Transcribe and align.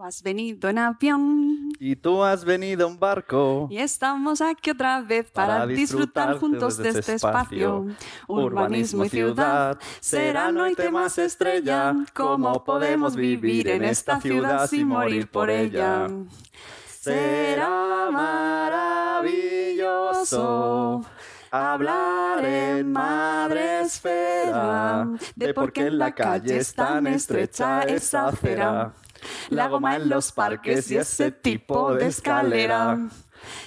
Tú 0.00 0.06
has 0.06 0.22
venido 0.22 0.70
en 0.70 0.78
avión 0.78 1.72
Y 1.78 1.94
tú 1.94 2.22
has 2.22 2.42
venido 2.42 2.88
en 2.88 2.98
barco. 2.98 3.68
y 3.70 3.76
estamos 3.76 4.40
aquí 4.40 4.70
otra 4.70 5.02
vez 5.02 5.30
para, 5.30 5.58
Para 5.58 5.66
disfrutar 5.66 6.38
juntos 6.38 6.78
de 6.78 6.88
este 6.88 7.16
espacio. 7.16 7.86
Urbanismo 8.26 9.04
y 9.04 9.10
ciudad 9.10 9.78
será 10.00 10.50
no 10.52 10.66
y 10.66 10.74
temas 10.74 11.18
estrella. 11.18 11.94
¿Cómo 12.14 12.64
podemos 12.64 13.14
vivir 13.14 13.68
en 13.68 13.84
esta 13.84 14.18
ciudad 14.22 14.66
sin 14.70 14.88
morir 14.88 15.30
por 15.30 15.50
ella? 15.50 16.06
Será 16.86 18.08
maravilloso 18.10 21.04
hablar 21.50 22.42
en 22.42 22.90
Madre 22.90 23.82
Esfera 23.82 25.08
de 25.36 25.52
por 25.52 25.74
qué 25.74 25.88
en 25.88 25.98
la 25.98 26.14
calle 26.14 26.56
es 26.56 26.72
tan 26.72 27.06
estrecha 27.06 27.82
esa 27.82 28.28
acera. 28.28 28.94
La 29.50 29.68
goma 29.68 29.96
en 29.96 30.08
los 30.08 30.32
parques 30.32 30.90
y 30.90 30.96
ese 30.96 31.30
tipo 31.30 31.92
de 31.94 32.06
escalera. 32.06 32.98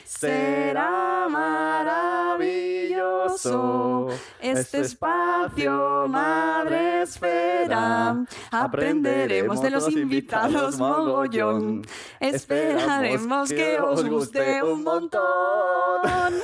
Será 0.06 1.28
maravilloso 1.30 4.08
este 4.40 4.81
espacio, 4.81 6.08
Madre 6.08 7.02
Esfera. 7.02 8.24
Aprenderemos 8.52 9.59
de 9.62 9.72
los 9.72 9.92
invitados 9.92 10.78
mogollón. 10.78 11.81
Esperaremos 12.19 13.50
que 13.50 13.80
os 13.80 14.06
guste 14.06 14.62
un 14.63 14.84
montón. 14.84 15.24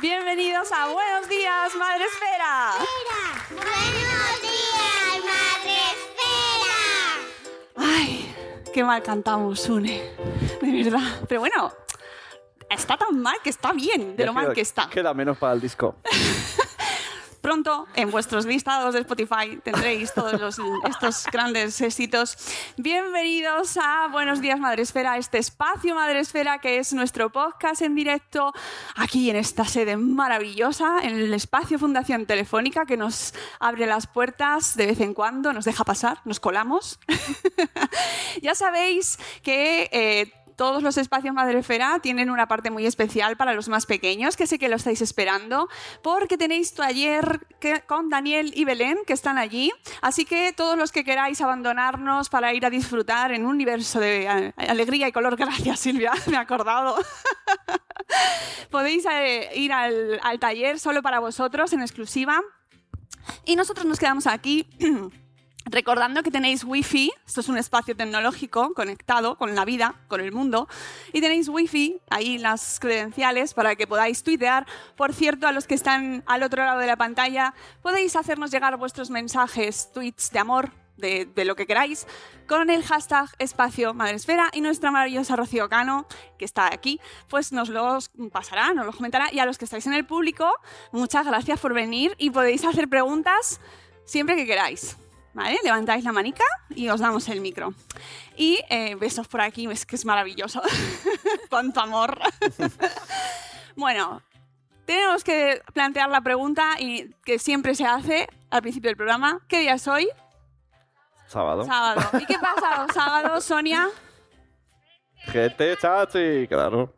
Bienvenidos 0.00 0.72
a 0.72 0.88
Buenos 0.88 1.28
Días, 1.28 1.74
Madre 1.78 2.04
Esfera. 2.04 2.72
Buenos 3.50 4.13
qué 8.74 8.82
mal 8.82 9.02
cantamos, 9.04 9.60
Sune. 9.60 10.02
De 10.60 10.82
verdad. 10.82 11.20
Pero 11.28 11.40
bueno, 11.40 11.72
está 12.68 12.96
tan 12.96 13.20
mal 13.22 13.36
que 13.42 13.50
está 13.50 13.72
bien, 13.72 14.16
de 14.16 14.26
lo 14.26 14.32
mal 14.32 14.52
que 14.52 14.62
está. 14.62 14.90
Queda 14.90 15.14
menos 15.14 15.38
para 15.38 15.54
el 15.54 15.60
disco. 15.60 15.94
Pronto 17.44 17.86
en 17.94 18.10
vuestros 18.10 18.46
listados 18.46 18.94
de 18.94 19.00
Spotify 19.00 19.60
tendréis 19.62 20.14
todos 20.14 20.58
estos 20.88 21.26
grandes 21.30 21.78
éxitos. 21.82 22.38
Bienvenidos 22.78 23.76
a 23.76 24.08
Buenos 24.10 24.40
Días 24.40 24.58
Madresfera, 24.58 25.18
este 25.18 25.36
espacio 25.36 25.94
Madresfera 25.94 26.58
que 26.58 26.78
es 26.78 26.94
nuestro 26.94 27.30
podcast 27.30 27.82
en 27.82 27.94
directo 27.94 28.54
aquí 28.96 29.28
en 29.28 29.36
esta 29.36 29.66
sede 29.66 29.98
maravillosa, 29.98 31.00
en 31.02 31.16
el 31.16 31.34
espacio 31.34 31.78
Fundación 31.78 32.24
Telefónica 32.24 32.86
que 32.86 32.96
nos 32.96 33.34
abre 33.60 33.84
las 33.84 34.06
puertas 34.06 34.74
de 34.74 34.86
vez 34.86 35.00
en 35.02 35.12
cuando, 35.12 35.52
nos 35.52 35.66
deja 35.66 35.84
pasar, 35.84 36.22
nos 36.24 36.40
colamos. 36.40 36.98
ya 38.40 38.54
sabéis 38.54 39.18
que... 39.42 39.90
eh, 39.92 40.43
todos 40.56 40.82
los 40.82 40.96
espacios 40.96 41.34
Madrefera 41.34 41.98
tienen 42.00 42.30
una 42.30 42.46
parte 42.48 42.70
muy 42.70 42.86
especial 42.86 43.36
para 43.36 43.54
los 43.54 43.68
más 43.68 43.86
pequeños, 43.86 44.36
que 44.36 44.46
sé 44.46 44.58
que 44.58 44.68
lo 44.68 44.76
estáis 44.76 45.02
esperando, 45.02 45.68
porque 46.02 46.38
tenéis 46.38 46.74
taller 46.74 47.46
con 47.86 48.08
Daniel 48.08 48.52
y 48.54 48.64
Belén, 48.64 48.98
que 49.06 49.12
están 49.12 49.38
allí. 49.38 49.72
Así 50.00 50.24
que 50.24 50.52
todos 50.52 50.76
los 50.78 50.92
que 50.92 51.04
queráis 51.04 51.40
abandonarnos 51.40 52.28
para 52.28 52.52
ir 52.54 52.64
a 52.66 52.70
disfrutar 52.70 53.32
en 53.32 53.44
un 53.44 53.52
universo 53.52 54.00
de 54.00 54.52
alegría 54.56 55.08
y 55.08 55.12
color, 55.12 55.36
gracias 55.38 55.80
Silvia, 55.80 56.12
me 56.26 56.34
he 56.34 56.38
acordado. 56.38 56.96
Podéis 58.70 59.06
eh, 59.06 59.50
ir 59.54 59.72
al 59.72 60.38
taller 60.40 60.78
solo 60.78 61.02
para 61.02 61.20
vosotros, 61.20 61.72
en 61.72 61.80
exclusiva. 61.80 62.40
Y 63.44 63.56
nosotros 63.56 63.86
nos 63.86 63.98
quedamos 63.98 64.26
aquí 64.26 64.66
Recordando 65.66 66.22
que 66.22 66.30
tenéis 66.30 66.62
wifi, 66.62 67.10
esto 67.26 67.40
es 67.40 67.48
un 67.48 67.56
espacio 67.56 67.96
tecnológico 67.96 68.74
conectado 68.74 69.36
con 69.36 69.54
la 69.54 69.64
vida, 69.64 69.94
con 70.08 70.20
el 70.20 70.30
mundo, 70.30 70.68
y 71.12 71.22
tenéis 71.22 71.48
wifi, 71.48 72.00
ahí 72.10 72.36
las 72.36 72.78
credenciales 72.80 73.54
para 73.54 73.74
que 73.74 73.86
podáis 73.86 74.22
tuitear. 74.22 74.66
Por 74.94 75.14
cierto, 75.14 75.46
a 75.46 75.52
los 75.52 75.66
que 75.66 75.74
están 75.74 76.22
al 76.26 76.42
otro 76.42 76.62
lado 76.62 76.80
de 76.80 76.86
la 76.86 76.96
pantalla, 76.96 77.54
podéis 77.82 78.14
hacernos 78.14 78.50
llegar 78.50 78.76
vuestros 78.76 79.08
mensajes, 79.08 79.90
tweets 79.92 80.30
de 80.32 80.38
amor, 80.38 80.70
de, 80.98 81.44
lo 81.44 81.56
que 81.56 81.66
queráis, 81.66 82.06
con 82.46 82.70
el 82.70 82.84
hashtag 82.84 83.28
espacio 83.38 83.94
madresfera 83.94 84.50
y 84.52 84.60
nuestra 84.60 84.90
maravillosa 84.90 85.34
Rocío 85.34 85.68
Cano, 85.68 86.06
que 86.38 86.44
está 86.44 86.66
aquí, 86.66 87.00
pues 87.28 87.52
nos 87.52 87.70
los 87.70 88.10
pasará, 88.30 88.74
nos 88.74 88.86
lo 88.86 88.92
comentará. 88.92 89.32
Y 89.32 89.38
a 89.38 89.46
los 89.46 89.58
que 89.58 89.64
estáis 89.64 89.86
en 89.86 89.94
el 89.94 90.04
público, 90.04 90.52
muchas 90.92 91.26
gracias 91.26 91.58
por 91.58 91.72
venir 91.72 92.14
y 92.18 92.30
podéis 92.30 92.64
hacer 92.64 92.88
preguntas 92.88 93.60
siempre 94.04 94.36
que 94.36 94.46
queráis. 94.46 94.96
¿Vale? 95.34 95.58
Levantáis 95.64 96.04
la 96.04 96.12
manica 96.12 96.44
y 96.70 96.88
os 96.88 97.00
damos 97.00 97.28
el 97.28 97.40
micro. 97.40 97.74
Y 98.36 98.60
eh, 98.70 98.94
besos 98.94 99.26
por 99.26 99.40
aquí, 99.40 99.66
es 99.70 99.84
que 99.84 99.96
es 99.96 100.04
maravilloso. 100.04 100.62
Cuánto 101.50 101.80
amor. 101.80 102.18
bueno, 103.76 104.22
tenemos 104.86 105.24
que 105.24 105.60
plantear 105.72 106.08
la 106.08 106.20
pregunta 106.20 106.76
y 106.78 107.10
que 107.24 107.38
siempre 107.38 107.74
se 107.74 107.84
hace 107.84 108.28
al 108.50 108.62
principio 108.62 108.90
del 108.90 108.96
programa. 108.96 109.40
¿Qué 109.48 109.60
día 109.60 109.74
es 109.74 109.88
hoy? 109.88 110.08
Sábado. 111.26 111.64
Sábado. 111.64 112.00
¿Y 112.20 112.26
qué 112.26 112.38
pasa 112.38 112.84
los 112.84 112.94
sábados, 112.94 113.44
Sonia? 113.44 113.88
GT 115.26 115.78
Chachi, 115.80 116.46
claro. 116.46 116.92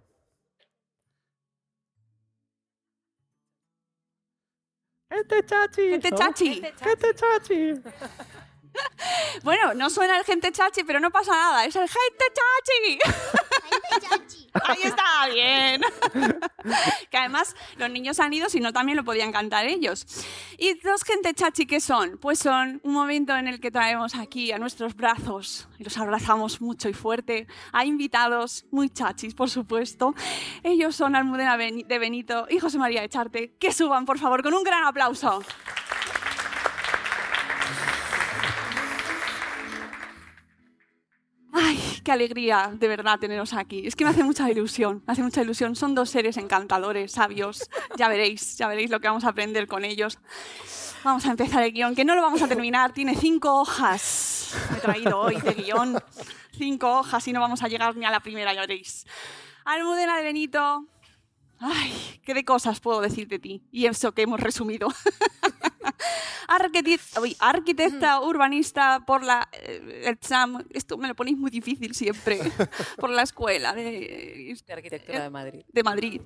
Gente 5.11 5.43
chachi. 5.47 5.91
Gente 5.91 6.11
chachi. 6.11 6.63
Gente 6.83 7.15
chachi. 7.15 7.75
Bueno, 9.43 9.73
no 9.73 9.89
suena 9.89 10.19
el 10.19 10.25
gente 10.25 10.53
chachi, 10.53 10.85
pero 10.85 11.01
no 11.01 11.11
pasa 11.11 11.31
nada. 11.33 11.65
Es 11.65 11.75
el 11.77 11.89
gente 11.89 12.25
chachi. 12.39 12.99
Ahí 14.65 14.79
está, 14.83 15.29
bien. 15.33 15.83
que 17.11 17.17
además 17.17 17.55
los 17.77 17.91
niños 17.91 18.21
han 18.21 18.33
ido, 18.33 18.49
si 18.49 18.61
no 18.61 18.73
también 18.73 18.97
lo 18.97 19.05
podían 19.05 19.33
cantar 19.33 19.67
ellos. 19.67 20.07
¿Y 20.59 20.81
los 20.87 21.03
gente 21.03 21.35
chachi 21.35 21.67
qué 21.67 21.81
son? 21.81 22.19
Pues 22.19 22.39
son 22.39 22.81
un 22.85 22.93
momento 22.93 23.37
en 23.37 23.49
el 23.49 23.61
que 23.61 23.71
traemos 23.71 24.15
aquí 24.15 24.53
a 24.53 24.59
nuestros 24.59 24.95
brazos 24.95 25.69
y 25.79 25.85
los 25.85 25.97
abrazamos 25.99 26.61
mucho 26.61 26.89
y 26.89 26.95
fuerte 26.95 27.47
a 27.73 27.85
invitados 27.85 28.67
muy 28.71 28.89
chachis, 28.89 29.35
por 29.35 29.51
supuesto. 29.51 30.15
Ellos 30.63 30.97
son 30.97 31.17
Almudena 31.17 31.57
de 31.57 31.99
Benito 31.99 32.47
y 32.51 32.59
José 32.59 32.79
María 32.79 33.05
Echarte. 33.05 33.55
Que 33.59 33.73
suban, 33.73 34.05
por 34.05 34.19
favor, 34.19 34.43
con 34.43 34.55
un 34.55 34.63
gran 34.63 34.85
aplauso. 34.85 35.43
Qué 42.07 42.13
alegría, 42.13 42.71
de 42.73 42.87
verdad, 42.87 43.19
teneros 43.19 43.53
aquí. 43.53 43.85
Es 43.85 43.97
que 43.97 44.05
me 44.05 44.11
hace 44.11 44.23
mucha 44.23 44.49
ilusión, 44.49 45.03
me 45.09 45.13
hace 45.13 45.25
mucha 45.25 45.43
ilusión. 45.43 45.75
Son 45.75 45.93
dos 45.97 46.09
seres 46.09 46.37
encantadores, 46.37 47.11
sabios. 47.11 47.69
Ya 47.97 48.07
veréis, 48.09 48.57
ya 48.57 48.69
veréis 48.69 48.91
lo 48.91 49.01
que 49.01 49.09
vamos 49.09 49.25
a 49.25 49.31
aprender 49.31 49.67
con 49.67 49.85
ellos. 49.85 50.21
Vamos 51.03 51.27
a 51.27 51.33
empezar 51.33 51.65
el 51.65 51.73
guion, 51.73 51.97
que 51.97 52.05
no 52.05 52.15
lo 52.15 52.23
vamos 52.23 52.41
a 52.43 52.47
terminar. 52.47 52.93
Tiene 52.93 53.17
cinco 53.17 53.61
hojas. 53.61 54.55
Me 54.71 54.79
he 54.79 54.81
traído 54.81 55.19
hoy 55.19 55.35
de 55.41 55.53
guion. 55.55 55.99
Cinco 56.53 57.01
hojas 57.01 57.27
y 57.27 57.33
no 57.33 57.41
vamos 57.41 57.65
a 57.65 57.69
llegar 57.69 57.97
ni 57.97 58.05
a 58.05 58.13
la 58.13 58.21
primera, 58.21 58.55
ya 58.55 58.61
veréis. 58.61 59.05
Almudena 59.65 60.17
de 60.17 60.23
Benito. 60.23 60.87
Ay, 61.59 62.21
qué 62.25 62.35
de 62.35 62.45
cosas 62.45 62.79
puedo 62.79 63.01
decir 63.01 63.27
de 63.27 63.41
ti. 63.41 63.65
Y 63.73 63.87
eso 63.87 64.13
que 64.13 64.23
hemos 64.23 64.39
resumido. 64.39 64.87
Arquitecta 67.39 68.21
urbanista 68.21 69.01
por 69.07 69.23
la 69.23 69.49
eh, 69.53 70.05
exam- 70.07 70.65
esto 70.71 70.97
me 70.97 71.09
lo 71.09 71.15
ponéis 71.15 71.37
muy 71.37 71.51
difícil 71.51 71.95
siempre 71.95 72.39
por 72.99 73.11
la 73.11 73.23
escuela 73.23 73.73
de, 73.73 74.55
de 74.67 74.73
Arquitectura 74.73 75.23
de 75.23 75.31
Madrid, 75.31 75.65
de 75.73 75.83
Madrid 75.83 76.21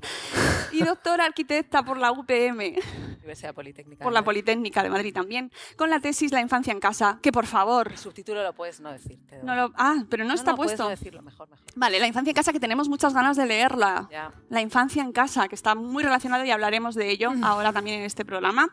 y 0.72 0.82
doctora 0.84 1.24
arquitecta 1.24 1.82
por 1.82 1.96
la 1.98 2.12
UPM 2.12 2.76
Universidad 3.18 3.54
Politécnica. 3.54 4.02
por 4.04 4.12
de 4.12 4.18
la. 4.18 4.24
Politécnica 4.24 4.82
de 4.82 4.90
Madrid 4.90 5.12
también 5.14 5.50
con 5.76 5.90
la 5.90 6.00
tesis 6.00 6.32
La 6.32 6.40
infancia 6.40 6.72
en 6.72 6.80
casa 6.80 7.18
que 7.22 7.32
por 7.32 7.46
favor 7.46 7.88
El 7.92 7.98
subtítulo 7.98 8.42
lo 8.42 8.52
puedes 8.54 8.80
no 8.80 8.92
decir. 8.92 9.18
no 9.42 9.54
lo 9.54 9.72
ah 9.76 10.04
pero 10.08 10.24
no, 10.24 10.34
está 10.34 10.54
puedes 10.54 10.70
puesto 10.72 10.84
no 10.84 10.90
decirlo, 10.90 11.22
mejor, 11.22 11.48
mejor. 11.48 11.64
vale 11.76 11.98
La 12.00 12.06
infancia 12.06 12.30
en 12.30 12.34
casa 12.36 12.52
que 12.52 12.60
tenemos 12.60 12.88
muchas 12.88 13.14
ganas 13.14 13.36
de 13.36 13.46
leerla 13.46 14.08
Ya. 14.10 14.32
La 14.48 14.60
infancia 14.60 15.02
en 15.02 15.12
casa, 15.12 15.48
que 15.48 15.54
está 15.54 15.74
muy 15.74 16.02
relacionado 16.02 16.44
y 16.44 16.50
hablaremos 16.50 16.94
de 16.94 17.10
ello 17.10 17.32
ahora 17.42 17.72
también 17.72 18.00
en 18.00 18.04
este 18.06 18.24
programa. 18.24 18.68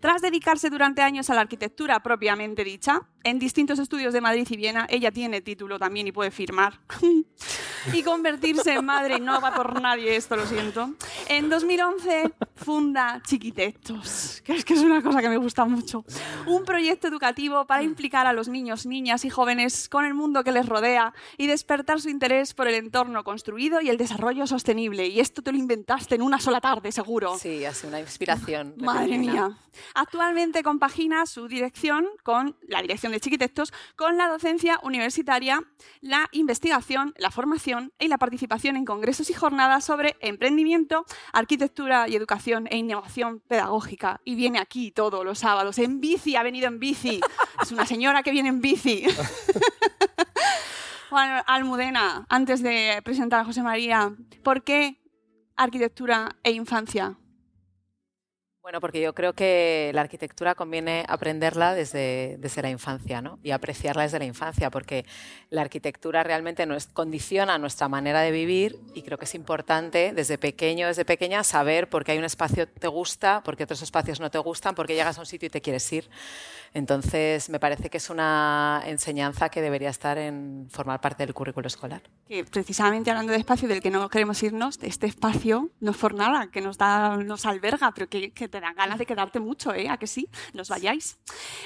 Tras 0.00 0.20
dedicarse 0.32 0.70
durante 0.70 1.02
años 1.02 1.28
a 1.28 1.34
la 1.34 1.42
arquitectura 1.42 2.02
propiamente 2.02 2.64
dicha, 2.64 3.02
en 3.22 3.38
distintos 3.38 3.78
estudios 3.78 4.14
de 4.14 4.22
Madrid 4.22 4.46
y 4.48 4.56
Viena, 4.56 4.86
ella 4.88 5.12
tiene 5.12 5.42
título 5.42 5.78
también 5.78 6.06
y 6.06 6.12
puede 6.12 6.30
firmar. 6.30 6.80
y 7.92 8.02
convertirse 8.02 8.72
en 8.72 8.84
madre, 8.84 9.20
no 9.20 9.40
va 9.40 9.54
por 9.54 9.80
nadie 9.80 10.16
esto, 10.16 10.34
lo 10.36 10.46
siento. 10.46 10.94
En 11.28 11.50
2011 11.50 12.32
funda 12.54 13.20
Chiquitectos, 13.26 14.42
que 14.44 14.54
es 14.54 14.64
que 14.64 14.74
es 14.74 14.80
una 14.80 15.02
cosa 15.02 15.20
que 15.20 15.28
me 15.28 15.36
gusta 15.36 15.66
mucho. 15.66 16.04
Un 16.46 16.64
proyecto 16.64 17.08
educativo 17.08 17.66
para 17.66 17.82
implicar 17.82 18.26
a 18.26 18.32
los 18.32 18.48
niños, 18.48 18.86
niñas 18.86 19.24
y 19.26 19.30
jóvenes 19.30 19.88
con 19.88 20.04
el 20.06 20.14
mundo 20.14 20.42
que 20.42 20.52
les 20.52 20.66
rodea 20.66 21.12
y 21.36 21.46
despertar 21.46 22.00
su 22.00 22.08
interés 22.08 22.54
por 22.54 22.68
el 22.68 22.74
entorno 22.74 23.22
construido 23.22 23.82
y 23.82 23.90
el 23.90 23.98
desarrollo 23.98 24.46
sostenible. 24.46 25.08
Y 25.08 25.20
esto 25.20 25.42
te 25.42 25.52
lo 25.52 25.58
inventaste 25.58 26.14
en 26.14 26.22
una 26.22 26.40
sola 26.40 26.60
tarde, 26.60 26.90
seguro. 26.90 27.36
Sí, 27.38 27.64
así 27.66 27.86
una 27.86 28.00
inspiración. 28.00 28.74
Madre 28.78 29.18
mía. 29.18 29.58
Actualmente 30.22 30.62
compagina 30.62 31.26
su 31.26 31.48
dirección 31.48 32.06
con 32.22 32.56
la 32.68 32.80
dirección 32.80 33.10
de 33.10 33.18
Chiquitextos 33.18 33.72
con 33.96 34.16
la 34.16 34.28
docencia 34.28 34.78
universitaria, 34.84 35.64
la 36.00 36.28
investigación, 36.30 37.12
la 37.16 37.32
formación 37.32 37.92
y 37.98 38.06
la 38.06 38.18
participación 38.18 38.76
en 38.76 38.84
congresos 38.84 39.30
y 39.30 39.34
jornadas 39.34 39.84
sobre 39.84 40.14
emprendimiento, 40.20 41.04
arquitectura 41.32 42.08
y 42.08 42.14
educación 42.14 42.68
e 42.70 42.76
innovación 42.76 43.40
pedagógica. 43.40 44.20
Y 44.24 44.36
viene 44.36 44.60
aquí 44.60 44.92
todos 44.92 45.24
los 45.24 45.40
sábados 45.40 45.78
en 45.78 46.00
bici, 46.00 46.36
ha 46.36 46.44
venido 46.44 46.68
en 46.68 46.78
bici. 46.78 47.20
Es 47.60 47.72
una 47.72 47.84
señora 47.84 48.22
que 48.22 48.30
viene 48.30 48.50
en 48.50 48.60
bici. 48.60 49.04
Juan 51.10 51.42
Almudena, 51.48 52.26
antes 52.28 52.62
de 52.62 53.02
presentar 53.04 53.40
a 53.40 53.44
José 53.44 53.64
María, 53.64 54.14
¿por 54.44 54.62
qué 54.62 55.00
arquitectura 55.56 56.36
e 56.44 56.52
infancia? 56.52 57.16
Bueno, 58.62 58.80
porque 58.80 59.00
yo 59.00 59.12
creo 59.12 59.32
que 59.32 59.90
la 59.92 60.02
arquitectura 60.02 60.54
conviene 60.54 61.04
aprenderla 61.08 61.74
desde, 61.74 62.36
desde 62.38 62.62
la 62.62 62.70
infancia 62.70 63.20
¿no? 63.20 63.40
y 63.42 63.50
apreciarla 63.50 64.04
desde 64.04 64.20
la 64.20 64.24
infancia, 64.24 64.70
porque 64.70 65.04
la 65.50 65.62
arquitectura 65.62 66.22
realmente 66.22 66.64
nos 66.64 66.86
condiciona 66.86 67.58
nuestra 67.58 67.88
manera 67.88 68.20
de 68.20 68.30
vivir 68.30 68.78
y 68.94 69.02
creo 69.02 69.18
que 69.18 69.24
es 69.24 69.34
importante 69.34 70.12
desde 70.14 70.38
pequeño, 70.38 70.86
desde 70.86 71.04
pequeña, 71.04 71.42
saber 71.42 71.88
por 71.88 72.04
qué 72.04 72.12
hay 72.12 72.18
un 72.18 72.24
espacio 72.24 72.72
que 72.72 72.78
te 72.78 72.86
gusta, 72.86 73.42
por 73.42 73.56
qué 73.56 73.64
otros 73.64 73.82
espacios 73.82 74.20
no 74.20 74.30
te 74.30 74.38
gustan, 74.38 74.76
por 74.76 74.86
qué 74.86 74.94
llegas 74.94 75.18
a 75.18 75.22
un 75.22 75.26
sitio 75.26 75.48
y 75.48 75.50
te 75.50 75.60
quieres 75.60 75.92
ir. 75.92 76.08
Entonces, 76.72 77.50
me 77.50 77.58
parece 77.58 77.90
que 77.90 77.98
es 77.98 78.08
una 78.10 78.82
enseñanza 78.86 79.48
que 79.48 79.60
debería 79.60 79.90
estar 79.90 80.16
en 80.16 80.68
formar 80.70 81.00
parte 81.00 81.26
del 81.26 81.34
currículo 81.34 81.66
escolar. 81.66 82.02
que 82.28 82.44
precisamente 82.44 83.10
hablando 83.10 83.32
de 83.32 83.38
espacio 83.38 83.68
del 83.68 83.82
que 83.82 83.90
no 83.90 84.08
queremos 84.08 84.42
irnos, 84.42 84.78
este 84.82 85.06
espacio 85.06 85.70
no 85.80 85.90
es 85.90 85.96
por 85.96 86.14
nada, 86.14 86.46
que 86.50 86.60
nos 86.60 86.78
da, 86.78 87.16
nos 87.16 87.44
alberga, 87.44 87.92
pero 87.92 88.08
que, 88.08 88.30
que 88.30 88.48
te 88.52 88.60
dan 88.60 88.76
ganas 88.76 88.98
de 88.98 89.06
quedarte 89.06 89.40
mucho, 89.40 89.74
¿eh? 89.74 89.88
¿A 89.88 89.96
que 89.96 90.06
sí? 90.06 90.28
Nos 90.52 90.68
vayáis. 90.68 91.18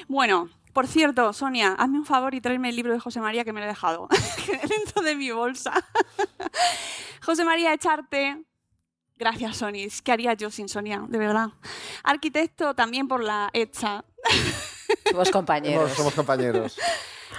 Bueno, 0.07 0.49
por 0.73 0.87
cierto, 0.87 1.31
Sonia, 1.33 1.73
hazme 1.77 1.99
un 1.99 2.05
favor 2.05 2.33
y 2.33 2.41
tráeme 2.41 2.69
el 2.69 2.75
libro 2.75 2.93
de 2.93 2.99
José 2.99 3.19
María 3.19 3.43
que 3.43 3.53
me 3.53 3.59
lo 3.59 3.65
he 3.65 3.69
dejado 3.69 4.07
dentro 4.69 5.03
de 5.03 5.15
mi 5.15 5.29
bolsa. 5.29 5.73
José 7.23 7.43
María 7.43 7.73
Echarte. 7.73 8.43
Gracias, 9.17 9.57
Sonia. 9.57 9.87
¿Qué 10.03 10.11
haría 10.11 10.33
yo 10.33 10.49
sin 10.49 10.69
Sonia? 10.69 11.03
De 11.07 11.17
verdad. 11.17 11.49
Arquitecto 12.03 12.73
también 12.75 13.07
por 13.07 13.23
la 13.23 13.49
Echa. 13.53 14.05
Somos 15.09 15.31
compañeros. 15.31 15.81
Somos, 15.81 15.97
somos 15.97 16.13
compañeros. 16.13 16.77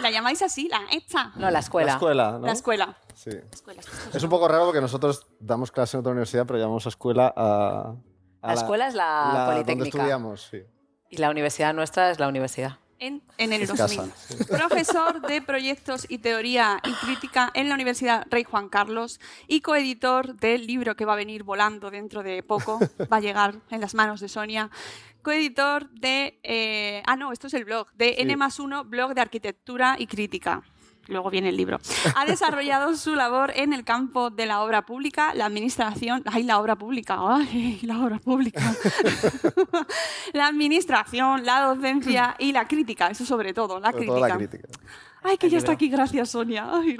¿La 0.00 0.10
llamáis 0.10 0.42
así? 0.42 0.68
La 0.68 0.82
Echa. 0.90 1.32
No, 1.36 1.50
la 1.50 1.60
escuela. 1.60 1.86
La 1.86 1.92
escuela, 1.94 2.32
¿no? 2.32 2.46
La 2.46 2.52
escuela. 2.52 2.98
Sí. 3.14 3.30
Escuela, 3.52 3.82
Es 4.12 4.22
un 4.22 4.30
poco 4.30 4.48
raro 4.48 4.64
porque 4.66 4.80
nosotros 4.80 5.26
damos 5.40 5.70
clase 5.70 5.96
en 5.96 6.00
otra 6.00 6.12
universidad, 6.12 6.46
pero 6.46 6.58
llamamos 6.58 6.86
a 6.86 6.88
escuela 6.88 7.32
a... 7.36 7.94
La 8.42 8.54
escuela 8.54 8.86
es 8.88 8.94
la 8.94 9.30
Donde 9.34 9.52
Politécnica. 9.64 9.98
estudiamos, 9.98 10.48
sí. 10.50 10.62
Y 11.10 11.16
la 11.16 11.30
universidad 11.30 11.72
nuestra 11.74 12.10
es 12.10 12.18
la 12.18 12.28
universidad. 12.28 12.78
En, 13.00 13.22
en 13.38 13.52
el 13.52 13.62
Es 13.62 13.68
2000. 13.68 13.96
casa, 14.10 14.12
sí. 14.16 14.44
Profesor 14.50 15.20
de 15.22 15.40
proyectos 15.40 16.04
y 16.08 16.18
teoría 16.18 16.80
y 16.84 16.92
crítica 17.04 17.50
en 17.54 17.68
la 17.68 17.74
Universidad 17.76 18.26
Rey 18.28 18.42
Juan 18.44 18.68
Carlos 18.68 19.20
y 19.46 19.60
coeditor 19.60 20.34
del 20.34 20.66
libro 20.66 20.96
que 20.96 21.04
va 21.04 21.12
a 21.12 21.16
venir 21.16 21.44
volando 21.44 21.90
dentro 21.92 22.22
de 22.24 22.42
poco, 22.42 22.80
va 23.12 23.18
a 23.18 23.20
llegar 23.20 23.54
en 23.70 23.80
las 23.80 23.94
manos 23.94 24.20
de 24.20 24.28
Sonia. 24.28 24.70
Coeditor 25.22 25.88
de. 25.90 26.38
eh, 26.42 27.02
ah, 27.06 27.16
no, 27.16 27.32
esto 27.32 27.46
es 27.48 27.54
el 27.54 27.64
blog, 27.64 27.88
de 27.94 28.08
Sí. 28.16 28.22
N 28.22 28.36
1, 28.58 28.84
blog 28.84 29.14
de 29.14 29.20
arquitectura 29.20 29.96
y 29.98 30.06
crítica. 30.06 30.62
Luego 31.08 31.30
viene 31.30 31.48
el 31.48 31.56
libro. 31.56 31.80
Ha 32.14 32.26
desarrollado 32.26 32.94
su 32.96 33.14
labor 33.14 33.52
en 33.56 33.72
el 33.72 33.84
campo 33.84 34.30
de 34.30 34.46
la 34.46 34.62
obra 34.62 34.84
pública, 34.84 35.34
la 35.34 35.46
administración. 35.46 36.22
¡Ay, 36.26 36.42
la 36.42 36.60
obra 36.60 36.76
pública! 36.76 37.16
¡Ay, 37.18 37.80
la 37.82 37.98
obra 37.98 38.18
pública! 38.18 38.60
la 40.34 40.46
administración, 40.46 41.44
la 41.44 41.60
docencia 41.62 42.36
y 42.38 42.52
la 42.52 42.68
crítica. 42.68 43.08
Eso 43.08 43.24
sobre 43.24 43.54
todo, 43.54 43.80
la 43.80 43.90
Sobre 43.90 44.06
crítica. 44.06 44.28
todo 44.28 44.28
la 44.28 44.36
crítica. 44.36 44.68
Ay, 45.22 45.36
que 45.36 45.50
ya 45.50 45.58
está 45.58 45.72
aquí, 45.72 45.88
gracias 45.88 46.30
Sonia. 46.30 46.68
Ay, 46.72 46.96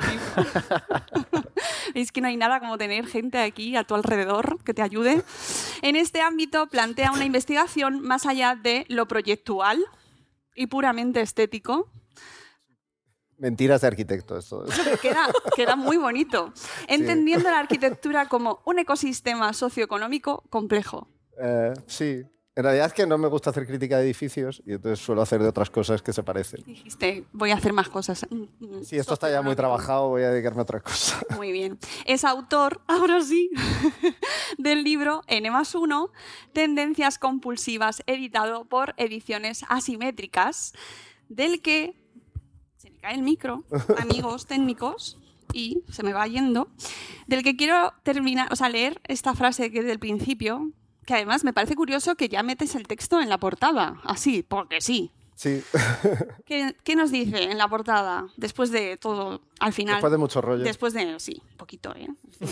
es 1.95 2.11
que 2.11 2.21
no 2.21 2.29
hay 2.29 2.37
nada 2.37 2.61
como 2.61 2.77
tener 2.77 3.07
gente 3.07 3.39
aquí 3.39 3.77
a 3.77 3.85
tu 3.85 3.95
alrededor 3.95 4.59
que 4.65 4.75
te 4.75 4.83
ayude. 4.83 5.23
En 5.83 5.97
este 5.97 6.21
ámbito 6.21 6.67
plantea 6.67 7.13
una 7.13 7.25
investigación 7.25 8.01
más 8.01 8.27
allá 8.27 8.57
de 8.57 8.87
lo 8.89 9.07
proyectual 9.07 9.85
y 10.55 10.67
puramente 10.67 11.21
estético. 11.21 11.89
Mentiras 13.39 13.81
de 13.83 13.87
arquitecto, 13.87 14.37
esto 14.37 14.65
queda, 15.01 15.29
queda 15.55 15.77
muy 15.77 15.97
bonito. 15.97 16.53
Entendiendo 16.89 17.51
la 17.51 17.61
arquitectura 17.61 18.27
como 18.29 18.61
un 18.65 18.79
ecosistema 18.81 19.53
socioeconómico 19.53 20.43
complejo. 20.51 21.09
Eh, 21.41 21.73
sí. 21.87 22.25
En 22.57 22.65
realidad 22.65 22.87
es 22.87 22.93
que 22.93 23.07
no 23.07 23.17
me 23.19 23.29
gusta 23.29 23.51
hacer 23.51 23.69
crítica 23.69 23.99
de 23.99 24.03
edificios 24.07 24.61
y 24.67 24.73
entonces 24.73 24.99
suelo 24.99 25.23
hacer 25.23 25.41
de 25.41 25.47
otras 25.47 25.71
cosas 25.71 26.03
que 26.03 26.13
se 26.13 26.25
parecen. 26.25 26.65
Dijiste, 26.67 27.25
voy 27.31 27.53
a 27.53 27.55
hacer 27.55 27.73
más 27.73 27.89
cosas. 27.89 28.27
Mm, 28.29 28.83
Si 28.83 28.97
esto 28.97 29.15
está 29.15 29.31
ya 29.31 29.43
muy 29.43 29.55
trabajado, 29.55 30.09
voy 30.09 30.25
a 30.25 30.31
dedicarme 30.31 30.59
a 30.59 30.63
otra 30.65 30.81
cosa. 30.81 31.21
Muy 31.37 31.53
bien. 31.53 31.79
Es 32.05 32.25
autor, 32.25 32.81
ahora 32.89 33.23
sí, 33.23 33.51
del 34.59 34.83
libro 34.83 35.23
N 35.29 35.49
más 35.53 35.77
1, 35.77 36.11
Tendencias 36.53 37.21
compulsivas, 37.21 38.03
editado 38.07 38.65
por 38.65 38.93
Ediciones 38.97 39.65
Asimétricas, 39.69 40.73
del 41.29 41.63
que 41.63 41.95
cae 43.09 43.17
el 43.17 43.23
micro, 43.23 43.65
amigos 43.99 44.47
técnicos, 44.47 45.17
y 45.55 45.83
se 45.91 46.03
me 46.03 46.13
va 46.13 46.27
yendo, 46.27 46.69
del 47.27 47.43
que 47.43 47.57
quiero 47.57 47.95
terminar, 48.03 48.53
o 48.53 48.57
sea, 48.57 48.69
leer 48.69 49.01
esta 49.05 49.35
frase 49.35 49.71
que 49.71 49.79
es 49.79 49.87
del 49.87 49.99
principio, 49.99 50.73
que 51.07 51.15
además 51.15 51.43
me 51.43 51.55
parece 51.55 51.75
curioso 51.75 52.17
que 52.17 52.29
ya 52.29 52.43
metes 52.43 52.75
el 52.75 52.87
texto 52.87 53.21
en 53.23 53.31
la 53.31 53.39
portada, 53.39 53.99
así, 54.05 54.43
porque 54.43 54.83
sí. 54.83 55.11
Sí, 55.35 55.63
¿Qué, 56.47 56.77
qué 56.83 56.97
nos 56.97 57.13
dice 57.13 57.45
en 57.45 57.57
la 57.59 57.69
portada 57.69 58.27
después 58.37 58.73
de 58.73 58.97
todo, 58.97 59.41
al 59.61 59.73
final? 59.73 59.95
después 59.95 60.11
de 60.11 60.19
mucho 60.19 60.41
rollo. 60.43 60.65
Después 60.65 60.93
de, 60.93 61.19
sí, 61.21 61.41
un 61.53 61.57
poquito, 61.57 61.95
¿eh? 61.95 62.09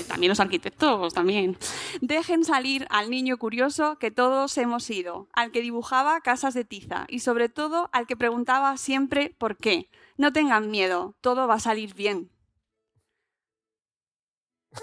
También 0.07 0.31
los 0.31 0.39
arquitectos, 0.39 1.13
también. 1.13 1.59
Dejen 2.01 2.45
salir 2.45 2.87
al 2.89 3.11
niño 3.11 3.39
curioso 3.39 3.99
que 3.99 4.13
todos 4.13 4.57
hemos 4.57 4.85
sido, 4.85 5.27
al 5.33 5.51
que 5.51 5.61
dibujaba 5.63 6.21
casas 6.21 6.55
de 6.55 6.65
tiza 6.65 7.07
y 7.09 7.19
sobre 7.19 7.49
todo 7.49 7.91
al 7.93 8.07
que 8.07 8.17
preguntaba 8.17 8.77
siempre 8.77 9.35
por 9.37 9.57
qué. 9.57 9.89
No 10.17 10.33
tengan 10.33 10.71
miedo, 10.71 11.15
todo 11.21 11.47
va 11.47 11.55
a 11.55 11.61
salir 11.61 11.95
bien. 11.95 12.31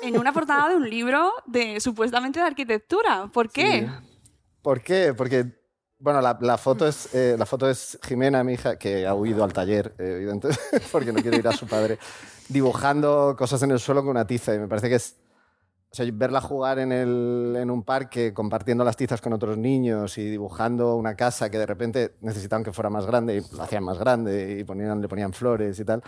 En 0.01 0.17
una 0.17 0.33
portada 0.33 0.69
de 0.69 0.75
un 0.75 0.89
libro 0.89 1.31
de 1.45 1.79
supuestamente 1.79 2.39
de 2.39 2.45
arquitectura. 2.45 3.29
¿Por 3.31 3.51
qué? 3.51 3.81
Sí. 3.81 4.07
¿Por 4.61 4.81
qué? 4.81 5.13
Porque 5.13 5.45
Bueno, 5.99 6.19
la, 6.21 6.37
la 6.41 6.57
foto 6.57 6.87
es, 6.87 7.13
eh, 7.13 7.35
la 7.37 7.45
foto 7.45 7.69
es 7.69 7.97
Jimena, 8.03 8.43
mi 8.43 8.53
hija, 8.53 8.77
que 8.77 9.05
ha 9.07 9.13
huido 9.13 9.43
al 9.43 9.53
taller, 9.53 9.93
eh, 9.99 10.15
evidentemente, 10.17 10.61
porque 10.91 11.13
no 11.13 11.21
quiere 11.21 11.37
ir 11.37 11.47
a 11.47 11.53
su 11.53 11.67
padre, 11.67 11.97
dibujando 12.49 13.35
cosas 13.37 13.61
en 13.63 13.71
el 13.71 13.79
suelo 13.79 14.01
con 14.01 14.09
una 14.11 14.25
tiza. 14.27 14.53
Y 14.55 14.59
me 14.59 14.67
parece 14.67 14.89
que 14.89 14.95
es. 14.95 15.15
O 15.93 15.95
sea, 15.95 16.07
verla 16.11 16.41
jugar 16.41 16.79
en, 16.79 16.91
el, 16.91 17.55
en 17.55 17.69
un 17.69 17.83
parque, 17.83 18.33
compartiendo 18.33 18.83
las 18.83 18.97
tizas 18.97 19.21
con 19.21 19.31
otros 19.31 19.59
niños 19.59 20.17
y 20.17 20.27
dibujando 20.27 20.95
una 20.95 21.13
casa 21.15 21.51
que 21.51 21.59
de 21.59 21.67
repente 21.67 22.15
necesitaban 22.21 22.63
que 22.63 22.73
fuera 22.73 22.89
más 22.89 23.05
grande 23.05 23.35
y 23.37 23.55
lo 23.55 23.61
hacían 23.61 23.83
más 23.83 23.99
grande 23.99 24.57
y 24.59 24.63
ponían, 24.63 24.99
le 25.01 25.07
ponían 25.07 25.33
flores 25.33 25.79
y 25.79 25.85
tal. 25.85 26.01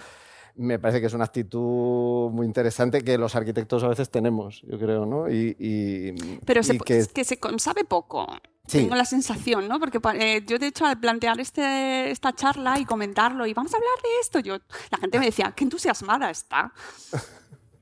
Me 0.55 0.79
parece 0.79 1.01
que 1.01 1.05
es 1.05 1.13
una 1.13 1.25
actitud 1.25 2.31
muy 2.31 2.47
interesante 2.47 3.03
que 3.03 3.15
los 3.19 3.35
arquitectos 3.35 3.83
a 3.83 3.89
veces 3.89 4.09
tenemos, 4.09 4.63
yo 4.63 4.79
creo, 4.79 5.05
¿no? 5.05 5.29
Y, 5.29 5.55
y- 5.59 6.39
Pero 6.45 6.63
se, 6.63 6.75
y 6.75 6.79
que- 6.79 6.97
es 6.97 7.09
que 7.09 7.23
se 7.23 7.37
sabe 7.59 7.83
poco. 7.83 8.25
Sí. 8.67 8.79
Tengo 8.79 8.95
la 8.95 9.05
sensación, 9.05 9.67
¿no? 9.67 9.79
Porque 9.79 9.99
eh, 10.15 10.43
yo, 10.47 10.57
de 10.57 10.65
hecho, 10.65 10.87
al 10.87 10.99
plantear 10.99 11.39
este, 11.39 12.09
esta 12.09 12.33
charla 12.33 12.79
y 12.79 12.85
comentarlo, 12.85 13.45
y 13.45 13.53
vamos 13.53 13.71
a 13.71 13.77
hablar 13.77 13.93
de 14.01 14.09
esto, 14.19 14.39
yo, 14.39 14.57
la 14.89 14.97
gente 14.97 15.19
me 15.19 15.25
decía, 15.27 15.53
qué 15.55 15.63
entusiasmada 15.65 16.31
está. 16.31 16.73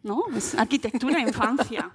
¿No? 0.04 0.24
Es 0.36 0.56
arquitectura 0.56 1.18
e 1.20 1.22
infancia. 1.22 1.90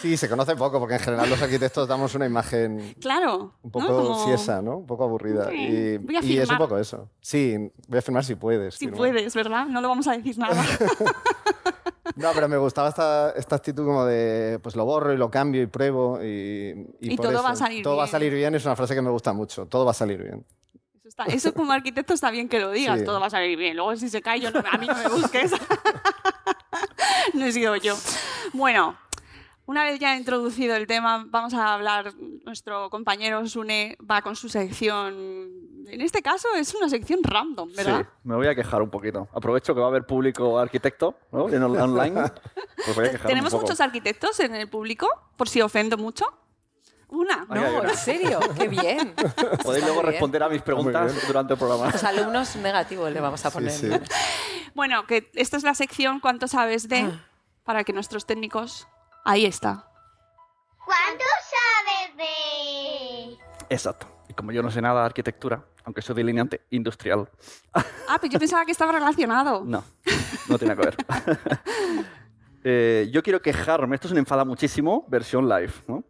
Sí, 0.00 0.16
se 0.18 0.28
conoce 0.28 0.54
poco, 0.56 0.78
porque 0.78 0.96
en 0.96 1.00
general 1.00 1.30
los 1.30 1.40
arquitectos 1.40 1.88
damos 1.88 2.14
una 2.14 2.26
imagen 2.26 2.94
Claro. 3.00 3.54
un 3.62 3.70
¿no? 3.70 3.70
poco 3.70 3.86
Como, 4.02 4.24
ciesa, 4.26 4.60
¿no? 4.60 4.76
Un 4.78 4.86
poco 4.86 5.04
aburrida. 5.04 5.48
Sí, 5.48 5.56
Y, 5.56 6.12
y 6.12 6.16
es 6.16 6.22
un 6.22 6.22
firmar. 6.28 6.58
poco 6.58 6.78
eso. 6.78 7.08
Sí, 7.20 7.56
voy 7.88 7.98
a 7.98 8.02
firmar 8.02 8.22
si 8.24 8.34
puedes. 8.34 8.74
Si 8.74 8.80
firma. 8.86 8.96
puedes, 8.98 9.34
¿verdad? 9.34 9.64
No 9.66 9.80
lo 9.80 9.88
vamos 9.88 10.06
a 10.08 10.12
decir 10.16 10.36
nada. 10.38 10.62
No, 12.14 12.30
pero 12.34 12.48
me 12.48 12.56
gustaba 12.56 12.88
esta, 12.88 13.32
esta 13.32 13.56
actitud 13.56 13.84
como 13.84 14.04
de, 14.06 14.58
pues 14.62 14.74
lo 14.74 14.86
borro 14.86 15.12
y 15.12 15.18
lo 15.18 15.30
cambio 15.30 15.60
y 15.60 15.66
pruebo 15.66 16.18
y... 16.22 16.86
Y 17.00 17.14
por 17.16 17.26
todo 17.26 17.42
va 17.42 17.50
a 17.50 17.52
eso, 17.52 17.64
salir 17.64 17.82
Todo 17.82 17.96
va 17.96 18.04
a 18.04 18.06
bien. 18.06 18.10
salir 18.12 18.32
bien, 18.32 18.54
es 18.54 18.64
una 18.64 18.74
frase 18.76 18.94
que 18.94 19.02
me 19.02 19.10
gusta 19.10 19.34
mucho. 19.34 19.66
Todo 19.66 19.84
va 19.84 19.90
a 19.90 19.94
salir 19.94 20.22
bien. 20.22 20.46
Eso, 20.94 21.08
está- 21.08 21.24
eso 21.24 21.52
como 21.52 21.72
arquitecto 21.72 22.14
está 22.14 22.30
bien 22.30 22.48
que 22.48 22.58
lo 22.58 22.70
digas, 22.70 23.00
Sí. 23.00 23.04
todo 23.04 23.20
va 23.20 23.26
a 23.26 23.30
salir 23.30 23.58
bien. 23.58 23.76
Luego 23.76 23.94
si 23.96 24.08
se 24.08 24.22
cae, 24.22 24.40
yo 24.40 24.50
no- 24.50 24.60
a 24.60 24.78
mí 24.78 24.86
no 24.86 24.94
me 24.96 25.08
busques. 25.08 25.50
no 27.34 27.44
he 27.44 27.52
sido 27.52 27.76
yo. 27.76 27.96
Bueno, 28.52 28.96
una 29.66 29.82
vez 29.84 29.98
ya 29.98 30.16
introducido 30.16 30.76
el 30.76 30.86
tema, 30.86 31.26
vamos 31.28 31.52
a 31.54 31.74
hablar, 31.74 32.14
nuestro 32.44 32.88
compañero 32.90 33.46
Sune 33.46 33.98
va 34.08 34.22
con 34.22 34.36
su 34.36 34.48
sección, 34.48 35.14
en 35.88 36.00
este 36.00 36.22
caso 36.22 36.48
es 36.56 36.74
una 36.74 36.88
sección 36.88 37.20
random, 37.22 37.70
¿verdad? 37.76 38.02
Sí, 38.02 38.08
me 38.24 38.36
voy 38.36 38.46
a 38.46 38.54
quejar 38.54 38.80
un 38.82 38.90
poquito. 38.90 39.28
Aprovecho 39.32 39.74
que 39.74 39.80
va 39.80 39.86
a 39.86 39.90
haber 39.90 40.06
público 40.06 40.58
arquitecto 40.58 41.16
¿no? 41.32 41.48
en 41.48 41.62
online. 41.62 42.22
Pues 42.76 42.94
voy 42.94 43.06
a 43.06 43.10
quejar 43.10 43.26
¿Tenemos 43.26 43.54
muchos 43.54 43.80
arquitectos 43.80 44.38
en 44.40 44.54
el 44.54 44.68
público? 44.68 45.08
Por 45.36 45.48
si 45.48 45.62
ofendo 45.62 45.96
mucho. 45.96 46.26
Una. 47.16 47.46
Ay, 47.48 47.60
No, 47.60 47.80
ay. 47.82 47.90
en 47.90 47.96
serio, 47.96 48.40
qué 48.58 48.68
bien. 48.68 49.14
Podéis 49.62 49.84
luego 49.84 50.00
bien. 50.02 50.12
responder 50.12 50.42
a 50.42 50.48
mis 50.48 50.62
preguntas 50.62 51.26
durante 51.26 51.54
el 51.54 51.58
programa. 51.58 51.90
Los 51.90 52.04
alumnos 52.04 52.56
negativos 52.56 53.10
le 53.10 53.20
vamos 53.20 53.44
a 53.46 53.50
poner. 53.50 54.02
Bueno, 54.74 55.06
que 55.06 55.30
esta 55.34 55.56
es 55.56 55.62
la 55.62 55.74
sección 55.74 56.20
¿Cuánto 56.20 56.46
sabes 56.48 56.88
de? 56.88 57.00
Ah. 57.00 57.24
Para 57.64 57.82
que 57.84 57.92
nuestros 57.92 58.26
técnicos... 58.26 58.86
Ahí 59.24 59.44
está. 59.46 59.88
¿Cuánto 60.84 61.24
sabes 61.50 62.16
de...? 62.16 63.36
Exacto. 63.70 64.06
Y 64.28 64.34
como 64.34 64.52
yo 64.52 64.62
no 64.62 64.70
sé 64.70 64.80
nada 64.82 65.00
de 65.00 65.06
arquitectura, 65.06 65.64
aunque 65.84 66.02
soy 66.02 66.14
delineante 66.14 66.60
industrial, 66.70 67.28
Ah, 67.74 68.18
pero 68.20 68.32
yo 68.34 68.38
pensaba 68.38 68.64
que 68.64 68.72
estaba 68.72 68.92
relacionado. 68.92 69.62
no, 69.64 69.82
no 70.48 70.58
tiene 70.58 70.76
que 70.76 70.82
ver. 70.82 70.96
Eh, 72.68 73.08
yo 73.12 73.22
quiero 73.22 73.40
quejarme, 73.40 73.94
esto 73.94 74.08
es 74.08 74.12
un 74.12 74.18
enfada 74.18 74.44
muchísimo, 74.44 75.04
versión 75.06 75.48
live, 75.48 75.72
¿no? 75.86 76.02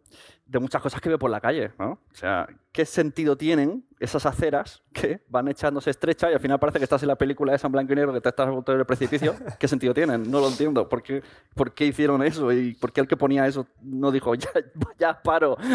De 0.47 0.59
muchas 0.59 0.81
cosas 0.81 1.01
que 1.01 1.09
veo 1.09 1.19
por 1.19 1.29
la 1.29 1.41
calle. 1.41 1.71
¿no? 1.77 1.91
O 1.91 2.15
sea, 2.15 2.47
¿qué 2.71 2.85
sentido 2.85 3.35
tienen 3.35 3.85
esas 3.99 4.25
aceras 4.25 4.81
que 4.93 5.21
van 5.27 5.47
echándose 5.47 5.89
estrechas 5.89 6.31
y 6.31 6.33
al 6.33 6.39
final 6.39 6.59
parece 6.59 6.79
que 6.79 6.85
estás 6.85 7.01
en 7.01 7.09
la 7.09 7.15
película 7.15 7.51
de 7.51 7.57
San 7.57 7.71
Blanco 7.71 7.93
y 7.93 7.95
Negro 7.95 8.13
que 8.13 8.21
te 8.21 8.29
estás 8.29 8.47
a 8.47 8.51
punto 8.51 8.71
del 8.71 8.85
precipicio? 8.85 9.35
¿Qué 9.59 9.67
sentido 9.67 9.93
tienen? 9.93 10.29
No 10.29 10.39
lo 10.39 10.47
entiendo. 10.47 10.87
¿Por 10.87 11.03
qué, 11.03 11.21
por 11.53 11.73
qué 11.73 11.85
hicieron 11.85 12.23
eso? 12.23 12.51
¿Y 12.51 12.73
por 12.75 12.91
qué 12.91 13.01
el 13.01 13.07
que 13.07 13.17
ponía 13.17 13.45
eso 13.45 13.67
no 13.81 14.11
dijo, 14.11 14.35
ya, 14.35 14.49
ya 14.97 15.21
paro? 15.21 15.57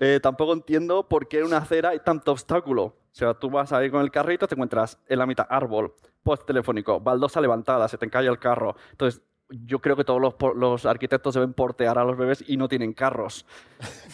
Eh, 0.00 0.20
tampoco 0.22 0.52
entiendo 0.52 1.08
por 1.08 1.28
qué 1.28 1.38
en 1.38 1.46
una 1.46 1.56
acera 1.56 1.88
hay 1.88 2.00
tanto 2.00 2.32
obstáculo. 2.32 2.82
O 2.84 2.94
sea, 3.12 3.32
tú 3.32 3.48
vas 3.48 3.72
ahí 3.72 3.90
con 3.90 4.02
el 4.02 4.10
carrito, 4.10 4.46
te 4.46 4.54
encuentras 4.54 4.98
en 5.06 5.18
la 5.18 5.26
mitad 5.26 5.46
árbol, 5.48 5.94
post 6.22 6.46
telefónico, 6.46 7.00
baldosa 7.00 7.40
levantada, 7.40 7.88
se 7.88 7.96
te 7.96 8.08
cae 8.10 8.26
el 8.26 8.38
carro. 8.38 8.76
Entonces, 8.90 9.22
yo 9.50 9.78
creo 9.78 9.96
que 9.96 10.04
todos 10.04 10.20
los, 10.20 10.34
los 10.56 10.86
arquitectos 10.86 11.34
deben 11.34 11.52
portear 11.54 11.98
a 11.98 12.04
los 12.04 12.16
bebés 12.16 12.44
y 12.46 12.56
no 12.56 12.68
tienen 12.68 12.92
carros, 12.92 13.46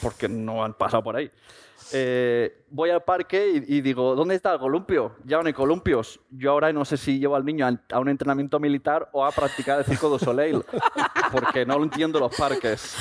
porque 0.02 0.28
no 0.28 0.64
han 0.64 0.74
pasado 0.74 1.02
por 1.02 1.16
ahí. 1.16 1.30
Eh, 1.92 2.64
voy 2.70 2.88
al 2.90 3.02
parque 3.02 3.62
y, 3.68 3.76
y 3.76 3.80
digo, 3.80 4.14
¿dónde 4.14 4.34
está 4.34 4.54
el 4.54 4.58
columpio? 4.58 5.16
Ya 5.24 5.40
no 5.40 5.46
hay 5.46 5.52
columpios. 5.52 6.18
Yo 6.30 6.52
ahora 6.52 6.72
no 6.72 6.84
sé 6.84 6.96
si 6.96 7.18
llevo 7.18 7.36
al 7.36 7.44
niño 7.44 7.66
a, 7.66 7.94
a 7.94 8.00
un 8.00 8.08
entrenamiento 8.08 8.58
militar 8.58 9.10
o 9.12 9.24
a 9.24 9.30
practicar 9.30 9.80
el 9.80 9.84
circo 9.84 10.08
du 10.08 10.18
Soleil, 10.18 10.64
porque 11.30 11.66
no 11.66 11.78
lo 11.78 11.84
entiendo 11.84 12.18
los 12.18 12.34
parques. 12.34 12.96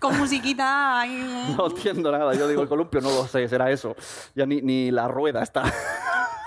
Con 0.00 0.18
musiquita 0.18 1.00
ahí. 1.00 1.54
No 1.56 1.68
entiendo 1.68 2.10
nada. 2.10 2.34
Yo 2.34 2.48
digo, 2.48 2.62
el 2.62 2.68
columpio 2.68 3.00
no 3.00 3.10
lo 3.10 3.26
sé, 3.26 3.46
será 3.48 3.70
eso. 3.70 3.94
Ya 4.34 4.44
ni, 4.46 4.60
ni 4.60 4.90
la 4.90 5.06
rueda 5.06 5.42
está. 5.42 5.62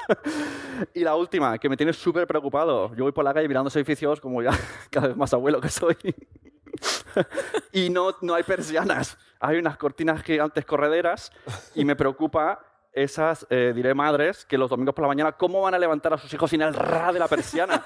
y 0.93 1.01
la 1.01 1.15
última, 1.15 1.57
que 1.57 1.69
me 1.69 1.77
tiene 1.77 1.93
súper 1.93 2.27
preocupado. 2.27 2.93
Yo 2.95 3.03
voy 3.03 3.11
por 3.11 3.23
la 3.23 3.33
calle 3.33 3.47
mirando 3.47 3.67
esos 3.67 3.77
edificios 3.77 4.19
como 4.19 4.41
ya 4.41 4.51
cada 4.89 5.07
vez 5.07 5.17
más 5.17 5.33
abuelo 5.33 5.61
que 5.61 5.69
soy. 5.69 5.97
y 7.71 7.89
no, 7.89 8.15
no 8.21 8.35
hay 8.35 8.43
persianas. 8.43 9.17
Hay 9.39 9.57
unas 9.57 9.77
cortinas 9.77 10.21
gigantes 10.23 10.65
correderas 10.65 11.31
y 11.75 11.85
me 11.85 11.95
preocupa 11.95 12.59
esas, 12.93 13.45
eh, 13.51 13.73
diré 13.75 13.93
madres, 13.93 14.43
que 14.45 14.57
los 14.57 14.71
domingos 14.71 14.95
por 14.95 15.03
la 15.03 15.09
mañana, 15.09 15.31
¿cómo 15.31 15.61
van 15.61 15.75
a 15.75 15.77
levantar 15.77 16.13
a 16.13 16.17
sus 16.17 16.33
hijos 16.33 16.49
sin 16.49 16.63
el 16.63 16.73
ra 16.73 17.13
de 17.13 17.19
la 17.19 17.27
persiana? 17.27 17.83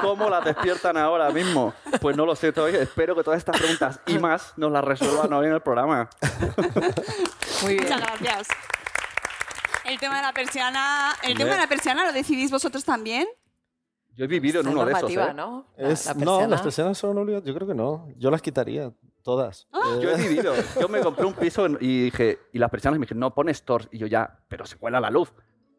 ¿Cómo 0.00 0.30
las 0.30 0.42
despiertan 0.42 0.96
ahora 0.96 1.30
mismo? 1.30 1.74
Pues 2.00 2.16
no 2.16 2.24
lo 2.24 2.34
sé 2.34 2.50
todavía. 2.50 2.80
Espero 2.80 3.14
que 3.14 3.22
todas 3.22 3.36
estas 3.36 3.58
preguntas 3.58 4.00
y 4.06 4.18
más 4.18 4.54
nos 4.56 4.72
las 4.72 4.82
resuelvan 4.82 5.30
hoy 5.34 5.46
en 5.46 5.52
el 5.52 5.60
programa. 5.60 6.08
Muy 7.62 7.74
bien. 7.74 7.84
Muchas 7.84 8.00
gracias. 8.00 8.48
El 9.90 9.98
tema 9.98 10.16
de 10.16 10.22
la 10.22 10.32
persiana, 10.32 11.12
el 11.22 11.36
tema 11.36 11.50
de 11.50 11.58
la 11.58 11.66
persiana 11.66 12.04
lo 12.06 12.12
decidís 12.12 12.50
vosotros 12.50 12.84
también. 12.84 13.26
Yo 14.14 14.24
he 14.24 14.28
vivido 14.28 14.60
en 14.60 14.68
uno 14.68 14.84
de 14.84 14.92
esos. 14.92 15.10
¿eh? 15.12 15.34
¿no? 15.34 15.66
La- 15.76 15.88
Es- 15.90 16.06
la 16.06 16.14
no, 16.14 16.46
las 16.46 16.62
persianas 16.62 16.98
son 16.98 17.16
obligatorias. 17.18 17.46
Yo 17.48 17.54
creo 17.54 17.68
que 17.68 17.74
no. 17.74 18.08
Yo 18.16 18.30
las 18.30 18.42
quitaría, 18.42 18.92
todas. 19.22 19.66
Eh, 19.72 20.00
Yo 20.02 20.10
he 20.10 20.16
vivido. 20.16 20.52
Yo 20.80 20.88
me 20.88 21.00
compré 21.02 21.24
un 21.24 21.34
piso 21.34 21.66
y 21.80 22.04
dije, 22.04 22.38
y 22.52 22.58
las 22.58 22.70
persianas 22.70 22.98
me 22.98 23.04
dijeron, 23.04 23.20
no, 23.20 23.34
pon 23.34 23.48
stores. 23.54 23.88
Y 23.92 23.98
yo 23.98 24.06
ya, 24.06 24.38
pero 24.48 24.66
se 24.66 24.76
cuela 24.76 25.00
la 25.00 25.10
luz. 25.10 25.32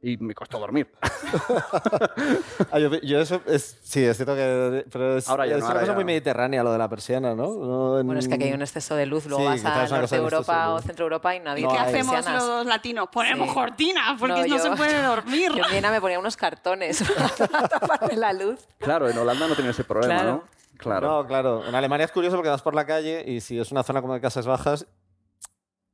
Y 0.03 0.17
me 0.17 0.33
costó 0.33 0.57
dormir. 0.59 0.87
ah, 2.71 2.79
yo, 2.79 2.89
yo 3.01 3.19
eso 3.19 3.41
es, 3.45 3.77
sí, 3.83 4.03
es 4.03 4.17
cierto 4.17 4.35
que 4.35 4.85
pero 4.91 5.17
es, 5.17 5.29
Ahora 5.29 5.45
ya 5.45 5.53
es 5.55 5.59
no, 5.59 5.65
una 5.65 5.67
ahora 5.73 5.79
cosa 5.81 5.91
ya 5.91 5.95
muy 5.95 6.03
no. 6.03 6.07
mediterránea 6.07 6.63
lo 6.63 6.71
de 6.71 6.77
la 6.79 6.89
persiana, 6.89 7.35
¿no? 7.35 7.53
No 7.53 7.99
en- 7.99 8.05
Bueno, 8.07 8.19
es 8.19 8.27
que 8.27 8.33
aquí 8.33 8.45
hay 8.45 8.53
un 8.53 8.61
exceso 8.61 8.95
de 8.95 9.05
luz, 9.05 9.25
luego 9.27 9.43
Sí, 9.43 9.63
vas 9.63 9.65
a 9.65 9.87
Norte 9.99 10.15
de 10.15 10.17
de 10.21 10.23
Europa 10.23 10.69
o. 10.73 10.81
Centro 10.81 11.05
Europa 11.05 11.35
y 11.35 11.39
no 11.39 11.51
había 11.51 11.67
¿Qué 11.67 11.77
hacemos 11.77 12.15
persianas. 12.15 12.43
los 12.47 12.65
latinos? 12.65 13.09
Ponemos 13.11 13.47
Sí. 13.49 13.53
cortinas 13.53 14.19
porque 14.19 14.41
no, 14.41 14.45
yo- 14.47 14.59
se 14.59 14.71
puede 14.71 15.01
dormir. 15.03 15.51
Yo 15.55 15.63
en 15.65 15.71
Viena 15.71 15.91
me 15.91 16.01
ponía 16.01 16.17
unos 16.19 16.35
cartones 16.35 17.03
para 17.51 17.67
taparme 17.67 18.15
la 18.15 18.33
luz. 18.33 18.59
Claro, 18.79 19.07
en 19.09 19.17
Holanda 19.17 19.47
no 19.47 19.55
tenía 19.55 19.71
ese 19.71 19.83
problema, 19.83 20.15
Claro. 20.15 20.31
¿no? 20.31 20.43
Claro. 20.77 21.07
No, 21.21 21.27
claro. 21.27 21.67
En 21.67 21.75
Alemania 21.75 22.05
es 22.05 22.11
curioso 22.11 22.35
porque 22.37 22.49
vas 22.49 22.63
por 22.63 22.73
la 22.73 22.87
calle 22.87 23.23
y 23.27 23.39
si 23.41 23.59
es 23.59 23.71
una 23.71 23.83
zona 23.83 24.01
como 24.01 24.15
de 24.15 24.21
casas 24.21 24.47
bajas, 24.47 24.87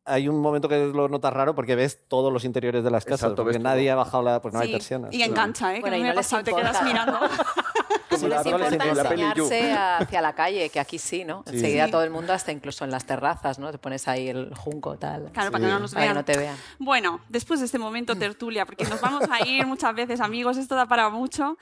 hay 0.07 0.27
un 0.29 0.39
momento 0.41 0.67
que 0.69 0.87
lo 0.87 1.07
notas 1.09 1.33
raro 1.33 1.53
porque 1.53 1.75
ves 1.75 1.99
todos 2.07 2.31
los 2.33 2.45
interiores 2.45 2.83
de 2.83 2.89
las 2.89 3.05
casas. 3.05 3.23
Exacto, 3.25 3.43
porque 3.43 3.59
nadie 3.59 3.91
ha 3.91 3.95
bajado 3.95 4.23
la. 4.23 4.41
Pues 4.41 4.53
no 4.53 4.59
hay 4.61 4.67
Sí, 4.67 4.73
persianas. 4.73 5.13
y 5.13 5.21
engancha, 5.21 5.75
¿eh? 5.75 5.83
Que 5.83 5.91
no 5.91 5.97
me 5.97 6.03
les 6.03 6.15
pasado, 6.15 6.43
te 6.43 6.53
quedas 6.53 6.81
mirando. 6.83 7.19
Como 8.09 8.27
les 8.29 8.45
la- 8.45 8.49
importa 8.51 8.67
enseñarse 8.85 9.73
hacia 9.73 10.21
la 10.21 10.33
calle, 10.33 10.69
que 10.69 10.79
aquí 10.79 10.97
sí, 10.97 11.25
¿no? 11.25 11.43
Sí. 11.45 11.55
Enseguida 11.55 11.85
Sí. 11.85 11.91
todo 11.91 12.03
el 12.03 12.09
mundo, 12.09 12.31
hasta 12.33 12.51
incluso 12.53 12.85
en 12.85 12.89
las 12.91 13.05
terrazas, 13.05 13.59
¿no? 13.59 13.69
Te 13.71 13.77
pones 13.77 14.07
ahí 14.07 14.29
el 14.29 14.55
junco, 14.55 14.97
tal. 14.97 15.29
Claro, 15.33 15.51
para 15.51 15.65
que 15.65 15.69
no 15.71 15.79
nos 15.79 15.93
Para 15.93 16.03
que 16.03 16.07
vean. 16.07 16.15
no 16.15 16.25
te 16.25 16.37
vean. 16.37 16.55
Bueno, 16.79 17.19
después 17.29 17.59
de 17.59 17.65
este 17.65 17.77
momento 17.77 18.15
tertulia, 18.15 18.65
porque 18.65 18.85
nos 18.85 19.01
vamos 19.01 19.23
a 19.29 19.45
ir 19.45 19.65
muchas 19.67 19.93
veces, 19.93 20.21
amigos, 20.21 20.55
esto 20.57 20.75
da 20.75 20.85
para 20.85 21.09
mucho. 21.09 21.57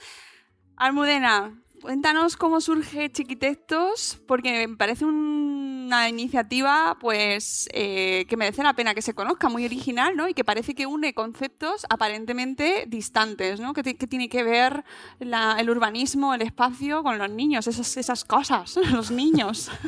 Almudena, 0.77 1.53
cuéntanos 1.81 2.35
cómo 2.37 2.61
surge 2.61 3.11
Chiquitectos, 3.11 4.19
porque 4.27 4.67
me 4.67 4.75
parece 4.77 5.05
una 5.05 6.09
iniciativa 6.09 6.97
pues 6.99 7.67
eh, 7.73 8.25
que 8.27 8.37
merece 8.37 8.63
la 8.63 8.73
pena 8.73 8.93
que 8.95 9.01
se 9.01 9.13
conozca, 9.13 9.49
muy 9.49 9.65
original, 9.65 10.15
¿no? 10.15 10.27
Y 10.27 10.33
que 10.33 10.43
parece 10.43 10.73
que 10.73 10.85
une 10.87 11.13
conceptos 11.13 11.85
aparentemente 11.89 12.85
distantes, 12.87 13.59
¿no? 13.59 13.73
Que, 13.73 13.83
ti- 13.83 13.93
que 13.95 14.07
tiene 14.07 14.29
que 14.29 14.43
ver 14.43 14.83
la- 15.19 15.57
el 15.59 15.69
urbanismo, 15.69 16.33
el 16.33 16.41
espacio 16.41 17.03
con 17.03 17.17
los 17.17 17.29
niños, 17.29 17.67
esas, 17.67 17.97
esas 17.97 18.25
cosas, 18.25 18.77
los 18.91 19.11
niños. 19.11 19.69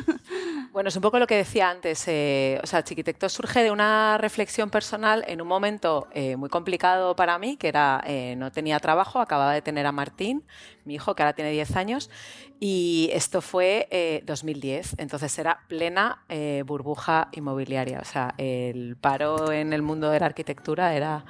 Bueno, 0.70 0.88
es 0.90 0.96
un 0.96 1.02
poco 1.02 1.18
lo 1.18 1.26
que 1.26 1.34
decía 1.34 1.70
antes. 1.70 2.04
eh, 2.06 2.60
o 2.62 2.66
sea, 2.66 2.84
Chiquitecto 2.84 3.28
surge 3.28 3.62
de 3.62 3.70
una 3.70 4.18
reflexión 4.18 4.68
personal 4.70 5.24
en 5.26 5.40
un 5.40 5.48
momento 5.48 6.06
eh, 6.12 6.36
muy 6.36 6.50
complicado 6.50 7.16
para 7.16 7.38
mí, 7.38 7.56
que 7.56 7.68
era, 7.68 8.02
eh, 8.06 8.34
no 8.36 8.52
tenía 8.52 8.78
trabajo, 8.78 9.18
acababa 9.20 9.54
de 9.54 9.62
tener 9.62 9.86
a 9.86 9.92
Martín, 9.92 10.44
mi 10.88 10.94
hijo, 10.94 11.14
que 11.14 11.22
ahora 11.22 11.34
tiene 11.34 11.52
10 11.52 11.76
años, 11.76 12.10
y 12.58 13.10
esto 13.12 13.40
fue 13.40 13.86
eh, 13.92 14.22
2010. 14.26 14.96
Entonces 14.98 15.38
era 15.38 15.60
plena 15.68 16.24
eh, 16.28 16.64
burbuja 16.66 17.28
inmobiliaria. 17.32 18.00
O 18.00 18.04
sea, 18.04 18.34
el 18.38 18.96
paro 18.96 19.52
en 19.52 19.72
el 19.72 19.82
mundo 19.82 20.10
de 20.10 20.18
la 20.18 20.26
arquitectura 20.26 20.96
era 20.96 21.24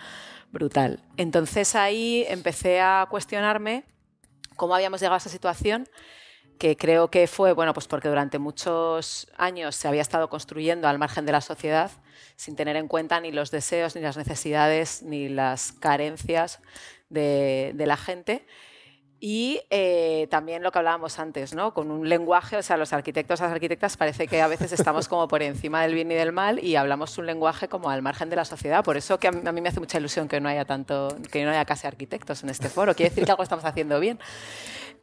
brutal. 0.51 1.03
Entonces 1.19 1.75
ahí 1.75 2.25
empecé 2.29 2.81
a 2.81 3.07
cuestionarme 3.11 3.85
cómo 4.57 4.75
habíamos 4.75 5.01
llegado 5.01 5.15
a 5.15 5.19
esa 5.19 5.29
situación 5.29 5.87
que 6.59 6.77
creo 6.77 7.09
que 7.11 7.27
fue, 7.29 7.53
bueno, 7.53 7.73
pues 7.73 7.87
porque 7.87 8.09
durante 8.09 8.39
muchos 8.39 9.29
años 9.37 9.77
se 9.77 9.87
había 9.87 10.03
estado 10.03 10.29
construyendo 10.29 10.89
al 10.89 10.99
margen 10.99 11.25
de 11.25 11.33
la 11.33 11.41
sociedad 11.41 11.91
sin 12.35 12.57
tener 12.57 12.75
en 12.77 12.89
cuenta 12.89 13.21
ni 13.21 13.31
los 13.31 13.51
deseos, 13.51 13.95
ni 13.95 14.03
las 14.03 14.17
necesidades, 14.17 15.03
ni 15.03 15.29
las 15.29 15.73
carencias 15.73 16.61
de 17.11 17.73
la 17.77 17.97
gente. 17.97 18.45
Y 19.21 19.63
eh, 19.71 20.29
también 20.31 20.63
lo 20.63 20.71
que 20.71 20.79
hablábamos 20.79 21.19
antes, 21.19 21.53
¿no? 21.53 21.75
con 21.75 21.91
un 21.91 22.09
lenguaje, 22.09 22.57
o 22.57 22.63
sea, 22.63 22.77
los 22.77 22.93
arquitectos, 22.93 23.41
las 23.41 23.51
arquitectas 23.51 23.97
parece 23.97 24.29
que 24.29 24.41
a 24.41 24.47
veces 24.47 24.73
estamos 24.73 25.09
como 25.09 25.27
por 25.27 25.43
encima 25.43 25.83
del 25.83 25.95
bien 25.95 26.13
y 26.13 26.15
del 26.15 26.31
mal 26.31 26.63
y 26.63 26.77
hablamos 26.77 27.19
un 27.19 27.27
lenguaje 27.27 27.67
como 27.69 27.91
al 27.91 28.01
margen 28.01 28.31
de 28.31 28.37
la 28.37 28.45
sociedad. 28.45 28.85
Por 28.85 28.97
eso 28.97 29.19
que 29.19 29.27
a 29.27 29.33
mí 29.33 29.61
me 29.61 29.69
hace 29.69 29.81
mucha 29.81 29.99
ilusión 29.99 30.29
que 30.29 30.41
no 30.41 30.49
haya 30.49 30.65
tanto, 30.65 31.17
que 31.33 31.45
no 31.45 31.51
haya 31.51 31.65
casi 31.65 31.89
arquitectos 31.89 32.45
en 32.45 32.51
este 32.51 32.69
foro. 32.69 32.95
Quiere 32.95 33.11
decir 33.11 33.25
que 33.25 33.33
algo 33.33 33.43
estamos 33.43 33.65
haciendo 33.65 33.99
bien. 33.99 34.21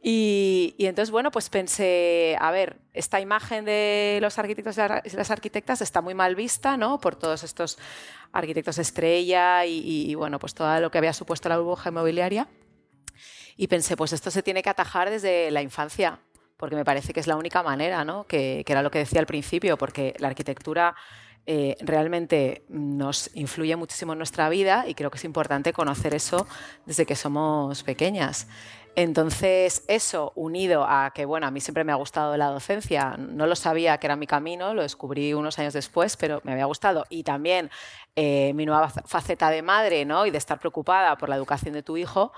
Y, 0.02 0.74
y, 0.78 0.86
entonces, 0.86 1.10
bueno, 1.10 1.30
pues 1.30 1.50
pensé, 1.50 2.36
a 2.40 2.50
ver, 2.52 2.76
esta 2.94 3.20
imagen 3.20 3.64
de 3.64 4.18
los 4.22 4.38
arquitectos 4.38 4.76
y 4.78 5.16
las 5.16 5.30
arquitectas 5.30 5.82
está 5.82 6.00
muy 6.00 6.14
mal 6.14 6.36
vista, 6.36 6.76
¿no? 6.76 7.00
Por 7.00 7.16
todos 7.16 7.42
estos 7.42 7.76
arquitectos 8.32 8.78
estrella 8.78 9.66
y, 9.66 9.78
y, 9.78 10.10
y 10.10 10.14
bueno, 10.14 10.38
pues 10.38 10.54
todo 10.54 10.80
lo 10.80 10.90
que 10.90 10.98
había 10.98 11.12
supuesto 11.12 11.48
la 11.48 11.58
burbuja 11.58 11.90
inmobiliaria. 11.90 12.46
Y 13.56 13.68
pensé, 13.68 13.96
pues 13.96 14.12
esto 14.12 14.30
se 14.30 14.42
tiene 14.42 14.62
que 14.62 14.70
atajar 14.70 15.10
desde 15.10 15.50
la 15.50 15.62
infancia, 15.62 16.18
porque 16.56 16.76
me 16.76 16.84
parece 16.84 17.12
que 17.12 17.20
es 17.20 17.26
la 17.26 17.36
única 17.36 17.62
manera, 17.62 18.04
¿no? 18.04 18.24
que, 18.24 18.62
que 18.66 18.72
era 18.72 18.82
lo 18.82 18.90
que 18.90 18.98
decía 18.98 19.20
al 19.20 19.26
principio, 19.26 19.76
porque 19.76 20.14
la 20.18 20.28
arquitectura 20.28 20.94
eh, 21.48 21.76
realmente 21.80 22.64
nos 22.68 23.30
influye 23.34 23.76
muchísimo 23.76 24.12
en 24.12 24.18
nuestra 24.18 24.48
vida 24.48 24.84
y 24.88 24.94
creo 24.94 25.12
que 25.12 25.18
es 25.18 25.24
importante 25.24 25.72
conocer 25.72 26.12
eso 26.12 26.44
desde 26.86 27.06
que 27.06 27.14
somos 27.14 27.84
pequeñas. 27.84 28.48
Entonces, 28.96 29.84
eso 29.86 30.32
unido 30.34 30.84
a 30.88 31.12
que, 31.14 31.24
bueno, 31.24 31.46
a 31.46 31.52
mí 31.52 31.60
siempre 31.60 31.84
me 31.84 31.92
ha 31.92 31.96
gustado 31.96 32.36
la 32.36 32.46
docencia, 32.46 33.14
no 33.18 33.46
lo 33.46 33.54
sabía 33.54 33.98
que 33.98 34.06
era 34.08 34.16
mi 34.16 34.26
camino, 34.26 34.74
lo 34.74 34.82
descubrí 34.82 35.34
unos 35.34 35.58
años 35.58 35.74
después, 35.74 36.16
pero 36.16 36.40
me 36.44 36.52
había 36.52 36.64
gustado. 36.64 37.04
Y 37.10 37.22
también 37.22 37.70
eh, 38.16 38.52
mi 38.54 38.66
nueva 38.66 38.88
faceta 38.88 39.50
de 39.50 39.62
madre, 39.62 40.04
¿no? 40.04 40.26
Y 40.26 40.30
de 40.30 40.38
estar 40.38 40.58
preocupada 40.58 41.16
por 41.16 41.28
la 41.28 41.36
educación 41.36 41.74
de 41.74 41.82
tu 41.82 41.96
hijo, 41.96 42.32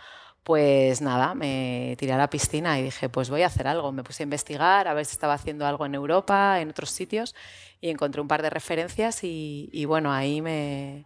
pues 0.49 1.02
nada, 1.02 1.35
me 1.35 1.95
tiré 1.99 2.14
a 2.14 2.17
la 2.17 2.31
piscina 2.31 2.78
y 2.78 2.85
dije, 2.85 3.11
pues 3.11 3.28
voy 3.28 3.43
a 3.43 3.49
hacer 3.49 3.67
algo. 3.69 3.93
Me 3.93 4.02
puse 4.02 4.23
a 4.23 4.25
investigar, 4.25 4.88
a 4.88 4.95
ver 4.95 5.05
si 5.05 5.12
estaba 5.12 5.35
haciendo 5.35 5.67
algo 5.67 5.85
en 5.85 5.95
Europa, 5.95 6.59
en 6.62 6.71
otros 6.71 6.90
sitios, 6.90 7.35
y 7.83 7.90
encontré 7.90 8.23
un 8.23 8.28
par 8.28 8.40
de 8.40 8.49
referencias 8.49 9.25
y, 9.25 9.69
y 9.75 9.85
bueno, 9.85 10.11
ahí 10.11 10.40
me, 10.40 11.05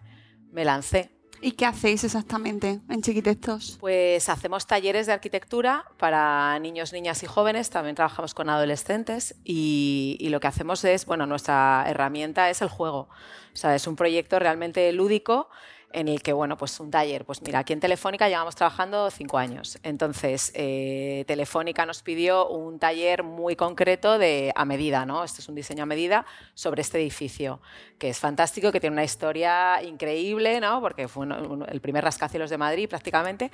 me 0.52 0.64
lancé. 0.64 1.10
¿Y 1.40 1.52
qué 1.52 1.66
hacéis 1.66 2.04
exactamente 2.04 2.78
en 2.88 3.02
Chiquitectos? 3.02 3.78
Pues 3.80 4.28
hacemos 4.28 4.68
talleres 4.68 5.08
de 5.08 5.12
arquitectura 5.12 5.86
para 5.96 6.56
niños, 6.60 6.92
niñas 6.92 7.20
y 7.24 7.26
jóvenes, 7.26 7.68
también 7.68 7.96
trabajamos 7.96 8.34
con 8.34 8.48
adolescentes 8.48 9.34
y, 9.42 10.18
y, 10.20 10.28
lo 10.28 10.38
que 10.38 10.46
hacemos 10.46 10.84
es, 10.84 11.04
bueno, 11.04 11.26
nuestra 11.26 11.84
herramienta 11.88 12.48
es 12.48 12.62
el 12.62 12.68
juego. 12.68 13.08
O 13.52 13.56
sea, 13.56 13.74
es 13.74 13.88
un 13.88 13.96
proyecto 13.96 14.38
realmente 14.38 14.92
lúdico 14.92 15.48
en 15.92 16.08
el 16.08 16.22
que, 16.22 16.32
bueno, 16.32 16.56
pues 16.56 16.78
un 16.80 16.90
taller, 16.90 17.24
pues 17.24 17.42
mira, 17.42 17.58
aquí 17.58 17.72
en 17.72 17.80
Telefónica 17.80 18.28
llevamos 18.28 18.54
trabajando 18.54 19.10
cinco 19.10 19.38
años. 19.38 19.78
Entonces, 19.82 20.52
eh, 20.54 21.24
Telefónica 21.26 21.84
nos 21.84 22.02
pidió 22.02 22.48
un 22.48 22.78
taller 22.78 23.22
muy 23.22 23.56
concreto 23.56 24.18
de 24.18 24.52
a 24.54 24.64
medida, 24.64 25.04
¿no? 25.04 25.24
Este 25.24 25.40
es 25.40 25.48
un 25.48 25.54
diseño 25.54 25.82
a 25.82 25.86
medida 25.86 26.24
sobre 26.54 26.82
este 26.82 26.98
edificio, 26.98 27.60
que 27.98 28.08
es 28.08 28.18
fantástico, 28.18 28.72
que 28.72 28.80
tiene 28.80 28.94
una 28.94 29.04
historia 29.04 29.82
increíble, 29.82 30.60
¿no? 30.60 30.80
Porque 30.80 31.08
fue 31.08 31.26
el 31.68 31.80
primer 31.80 32.04
rascacielos 32.04 32.50
de 32.50 32.58
Madrid 32.58 32.88
prácticamente. 32.88 33.50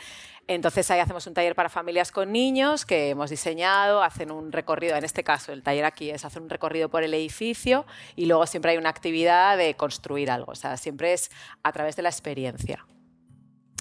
Entonces, 0.47 0.91
ahí 0.91 1.01
hacemos 1.01 1.27
un 1.27 1.35
taller 1.35 1.55
para 1.55 1.69
familias 1.69 2.13
con 2.13 2.33
niños 2.33 2.87
que 2.87 3.11
hemos 3.11 3.31
diseñado, 3.31 4.03
hacen 4.03 4.31
un 4.31 4.53
recorrido, 4.53 4.97
en 4.97 5.05
este 5.05 5.25
caso, 5.25 5.53
el 5.53 5.63
taller 5.63 5.85
aquí 5.85 6.11
es 6.11 6.25
hacer 6.25 6.41
un 6.41 6.49
recorrido 6.49 6.89
por 6.89 7.03
el 7.03 7.13
edificio 7.13 7.85
y 8.17 8.27
luego 8.27 8.47
siempre 8.47 8.73
hay 8.73 8.79
una 8.79 8.91
actividad 8.91 9.59
de 9.59 9.75
construir 9.75 10.31
algo. 10.31 10.53
O 10.53 10.55
sea, 10.55 10.77
siempre 10.77 11.13
es 11.13 11.31
a 11.63 11.73
través 11.73 11.97
de 11.97 12.03
la 12.03 12.09
experiencia 12.09 12.28
experiencia. 12.29 12.87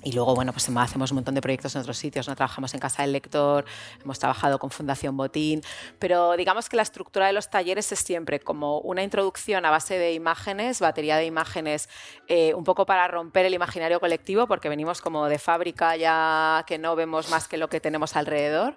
Y 0.03 0.11
luego, 0.11 0.35
bueno, 0.35 0.53
pues 0.53 0.69
hacemos 0.69 1.11
un 1.11 1.15
montón 1.15 1.33
de 1.33 1.41
proyectos 1.41 1.75
en 1.75 1.81
otros 1.81 1.97
sitios, 1.97 2.27
¿no? 2.27 2.35
Trabajamos 2.35 2.71
en 2.75 2.79
Casa 2.79 3.01
del 3.01 3.11
Lector, 3.11 3.65
hemos 4.01 4.19
trabajado 4.19 4.59
con 4.59 4.69
Fundación 4.69 5.17
Botín, 5.17 5.61
pero 5.97 6.37
digamos 6.37 6.69
que 6.69 6.75
la 6.75 6.83
estructura 6.83 7.25
de 7.25 7.33
los 7.33 7.49
talleres 7.49 7.91
es 7.91 7.99
siempre 7.99 8.39
como 8.39 8.79
una 8.79 9.01
introducción 9.01 9.65
a 9.65 9.71
base 9.71 9.97
de 9.97 10.13
imágenes, 10.13 10.79
batería 10.81 11.17
de 11.17 11.25
imágenes, 11.25 11.89
eh, 12.27 12.53
un 12.53 12.63
poco 12.63 12.85
para 12.85 13.07
romper 13.07 13.47
el 13.47 13.55
imaginario 13.55 13.99
colectivo, 13.99 14.45
porque 14.45 14.69
venimos 14.69 15.01
como 15.01 15.27
de 15.27 15.39
fábrica 15.39 15.95
ya 15.95 16.63
que 16.67 16.77
no 16.77 16.95
vemos 16.95 17.29
más 17.31 17.47
que 17.47 17.57
lo 17.57 17.67
que 17.67 17.79
tenemos 17.79 18.15
alrededor. 18.15 18.75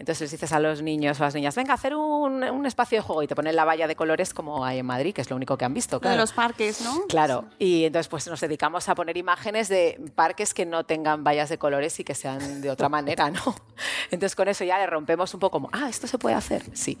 Entonces 0.00 0.22
les 0.22 0.30
dices 0.30 0.52
a 0.52 0.60
los 0.60 0.80
niños 0.80 1.20
o 1.20 1.24
a 1.24 1.26
las 1.26 1.34
niñas, 1.34 1.54
venga, 1.54 1.72
a 1.72 1.74
hacer 1.74 1.94
un, 1.94 2.42
un, 2.42 2.64
espacio 2.64 2.96
de 2.96 3.02
juego 3.02 3.22
y 3.22 3.26
te 3.26 3.34
ponen 3.34 3.54
la 3.54 3.66
valla 3.66 3.86
de 3.86 3.94
colores 3.94 4.32
como 4.32 4.64
hay 4.64 4.78
en 4.78 4.86
Madrid, 4.86 5.12
que 5.12 5.20
es 5.20 5.28
lo 5.28 5.36
único 5.36 5.58
que 5.58 5.66
han 5.66 5.74
visto. 5.74 6.00
Claro. 6.00 6.16
De 6.16 6.20
los 6.22 6.32
parques, 6.32 6.80
¿no? 6.80 7.02
Claro. 7.06 7.44
Y 7.58 7.84
entonces 7.84 8.08
pues 8.08 8.26
nos 8.26 8.40
dedicamos 8.40 8.88
a 8.88 8.94
poner 8.94 9.18
imágenes 9.18 9.68
de 9.68 10.00
parques 10.14 10.54
que 10.54 10.59
no 10.66 10.84
tengan 10.84 11.24
vallas 11.24 11.48
de 11.48 11.58
colores 11.58 11.98
y 12.00 12.04
que 12.04 12.14
sean 12.14 12.60
de 12.60 12.70
otra 12.70 12.88
manera, 12.96 13.30
¿no? 13.30 13.54
Entonces 14.10 14.34
con 14.34 14.48
eso 14.48 14.64
ya 14.64 14.78
le 14.78 14.86
rompemos 14.86 15.32
un 15.34 15.40
poco 15.40 15.52
como, 15.52 15.70
ah, 15.72 15.88
esto 15.88 16.06
se 16.06 16.18
puede 16.18 16.34
hacer, 16.34 16.64
sí. 16.72 16.96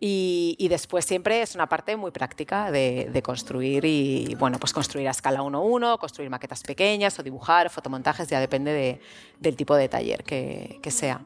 Y, 0.00 0.56
y 0.58 0.68
después 0.68 1.04
siempre 1.04 1.40
es 1.40 1.54
una 1.54 1.68
parte 1.68 1.96
muy 1.96 2.10
práctica 2.10 2.70
de, 2.70 3.08
de 3.12 3.22
construir 3.22 3.84
y, 3.84 4.34
bueno, 4.34 4.58
pues 4.58 4.72
construir 4.72 5.08
a 5.08 5.12
escala 5.12 5.40
1-1, 5.40 5.98
construir 5.98 6.30
maquetas 6.30 6.62
pequeñas 6.62 7.18
o 7.18 7.22
dibujar, 7.22 7.70
fotomontajes, 7.70 8.28
ya 8.28 8.40
depende 8.40 8.72
de, 8.72 9.00
del 9.38 9.56
tipo 9.56 9.74
de 9.76 9.88
taller 9.88 10.24
que, 10.24 10.78
que 10.82 10.90
sea 10.90 11.24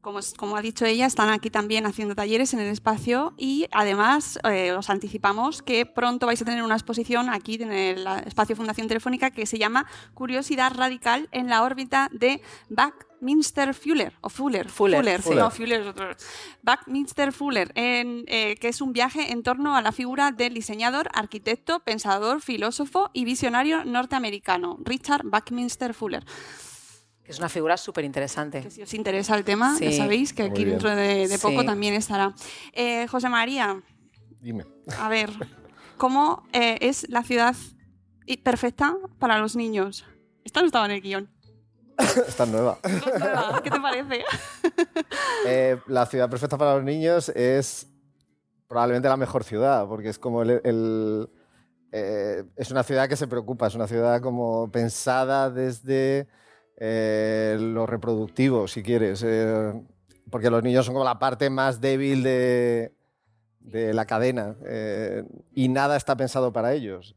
como, 0.00 0.20
como, 0.36 0.56
ha 0.56 0.62
dicho 0.62 0.84
ella, 0.84 1.06
están 1.06 1.28
aquí 1.30 1.50
también 1.50 1.86
haciendo 1.86 2.14
talleres 2.14 2.54
en 2.54 2.60
el 2.60 2.68
espacio 2.68 3.34
y 3.36 3.66
además 3.72 4.38
eh, 4.44 4.72
os 4.72 4.90
anticipamos 4.90 5.62
que 5.62 5.86
pronto 5.86 6.26
vais 6.26 6.40
a 6.40 6.44
tener 6.44 6.62
una 6.62 6.74
exposición 6.74 7.28
aquí 7.30 7.54
en 7.60 7.72
el 7.72 8.06
espacio 8.26 8.56
Fundación 8.56 8.88
Telefónica 8.88 9.30
que 9.30 9.46
se 9.46 9.58
llama 9.58 9.86
Curiosidad 10.14 10.72
Radical 10.74 11.28
en 11.32 11.48
la 11.48 11.62
órbita 11.62 12.08
de 12.12 12.40
Buckminster 12.68 13.74
Fuller, 13.74 14.12
o 14.20 14.28
Fuller, 14.28 14.68
Fuller, 14.68 14.98
Fuller, 14.98 15.22
Fuller. 15.22 15.38
Sí, 15.38 15.42
no, 15.42 15.50
Fuller 15.50 15.80
es 15.80 15.86
otro. 15.86 16.08
Buckminster 16.62 17.32
Fuller, 17.32 17.72
en, 17.74 18.24
eh, 18.28 18.56
que 18.60 18.68
es 18.68 18.80
un 18.80 18.92
viaje 18.92 19.32
en 19.32 19.42
torno 19.42 19.76
a 19.76 19.82
la 19.82 19.92
figura 19.92 20.30
del 20.30 20.54
diseñador, 20.54 21.08
arquitecto, 21.12 21.80
pensador, 21.80 22.40
filósofo 22.40 23.10
y 23.12 23.24
visionario 23.24 23.84
norteamericano, 23.84 24.78
Richard 24.84 25.24
Buckminster 25.24 25.94
Fuller. 25.94 26.24
Es 27.28 27.38
una 27.38 27.48
figura 27.48 27.76
súper 27.76 28.04
interesante. 28.04 28.62
Que 28.62 28.70
si 28.70 28.82
os 28.82 28.94
interesa 28.94 29.36
el 29.36 29.44
tema, 29.44 29.76
sí. 29.76 29.84
ya 29.84 29.92
sabéis 29.92 30.32
que 30.32 30.42
aquí 30.44 30.64
dentro 30.64 30.88
de, 30.96 31.28
de 31.28 31.38
poco 31.38 31.60
sí. 31.60 31.66
también 31.66 31.94
estará. 31.94 32.34
Eh, 32.72 33.06
José 33.06 33.28
María. 33.28 33.80
Dime. 34.40 34.64
A 34.98 35.08
ver, 35.08 35.30
¿cómo 35.98 36.44
eh, 36.52 36.78
es 36.80 37.08
la 37.10 37.22
ciudad 37.22 37.54
perfecta 38.42 38.96
para 39.18 39.38
los 39.38 39.56
niños? 39.56 40.06
Esta 40.44 40.60
no 40.60 40.66
estaba 40.66 40.86
en 40.86 40.92
el 40.92 41.02
guion. 41.02 41.30
Está 42.28 42.46
nueva. 42.46 42.78
¿Qué 43.62 43.70
te 43.70 43.80
parece? 43.80 44.24
eh, 45.46 45.78
la 45.86 46.06
ciudad 46.06 46.30
perfecta 46.30 46.56
para 46.56 46.76
los 46.76 46.84
niños 46.84 47.28
es 47.30 47.86
probablemente 48.68 49.08
la 49.08 49.16
mejor 49.16 49.44
ciudad, 49.44 49.86
porque 49.86 50.08
es 50.08 50.18
como 50.18 50.42
el, 50.42 50.60
el 50.64 51.28
eh, 51.90 52.44
es 52.56 52.70
una 52.70 52.82
ciudad 52.82 53.08
que 53.08 53.16
se 53.16 53.26
preocupa, 53.26 53.66
es 53.66 53.74
una 53.74 53.88
ciudad 53.88 54.20
como 54.20 54.70
pensada 54.70 55.50
desde 55.50 56.28
eh, 56.80 57.56
lo 57.58 57.86
reproductivo, 57.86 58.68
si 58.68 58.84
quieres, 58.84 59.24
eh, 59.26 59.72
porque 60.30 60.48
los 60.48 60.62
niños 60.62 60.86
son 60.86 60.94
como 60.94 61.04
la 61.04 61.18
parte 61.18 61.50
más 61.50 61.80
débil 61.80 62.22
de, 62.22 62.92
de 63.58 63.92
la 63.92 64.06
cadena 64.06 64.54
eh, 64.64 65.24
y 65.54 65.68
nada 65.68 65.96
está 65.96 66.16
pensado 66.16 66.52
para 66.52 66.72
ellos. 66.74 67.16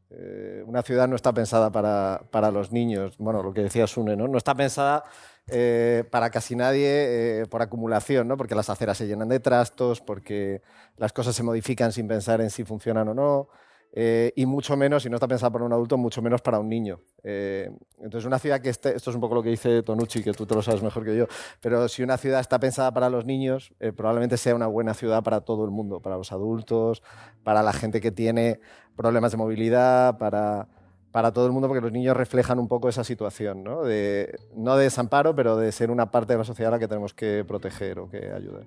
Una 0.66 0.82
ciudad 0.82 1.06
no 1.06 1.14
está 1.14 1.32
pensada 1.32 1.70
para, 1.70 2.22
para, 2.32 2.50
los 2.50 2.72
niños, 2.72 3.16
bueno, 3.18 3.42
lo 3.42 3.52
que 3.52 3.62
decía 3.62 3.86
Sune, 3.86 4.16
¿no? 4.16 4.26
No 4.26 4.36
está 4.36 4.54
pensada 4.56 5.04
eh, 5.46 6.02
para 6.10 6.30
casi 6.30 6.56
nadie 6.56 7.44
por 7.48 7.62
acumulación, 7.62 8.26
¿no? 8.26 8.36
Porque 8.36 8.56
las 8.56 8.68
aceras 8.68 8.98
se 8.98 9.06
llenan 9.06 9.28
de 9.28 9.38
trastos, 9.38 10.00
porque 10.00 10.62
las 10.96 11.12
cosas 11.12 11.36
se 11.36 11.44
modifican 11.44 11.92
sin 11.92 12.08
pensar 12.08 12.40
en 12.40 12.50
si 12.50 12.64
funcionan 12.64 13.08
o 13.08 13.14
no. 13.14 13.48
Eh, 13.94 14.32
y 14.36 14.46
mucho 14.46 14.74
menos, 14.74 15.02
si 15.02 15.10
no 15.10 15.16
está 15.16 15.28
pensada 15.28 15.50
para 15.52 15.66
un 15.66 15.72
adulto, 15.72 15.98
mucho 15.98 16.22
menos 16.22 16.40
para 16.40 16.58
un 16.58 16.68
niño. 16.68 17.00
Eh, 17.22 17.70
entonces, 17.98 18.26
una 18.26 18.38
ciudad 18.38 18.60
que 18.60 18.70
esté, 18.70 18.96
esto 18.96 19.10
es 19.10 19.16
un 19.16 19.20
poco 19.20 19.34
lo 19.34 19.42
que 19.42 19.50
dice 19.50 19.82
Tonucci, 19.82 20.22
que 20.22 20.32
tú 20.32 20.46
te 20.46 20.54
lo 20.54 20.62
sabes 20.62 20.82
mejor 20.82 21.04
que 21.04 21.14
yo, 21.14 21.26
pero 21.60 21.86
si 21.88 22.02
una 22.02 22.16
ciudad 22.16 22.40
está 22.40 22.58
pensada 22.58 22.90
para 22.92 23.10
los 23.10 23.26
niños, 23.26 23.74
eh, 23.80 23.92
probablemente 23.92 24.38
sea 24.38 24.54
una 24.54 24.66
buena 24.66 24.94
ciudad 24.94 25.22
para 25.22 25.42
todo 25.42 25.66
el 25.66 25.70
mundo, 25.70 26.00
para 26.00 26.16
los 26.16 26.32
adultos, 26.32 27.02
para 27.44 27.62
la 27.62 27.74
gente 27.74 28.00
que 28.00 28.10
tiene 28.10 28.60
problemas 28.96 29.32
de 29.32 29.36
movilidad, 29.36 30.16
para, 30.16 30.68
para 31.10 31.32
todo 31.32 31.44
el 31.44 31.52
mundo, 31.52 31.68
porque 31.68 31.82
los 31.82 31.92
niños 31.92 32.16
reflejan 32.16 32.58
un 32.58 32.68
poco 32.68 32.88
esa 32.88 33.04
situación, 33.04 33.62
¿no? 33.62 33.82
De, 33.82 34.38
no 34.56 34.76
de 34.76 34.84
desamparo, 34.84 35.34
pero 35.34 35.58
de 35.58 35.70
ser 35.70 35.90
una 35.90 36.10
parte 36.10 36.32
de 36.32 36.38
la 36.38 36.44
sociedad 36.44 36.72
a 36.72 36.76
la 36.76 36.78
que 36.78 36.88
tenemos 36.88 37.12
que 37.12 37.44
proteger 37.46 37.98
o 37.98 38.08
que 38.08 38.32
ayudar. 38.32 38.66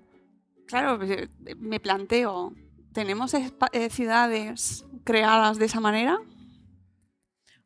Claro, 0.68 1.00
me 1.58 1.80
planteo 1.80 2.54
¿tenemos 2.96 3.34
eh, 3.36 3.90
ciudades 3.92 4.86
creadas 5.04 5.60
de 5.60 5.66
esa 5.66 5.80
manera? 5.80 6.18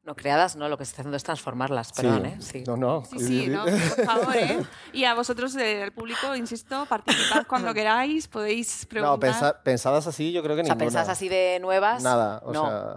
No 0.03 0.15
creadas, 0.15 0.55
no, 0.55 0.67
lo 0.69 0.77
que 0.77 0.85
se 0.85 0.89
está 0.91 1.01
haciendo 1.03 1.17
es 1.17 1.23
transformarlas, 1.23 1.91
perdón, 1.93 2.25
¿eh? 2.25 2.37
Sí. 2.39 2.63
No, 2.65 2.75
no. 2.77 3.03
Sí, 3.05 3.19
sí, 3.19 3.47
no, 3.47 3.63
por 3.65 4.05
favor, 4.05 4.35
¿eh? 4.35 4.59
Y 4.93 5.03
a 5.03 5.13
vosotros, 5.13 5.55
eh, 5.55 5.83
el 5.83 5.91
público, 5.91 6.35
insisto, 6.35 6.85
participad 6.87 7.45
cuando 7.47 7.73
queráis, 7.75 8.27
podéis 8.27 8.87
preguntar. 8.87 9.13
No, 9.13 9.19
pensa- 9.19 9.61
pensadas 9.63 10.07
así 10.07 10.31
yo 10.31 10.41
creo 10.41 10.55
que 10.55 10.63
O 10.63 10.65
sea, 10.65 10.73
ninguna. 10.73 10.85
pensadas 10.85 11.09
así 11.09 11.29
de 11.29 11.59
nuevas. 11.61 12.01
Nada, 12.01 12.41
o 12.43 12.51
no. 12.51 12.65
sea, 12.65 12.93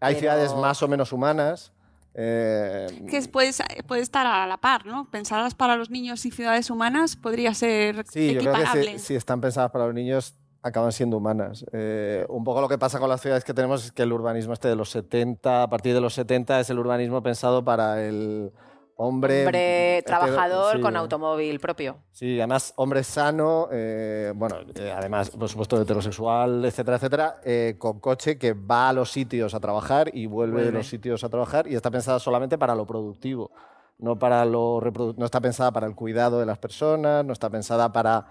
hay 0.00 0.14
Pero- 0.14 0.20
ciudades 0.20 0.54
más 0.54 0.80
o 0.82 0.88
menos 0.88 1.12
humanas. 1.12 1.72
eh, 2.14 2.86
que 3.10 3.22
puede, 3.22 3.50
puede 3.88 4.02
estar 4.02 4.26
a 4.26 4.46
la 4.46 4.58
par, 4.58 4.86
¿no? 4.86 5.10
Pensadas 5.10 5.54
para 5.54 5.76
los 5.76 5.90
niños 5.90 6.24
y 6.26 6.30
ciudades 6.30 6.70
humanas 6.70 7.16
podría 7.16 7.54
ser 7.54 8.04
Sí, 8.08 8.34
yo 8.34 8.40
creo 8.40 8.52
que 8.52 8.60
equiparable. 8.60 8.98
si, 9.00 9.06
si 9.06 9.14
están 9.16 9.40
pensadas 9.40 9.70
para 9.72 9.86
los 9.86 9.94
niños, 9.94 10.36
acaban 10.62 10.92
siendo 10.92 11.16
humanas. 11.16 11.64
Eh, 11.72 12.24
un 12.28 12.44
poco 12.44 12.60
lo 12.60 12.68
que 12.68 12.78
pasa 12.78 12.98
con 12.98 13.08
las 13.08 13.20
ciudades 13.20 13.44
que 13.44 13.52
tenemos 13.54 13.84
es 13.84 13.92
que 13.92 14.02
el 14.04 14.12
urbanismo 14.12 14.52
este 14.52 14.68
de 14.68 14.76
los 14.76 14.90
70, 14.90 15.64
a 15.64 15.68
partir 15.70 15.92
de 15.94 16.00
los 16.00 16.14
70, 16.14 16.60
es 16.60 16.70
el 16.70 16.78
urbanismo 16.78 17.22
pensado 17.22 17.64
para 17.64 18.02
el 18.04 18.52
hombre... 18.96 19.44
Hombre 19.44 19.98
hetero- 19.98 20.04
trabajador 20.06 20.76
sí. 20.76 20.80
con 20.82 20.96
automóvil 20.96 21.58
propio. 21.58 21.96
Sí, 22.12 22.38
además, 22.38 22.72
hombre 22.76 23.02
sano, 23.02 23.68
eh, 23.72 24.32
bueno, 24.36 24.56
eh, 24.76 24.92
además, 24.96 25.30
por 25.30 25.48
supuesto, 25.48 25.80
heterosexual, 25.80 26.64
etcétera, 26.64 26.96
etcétera, 26.98 27.40
eh, 27.44 27.74
con 27.78 27.98
coche 27.98 28.38
que 28.38 28.52
va 28.52 28.90
a 28.90 28.92
los 28.92 29.10
sitios 29.10 29.54
a 29.54 29.60
trabajar 29.60 30.10
y 30.14 30.26
vuelve, 30.26 30.62
de 30.64 30.70
los 30.72 30.86
sitios 30.86 31.24
a 31.24 31.28
trabajar 31.28 31.66
y 31.66 31.74
está 31.74 31.90
pensada 31.90 32.20
solamente 32.20 32.56
para 32.58 32.76
lo 32.76 32.86
productivo, 32.86 33.50
no, 33.98 34.16
para 34.18 34.44
lo 34.44 34.80
reprodu- 34.80 35.14
no 35.16 35.24
está 35.24 35.40
pensada 35.40 35.72
para 35.72 35.86
el 35.88 35.96
cuidado 35.96 36.38
de 36.38 36.46
las 36.46 36.58
personas, 36.58 37.24
no 37.24 37.32
está 37.32 37.50
pensada 37.50 37.90
para, 37.92 38.26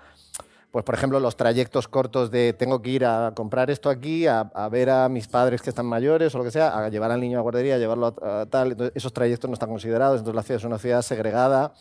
pues, 0.72 0.86
por 0.86 0.96
ejemplo, 0.96 1.20
los 1.20 1.36
trayectos 1.36 1.88
cortos 1.88 2.32
de 2.32 2.54
tengo 2.54 2.82
que 2.82 2.90
ir 2.92 3.06
a 3.06 3.34
comprar 3.36 3.70
esto 3.70 3.90
aquí, 3.90 4.26
a, 4.28 4.44
ver 4.72 4.90
a 4.90 5.10
mis 5.10 5.28
padres 5.28 5.62
que 5.62 5.70
están 5.70 5.86
mayores 5.86 6.34
o 6.34 6.38
lo 6.38 6.44
que 6.44 6.52
sea, 6.52 6.78
a 6.78 6.90
llevar 6.90 7.12
al 7.12 7.20
niño 7.20 7.40
a 7.40 7.42
guardería, 7.42 7.76
a 7.76 7.78
llevarlo 7.78 8.16
a, 8.22 8.46
tal, 8.50 8.92
esos 8.96 9.14
trayectos 9.14 9.50
no 9.50 9.54
están 9.54 9.70
considerados, 9.70 10.20
entonces 10.20 10.36
la 10.36 10.44
ciudad 10.44 10.60
es 10.60 10.66
una 10.66 10.78
ciudad 10.78 11.02
segregada 11.02 11.74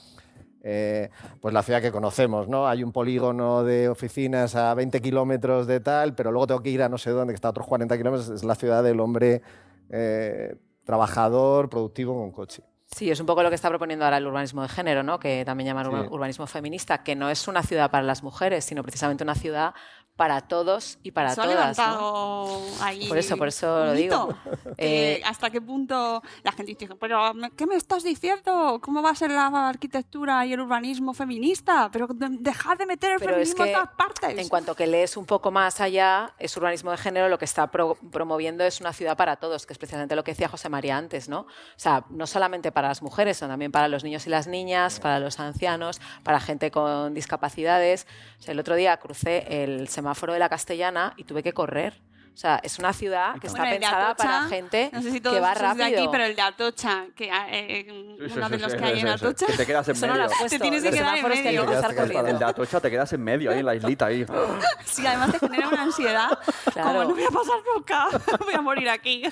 eh, 0.62 1.09
pues 1.40 1.55
la 1.55 1.62
ciudad 1.62 1.81
que 1.81 1.90
conocemos, 1.90 2.46
¿no? 2.48 2.68
Hay 2.68 2.85
un 2.85 2.92
polígono 2.92 3.64
de 3.64 3.88
oficinas 3.88 4.55
a 4.55 4.74
20 4.74 5.00
kilómetros 5.00 5.66
de 5.66 5.81
tal, 5.81 6.14
pero 6.14 6.33
luego 6.33 6.48
tengo 6.48 6.62
que 6.62 6.70
ir 6.70 6.83
a 6.83 6.88
no 6.88 6.98
sé 6.98 7.11
dónde, 7.11 7.33
que 7.33 7.37
está 7.37 7.48
a 7.48 7.53
otros 7.53 7.66
40 7.66 7.96
kilómetros, 7.96 8.29
es 8.29 8.44
la 8.44 8.55
ciudad 8.55 8.83
del 8.83 9.00
hombre 9.00 9.40
eh, 9.88 10.57
trabajador, 10.85 11.70
productivo 11.70 12.14
con 12.14 12.31
coche. 12.31 12.62
Sí, 12.94 13.09
es 13.11 13.20
un 13.20 13.26
poco 13.26 13.42
lo 13.44 13.50
que 13.50 13.55
está 13.55 13.68
proponiendo 13.68 14.05
ahora 14.05 14.16
el 14.16 14.26
urbanismo 14.26 14.62
de 14.62 14.68
género, 14.68 15.03
¿no? 15.05 15.20
que 15.20 15.44
también 15.44 15.68
llaman 15.68 15.87
Sí. 15.87 16.09
urbanismo 16.11 16.46
feminista, 16.48 17.05
que 17.05 17.14
no 17.14 17.31
es 17.31 17.46
una 17.46 17.62
ciudad 17.62 17.88
para 17.90 18.03
las 18.03 18.22
mujeres, 18.24 18.64
sino 18.64 18.83
precisamente 18.83 19.22
una 19.22 19.37
ciudad 19.37 19.74
para 20.20 20.42
todos 20.42 20.98
y 21.02 21.12
para 21.12 21.30
ha 21.30 21.35
todas. 21.35 21.48
¿no? 21.48 21.54
levantado 21.54 22.61
ahí 22.83 23.09
Por 23.09 23.16
eso, 23.16 23.38
por 23.38 23.48
eso 23.48 23.87
lo 23.87 23.92
digo. 23.94 24.28
Eh, 24.76 25.22
¿Hasta 25.24 25.48
qué 25.48 25.62
punto 25.62 26.22
la 26.42 26.52
gente 26.52 26.74
dice, 26.78 26.94
pero 26.96 27.33
¿qué 27.56 27.66
me 27.66 27.74
estás 27.76 28.02
diciendo? 28.02 28.80
¿Cómo 28.83 29.00
va 29.00 29.12
a 29.12 29.14
ser 29.14 29.30
la 29.30 29.46
arquitectura 29.70 30.44
y 30.44 30.52
el 30.52 30.61
urbanismo 30.61 31.14
feminista? 31.14 31.88
Pero 31.90 32.06
de- 32.09 32.37
dejad 32.38 32.76
de 32.76 32.85
meter 32.85 33.12
el 33.12 33.18
feminismo 33.18 33.64
en 33.64 33.72
todas 33.72 33.88
partes. 33.96 34.37
en 34.38 34.48
cuanto 34.50 34.74
que 34.74 34.87
lees 34.87 35.16
un 35.16 35.24
poco 35.24 35.50
más 35.50 35.80
allá, 35.80 36.35
es 36.38 36.54
urbanismo 36.54 36.90
de 36.90 36.98
género, 36.98 37.30
lo 37.30 37.38
que 37.38 37.46
está 37.46 37.70
pro- 37.70 37.96
promoviendo 38.12 38.62
es 38.62 38.78
una 38.83 38.92
ciudad 38.92 39.16
para 39.16 39.37
todos, 39.37 39.64
que 39.64 39.72
es 39.72 39.78
precisamente 39.78 40.14
lo 40.16 40.22
que 40.22 40.33
decía 40.33 40.48
José 40.50 40.68
María 40.68 40.98
antes, 40.98 41.30
¿no? 41.30 41.40
O 41.40 41.46
sea, 41.76 42.04
no 42.11 42.26
solamente 42.26 42.72
para 42.72 42.88
las 42.88 43.00
mujeres, 43.00 43.38
sino 43.38 43.48
también 43.48 43.72
para 43.72 43.88
los 43.88 44.04
niños 44.04 44.26
y 44.26 44.28
las 44.28 44.46
niñas, 44.48 45.00
para 45.00 45.18
los 45.18 45.40
ancianos, 45.40 45.98
para 46.24 46.40
gente 46.40 46.70
con 46.70 47.14
discapacidades. 47.14 48.06
O 48.38 48.42
sea, 48.42 48.52
el 48.52 48.61
otro 48.61 48.74
día 48.74 48.98
crucé 48.98 49.62
el 49.64 49.88
semáforo 49.88 50.10
de 50.33 50.38
la 50.38 50.49
Castellana 50.49 51.14
y 51.16 51.25
tuve 51.25 51.42
que 51.42 51.53
correr. 51.53 51.94
O 52.40 52.42
sea, 52.42 52.59
es 52.62 52.79
una 52.79 52.94
ciudad 52.94 53.38
que 53.38 53.48
está 53.48 53.59
Bueno, 53.61 53.76
pensada 53.81 54.11
Atocha, 54.12 54.29
para 54.31 54.48
gente 54.48 54.88
no 54.94 55.03
sé 55.03 55.12
si 55.12 55.20
todos 55.20 55.37
que 55.37 55.42
va 55.42 55.55
sois 55.55 55.59
de 55.76 55.83
rápido. 55.83 56.00
aquí, 56.00 56.09
pero 56.11 56.24
el 56.24 56.35
de 56.35 56.40
Atocha, 56.40 57.05
que 57.14 57.31
eh, 57.31 57.85
Sí, 57.87 58.29
sí, 58.31 58.33
uno 58.35 58.46
sí, 58.46 58.53
de 58.53 58.59
los 58.59 58.72
sí, 58.72 58.79
que 58.79 58.85
hay 58.87 58.94
sí, 58.94 59.00
en 59.00 59.07
sí, 59.07 59.12
Atocha, 59.12 59.46
Que 59.46 59.53
te 59.53 59.66
quedas 59.66 59.88
en 59.90 60.00
no 60.00 60.07
lo 60.07 60.12
medio. 60.14 60.26
puesto. 60.38 60.48
Te 60.48 60.59
tienes 60.59 60.83
que 60.83 60.90
quedar 60.90 61.16
en 61.18 61.22
que 61.22 61.29
medio. 61.29 61.61
que 61.61 61.66
cruzar 61.66 61.94
quedas 61.94 62.26
El 62.29 62.38
de 62.38 62.44
Atocha 62.46 62.81
te 62.81 62.90
quedas 62.90 63.12
en 63.12 63.22
medio, 63.22 63.50
ahí 63.50 63.59
en 63.59 63.66
la 63.66 63.74
islita 63.74 64.07
ahí. 64.07 64.24
sí, 64.87 65.07
además 65.07 65.33
te 65.33 65.38
genera 65.38 65.68
una 65.68 65.83
ansiedad. 65.83 66.38
Claro. 66.72 66.88
Como 66.88 67.05
no 67.05 67.11
voy 67.11 67.24
a 67.24 67.29
pasar 67.29 67.57
nunca, 67.74 68.09
voy 68.42 68.55
a 68.55 68.61
morir 68.62 68.88
aquí. 68.88 69.22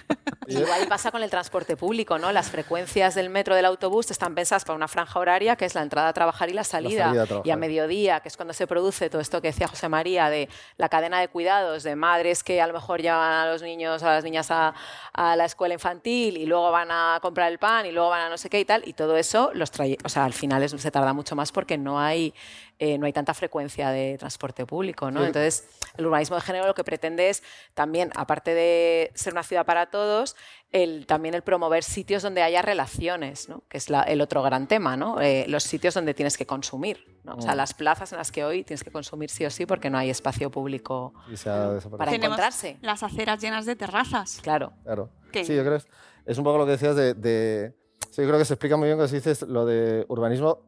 Igual 0.47 0.87
pasa 0.88 1.11
con 1.11 1.23
el 1.23 1.31
transporte 1.31 1.79
público, 1.79 2.18
¿no? 2.18 2.31
Las 2.31 2.51
frecuencias 2.51 3.14
del 3.14 3.31
metro 3.31 3.55
del 3.55 3.64
autobús 3.64 4.11
están 4.11 4.35
pensadas 4.35 4.66
para 4.66 4.77
una 4.77 4.88
franja 4.88 5.18
horaria 5.18 5.57
que 5.57 5.64
es 5.64 5.75
la 5.75 5.81
entrada 5.81 6.09
a 6.09 6.12
trabajar 6.12 6.51
y 6.51 6.53
la 6.53 6.64
salida. 6.64 7.07
salida 7.07 7.23
a 7.23 7.42
y 7.42 7.51
a 7.51 7.57
mediodía, 7.57 8.21
que 8.21 8.29
es 8.29 8.37
cuando 8.37 8.53
se 8.53 8.66
produce 8.66 9.09
todo 9.09 9.23
esto 9.23 9.40
que 9.40 9.49
decía 9.49 9.66
José 9.66 9.88
María 9.88 10.29
de 10.29 10.51
la 10.77 10.90
cadena 10.90 11.21
de 11.21 11.29
cuidados 11.29 11.85
de 11.85 11.97
madres 11.97 12.42
que 12.42 12.61
a 12.61 12.66
lo 12.66 12.75
mejor 12.75 12.97
llevan 13.02 13.32
a 13.32 13.46
los 13.50 13.62
niños, 13.62 14.02
a 14.02 14.14
las 14.14 14.24
niñas 14.24 14.50
a, 14.50 14.74
a 15.12 15.37
la 15.37 15.44
escuela 15.44 15.74
infantil 15.74 16.37
y 16.37 16.46
luego 16.46 16.70
van 16.70 16.88
a 16.90 17.18
comprar 17.22 17.50
el 17.52 17.58
pan 17.58 17.87
y 17.87 17.92
luego 17.92 18.08
van 18.11 18.22
a 18.22 18.28
no 18.28 18.38
sé 18.38 18.48
qué 18.50 18.61
y 18.61 18.64
tal. 18.64 18.82
Y 18.87 18.92
todo 18.92 19.16
eso, 19.16 19.50
los 19.54 19.70
traye- 19.72 19.98
o 20.04 20.08
sea, 20.08 20.24
al 20.24 20.32
final 20.32 20.62
es- 20.62 20.72
se 20.72 20.90
tarda 20.90 21.12
mucho 21.12 21.34
más 21.37 21.52
porque 21.52 21.76
no 21.78 21.98
hay, 22.00 22.34
eh, 22.78 22.98
no 22.98 23.06
hay 23.06 23.12
tanta 23.12 23.34
frecuencia 23.34 23.90
de 23.90 24.16
transporte 24.18 24.64
público, 24.66 25.11
¿no? 25.11 25.20
Entonces, 25.26 25.64
el 25.96 26.06
urbanismo 26.06 26.37
de 26.37 26.42
género 26.42 26.66
lo 26.66 26.74
que 26.74 26.84
pretende 26.84 27.28
es 27.28 27.42
también, 27.74 28.11
aparte 28.14 28.54
de 28.54 29.11
ser 29.14 29.32
una 29.32 29.42
ciudad 29.42 29.66
para 29.66 29.87
todos, 29.87 30.37
el, 30.70 31.07
también 31.07 31.35
el 31.35 31.42
promover 31.42 31.83
sitios 31.83 32.22
donde 32.22 32.42
haya 32.42 32.61
relaciones, 32.61 33.48
¿no? 33.48 33.62
que 33.70 33.78
es 33.78 33.88
la- 33.88 34.02
el 34.02 34.20
otro 34.20 34.42
gran 34.42 34.66
tema, 34.66 34.96
¿no? 34.98 35.20
Eh, 35.20 35.46
los 35.48 35.62
sitios 35.62 35.94
donde 35.94 36.12
tienes 36.12 36.37
que 36.37 36.44
consumir, 36.46 37.18
¿no? 37.24 37.37
o 37.37 37.40
sea, 37.42 37.54
las 37.54 37.72
plazas 37.72 38.12
en 38.12 38.18
las 38.18 38.31
que 38.31 38.44
hoy 38.44 38.64
tienes 38.64 38.85
que 38.85 38.90
consumir 38.90 39.31
sí 39.31 39.46
o 39.46 39.50
sí 39.50 39.64
porque 39.64 39.88
no 39.88 39.96
hay 39.96 40.11
espacio 40.11 40.50
público 40.50 41.14
para 41.44 41.78
Tenemos 42.11 42.24
encontrarse. 42.26 42.76
las 42.83 43.02
aceras 43.02 43.40
llenas 43.40 43.64
de 43.64 43.76
terrazas. 43.76 44.40
Claro. 44.42 44.72
Claro. 44.85 45.09
¿Qué? 45.33 45.44
Sí, 45.44 45.54
yo 45.57 45.62
creo 45.62 45.78
que 45.78 45.85
es, 45.85 45.88
es 46.26 46.38
un 46.38 46.44
poco 46.44 46.59
lo 46.59 46.66
que 46.66 46.72
decías 46.72 46.96
de, 46.96 47.14
de- 47.14 47.74
sí, 48.11 48.20
yo 48.22 48.26
creo 48.28 48.38
que 48.38 48.44
se 48.44 48.54
explica 48.54 48.76
muy 48.76 48.88
bien 48.88 48.98
cuando 48.98 49.09
se 49.09 49.16
dice 49.31 49.46
lo 49.46 49.64
de 49.64 50.04
urbanismo 50.09 50.61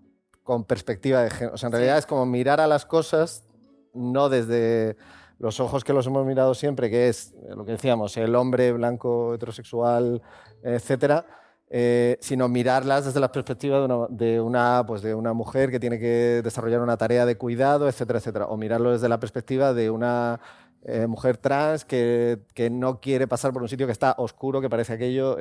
con 0.43 0.65
perspectiva 0.65 1.23
de 1.23 1.31
género. 1.31 1.55
O 1.55 1.59
sea, 1.59 1.67
en 1.67 1.73
realidad 1.73 1.99
es 1.99 2.07
como 2.07 2.25
mirar 2.25 2.61
a 2.61 2.67
las 2.67 2.87
cosas 2.87 3.45
no 3.93 4.29
desde 4.31 4.97
los 5.41 5.59
ojos 5.59 5.85
que 5.85 5.95
los 5.95 6.07
hemos 6.07 6.25
mirado 6.27 6.55
siempre, 6.55 6.91
que 6.91 7.09
es 7.09 7.33
eh, 7.33 7.55
lo 7.57 7.65
que 7.65 7.73
decíamos, 7.73 8.17
el 8.19 8.35
hombre 8.35 8.73
blanco, 8.73 9.35
heterosexual, 9.35 10.23
etcétera, 10.63 11.25
eh, 11.71 12.19
sino 12.21 12.47
mirarlas 12.49 13.07
desde 13.07 13.21
la 13.21 13.33
perspectiva 13.33 13.79
de 13.79 13.85
una, 13.87 14.07
de, 14.11 14.41
una, 14.41 14.85
pues 14.87 15.01
de 15.01 15.15
una 15.15 15.33
mujer 15.33 15.71
que 15.71 15.81
tiene 15.81 15.99
que 15.99 16.43
desarrollar 16.45 16.83
una 16.83 16.99
tarea 16.99 17.25
de 17.25 17.39
cuidado, 17.39 17.89
etcétera, 17.89 18.19
etcétera. 18.19 18.47
O 18.47 18.59
mirarlo 18.59 18.93
desde 18.93 19.09
la 19.09 19.19
perspectiva 19.19 19.73
de 19.73 19.89
una 19.89 20.41
eh, 20.85 21.07
mujer 21.07 21.39
trans 21.39 21.87
que, 21.87 22.41
que 22.53 22.69
no 22.69 23.01
quiere 23.01 23.27
pasar 23.27 23.51
por 23.51 23.63
un 23.63 23.69
sitio 23.69 23.87
que 23.87 23.93
está 23.93 24.15
oscuro, 24.19 24.61
que 24.61 24.69
parece 24.69 24.93
aquello. 24.93 25.39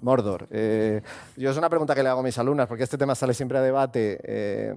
Mordor. 0.00 0.46
Yo 1.36 1.50
es 1.50 1.56
una 1.56 1.68
pregunta 1.68 1.92
que 1.92 2.04
le 2.04 2.08
hago 2.08 2.20
a 2.20 2.22
mis 2.22 2.38
alumnas, 2.38 2.68
porque 2.68 2.84
este 2.84 2.96
tema 2.96 3.16
sale 3.16 3.34
siempre 3.34 3.58
a 3.58 3.62
debate. 3.62 4.76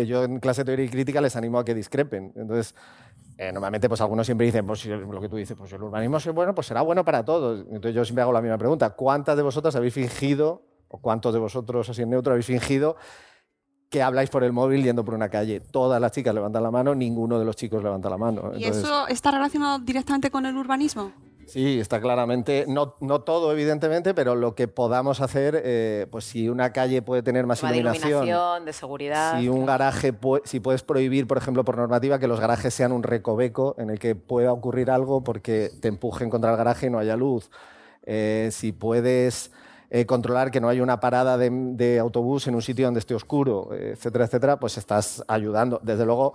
Eh, 0.00 0.06
yo 0.06 0.24
en 0.24 0.40
clase 0.40 0.62
de 0.62 0.66
teoría 0.66 0.84
y 0.84 0.88
crítica 0.88 1.20
les 1.20 1.36
animo 1.36 1.58
a 1.58 1.64
que 1.64 1.74
discrepen. 1.74 2.32
Entonces, 2.36 2.74
eh, 3.38 3.52
normalmente 3.52 3.88
pues 3.88 4.00
algunos 4.00 4.26
siempre 4.26 4.46
dicen, 4.46 4.66
pues 4.66 4.80
si 4.80 4.88
lo 4.88 5.20
que 5.20 5.28
tú 5.28 5.36
dices, 5.36 5.56
pues 5.56 5.72
el 5.72 5.82
urbanismo 5.82 6.18
es 6.18 6.26
bueno, 6.32 6.54
pues 6.54 6.66
será 6.66 6.82
bueno 6.82 7.04
para 7.04 7.24
todos. 7.24 7.60
Entonces 7.66 7.94
yo 7.94 8.04
siempre 8.04 8.22
hago 8.22 8.32
la 8.32 8.42
misma 8.42 8.58
pregunta. 8.58 8.90
¿Cuántas 8.90 9.36
de 9.36 9.42
vosotras 9.42 9.74
habéis 9.76 9.94
fingido, 9.94 10.62
o 10.88 10.98
cuántos 10.98 11.32
de 11.32 11.40
vosotros 11.40 11.88
así 11.88 12.02
en 12.02 12.10
neutro 12.10 12.32
habéis 12.32 12.46
fingido 12.46 12.96
que 13.88 14.00
habláis 14.00 14.30
por 14.30 14.42
el 14.42 14.52
móvil 14.52 14.82
yendo 14.82 15.04
por 15.04 15.14
una 15.14 15.28
calle? 15.28 15.60
Todas 15.60 16.00
las 16.00 16.12
chicas 16.12 16.34
levantan 16.34 16.62
la 16.62 16.70
mano, 16.70 16.94
ninguno 16.94 17.38
de 17.38 17.44
los 17.44 17.56
chicos 17.56 17.82
levanta 17.82 18.08
la 18.08 18.16
mano. 18.16 18.52
¿Y 18.54 18.64
Entonces, 18.64 18.84
eso 18.84 19.06
está 19.08 19.30
relacionado 19.30 19.78
directamente 19.80 20.30
con 20.30 20.46
el 20.46 20.56
urbanismo? 20.56 21.12
Sí, 21.46 21.80
está 21.80 22.00
claramente, 22.00 22.64
no, 22.68 22.96
no 23.00 23.20
todo 23.22 23.52
evidentemente, 23.52 24.14
pero 24.14 24.34
lo 24.34 24.54
que 24.54 24.68
podamos 24.68 25.20
hacer, 25.20 25.60
eh, 25.64 26.06
pues 26.10 26.24
si 26.24 26.48
una 26.48 26.72
calle 26.72 27.02
puede 27.02 27.22
tener 27.22 27.46
más 27.46 27.60
Tema 27.60 27.72
de 27.72 27.78
iluminación, 27.78 28.10
iluminación, 28.10 28.64
de 28.64 28.72
seguridad. 28.72 29.38
si 29.40 29.48
un 29.48 29.66
garaje, 29.66 30.14
si 30.44 30.60
puedes 30.60 30.82
prohibir, 30.82 31.26
por 31.26 31.38
ejemplo, 31.38 31.64
por 31.64 31.76
normativa, 31.76 32.18
que 32.18 32.26
los 32.28 32.40
garajes 32.40 32.72
sean 32.72 32.92
un 32.92 33.02
recoveco 33.02 33.74
en 33.78 33.90
el 33.90 33.98
que 33.98 34.14
pueda 34.14 34.52
ocurrir 34.52 34.90
algo 34.90 35.22
porque 35.24 35.70
te 35.80 35.88
empujen 35.88 36.30
contra 36.30 36.50
el 36.50 36.56
garaje 36.56 36.86
y 36.86 36.90
no 36.90 36.98
haya 36.98 37.16
luz. 37.16 37.50
Eh, 38.04 38.48
si 38.50 38.72
puedes 38.72 39.52
eh, 39.90 40.06
controlar 40.06 40.50
que 40.50 40.60
no 40.60 40.68
haya 40.68 40.82
una 40.82 41.00
parada 41.00 41.36
de, 41.36 41.50
de 41.50 41.98
autobús 41.98 42.46
en 42.46 42.54
un 42.54 42.62
sitio 42.62 42.86
donde 42.86 43.00
esté 43.00 43.14
oscuro, 43.14 43.68
etcétera, 43.72 44.24
etcétera, 44.24 44.58
pues 44.58 44.78
estás 44.78 45.22
ayudando. 45.28 45.80
Desde 45.82 46.06
luego, 46.06 46.34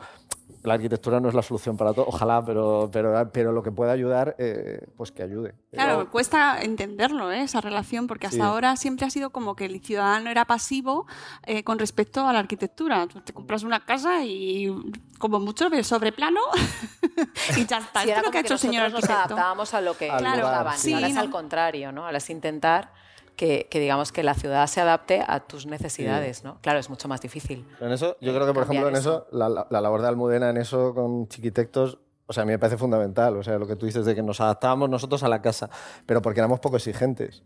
la 0.67 0.75
arquitectura 0.75 1.19
no 1.19 1.30
es 1.30 1.34
la 1.36 1.41
solución 1.41 1.77
para 1.77 1.93
todo, 1.93 2.06
ojalá, 2.08 2.43
pero, 2.45 2.89
pero, 2.91 3.30
pero 3.32 3.51
lo 3.51 3.63
que 3.63 3.71
pueda 3.71 3.91
ayudar, 3.91 4.36
eh, 4.38 4.82
pues 4.95 5.12
que 5.12 5.23
ayude. 5.23 5.56
Claro, 5.71 5.97
Pero- 5.99 6.12
cuesta 6.12 6.60
entenderlo, 6.62 7.32
¿eh? 7.32 7.41
esa 7.41 7.62
relación, 7.62 8.06
porque 8.08 8.27
hasta 8.27 8.36
Sí. 8.38 8.41
ahora 8.41 8.75
siempre 8.75 9.06
ha 9.06 9.10
sido 9.10 9.32
como 9.32 9.56
que 9.56 9.65
el 9.65 9.82
ciudadano 9.82 10.30
era 10.30 10.45
pasivo 10.45 11.08
eh, 11.45 11.63
con 11.63 11.80
respecto 11.80 12.27
a 12.27 12.34
la 12.34 12.39
arquitectura. 12.39 13.08
Tú 13.08 13.21
te 13.21 13.34
compras 13.34 13.63
una 13.63 13.80
casa 13.86 14.23
y 14.25 14.71
como 15.17 15.39
mucho 15.39 15.69
ves 15.69 15.88
sobre 15.88 16.12
plano 16.12 16.41
y 17.58 17.65
ya 17.65 17.77
está. 17.80 18.01
Sí, 18.03 18.10
Esto 18.10 18.19
es 18.21 18.25
lo 18.25 18.32
que 18.32 18.38
ha 18.38 18.41
como 18.41 18.45
hecho 18.45 18.53
el 18.53 18.60
señor 18.60 18.84
nosotros 18.84 19.01
nos 19.03 19.10
arquitecto. 19.10 19.34
adaptábamos 19.34 19.73
a 19.73 19.82
lo 19.82 19.97
que 19.97 20.10
Al 20.12 20.23
nos 20.23 20.38
daban. 20.38 20.77
sí. 20.77 20.93
Ahora 20.93 21.08
es 21.08 21.17
al 21.17 21.30
contrario, 21.30 21.91
¿no? 21.91 22.06
Ahora 22.06 22.17
es 22.17 22.30
intentar 22.30 22.91
que, 23.38 23.67
que 23.69 23.80
digamos 23.80 24.12
que 24.12 24.23
la 24.23 24.34
ciudad 24.34 24.67
se 24.67 24.82
adapte 24.82 25.23
a 25.26 25.39
tus 25.39 25.65
necesidades, 25.67 26.43
¿no? 26.43 26.58
Claro, 26.62 26.80
es 26.80 26.89
mucho 26.89 27.08
más 27.08 27.21
difícil. 27.21 27.65
En 27.80 27.91
eso, 27.93 28.17
yo 28.19 28.34
creo 28.34 28.45
que, 28.45 28.54
por 28.54 28.63
ejemplo, 28.63 28.89
en 28.89 28.95
eso. 28.97 29.28
eso, 29.30 29.38
la, 29.38 29.47
la- 29.47 29.67
la 29.69 29.80
labor 29.80 30.02
de 30.02 30.08
Almudena 30.10 30.50
en 30.50 30.58
eso 30.58 30.93
con 30.93 31.28
chiquitectos 31.30 32.00
o 32.30 32.34
sea, 32.34 32.43
a 32.43 32.45
mí 32.45 32.52
me 32.52 32.60
parece 32.60 32.76
fundamental, 32.78 33.38
o 33.38 33.43
sea, 33.43 33.58
lo 33.58 33.65
que 33.65 33.78
tú 33.78 33.86
dices 33.86 34.04
de 34.06 34.13
que 34.13 34.21
nos 34.21 34.41
adaptábamos 34.41 34.89
nosotros 34.89 35.23
a 35.23 35.30
la 35.30 35.41
casa, 35.41 35.69
pero 36.06 36.21
porque 36.21 36.41
éramos 36.41 36.60
poco 36.60 36.76
exigentes. 36.76 37.41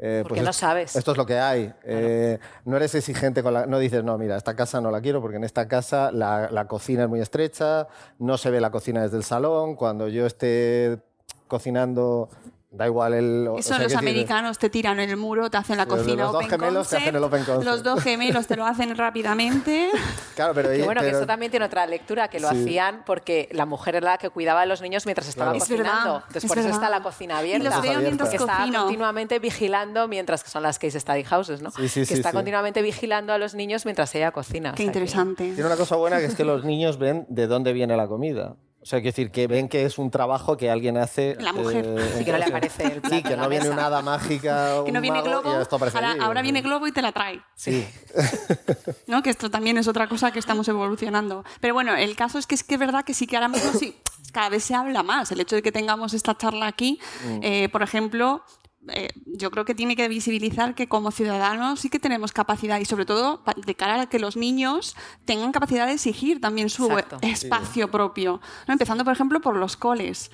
Eh, 0.00 0.24
Porque 0.26 0.42
no 0.42 0.50
es- 0.50 0.56
sabes. 0.56 0.96
Esto 0.96 1.12
es 1.12 1.16
lo 1.16 1.24
que 1.26 1.38
hay. 1.38 1.72
Eh, 1.84 2.38
no 2.64 2.76
eres 2.76 2.94
exigente 2.96 3.42
con 3.44 3.52
la. 3.54 3.66
No 3.66 3.78
dices, 3.80 4.02
no, 4.04 4.16
mira, 4.18 4.36
esta 4.36 4.56
casa 4.56 4.80
no 4.80 4.90
la 4.90 5.00
quiero 5.00 5.20
porque 5.20 5.36
en 5.36 5.44
esta 5.44 5.66
casa 5.68 6.10
la, 6.12 6.48
la 6.50 6.66
cocina 6.68 7.04
es 7.04 7.08
muy 7.08 7.20
estrecha, 7.20 7.86
no 8.20 8.38
se 8.38 8.50
ve 8.50 8.60
la 8.60 8.70
cocina 8.72 9.02
desde 9.02 9.16
el 9.18 9.24
salón. 9.24 9.74
Cuando 9.76 10.06
yo 10.08 10.26
esté 10.26 11.00
cocinando, 11.48 12.28
da 12.70 12.86
igual 12.86 13.14
el. 13.14 13.48
o 13.48 13.58
Eso 13.58 13.70
sea, 13.70 13.78
los 13.82 13.94
americanos 13.94 14.58
te 14.58 14.68
tiran 14.68 15.00
en 15.00 15.08
el 15.10 15.16
muro, 15.16 15.48
te 15.50 15.56
hacen 15.56 15.78
la 15.78 15.86
cocina 15.86 16.24
los 16.24 16.32
dos 16.32 16.44
open 16.44 16.50
gemelos 16.50 16.88
te 16.88 16.96
hacen 16.98 17.16
el 17.16 17.24
open 17.24 17.44
concept. 17.44 17.64
Los 17.64 17.82
dos 17.82 18.02
gemelos 18.02 18.46
te 18.46 18.56
lo 18.56 18.66
hacen 18.66 18.94
rápidamente. 18.96 19.90
Claro, 20.34 20.52
pero. 20.54 20.68
Que 20.70 20.82
bueno, 20.84 21.00
que 21.00 21.06
pero- 21.06 21.18
eso 21.18 21.26
también 21.26 21.50
tiene 21.50 21.64
otra 21.66 21.86
lectura, 21.86 22.28
que 22.28 22.40
lo 22.40 22.50
Sí. 22.50 22.56
hacían 22.62 23.02
porque 23.06 23.48
la 23.52 23.64
mujer 23.66 23.96
era 23.96 24.10
la 24.12 24.18
que 24.18 24.28
cuidaba 24.30 24.60
a 24.62 24.66
los 24.66 24.82
niños 24.82 25.06
mientras 25.06 25.28
estaban 25.28 25.54
Claro. 25.54 25.64
Es 25.64 25.70
verdad, 25.70 25.84
cocinando. 25.92 26.16
Entonces, 26.26 26.44
es 26.44 26.48
por 26.48 26.58
eso 26.58 26.68
está 26.68 26.90
la 26.90 27.02
cocina 27.02 27.34
Y 27.34 27.38
abierta. 27.38 27.70
los 27.70 27.82
veo 27.82 28.00
mientras 28.00 28.28
que 28.30 28.36
está 28.36 28.58
continuamente 28.70 29.38
vigilando 29.38 30.06
mientras 30.08 30.44
que 30.44 30.50
son 30.50 30.62
las 30.62 30.78
case 30.78 31.00
study 31.00 31.24
houses, 31.24 31.62
¿no? 31.62 31.70
Sí, 31.70 31.88
sí, 31.88 32.00
que 32.00 32.06
sí, 32.06 32.14
está 32.14 32.30
sí. 32.30 32.36
continuamente 32.36 32.82
vigilando 32.82 33.32
a 33.32 33.38
los 33.38 33.54
niños 33.54 33.86
mientras 33.86 34.14
ella 34.14 34.30
cocina. 34.30 34.70
o 34.70 34.74
Qué 34.74 34.84
sea 34.84 34.92
que- 34.92 34.98
interesante. 34.98 35.44
Tiene 35.54 35.64
una 35.66 35.76
cosa 35.76 35.96
buena 35.96 36.18
que 36.18 36.26
es 36.26 36.34
que 36.34 36.44
los 36.44 36.64
niños 36.64 36.98
ven 36.98 37.24
de 37.28 37.46
dónde 37.46 37.72
viene 37.72 37.96
la 37.96 38.06
comida. 38.08 38.56
O 38.88 38.90
sea, 38.90 39.00
quiero 39.00 39.14
decir, 39.14 39.30
que 39.30 39.46
ven 39.46 39.68
que 39.68 39.84
es 39.84 39.98
un 39.98 40.10
trabajo 40.10 40.56
que 40.56 40.70
alguien 40.70 40.96
hace. 40.96 41.36
La 41.40 41.52
mujer. 41.52 41.84
eh, 41.86 42.14
Sí, 42.16 42.24
que 42.24 42.32
no 42.32 42.38
le 42.38 42.44
aparece 42.46 42.84
el 42.84 43.00
plato 43.02 43.16
Sí, 43.16 43.22
que 43.28 43.36
no 43.36 43.46
viene 43.50 43.68
una 43.68 43.84
hada 43.84 44.00
mágica. 44.00 44.82
Que 44.86 44.92
no 44.92 45.02
viene 45.02 45.20
globo, 45.20 45.50
ahora, 45.50 46.10
allí. 46.10 46.20
ahora 46.22 46.40
viene 46.40 46.62
globo 46.62 46.86
y 46.86 46.92
te 46.92 47.02
la 47.02 47.12
trae. 47.12 47.38
Sí. 47.54 47.86
¿no? 49.06 49.22
Que 49.22 49.28
esto 49.28 49.50
también 49.50 49.76
es 49.76 49.88
otra 49.88 50.08
cosa 50.08 50.30
que 50.30 50.38
estamos 50.38 50.66
evolucionando. 50.68 51.44
Pero 51.60 51.74
bueno, 51.74 51.94
el 51.94 52.16
caso 52.16 52.38
es 52.38 52.46
que 52.46 52.54
es 52.54 52.64
que 52.64 52.76
es 52.76 52.80
verdad 52.80 53.04
que 53.04 53.12
sí 53.12 53.26
que 53.26 53.36
ahora 53.36 53.48
mismo 53.48 53.74
sí, 53.78 53.94
cada 54.32 54.48
vez 54.48 54.64
se 54.64 54.74
habla 54.74 55.02
más. 55.02 55.30
El 55.32 55.40
hecho 55.40 55.54
de 55.54 55.60
que 55.60 55.70
tengamos 55.70 56.14
esta 56.14 56.34
charla 56.38 56.66
aquí, 56.66 56.98
eh, 57.42 57.68
por 57.68 57.82
ejemplo, 57.82 58.42
eh, 58.92 59.08
yo 59.26 59.50
creo 59.50 59.64
que 59.64 59.74
tiene 59.74 59.96
que 59.96 60.08
visibilizar 60.08 60.74
que 60.74 60.88
como 60.88 61.10
ciudadanos 61.10 61.80
sí 61.80 61.90
que 61.90 61.98
tenemos 61.98 62.32
capacidad 62.32 62.78
y 62.80 62.84
sobre 62.84 63.06
todo 63.06 63.42
de 63.56 63.74
cara 63.74 64.02
a 64.02 64.06
que 64.08 64.18
los 64.18 64.36
niños 64.36 64.96
tengan 65.24 65.52
capacidad 65.52 65.86
de 65.86 65.94
exigir 65.94 66.40
también 66.40 66.68
su 66.68 66.86
Exacto. 66.86 67.18
espacio 67.22 67.90
propio. 67.90 68.40
¿no? 68.66 68.72
Empezando, 68.72 69.04
por 69.04 69.12
ejemplo, 69.12 69.40
por 69.40 69.56
los 69.56 69.76
coles. 69.76 70.30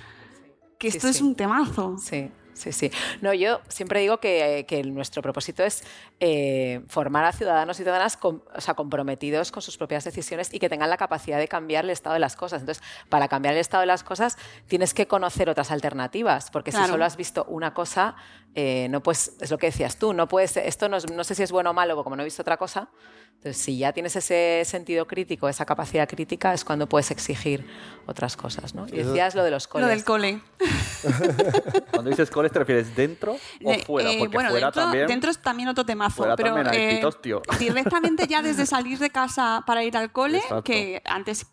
Que 0.79 0.91
Sí, 0.91 0.99
esto 0.99 1.09
es 1.09 1.21
un 1.21 1.35
temazo. 1.35 1.97
Sí, 1.99 2.31
sí, 2.55 2.73
sí. 2.73 2.91
No, 3.21 3.35
yo 3.35 3.61
siempre 3.69 4.01
digo 4.01 4.19
que, 4.19 4.65
que 4.67 4.83
nuestro 4.85 5.21
propósito 5.23 5.63
es 5.65 5.85
eh, 6.21 6.81
formar 6.89 7.25
a 7.25 7.33
ciudadanos 7.33 7.77
y 7.79 7.83
ciudadanas 7.83 8.17
com- 8.17 8.41
o 8.55 8.61
sea, 8.61 8.75
comprometidos 8.75 9.53
con 9.53 9.63
sus 9.63 9.77
propias 9.77 10.05
decisiones 10.05 10.53
y 10.55 10.59
que 10.59 10.69
tengan 10.69 10.89
la 10.89 10.97
capacidad 10.97 11.39
de 11.39 11.49
cambiar 11.49 11.85
el 11.85 11.91
estado 11.91 12.15
de 12.15 12.21
las 12.21 12.37
cosas. 12.37 12.63
Entonces, 12.63 12.83
para 13.09 13.29
cambiar 13.29 13.55
el 13.55 13.61
estado 13.61 13.81
de 13.83 13.87
las 13.87 14.03
cosas, 14.05 14.37
tienes 14.67 14.95
que 14.95 15.07
conocer 15.07 15.51
otras 15.51 15.71
alternativas, 15.71 16.51
porque 16.51 16.71
si 16.73 16.79
solo 16.93 17.05
has 17.05 17.17
visto 17.17 17.45
una 17.49 17.75
cosa, 17.75 18.17
eh, 18.55 18.87
no 18.91 19.03
pues 19.03 19.33
es 19.41 19.51
lo 19.51 19.59
que 19.59 19.67
decías 19.67 19.99
tú, 19.99 20.13
no 20.13 20.29
puedes, 20.29 20.57
esto 20.57 20.89
no, 20.89 20.97
es- 20.97 21.11
no 21.11 21.25
sé 21.25 21.35
si 21.35 21.43
es 21.43 21.51
bueno 21.53 21.71
o 21.71 21.75
malo, 21.75 22.03
como 22.03 22.17
no 22.17 22.23
he 22.23 22.25
visto 22.25 22.43
otra 22.43 22.57
cosa. 22.57 22.89
Entonces, 23.37 23.63
si 23.63 23.77
ya 23.77 23.93
tienes 23.93 24.17
ese 24.17 24.63
sentido 24.65 25.07
crítico, 25.07 25.49
esa 25.51 25.67
capacidad 25.67 26.09
crítica, 26.09 26.55
es 26.55 26.65
cuando 26.65 26.89
puedes 26.89 27.11
exigir 27.11 27.67
otras 28.07 28.37
cosas. 28.39 28.75
¿no? 28.75 28.87
Y 28.89 28.93
decías 28.93 29.35
lo 29.35 29.45
de 29.45 29.51
los 29.51 29.69
coles. 29.69 29.87
Lo 29.87 29.91
del 29.95 30.03
cole. 30.05 30.41
Cuando 31.91 32.11
dices 32.11 32.31
coles, 32.31 32.53
¿te 32.53 32.59
refieres 32.59 32.95
dentro 32.97 33.37
o 33.63 33.71
De- 33.71 33.79
fuera? 33.81 34.11
eh, 34.11 34.17
Porque 34.19 34.35
bueno, 34.35 34.51
fuera 34.51 34.67
dentro, 34.67 34.83
también. 34.83 35.07
dentro 35.07 35.31
es 35.31 35.39
también 35.43 35.69
otro 35.69 35.85
temazo. 35.85 36.17
Fuera 36.17 36.37
pero 36.37 36.55
también 36.55 36.69
hay 36.69 36.81
eh, 36.81 36.97
pitos, 36.97 37.21
tío. 37.21 37.43
directamente 37.59 38.27
ya 38.27 38.41
desde 38.43 38.65
salir 38.67 38.99
de 38.99 39.11
casa 39.11 39.63
para 39.67 39.85
ir 39.85 39.97
al 39.97 40.11
cole, 40.13 40.39
Exacto. 40.45 40.63
que 40.65 41.03
antes 41.05 41.43
eh, 41.43 41.47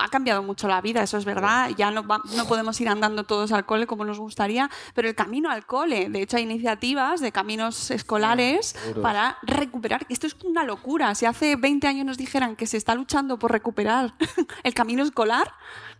ha 0.00 0.08
cambiado 0.08 0.42
mucho 0.42 0.68
la 0.68 0.80
vida, 0.80 1.02
eso 1.02 1.16
es 1.16 1.24
verdad. 1.24 1.70
Ya 1.76 1.90
no, 1.90 2.06
va- 2.06 2.20
no 2.36 2.46
podemos 2.46 2.80
ir 2.80 2.88
andando 2.88 3.24
todos 3.24 3.52
al 3.52 3.64
cole 3.66 3.86
como 3.86 4.04
nos 4.04 4.18
gustaría, 4.18 4.70
pero 4.94 5.08
el 5.08 5.14
camino 5.14 5.50
al 5.50 5.66
cole, 5.66 6.08
de 6.08 6.22
hecho 6.22 6.36
hay 6.36 6.42
iniciativas 6.44 7.20
de 7.20 7.32
caminos 7.32 7.90
escolares 7.90 8.76
para 9.02 9.38
recuperar. 9.42 10.06
Esto 10.08 10.26
es 10.26 10.36
una 10.44 10.64
locura. 10.64 11.14
Si 11.14 11.26
hace 11.26 11.56
20 11.56 11.86
años 11.86 12.06
nos 12.06 12.18
dijeran 12.18 12.56
que 12.56 12.66
se 12.66 12.76
está 12.76 12.94
luchando 12.94 13.38
por 13.38 13.52
recuperar 13.52 14.14
el 14.62 14.74
camino 14.74 15.02
escolar, 15.02 15.52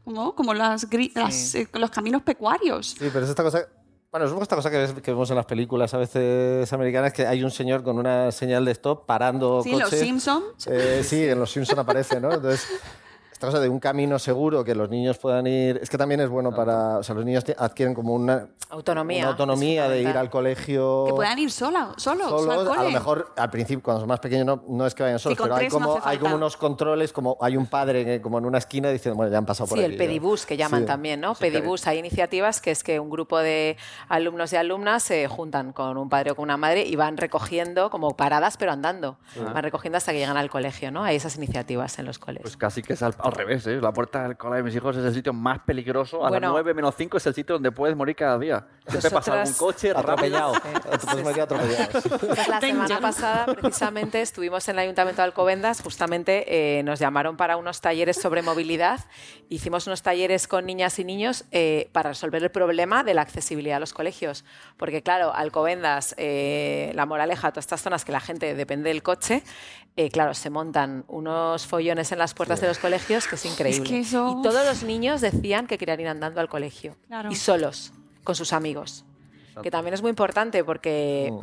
¿no? 0.06 0.34
como 0.34 0.54
las, 0.54 0.86
las, 1.14 1.54
eh, 1.54 1.68
los 1.72 1.90
caminos 1.90 2.22
pecuarios. 2.22 2.90
Sí, 2.98 3.08
pero 3.12 3.24
es 3.24 3.30
esta 3.30 3.42
cosa. 3.42 3.66
Bueno, 4.10 4.26
es 4.26 4.30
un 4.30 4.36
poco 4.36 4.42
esta 4.44 4.54
cosa 4.54 4.70
que, 4.70 4.76
ves- 4.78 4.92
que 5.02 5.10
vemos 5.10 5.28
en 5.30 5.36
las 5.36 5.46
películas 5.46 5.92
a 5.92 5.98
veces 5.98 6.72
americanas, 6.72 7.12
que 7.12 7.26
hay 7.26 7.42
un 7.42 7.50
señor 7.50 7.82
con 7.82 7.98
una 7.98 8.30
señal 8.30 8.64
de 8.64 8.70
stop 8.70 9.06
parando 9.06 9.60
Sí, 9.64 9.72
los 9.72 9.82
coches. 9.84 9.98
Simpsons. 9.98 10.66
Eh, 10.68 11.02
sí, 11.02 11.24
en 11.24 11.40
los 11.40 11.50
Simpson 11.50 11.80
aparece, 11.80 12.20
¿no? 12.20 12.32
Entonces, 12.32 12.64
cosa 13.44 13.60
de 13.60 13.68
un 13.68 13.78
camino 13.80 14.18
seguro 14.18 14.64
que 14.64 14.74
los 14.74 14.88
niños 14.90 15.18
puedan 15.18 15.46
ir. 15.46 15.78
Es 15.82 15.90
que 15.90 15.98
también 15.98 16.20
es 16.20 16.28
bueno 16.28 16.54
para. 16.54 16.98
O 16.98 17.02
sea, 17.02 17.14
los 17.14 17.24
niños 17.24 17.44
adquieren 17.58 17.94
como 17.94 18.14
una, 18.14 18.48
Autonomía. 18.70 19.22
una 19.22 19.30
autonomía 19.30 19.88
de 19.88 20.02
ir 20.02 20.08
al 20.16 20.30
colegio. 20.30 21.04
Que 21.06 21.12
puedan 21.12 21.38
ir 21.38 21.50
sola, 21.50 21.92
solos, 21.96 22.32
al 22.32 22.38
solos. 22.38 22.68
cole. 22.68 22.80
A 22.80 22.82
lo 22.84 22.90
mejor 22.90 23.32
al 23.36 23.50
principio, 23.50 23.82
cuando 23.82 24.00
son 24.00 24.08
más 24.08 24.20
pequeños, 24.20 24.46
no, 24.46 24.62
no 24.68 24.86
es 24.86 24.94
que 24.94 25.02
vayan 25.02 25.18
solos, 25.18 25.38
pero 25.40 25.54
hay 25.54 25.66
no 25.68 25.72
como, 25.72 26.00
hay 26.02 26.18
como 26.18 26.34
unos 26.34 26.56
controles, 26.56 27.12
como 27.12 27.36
hay 27.40 27.56
un 27.56 27.66
padre 27.66 28.04
que, 28.04 28.20
como 28.20 28.38
en 28.38 28.44
una 28.46 28.58
esquina 28.58 28.88
diciendo, 28.90 29.16
bueno, 29.16 29.30
ya 29.32 29.38
han 29.38 29.46
pasado 29.46 29.68
por 29.68 29.78
Sí, 29.78 29.84
aquí. 29.84 29.92
el 29.94 29.98
ya. 29.98 30.04
pedibús 30.06 30.46
que 30.46 30.56
llaman 30.56 30.80
Sí. 30.82 30.86
también, 30.86 31.20
¿no? 31.20 31.34
Pedibús, 31.34 31.86
hay 31.86 31.98
iniciativas 31.98 32.60
que 32.60 32.70
es 32.70 32.82
que 32.82 32.98
un 33.00 33.10
grupo 33.10 33.38
de 33.38 33.76
alumnos 34.08 34.52
y 34.52 34.56
alumnas 34.56 35.02
se 35.02 35.28
juntan 35.28 35.72
con 35.72 35.96
un 35.96 36.08
padre 36.08 36.32
o 36.32 36.34
con 36.36 36.44
una 36.44 36.56
madre 36.56 36.84
y 36.84 36.96
van 36.96 37.16
recogiendo 37.16 37.90
como 37.90 38.16
paradas 38.16 38.56
pero 38.56 38.72
andando. 38.72 39.16
Van 39.36 39.62
recogiendo 39.62 39.98
hasta 39.98 40.12
que 40.12 40.18
llegan 40.18 40.36
al 40.36 40.50
colegio, 40.50 40.90
¿no? 40.90 41.04
Hay 41.04 41.16
esas 41.16 41.36
iniciativas 41.36 41.98
en 41.98 42.06
los 42.06 42.18
coles. 42.18 42.42
Pues 42.42 42.56
casi 42.56 42.82
que 42.82 42.94
es 42.94 43.02
al, 43.02 43.14
al 43.18 43.32
revés, 43.34 43.66
¿eh? 43.66 43.78
La 43.80 43.92
puerta 43.92 44.22
del 44.22 44.36
cole 44.36 44.56
de 44.56 44.62
mis 44.62 44.74
hijos 44.74 44.96
es 44.96 45.04
el 45.04 45.12
sitio 45.14 45.32
más 45.32 45.60
peligroso. 45.60 46.24
A 46.24 46.28
Bueno. 46.28 46.48
las 46.48 46.52
9 46.52 46.74
menos 46.74 46.94
5 46.96 47.16
es 47.16 47.26
el 47.26 47.34
sitio 47.34 47.54
donde 47.56 47.72
puedes 47.72 47.96
morir 47.96 48.16
cada 48.16 48.38
día. 48.38 48.66
Siempre 48.86 49.10
pasa 49.10 49.40
algún 49.40 49.54
coche. 49.54 49.90
Atropellado. 49.90 50.54
Puedes 50.62 51.38
atropellado. 51.38 52.00
La 52.48 52.60
semana 52.60 53.00
pasada, 53.00 53.46
precisamente, 53.46 54.20
estuvimos 54.20 54.68
en 54.68 54.76
el 54.76 54.80
Ayuntamiento 54.80 55.22
de 55.22 55.26
Alcobendas. 55.26 55.82
Justamente 55.82 56.78
eh, 56.78 56.82
nos 56.82 56.98
llamaron 56.98 57.36
para 57.36 57.56
unos 57.56 57.80
talleres 57.80 58.20
sobre 58.20 58.42
movilidad. 58.42 59.00
Hicimos 59.48 59.86
unos 59.86 60.02
talleres 60.02 60.48
con 60.48 60.66
niñas 60.66 60.98
y 60.98 61.04
niños 61.04 61.44
eh, 61.50 61.88
para 61.92 62.10
resolver 62.10 62.42
el 62.42 62.50
problema 62.50 63.04
de 63.04 63.14
la 63.14 63.22
accesibilidad 63.22 63.76
a 63.76 63.80
los 63.80 63.92
colegios. 63.92 64.44
Porque, 64.76 65.02
claro, 65.02 65.34
Alcobendas, 65.34 66.14
eh, 66.18 66.92
La 66.94 67.06
Moraleja, 67.06 67.50
todas 67.50 67.64
estas 67.64 67.82
zonas 67.82 68.04
que 68.04 68.12
la 68.12 68.20
gente 68.20 68.54
depende 68.54 68.88
del 68.90 69.02
coche, 69.02 69.42
eh, 69.96 70.10
claro, 70.10 70.34
se 70.34 70.50
montan 70.50 71.04
unos 71.06 71.66
follones 71.66 72.10
en 72.10 72.18
las 72.18 72.34
puertas 72.34 72.60
de 72.60 72.66
los 72.66 72.78
colegios 73.14 73.28
que 73.28 73.34
es 73.36 73.44
increíble. 73.46 73.88
que 73.88 74.00
eso- 74.00 74.36
Y 74.38 74.42
todos 74.42 74.64
los 74.66 74.82
niños 74.82 75.20
decían 75.20 75.66
que 75.66 75.78
querían 75.78 76.00
ir 76.00 76.08
andando 76.08 76.40
al 76.40 76.48
colegio. 76.48 76.96
Claro. 77.06 77.30
Y 77.30 77.34
solos, 77.36 77.92
con 78.24 78.34
sus 78.34 78.52
amigos. 78.52 79.04
Que 79.62 79.70
también 79.70 79.94
es 79.94 80.02
muy 80.02 80.10
importante 80.10 80.64
porque 80.64 81.30
Mm. 81.32 81.38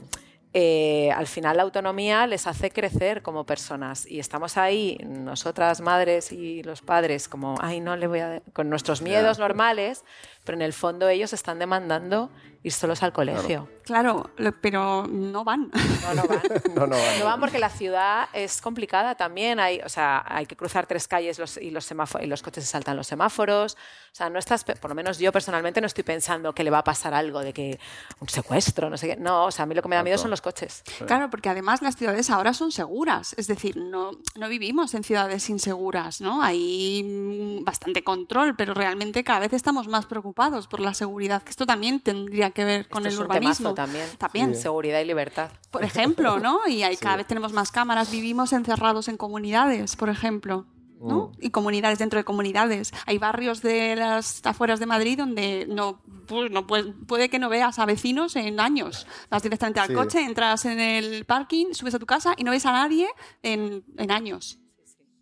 eh, 0.53 1.11
al 1.15 1.27
final 1.27 1.55
la 1.55 1.63
autonomía 1.63 2.27
les 2.27 2.45
hace 2.45 2.71
crecer 2.71 3.21
como 3.21 3.45
personas 3.45 4.05
y 4.05 4.19
estamos 4.19 4.57
ahí, 4.57 4.97
nosotras 5.05 5.79
madres 5.79 6.33
y 6.33 6.61
los 6.63 6.81
padres, 6.81 7.29
como, 7.29 7.55
ay, 7.61 7.79
no 7.79 7.95
le 7.95 8.07
voy 8.07 8.19
a... 8.19 8.41
con 8.51 8.69
nuestros 8.69 9.01
miedos 9.01 9.39
normales, 9.39 10.03
pero 10.43 10.57
en 10.57 10.61
el 10.61 10.73
fondo 10.73 11.07
ellos 11.07 11.31
están 11.31 11.57
demandando 11.57 12.29
ir 12.63 12.71
solos 12.71 13.01
al 13.03 13.11
colegio. 13.13 13.67
Claro, 13.83 14.29
pero 14.61 15.05
no 15.07 15.43
van. 15.43 15.71
No, 16.03 16.13
no 16.13 16.23
van. 16.27 16.41
No, 16.75 16.87
no, 16.87 16.95
No 17.19 17.25
van 17.25 17.39
porque 17.39 17.59
la 17.59 17.69
ciudad 17.69 18.29
es 18.33 18.61
complicada 18.61 19.15
también. 19.15 19.59
Hay, 19.59 19.81
o 19.83 19.89
sea, 19.89 20.23
hay 20.27 20.45
que 20.45 20.55
cruzar 20.55 20.85
tres 20.87 21.07
calles 21.07 21.37
los- 21.39 21.57
y, 21.57 21.71
los 21.71 21.91
y 22.21 22.25
los 22.27 22.41
coches 22.43 22.63
se 22.63 22.69
saltan 22.69 22.95
los 22.95 23.07
semáforos. 23.07 23.73
O 23.73 24.15
sea, 24.15 24.29
no 24.29 24.39
estás, 24.39 24.63
por 24.63 24.89
lo 24.89 24.95
menos 24.95 25.17
yo 25.19 25.31
personalmente 25.31 25.81
no 25.81 25.87
estoy 25.87 26.03
pensando 26.03 26.53
que 26.53 26.63
le 26.63 26.69
va 26.69 26.79
a 26.79 26.83
pasar 26.83 27.13
algo 27.13 27.39
de 27.41 27.51
que 27.53 27.79
un 28.19 28.29
secuestro, 28.29 28.89
no 28.89 28.97
sé 28.97 29.07
qué. 29.07 29.15
No, 29.17 29.45
o 29.45 29.51
sea, 29.51 29.63
a 29.63 29.65
mí 29.65 29.73
lo 29.75 29.81
que 29.81 29.89
me 29.89 29.95
da 29.95 30.03
miedo 30.03 30.17
son 30.17 30.29
los 30.29 30.41
coches. 30.41 30.83
Claro, 31.07 31.29
porque 31.29 31.49
además 31.49 31.81
las 31.81 31.95
ciudades 31.95 32.29
ahora 32.29 32.53
son 32.53 32.71
seguras, 32.71 33.33
es 33.37 33.47
decir, 33.47 33.75
no, 33.77 34.11
no 34.35 34.47
vivimos 34.49 34.93
en 34.93 35.03
ciudades 35.03 35.49
inseguras, 35.49 36.21
¿no? 36.21 36.41
Hay 36.41 37.03
mm, 37.03 37.63
bastante 37.65 38.03
control, 38.03 38.55
pero 38.55 38.73
realmente 38.73 39.23
cada 39.23 39.39
vez 39.39 39.53
estamos 39.53 39.87
más 39.87 40.05
preocupados 40.05 40.67
por 40.67 40.79
la 40.79 40.93
seguridad, 40.93 41.41
que 41.43 41.49
esto 41.49 41.65
también 41.65 41.99
tendría 41.99 42.50
que 42.51 42.63
ver 42.65 42.87
con 42.87 42.99
Esto 43.05 43.07
el 43.07 43.13
es 43.13 43.19
un 43.19 43.25
urbanismo. 43.25 43.73
también. 43.73 44.55
Seguridad 44.55 44.99
y 44.99 45.05
libertad. 45.05 45.51
Por 45.71 45.83
ejemplo, 45.83 46.39
¿no? 46.39 46.59
Y 46.67 46.83
hay, 46.83 46.95
cada 46.97 47.17
vez 47.17 47.27
tenemos 47.27 47.53
más 47.53 47.71
cámaras, 47.71 48.11
vivimos 48.11 48.53
encerrados 48.53 49.07
en 49.07 49.17
comunidades, 49.17 49.95
por 49.95 50.09
ejemplo. 50.09 50.65
¿no? 51.03 51.31
Y 51.39 51.49
comunidades 51.49 51.97
dentro 51.97 52.19
de 52.19 52.23
comunidades. 52.23 52.93
Hay 53.07 53.17
barrios 53.17 53.63
de 53.63 53.95
las 53.95 54.39
afueras 54.45 54.79
de 54.79 54.85
Madrid 54.85 55.17
donde 55.17 55.65
no, 55.67 55.99
pues, 56.27 56.51
no 56.51 56.67
puede, 56.67 56.91
puede 56.93 57.27
que 57.27 57.39
no 57.39 57.49
veas 57.49 57.79
a 57.79 57.87
vecinos 57.87 58.35
en 58.35 58.59
años. 58.59 59.07
Vas 59.31 59.41
directamente 59.41 59.79
al 59.79 59.87
Sí. 59.87 59.93
coche, 59.95 60.21
entras 60.23 60.63
en 60.65 60.79
el 60.79 61.25
parking, 61.25 61.73
subes 61.73 61.95
a 61.95 61.99
tu 61.99 62.05
casa 62.05 62.35
y 62.37 62.43
no 62.43 62.51
ves 62.51 62.67
a 62.67 62.71
nadie 62.71 63.07
en, 63.41 63.83
en 63.97 64.11
años. 64.11 64.59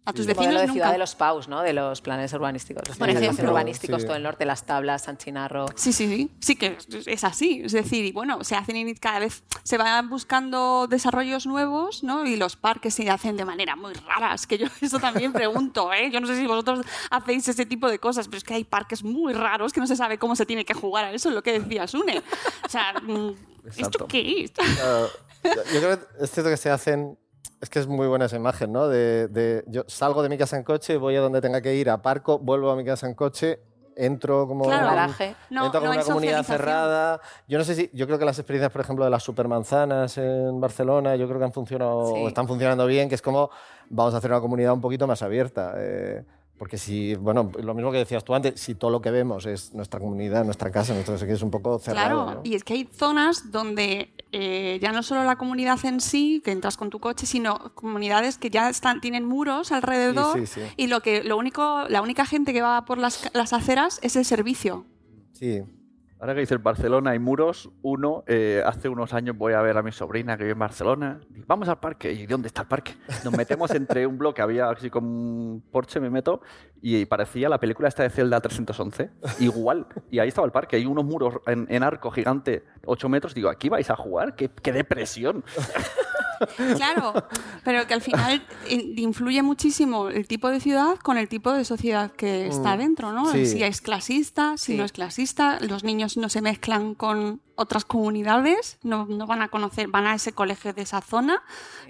A 0.05 0.13
tus 0.13 0.25
vecinos 0.25 0.53
de 0.55 0.61
nunca. 0.61 0.73
Ciudad 0.73 0.91
de 0.93 0.97
los 0.97 1.13
Paus, 1.13 1.47
¿no? 1.47 1.61
De 1.61 1.71
los 1.71 2.01
planes 2.01 2.33
urbanísticos. 2.33 2.87
Los 2.87 2.97
planes 2.97 3.17
ejemplo, 3.21 3.51
urbanísticos, 3.51 4.01
sí. 4.01 4.07
todo 4.07 4.15
el 4.17 4.23
norte, 4.23 4.43
Las 4.45 4.63
Tablas, 4.65 5.03
San 5.03 5.17
Chinarro. 5.17 5.67
Sí, 5.75 5.93
sí, 5.93 6.07
sí, 6.07 6.31
sí 6.39 6.55
que 6.55 6.77
es- 7.05 7.23
así. 7.23 7.61
Es 7.63 7.73
decir, 7.73 8.05
y 8.05 8.11
bueno, 8.11 8.43
se 8.43 8.55
hacen 8.55 8.75
in- 8.77 8.95
cada 8.95 9.19
vez 9.19 9.43
se 9.63 9.77
van 9.77 10.09
buscando 10.09 10.87
desarrollos 10.87 11.45
nuevos, 11.45 12.03
¿no? 12.03 12.25
Y 12.25 12.37
los 12.37 12.55
parques 12.55 12.95
se 12.95 13.07
hacen 13.09 13.37
de 13.37 13.45
manera 13.45 13.75
muy 13.75 13.93
raras, 13.93 14.47
que 14.47 14.57
yo 14.57 14.65
eso 14.81 14.99
también 14.99 15.31
pregunto, 15.31 15.93
¿eh? 15.93 16.09
Yo 16.11 16.19
no 16.21 16.25
sé 16.27 16.37
si 16.37 16.47
vosotros 16.47 16.85
hacéis 17.11 17.47
ese 17.47 17.67
tipo 17.67 17.87
de 17.87 17.99
cosas, 17.99 18.27
pero 18.27 18.37
es 18.39 18.43
que 18.43 18.55
hay 18.55 18.63
parques 18.63 19.03
muy 19.03 19.33
raros 19.33 19.73
que 19.73 19.79
no 19.79 19.85
se 19.85 19.95
sabe 19.95 20.17
cómo 20.17 20.35
se 20.35 20.45
tiene 20.47 20.65
que 20.65 20.73
jugar 20.73 21.05
a 21.05 21.11
eso, 21.11 21.29
es 21.29 21.35
lo 21.35 21.43
que 21.43 21.59
decía 21.59 21.87
Sune. 21.87 22.23
O 22.65 22.69
sea, 22.69 22.93
mm, 23.03 23.29
¿esto 23.67 23.79
Exacto. 23.79 24.07
qué 24.07 24.43
es? 24.45 24.53
Yo 25.43 25.51
yo 25.73 25.79
creo 25.81 25.99
que 25.99 26.23
es 26.23 26.31
cierto 26.31 26.49
que 26.49 26.57
se 26.57 26.69
hacen. 26.71 27.17
Es 27.61 27.69
que 27.69 27.79
es 27.79 27.87
muy 27.87 28.07
buena 28.07 28.25
esa 28.25 28.37
imagen, 28.37 28.71
¿no? 28.71 28.87
De, 28.87 29.27
de- 29.27 29.63
yo 29.67 29.83
salgo 29.87 30.23
de 30.23 30.29
mi 30.29 30.37
casa 30.37 30.55
en 30.57 30.63
coche, 30.63 30.95
voy 30.97 31.15
a 31.15 31.21
donde 31.21 31.41
tenga 31.41 31.61
que 31.61 31.75
ir, 31.75 31.89
aparco, 31.89 32.39
vuelvo 32.39 32.71
a 32.71 32.75
mi 32.77 32.85
casa 32.85 33.05
en 33.05 33.15
coche, 33.15 33.59
entro 33.97 34.47
como 34.47 34.63
Claro. 34.63 34.83
en- 34.87 34.95
Garaje. 34.95 35.35
No, 35.49 35.65
entro 35.65 35.81
como 35.81 35.93
no 35.93 35.97
una 35.99 36.05
comunidad 36.07 36.43
cerrada. 36.43 37.19
Yo 37.49 37.57
no 37.57 37.65
sé 37.65 37.75
si, 37.75 37.89
yo 37.91 38.05
creo 38.05 38.17
que 38.17 38.23
las 38.23 38.39
experiencias, 38.39 38.71
por 38.71 38.79
ejemplo, 38.79 39.03
de 39.03 39.11
las 39.11 39.23
supermanzanas 39.23 40.17
en 40.17 40.61
Barcelona, 40.61 41.17
yo 41.17 41.27
creo 41.27 41.37
que 41.39 41.45
han 41.45 41.51
funcionado, 41.51 42.05
Sí. 42.15 42.21
o 42.23 42.27
están 42.29 42.47
funcionando 42.47 42.85
bien, 42.85 43.09
que 43.09 43.15
es 43.15 43.21
como 43.21 43.49
vamos 43.89 44.13
a 44.13 44.17
hacer 44.17 44.31
una 44.31 44.39
comunidad 44.39 44.71
un 44.73 44.81
poquito 44.81 45.05
más 45.07 45.21
abierta. 45.21 45.73
eh, 45.77 46.23
porque 46.57 46.77
si, 46.77 47.15
bueno, 47.15 47.51
lo 47.63 47.73
mismo 47.73 47.89
que 47.89 47.99
decías 47.99 48.21
tú 48.25 48.35
antes, 48.35 48.59
si 48.59 48.75
todo 48.75 48.91
lo 48.91 48.99
que 49.01 49.11
vemos 49.11 49.45
es 49.45 49.73
nuestra 49.73 49.97
comunidad, 49.97 50.43
nuestra 50.43 50.69
casa, 50.69 50.93
nuestro 50.93 51.15
es 51.15 51.41
un 51.41 51.49
poco 51.51 51.79
cerrado. 51.79 52.25
Claro, 52.25 52.35
¿no? 52.35 52.41
y 52.43 52.53
es 52.55 52.65
que 52.65 52.73
hay 52.73 52.89
zonas 52.93 53.49
donde 53.49 54.13
eh, 54.31 54.79
ya 54.81 54.91
no 54.91 55.01
solo 55.01 55.23
la 55.23 55.37
comunidad 55.37 55.83
en 55.85 55.99
sí, 56.01 56.41
que 56.43 56.51
entras 56.51 56.77
con 56.77 56.89
tu 56.89 56.99
coche, 56.99 57.25
sino 57.25 57.73
comunidades 57.73 58.37
que 58.37 58.49
ya 58.49 58.69
están, 58.69 59.01
tienen 59.01 59.25
muros 59.25 59.71
alrededor 59.71 60.39
Sí, 60.39 60.45
sí, 60.45 60.61
sí. 60.61 60.67
y 60.77 60.87
lo 60.87 61.01
que, 61.01 61.23
lo 61.23 61.37
único, 61.37 61.85
la 61.89 62.01
única 62.01 62.25
gente 62.25 62.53
que 62.53 62.61
va 62.61 62.85
por 62.85 62.97
las, 62.97 63.29
las 63.33 63.53
aceras 63.53 63.99
es 64.03 64.15
el 64.15 64.25
servicio. 64.25 64.85
Sí. 65.33 65.63
Ahora 66.21 66.33
que 66.33 66.41
dices 66.41 66.61
Barcelona 66.61 67.15
y 67.15 67.19
muros, 67.19 67.69
uno, 67.81 68.25
eh, 68.27 68.61
hace 68.65 68.89
unos 68.89 69.13
años 69.13 69.37
voy 69.37 69.53
a 69.53 69.61
ver 69.61 69.77
a 69.77 69.81
mi 69.81 69.93
sobrina 69.93 70.35
que 70.35 70.43
vive 70.43 70.51
en 70.51 70.59
Barcelona. 70.59 71.21
y 71.33 71.43
Vamos 71.47 71.69
al 71.69 71.79
parque. 71.79 72.11
¿Y 72.11 72.25
dónde 72.25 72.47
está 72.47 72.63
el 72.63 72.67
parque? 72.67 72.93
Nos 73.23 73.37
metemos 73.37 73.71
entre 73.71 74.05
un 74.05 74.17
bloque, 74.17 74.41
había 74.41 74.69
así 74.69 74.89
con 74.89 75.05
un 75.05 75.63
Porsche, 75.71 76.01
me 76.01 76.09
meto, 76.09 76.41
y 76.81 77.05
parecía 77.05 77.47
la 77.47 77.57
película 77.57 77.87
esta 77.87 78.03
de 78.03 78.09
Zelda 78.09 78.41
311. 78.41 79.11
Igual. 79.39 79.87
Y 80.11 80.19
ahí 80.19 80.27
estaba 80.27 80.45
el 80.45 80.51
parque. 80.51 80.75
Hay 80.75 80.85
unos 80.85 81.05
muros 81.05 81.35
en, 81.47 81.83
arco 81.83 82.11
gigante, 82.11 82.65
8 82.85 83.07
metros. 83.07 83.33
Digo, 83.33 83.47
¿aquí 83.47 83.69
vais 83.69 83.89
a 83.89 83.95
jugar? 83.95 84.35
¡Qué, 84.35 84.49
qué 84.49 84.73
depresión! 84.73 85.45
Claro, 86.75 87.13
pero 87.63 87.85
que 87.87 87.93
al 87.93 88.01
final 88.01 88.45
in- 88.69 88.97
influye 88.97 89.41
muchísimo 89.43 90.09
el 90.09 90.27
tipo 90.27 90.49
de 90.49 90.59
ciudad 90.59 90.95
con 90.97 91.17
el 91.17 91.27
tipo 91.27 91.51
de 91.53 91.65
sociedad 91.65 92.11
que 92.11 92.47
está 92.47 92.77
dentro, 92.77 93.11
¿no? 93.11 93.31
sí. 93.31 93.45
Si 93.45 93.63
es 93.63 93.81
clasista, 93.81 94.57
si 94.57 94.73
Sí. 94.73 94.77
no 94.77 94.83
es 94.85 94.91
clasista, 94.91 95.59
los 95.61 95.83
niños 95.83 96.17
no 96.17 96.29
se 96.29 96.41
mezclan 96.41 96.95
con 96.95 97.41
otras 97.55 97.83
comunidades, 97.85 98.77
no, 98.83 99.05
no 99.05 99.27
van 99.27 99.41
a 99.41 99.49
conocer, 99.49 99.87
van 99.89 100.07
a 100.07 100.15
ese 100.15 100.31
colegio 100.33 100.73
de 100.73 100.81
esa 100.83 101.01
zona, 101.01 101.41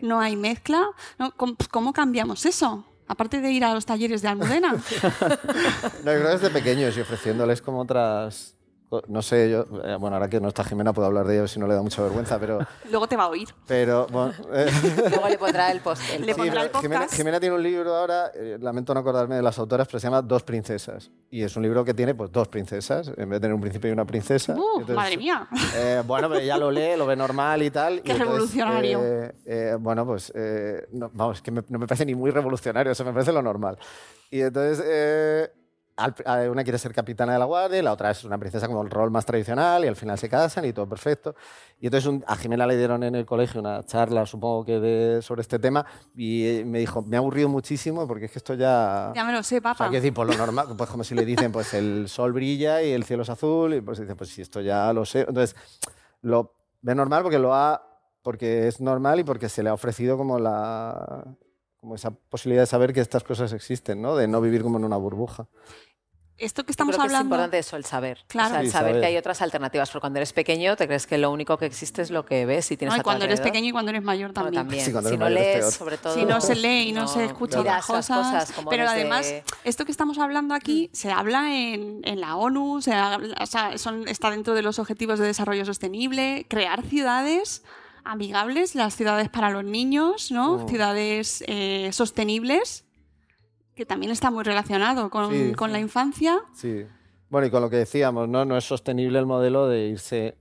no 0.02 0.20
hay 0.20 0.36
mezcla. 0.36 0.88
¿no? 1.18 1.32
¿Cómo, 1.36 1.56
pues, 1.56 1.68
cómo 1.68 1.94
cambiamos 1.94 2.46
eso? 2.46 2.86
Aparte 3.08 3.42
de 3.42 3.52
ir 3.52 3.64
a 3.66 3.74
los 3.74 3.86
talleres 3.86 4.22
de 4.22 4.28
Almudena. 4.28 4.76
No, 6.04 6.14
yo 6.14 6.20
creo 6.20 6.24
que 6.24 6.28
desde 6.30 6.50
pequeños 6.50 6.96
y 6.98 7.02
ofreciéndoles 7.02 7.62
como 7.62 7.82
otras... 7.82 8.56
No 9.08 9.22
sé, 9.22 9.52
yo... 9.52 9.66
eh, 9.84 9.96
bueno, 10.00 10.16
ahora 10.16 10.28
que 10.30 10.40
no 10.42 10.48
está 10.48 10.64
Jimena 10.64 10.94
puedo 10.94 11.08
hablar 11.08 11.28
de 11.28 11.36
ello 11.36 11.48
si 11.48 11.60
no 11.60 11.68
le 11.68 11.76
da 11.76 11.82
mucha 11.84 12.02
vergüenza, 12.02 12.40
pero... 12.40 12.58
Luego 12.90 13.08
te 13.08 13.16
va 13.16 13.26
a 13.26 13.28
oír. 13.30 13.48
pero 13.68 14.08
bueno, 14.08 14.34
eh, 14.52 14.66
Luego 15.12 15.28
le 15.30 15.38
pondrá 15.40 15.72
el 15.72 15.80
post. 15.82 16.02
el 16.16 16.22
Le 16.22 16.28
post. 16.34 16.38
pondrá 16.40 16.62
el 16.64 16.70
pero 16.70 16.82
Jimena, 16.82 17.02
podcast. 17.02 17.18
Jimena 17.18 17.40
tiene 17.40 17.56
un 17.56 17.62
libro 17.62 17.96
ahora, 17.96 18.32
eh, 18.34 18.58
lamento 18.60 18.94
no 18.96 19.02
acordarme 19.02 19.36
de 19.36 19.44
las 19.44 19.60
autoras, 19.60 19.86
pero 19.88 20.00
se 20.00 20.08
llama 20.08 20.24
Dos 20.24 20.42
princesas. 20.42 21.12
Y 21.30 21.44
es 21.44 21.56
un 21.56 21.62
libro 21.62 21.86
que 21.86 21.94
tiene 21.94 22.16
pues 22.16 22.32
dos 22.32 22.48
princesas, 22.48 23.10
en 23.10 23.30
vez 23.30 23.38
de 23.38 23.40
tener 23.42 23.54
un 23.54 23.62
príncipe 23.62 23.90
y 23.90 23.92
una 23.92 24.06
princesa. 24.06 24.54
Uh, 24.56 24.80
Entonces, 24.80 24.96
madre 24.96 25.18
mía. 25.18 25.48
eh, 25.76 26.02
bueno, 26.08 26.28
pero 26.28 26.42
ella 26.42 26.58
lo 26.58 26.72
lee, 26.72 26.98
lo 26.98 27.06
ve 27.06 27.16
normal 27.16 27.62
y 27.62 27.70
tal. 27.70 28.00
y 28.00 28.02
Qué 28.02 28.14
entonces, 28.14 28.28
revolucionario. 28.56 29.02
eh, 29.04 29.36
eh, 29.46 29.78
bueno, 29.80 30.04
pues, 30.06 30.32
eh, 30.36 30.88
no, 30.94 31.12
vamos, 31.14 31.44
que 31.44 31.52
me- 31.52 31.64
no 31.70 31.78
me 31.78 31.86
parece 31.86 32.08
ni 32.08 32.16
muy 32.16 32.32
revolucionario, 32.32 32.92
eso 32.92 33.06
me 33.06 33.14
parece 33.14 33.32
lo 33.32 33.44
normal. 33.44 33.78
Y 34.32 34.42
entonces, 34.42 34.84
eh, 34.88 35.52
una 36.52 36.64
quiere 36.64 36.78
ser 36.78 36.94
capitana 36.94 37.34
de 37.34 37.40
la 37.40 37.46
guardia 37.46 37.82
la 37.84 37.94
otra 37.94 38.12
es 38.12 38.24
una 38.24 38.38
princesa 38.38 38.68
como 38.68 38.82
el 38.82 38.90
rol 38.90 39.12
más 39.12 39.26
tradicional 39.26 39.84
y 39.84 39.88
al 39.88 39.96
final 39.96 40.18
se 40.18 40.30
casan 40.30 40.66
y 40.66 40.74
todo 40.74 40.88
perfecto. 40.88 41.36
Y 41.80 41.86
entonces 41.88 42.08
un- 42.08 42.24
a 42.28 42.36
Jimena 42.36 42.66
le 42.68 42.78
dieron 42.78 43.04
en 43.04 43.16
el 43.16 43.26
colegio 43.26 43.62
una 43.62 43.84
charla, 43.86 44.26
supongo 44.26 44.66
que 44.66 44.80
de, 44.80 45.22
sobre 45.22 45.42
este 45.42 45.60
tema 45.60 45.86
y 46.16 46.46
eh, 46.46 46.66
me 46.66 46.80
dijo, 46.80 47.02
me 47.02 47.18
ha 47.18 47.20
aburrido 47.20 47.50
muchísimo 47.50 48.08
porque 48.08 48.26
es 48.26 48.32
que 48.32 48.40
esto 48.40 48.54
ya... 48.54 49.12
Ya 49.16 49.24
me 49.24 49.32
lo 49.34 49.44
sé, 49.44 49.58
O 49.58 49.62
sea, 49.62 49.74
papá. 49.74 49.90
decir, 49.90 50.14
pues 50.14 50.28
lo 50.30 50.36
normal, 50.38 50.68
pues 50.78 50.90
como 50.90 51.04
si 51.04 51.16
le 51.16 51.26
dicen, 51.26 51.52
pues 51.52 51.74
el 51.74 52.08
sol 52.10 52.34
brilla 52.34 52.82
y 52.82 52.92
el 52.92 53.04
cielo 53.04 53.24
es 53.24 53.30
azul, 53.30 53.74
y 53.74 53.82
pues 53.82 54.00
dice, 54.00 54.16
pues 54.16 54.30
si 54.30 54.42
esto 54.42 54.62
ya 54.62 54.92
lo 54.94 55.06
sé. 55.06 55.22
Entonces, 55.22 55.56
lo 56.22 56.54
ve 56.82 56.96
normal 56.96 57.24
porque 57.24 57.40
lo 57.40 57.54
ha, 57.54 57.82
porque 58.22 58.68
es 58.68 58.82
normal 58.82 59.20
y 59.20 59.24
porque 59.24 59.50
se 59.50 59.64
le 59.64 59.70
ha 59.70 59.74
ofrecido 59.74 60.18
como 60.18 60.38
la, 60.40 61.24
como 61.78 61.96
esa 61.96 62.12
posibilidad 62.12 62.64
de 62.64 62.68
saber 62.68 62.94
que 62.94 63.00
estas 63.00 63.24
cosas 63.24 63.54
existen, 63.54 64.02
¿no? 64.02 64.16
De 64.18 64.28
no 64.28 64.42
vivir 64.42 64.62
como 64.64 64.78
en 64.78 64.84
una 64.86 64.98
burbuja. 64.98 65.48
Esto 66.40 66.64
que 66.64 66.70
Yo 66.70 66.72
estamos 66.72 66.96
creo 66.96 67.08
que 67.08 67.14
es 67.14 67.22
importante 67.22 67.58
eso, 67.60 67.76
el 67.76 67.86
saber. 67.86 68.20
Claro. 68.28 68.48
O 68.48 68.52
sea, 68.52 68.60
el 68.62 68.66
Sí, 68.68 68.72
saber, 68.72 68.90
saber. 68.92 69.02
que 69.02 69.08
hay 69.08 69.18
otras 69.18 69.42
alternativas. 69.42 69.90
Porque 69.90 70.02
cuando 70.02 70.20
eres 70.20 70.34
pequeño 70.34 70.76
te 70.76 70.88
crees 70.88 71.06
que 71.06 71.18
lo 71.18 71.32
único 71.32 71.58
que 71.58 71.66
existe 71.66 72.02
es 72.02 72.12
lo 72.12 72.26
que 72.26 72.46
ves 72.46 72.72
y 72.72 72.78
tienes 72.78 72.96
No, 72.96 73.02
y 73.02 73.04
cuando 73.04 73.26
eres 73.26 73.42
pequeño 73.42 73.68
y 73.68 73.72
cuando 73.72 73.92
eres 73.92 74.04
mayor 74.04 74.32
Bueno, 74.34 74.52
también. 74.52 74.86
Sí, 74.86 74.92
cuando 74.92 75.10
si 75.10 75.16
eres 75.16 75.20
no 75.20 75.26
mayor 75.26 75.38
es 75.40 75.46
lees, 75.46 75.60
peor. 75.60 75.72
sobre 75.74 75.98
todo. 75.98 76.14
Si 76.16 76.26
no 76.26 76.42
se 76.42 76.56
lee 76.56 76.90
y 76.90 76.92
no, 76.94 77.08
se 77.08 77.26
escuchan 77.26 77.64
las 77.66 77.86
cosas. 77.86 78.52
como 78.54 78.70
pero 78.70 78.84
desde- 78.84 78.96
además, 79.02 79.34
esto 79.64 79.86
que 79.86 79.92
estamos 79.92 80.18
hablando 80.18 80.54
aquí 80.56 80.90
se 80.94 81.12
habla 81.12 81.54
en, 81.54 82.02
en 82.04 82.22
la 82.22 82.36
ONU, 82.36 82.82
se 82.82 82.94
habla- 82.94 83.36
o 83.42 83.46
sea, 83.46 83.78
son, 83.78 84.08
está 84.08 84.32
dentro 84.32 84.54
de 84.54 84.62
los 84.62 84.80
Objetivos 84.80 85.20
de 85.20 85.26
Desarrollo 85.28 85.66
Sostenible, 85.66 86.46
crear 86.50 86.84
ciudades 86.84 87.64
amigables, 88.06 88.76
las 88.76 88.96
ciudades 88.96 89.30
para 89.30 89.50
los 89.50 89.64
niños, 89.64 90.32
¿no? 90.32 90.60
Mm. 90.60 90.70
Ciudades 90.70 91.44
eh, 91.48 91.90
sostenibles, 91.94 92.86
que 93.80 93.86
también 93.86 94.12
está 94.12 94.30
muy 94.30 94.44
relacionado 94.44 95.10
con, 95.10 95.32
Sí, 95.32 95.54
con 95.54 95.70
sí. 95.70 95.72
la 95.72 95.80
infancia. 95.80 96.42
Sí. 96.54 96.86
Bueno, 97.30 97.48
y 97.48 97.50
con 97.50 97.62
lo 97.62 97.70
que 97.70 97.78
decíamos, 97.78 98.28
¿no? 98.28 98.44
No 98.44 98.58
es 98.58 98.66
sostenible 98.66 99.18
el 99.20 99.26
modelo 99.26 99.68
de 99.70 99.88
irse, 99.88 100.36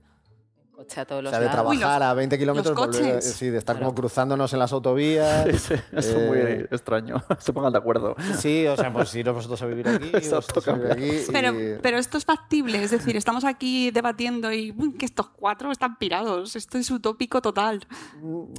Coche 0.79 1.01
a 1.01 1.05
todos 1.05 1.19
o 1.19 1.23
los 1.23 1.31
sea, 1.31 1.39
de 1.41 1.45
lados. 1.47 1.69
Uy, 1.71 1.77
trabajar 1.77 1.99
los- 1.99 2.07
a 2.09 2.13
20 2.13 2.37
kilómetros, 2.39 2.77
volver- 2.77 3.21
sí, 3.21 3.49
de 3.49 3.57
estar 3.57 3.75
Claro. 3.75 3.87
como 3.87 3.95
cruzándonos 4.01 4.53
en 4.53 4.59
las 4.59 4.71
autovías. 4.71 5.45
Es 5.91 6.15
muy 6.15 6.37
Eh, 6.37 6.67
extraño. 6.71 7.21
Se 7.39 7.51
pongan 7.51 7.73
de 7.73 7.79
acuerdo. 7.79 8.15
Sí, 8.37 8.65
o 8.65 8.77
sea, 8.77 8.93
pues 8.93 9.13
iros 9.13 9.35
vosotros 9.35 9.61
a 9.61 9.65
vivir 9.65 9.89
aquí, 9.89 10.07
Exacto, 10.13 10.35
vosotros 10.37 10.67
a 10.69 10.73
vivir 10.75 10.91
aquí. 10.93 11.31
Pero, 11.33 11.51
y- 11.59 11.79
pero 11.81 11.97
esto 11.97 12.17
es 12.17 12.23
factible, 12.23 12.81
es 12.81 12.91
decir, 12.91 13.17
estamos 13.17 13.43
aquí 13.43 13.91
debatiendo 13.91 14.53
y 14.53 14.71
uy, 14.77 14.93
que 14.93 15.05
estos 15.05 15.27
cuatro 15.27 15.69
están 15.69 15.97
pirados, 15.97 16.55
esto 16.55 16.77
es 16.77 16.89
utópico 16.89 17.41
total. 17.41 17.85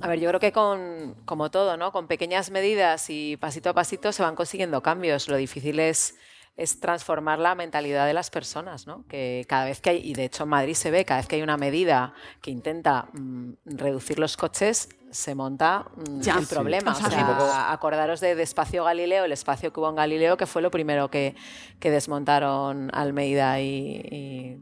A 0.03 0.09
ver, 0.09 0.21
yo 0.21 0.29
creo 0.29 0.41
que 0.41 0.53
con, 0.53 1.15
como 1.25 1.51
todo, 1.51 1.79
¿no? 1.79 1.91
Con 1.91 2.07
pequeñas 2.07 2.51
medidas 2.51 3.09
y 3.09 3.39
pasito 3.39 3.71
a 3.71 3.73
pasito 3.73 4.13
se 4.13 4.23
van 4.23 4.35
consiguiendo 4.37 4.83
cambios. 4.83 5.27
Lo 5.29 5.37
difícil 5.37 5.81
es, 5.81 6.17
es 6.61 6.79
transformar 6.81 7.39
la 7.39 7.55
mentalidad 7.55 8.07
de 8.07 8.13
las 8.15 8.31
personas, 8.31 8.87
¿no? 8.87 9.05
Que 9.09 9.45
cada 9.49 9.65
vez 9.65 9.81
que 9.81 9.91
hay, 9.91 9.99
y 10.05 10.13
de 10.15 10.25
hecho 10.27 10.43
en 10.45 10.51
Madrid 10.51 10.75
se 10.75 10.91
ve, 10.91 11.05
cada 11.05 11.21
vez 11.21 11.27
que 11.29 11.37
hay 11.37 11.43
una 11.43 11.57
medida 11.57 12.13
que 12.43 12.51
intenta 12.51 13.09
mm, 13.13 13.53
reducir 13.65 14.19
los 14.19 14.37
coches, 14.37 14.89
se 15.11 15.35
monta 15.35 15.87
mm, 15.97 16.21
Ya. 16.21 16.39
el 16.39 16.47
Sí. 16.47 16.55
problema. 16.55 16.93
O 16.93 16.95
sea, 16.95 17.07
O 17.07 17.11
sí. 17.11 17.17
sea, 17.17 17.25
Un 17.27 17.37
poco- 17.37 17.51
acordaros 17.53 18.21
de, 18.21 18.35
de 18.35 18.43
Espacio 18.43 18.85
Galileo, 18.85 19.25
el 19.25 19.33
espacio 19.33 19.73
que 19.73 19.81
hubo 19.81 19.89
en 19.89 19.97
Galileo, 19.97 20.37
que 20.37 20.47
fue 20.47 20.61
lo 20.63 20.71
primero 20.71 21.09
que, 21.11 21.35
que 21.81 21.91
desmontaron 21.91 22.91
Almeida 22.95 23.61
y... 23.61 23.67
y. 24.11 24.61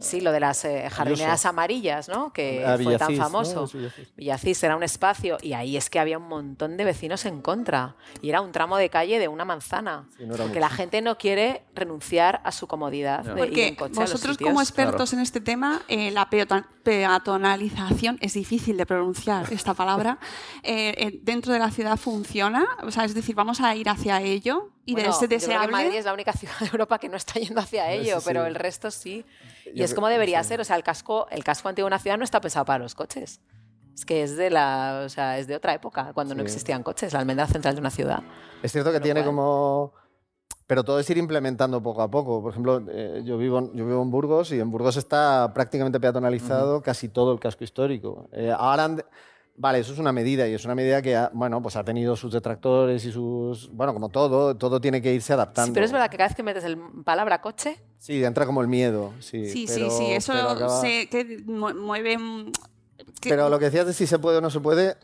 Sí, 0.00 0.20
lo 0.20 0.32
de 0.32 0.40
las 0.40 0.64
eh, 0.64 0.88
jardineras 0.90 1.46
amarillas, 1.46 2.08
¿no? 2.08 2.32
Que 2.32 2.64
Ah, 2.66 2.76
fue 2.76 2.96
tan 2.98 3.08
Villacís, 3.08 3.18
¿no? 3.18 3.24
famoso. 3.24 3.64
Es 3.64 3.72
Villacís. 3.72 4.08
Villacís 4.16 4.62
era 4.64 4.76
un 4.76 4.82
espacio 4.82 5.38
y 5.42 5.52
ahí 5.54 5.76
es 5.76 5.88
que 5.90 5.98
había 5.98 6.18
un 6.18 6.28
montón 6.28 6.76
de 6.76 6.84
vecinos 6.84 7.24
en 7.24 7.40
contra. 7.40 7.96
Y 8.22 8.28
era 8.28 8.40
un 8.40 8.52
tramo 8.52 8.76
de 8.76 8.90
calle 8.90 9.18
de 9.18 9.28
una 9.28 9.44
manzana. 9.44 10.08
Sí, 10.16 10.24
no 10.24 10.30
porque 10.36 10.48
mucho. 10.48 10.60
la 10.60 10.68
gente 10.70 11.00
no 11.02 11.16
quiere 11.18 11.62
renunciar 11.74 12.40
a 12.44 12.52
su 12.52 12.66
comodidad 12.66 13.24
de 13.24 13.30
ir 13.32 13.36
Porque 13.38 13.66
en 13.68 13.74
coche 13.74 13.94
a 13.96 14.00
los 14.02 14.12
vosotros 14.12 14.38
como 14.38 14.60
expertos 14.60 15.12
en 15.12 15.20
este 15.20 15.40
tema, 15.40 15.82
eh, 15.88 16.10
la 16.10 16.28
peaton- 16.30 16.66
peatonalización, 16.82 18.18
es 18.20 18.34
difícil 18.34 18.76
de 18.76 18.86
pronunciar 18.86 19.52
esta 19.52 19.74
palabra, 19.74 20.18
eh, 20.62 20.94
eh, 20.98 21.18
dentro 21.22 21.52
de 21.52 21.58
la 21.58 21.70
ciudad 21.70 21.96
funciona, 21.96 22.66
o 22.82 22.90
sea, 22.90 23.04
es 23.04 23.14
decir, 23.14 23.34
vamos 23.34 23.60
a 23.60 23.74
ir 23.74 23.88
hacia 23.88 24.20
ello 24.20 24.70
y 24.84 24.92
Bueno, 24.92 25.08
de 25.08 25.10
ese 25.10 25.22
yo 25.22 25.28
creo 25.28 25.28
que 25.28 25.34
deseable. 25.46 25.72
Madrid 25.72 25.94
es 25.96 26.04
la 26.04 26.12
única 26.12 26.32
ciudad 26.34 26.58
de 26.60 26.66
Europa 26.66 26.98
que 26.98 27.08
no 27.08 27.16
está 27.16 27.40
yendo 27.40 27.60
hacia 27.60 27.90
ello, 27.90 28.18
sí. 28.20 28.24
pero 28.26 28.46
el 28.46 28.54
resto 28.54 28.90
sí. 28.90 29.24
Y 29.74 29.82
es 29.82 29.94
como 29.94 30.08
debería 30.08 30.42
sí. 30.42 30.50
ser. 30.50 30.60
O 30.60 30.64
sea, 30.64 30.76
el 30.76 30.82
casco, 30.82 31.26
el 31.30 31.44
casco 31.44 31.68
antiguo 31.68 31.86
de 31.86 31.94
una 31.94 31.98
ciudad 31.98 32.16
no 32.18 32.24
está 32.24 32.40
pensado 32.40 32.64
para 32.64 32.78
los 32.82 32.94
coches. 32.94 33.40
Es 33.94 34.04
que 34.04 34.22
es 34.22 34.36
de 34.36 34.50
la, 34.50 35.02
o 35.06 35.08
sea, 35.08 35.38
es 35.38 35.46
de 35.46 35.56
otra 35.56 35.72
época, 35.74 36.12
cuando 36.12 36.34
no 36.34 36.40
Sí. 36.42 36.46
existían 36.46 36.82
coches, 36.82 37.12
la 37.14 37.20
almendra 37.20 37.46
central 37.46 37.74
de 37.74 37.80
una 37.80 37.90
ciudad. 37.90 38.22
Es 38.62 38.72
cierto 38.72 38.92
que 38.92 39.00
tiene 39.00 39.24
como... 39.24 39.92
Pero 40.66 40.82
todo 40.82 40.98
es 40.98 41.08
ir 41.08 41.16
implementando 41.16 41.80
poco 41.82 42.02
a 42.02 42.10
poco. 42.10 42.42
Por 42.42 42.50
ejemplo, 42.50 42.82
eh, 42.90 43.22
yo, 43.24 43.38
vivo, 43.38 43.70
yo 43.72 43.86
vivo 43.86 44.02
en 44.02 44.10
Burgos 44.10 44.50
y 44.52 44.58
en 44.58 44.70
Burgos 44.70 44.96
está 44.96 45.52
prácticamente 45.54 46.00
peatonalizado 46.00 46.82
casi 46.82 47.08
todo 47.08 47.32
el 47.32 47.38
casco 47.38 47.62
histórico. 47.62 48.28
Eh, 48.32 48.52
ahora 48.56 48.84
han 48.84 49.04
Vale, 49.58 49.78
eso 49.78 49.92
es 49.94 49.98
una 49.98 50.12
medida 50.12 50.46
y 50.46 50.52
es 50.52 50.64
una 50.66 50.74
medida 50.74 51.00
que 51.00 51.16
ha, 51.16 51.30
bueno, 51.32 51.62
pues 51.62 51.76
ha 51.76 51.82
tenido 51.84 52.14
sus 52.14 52.30
detractores 52.32 53.02
y 53.06 53.10
sus... 53.12 53.70
Bueno, 53.72 53.94
como 53.94 54.10
todo, 54.10 54.54
todo 54.54 54.80
tiene 54.82 55.00
que 55.00 55.14
irse 55.14 55.32
adaptando. 55.32 55.68
Sí, 55.68 55.72
pero 55.72 55.86
es 55.86 55.92
verdad 55.92 56.10
que 56.10 56.18
cada 56.18 56.28
vez 56.28 56.36
que 56.36 56.42
metes 56.42 56.64
el 56.64 56.76
palabra 57.04 57.40
coche, 57.40 57.78
Sí, 57.98 58.22
entra 58.22 58.44
como 58.44 58.60
el 58.60 58.68
miedo. 58.68 59.12
Sí, 59.20 59.46
Sí, 59.48 59.64
pero- 59.66 59.90
sí, 59.90 59.96
sí, 59.96 60.12
eso 60.12 60.32
acaba- 60.34 60.80
sé 60.82 61.08
que 61.10 61.42
mu- 61.46 61.72
mueve... 61.74 62.18
que- 63.20 63.30
Pero 63.30 63.48
lo 63.48 63.58
que 63.58 63.64
decías 63.66 63.86
de 63.86 63.94
si 63.94 64.06
se 64.06 64.18
puede 64.18 64.38
o 64.38 64.40
no 64.42 64.50
se 64.50 64.60
puede, 64.60 64.96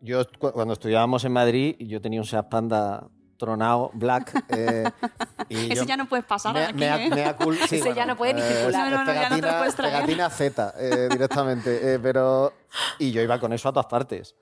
yo 0.00 0.24
cu- 0.40 0.50
cuando 0.50 0.72
estudiábamos 0.74 1.24
en 1.24 1.32
Madrid, 1.32 1.76
yo 1.78 2.00
tenía 2.00 2.20
un 2.20 2.26
Seat 2.26 2.48
Panda 2.48 3.08
tronado, 3.46 3.90
black, 3.94 4.44
eh, 4.50 4.84
y 5.48 5.66
Ese 5.66 5.74
yo- 5.74 5.84
ya 5.84 5.96
no 5.96 6.06
puedes 6.08 6.24
pasar 6.24 6.54
Mea- 6.54 6.68
aquí, 6.68 7.10
mea- 7.10 7.30
¿eh? 7.30 7.36
cul- 7.38 7.58
sí, 7.68 7.76
Ese 7.76 7.92
ya 7.94 8.06
no 8.06 8.16
puede 8.16 8.34
ni 8.34 8.40
circular. 8.42 8.90
No, 8.90 8.98
no, 8.98 9.04
no, 9.04 9.12
ya 9.12 9.28
no 9.28 9.36
te 9.36 9.42
lo 9.42 9.48
pegatina, 9.48 9.58
puedes 9.58 9.74
traer. 9.74 9.94
pegatina 9.94 10.30
Z 10.30 10.74
eh, 10.78 11.08
directamente. 11.10 11.94
eh, 11.94 11.98
pero, 12.00 12.52
y 12.98 13.10
yo 13.10 13.20
iba 13.20 13.38
con 13.40 13.52
eso 13.52 13.68
a 13.68 13.72
todas 13.72 13.86
partes. 13.86 14.34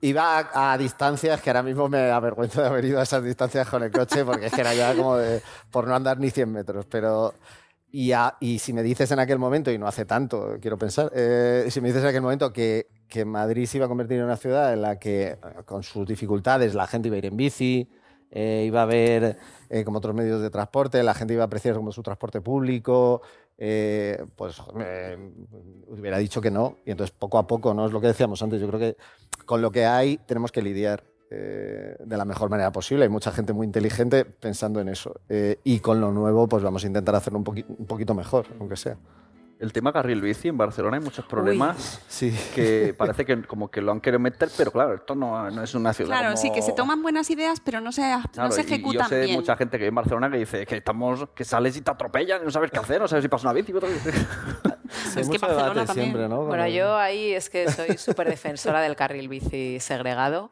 Iba 0.00 0.38
a, 0.38 0.72
a 0.72 0.78
distancias 0.78 1.42
que 1.42 1.50
ahora 1.50 1.62
mismo 1.62 1.88
me 1.90 2.10
avergüenzo 2.10 2.62
de 2.62 2.68
haber 2.68 2.84
ido 2.86 3.00
a 3.00 3.02
esas 3.02 3.22
distancias 3.22 3.68
con 3.68 3.82
el 3.82 3.90
coche 3.90 4.24
porque 4.24 4.46
es 4.46 4.52
que 4.52 4.62
era 4.62 4.72
ya 4.74 4.94
como 4.94 5.16
de, 5.16 5.42
por 5.70 5.86
no 5.86 5.94
andar 5.94 6.18
ni 6.18 6.30
100 6.30 6.50
metros. 6.50 6.86
Pero, 6.86 7.34
y, 7.92 8.12
a- 8.12 8.36
y 8.40 8.60
si 8.60 8.72
me 8.72 8.82
dices 8.82 9.10
en 9.10 9.18
aquel 9.18 9.38
momento, 9.38 9.70
y 9.70 9.76
no 9.78 9.86
hace 9.86 10.04
tanto, 10.06 10.56
quiero 10.60 10.78
pensar, 10.78 11.10
eh, 11.14 11.66
si 11.70 11.80
me 11.82 11.88
dices 11.88 12.02
en 12.02 12.08
aquel 12.08 12.22
momento 12.22 12.50
que, 12.52 12.86
que 13.08 13.26
Madrid 13.26 13.66
se 13.66 13.76
iba 13.76 13.84
a 13.84 13.88
convertir 13.88 14.18
en 14.18 14.24
una 14.24 14.36
ciudad 14.38 14.72
en 14.72 14.80
la 14.80 14.98
que, 14.98 15.26
eh, 15.32 15.38
con 15.66 15.82
sus 15.82 16.06
dificultades, 16.06 16.74
la 16.74 16.86
gente 16.86 17.08
iba 17.08 17.16
a 17.16 17.18
ir 17.18 17.26
en 17.26 17.36
bici, 17.36 17.90
eh, 18.30 18.64
iba 18.66 18.80
a 18.80 18.82
haber 18.84 19.36
eh, 19.68 19.84
como 19.84 19.98
otros 19.98 20.14
medios 20.14 20.40
de 20.42 20.50
transporte, 20.50 21.02
la 21.02 21.14
gente 21.14 21.34
iba 21.34 21.42
a 21.44 21.46
apreciar 21.46 21.74
como 21.76 21.92
su 21.92 22.02
transporte 22.02 22.40
público, 22.40 23.22
eh, 23.58 24.24
pues 24.36 24.60
eh, 24.80 25.16
hubiera 25.88 26.18
dicho 26.18 26.40
que 26.40 26.50
no. 26.50 26.76
Y 26.84 26.90
entonces 26.90 27.14
poco 27.16 27.38
a 27.38 27.46
poco, 27.46 27.74
¿no? 27.74 27.86
Es 27.86 27.92
lo 27.92 28.00
que 28.00 28.08
decíamos 28.08 28.42
antes, 28.42 28.60
yo 28.60 28.68
creo 28.68 28.80
que 28.80 28.96
con 29.46 29.62
lo 29.62 29.70
que 29.70 29.84
hay 29.84 30.16
tenemos 30.18 30.50
que 30.52 30.62
lidiar 30.62 31.04
eh, 31.30 31.96
de 31.98 32.16
la 32.16 32.24
mejor 32.24 32.50
manera 32.50 32.70
posible. 32.72 33.04
Hay 33.04 33.10
mucha 33.10 33.32
gente 33.32 33.52
muy 33.52 33.66
inteligente 33.66 34.24
pensando 34.24 34.80
en 34.80 34.88
eso. 34.88 35.20
Eh, 35.28 35.58
y 35.64 35.80
con 35.80 36.00
lo 36.00 36.12
nuevo, 36.12 36.46
pues 36.48 36.62
vamos 36.62 36.84
a 36.84 36.86
intentar 36.86 37.14
hacerlo 37.14 37.38
un, 37.38 37.44
poqui- 37.44 37.64
un 37.68 37.86
poquito 37.86 38.14
mejor, 38.14 38.46
aunque 38.60 38.76
sea. 38.76 38.96
El 39.64 39.72
tema 39.72 39.94
carril 39.94 40.20
bici 40.20 40.48
en 40.48 40.58
Barcelona 40.58 40.98
hay 40.98 41.02
muchos 41.02 41.24
problemas 41.24 42.02
Sí. 42.06 42.30
que 42.54 42.94
parece 42.96 43.24
que 43.24 43.42
como 43.44 43.70
que 43.70 43.80
lo 43.80 43.92
han 43.92 44.00
querido 44.02 44.20
meter, 44.20 44.50
pero 44.58 44.70
claro, 44.70 44.92
esto 44.94 45.14
no, 45.14 45.50
no 45.50 45.62
es 45.62 45.74
una 45.74 45.94
ciudad. 45.94 46.10
Claro, 46.10 46.26
como- 46.28 46.36
sí, 46.36 46.52
que 46.52 46.60
se 46.60 46.72
toman 46.74 47.00
buenas 47.02 47.30
ideas, 47.30 47.60
pero 47.64 47.80
no 47.80 47.90
se, 47.90 48.02
Claro, 48.02 48.48
no 48.50 48.50
se 48.52 48.60
y- 48.60 48.64
y 48.64 48.68
yo 48.68 48.74
ejecutan 48.74 49.08
sé 49.08 49.20
bien. 49.22 49.36
mucha 49.36 49.56
gente 49.56 49.78
que 49.78 49.84
vive 49.84 49.88
en 49.88 49.94
Barcelona 49.94 50.30
que 50.30 50.36
dice 50.36 50.66
que 50.66 50.76
estamos 50.76 51.26
que 51.34 51.44
sales 51.44 51.74
y 51.78 51.80
te 51.80 51.90
atropellan 51.90 52.42
y 52.42 52.44
no 52.44 52.50
sabes 52.50 52.70
qué 52.70 52.78
hacer, 52.78 53.00
no 53.00 53.08
sabes 53.08 53.22
si 53.22 53.28
pasa 53.28 53.48
una 53.48 53.54
bici. 53.54 53.72
Sí, 53.72 53.78
Es 55.20 55.28
que 55.30 55.38
Barcelona 55.38 55.86
también. 55.86 56.06
siempre, 56.08 56.28
¿no? 56.28 56.44
Bueno, 56.44 56.68
yo 56.68 56.96
ahí 56.98 57.32
es 57.32 57.48
que 57.48 57.70
soy 57.72 57.96
súper 57.96 58.28
defensora 58.28 58.82
del 58.82 58.96
carril 58.96 59.28
bici 59.30 59.80
segregado. 59.80 60.50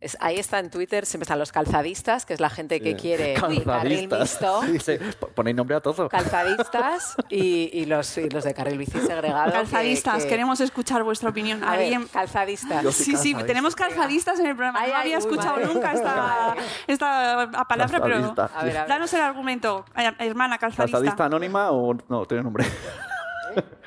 Es- 0.00 0.16
ahí 0.20 0.38
está 0.38 0.58
en 0.60 0.70
Twitter, 0.70 1.04
siempre 1.04 1.24
están 1.24 1.38
los 1.38 1.52
calzadistas, 1.52 2.24
que 2.24 2.32
es 2.32 2.40
la 2.40 2.48
gente 2.48 2.80
que 2.80 2.92
Sí. 2.92 2.96
quiere 2.96 3.34
el 3.34 3.40
carril 3.64 4.08
Calzadistas. 4.08 4.68
mixto. 4.70 4.82
Sí, 4.92 4.98
Ponéis 5.34 5.54
nombre 5.56 5.76
a 5.76 5.80
todo. 5.80 6.08
Calzadistas 6.08 7.16
y, 7.28 7.68
y 7.78 7.84
los, 7.84 8.16
y 8.16 8.30
los 8.30 8.44
de 8.44 8.54
carril 8.54 8.78
bici 8.78 8.98
segregado. 8.98 9.52
Calzadistas, 9.52 10.22
que- 10.22 10.28
queremos 10.30 10.58
escuchar 10.60 11.02
vuestra 11.02 11.28
opinión. 11.28 11.62
A 11.62 11.72
ver, 11.72 11.80
Alguien- 11.80 12.06
calzadistas. 12.08 12.94
Sí, 12.94 13.14
sí, 13.16 13.34
tenemos 13.46 13.76
calzadistas 13.76 14.40
en 14.40 14.46
el 14.46 14.56
programa. 14.56 14.80
Ay, 14.80 14.90
no 14.90 14.96
ay, 14.96 15.00
había 15.02 15.16
uy, 15.18 15.20
escuchado 15.20 15.56
madre. 15.56 15.66
nunca 15.74 15.92
esta, 15.92 16.54
esta 16.86 17.50
palabra, 17.68 18.00
pero. 18.00 18.16
A 18.16 18.64
ver, 18.64 18.78
a 18.78 18.80
ver. 18.80 18.88
danos 18.88 19.12
el 19.12 19.20
argumento. 19.20 19.84
Hermana, 20.18 20.56
calzadista. 20.56 20.96
¿Calzadista 20.98 21.24
anónima 21.26 21.70
o 21.72 21.94
no? 22.08 22.24
Tiene 22.24 22.42
nombre. 22.42 22.64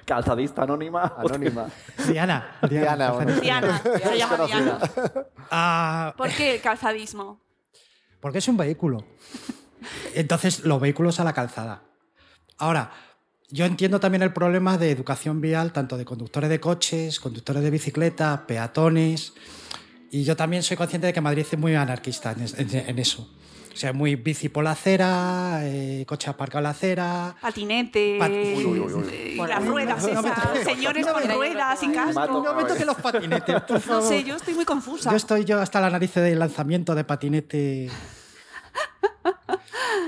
Calzadista 0.06 0.64
anónima. 0.64 1.14
Anónima. 1.18 1.68
Diana. 2.08 2.58
Diana, 2.70 3.12
bueno. 3.12 3.40
Diana, 3.40 3.82
se 4.04 4.18
llama 4.18 4.46
Diana. 4.46 4.80
Ah, 5.52 6.14
¿Por 6.18 6.30
qué 6.30 6.56
el 6.56 6.62
calzadismo? 6.62 7.40
porque 8.20 8.38
es 8.38 8.48
un 8.48 8.56
vehículo. 8.56 9.04
Entonces, 10.14 10.64
los 10.64 10.80
vehículos 10.80 11.20
a 11.20 11.24
la 11.26 11.34
calzada. 11.34 11.82
Ahora, 12.58 12.92
yo 13.50 13.66
entiendo 13.66 14.00
también 14.00 14.22
el 14.24 14.32
problema 14.32 14.78
de 14.78 14.92
educación 14.92 15.42
vial, 15.42 15.74
tanto 15.74 15.98
de 15.98 16.06
conductores 16.06 16.50
de 16.50 16.60
coches, 16.62 17.20
conductores 17.20 17.62
de 17.64 17.70
bicicleta, 17.70 18.46
peatones. 18.48 19.34
Y 20.10 20.24
yo 20.24 20.36
también 20.38 20.64
soy 20.64 20.78
consciente 20.78 21.08
de 21.08 21.14
que 21.14 21.20
Madrid 21.22 21.46
es 21.52 21.58
muy 21.60 21.76
anarquista 21.76 22.32
en, 22.32 22.44
es- 22.44 22.58
en- 22.58 22.74
en 22.90 23.00
eso. 23.00 23.30
O 23.74 23.76
sea, 23.76 23.92
muy 23.92 24.16
bici 24.16 24.50
por 24.50 24.64
la 24.64 24.72
acera, 24.72 25.62
eh, 25.64 26.06
coche 26.08 26.30
aparcado 26.30 26.60
en 26.60 26.64
la 26.66 26.70
acera. 26.70 27.36
Patinete, 27.42 28.18
Pat- 28.20 28.30
Uy, 28.32 28.66
uy, 28.66 28.80
uy, 28.80 29.04
eh, 29.12 29.34
Bueno, 29.36 29.56
las 29.56 29.64
no, 29.64 29.72
ruedas 29.72 30.04
no 30.04 30.10
esas, 30.20 30.44
toques. 30.44 30.64
señores 30.64 31.06
No 31.08 31.14
con 31.14 31.24
ruedas 31.30 31.82
y 31.84 31.88
Me 31.88 31.96
casco. 31.96 32.14
mato. 32.14 32.44
No 32.44 32.54
me 32.54 32.64
toques 32.66 32.86
los 32.86 32.96
patinetes, 32.98 33.62
por 33.64 33.72
No 33.72 33.80
favor. 33.80 34.04
sé, 34.08 34.24
yo 34.24 34.36
estoy 34.36 34.54
muy 34.54 34.66
confusa. 34.66 35.10
Yo 35.10 35.18
estoy 35.18 35.44
yo 35.44 35.60
hasta 35.60 35.82
la 35.82 35.90
nariz 35.90 36.14
del 36.14 36.38
lanzamiento 36.38 36.94
de 36.94 37.04
patinete. 37.04 37.90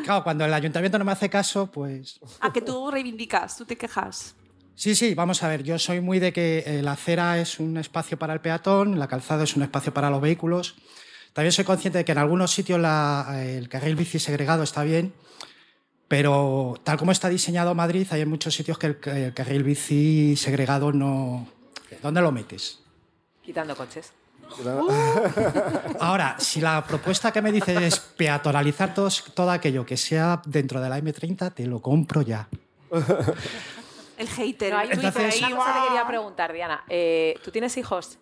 Claro, 0.03 0.24
cuando 0.24 0.45
el 0.45 0.53
ayuntamiento 0.53 0.99
no 0.99 1.05
me 1.05 1.11
hace 1.11 1.30
caso, 1.30 1.68
pues. 1.72 2.20
A 2.41 2.53
que 2.53 2.61
tú 2.61 2.91
reivindicas, 2.91 3.57
tú 3.57 3.66
te 3.66 3.76
quejas. 3.76 4.36
Sí, 4.76 4.93
sí, 4.93 5.16
vamos 5.16 5.41
a 5.41 5.47
ver. 5.47 5.63
Yo 5.63 5.80
soy 5.80 6.01
muy 6.01 6.20
de 6.20 6.32
que 6.34 6.63
eh, 6.68 6.82
la 6.84 6.91
acera 6.91 7.39
es 7.39 7.59
un 7.59 7.78
espacio 7.78 8.18
para 8.20 8.34
el 8.34 8.41
peatón, 8.41 8.99
la 8.99 9.07
calzada 9.07 9.43
es 9.43 9.55
un 9.55 9.63
espacio 9.63 9.93
para 9.93 10.09
los 10.09 10.22
vehículos. 10.22 10.76
También 11.36 11.51
soy 11.51 11.65
consciente 11.65 11.97
de 11.99 12.05
que 12.05 12.13
en 12.13 12.17
algunos 12.17 12.49
sitios 12.51 12.79
la- 12.79 13.43
el 13.45 13.67
carril 13.67 13.95
bici 13.97 14.19
segregado 14.19 14.63
está 14.63 14.83
bien, 14.83 15.13
pero 16.07 16.75
tal 16.83 16.97
como 16.97 17.11
está 17.11 17.27
diseñado 17.27 17.75
Madrid, 17.75 18.07
hay 18.11 18.21
en 18.21 18.29
muchos 18.29 18.55
sitios 18.55 18.77
que 18.77 18.88
el, 18.88 18.97
el 19.17 19.33
carril 19.33 19.63
bici 19.63 20.36
segregado 20.38 20.93
no. 20.93 21.45
¿Dónde 22.01 22.21
lo 22.21 22.31
metes? 22.31 22.79
Quitando 23.43 23.75
coches. 23.75 24.13
Ahora, 25.99 26.36
si 26.39 26.61
la 26.61 26.83
propuesta 26.86 27.31
que 27.33 27.41
me 27.41 27.51
dices 27.51 27.81
es 27.81 27.99
peatonalizar 27.99 28.93
todos- 28.93 29.23
todo 29.33 29.51
aquello 29.51 29.86
que 29.86 29.97
sea 29.97 30.41
dentro 30.45 30.79
de 30.79 30.89
la 30.89 30.99
M30, 30.99 31.53
te 31.53 31.65
lo 31.65 31.81
compro 31.81 32.21
ya. 32.21 32.47
El 34.17 34.27
hater. 34.29 34.71
No, 34.71 34.79
hay 34.79 34.88
hay 34.88 34.93
ahí, 34.93 34.99
una 34.99 35.11
cosa 35.11 35.49
¡guau! 35.55 35.88
quería 35.88 36.07
preguntar, 36.07 36.53
Diana. 36.53 36.83
Eh, 36.88 37.33
¿Tú 37.43 37.51
tienes 37.51 37.75
hijos? 37.77 38.19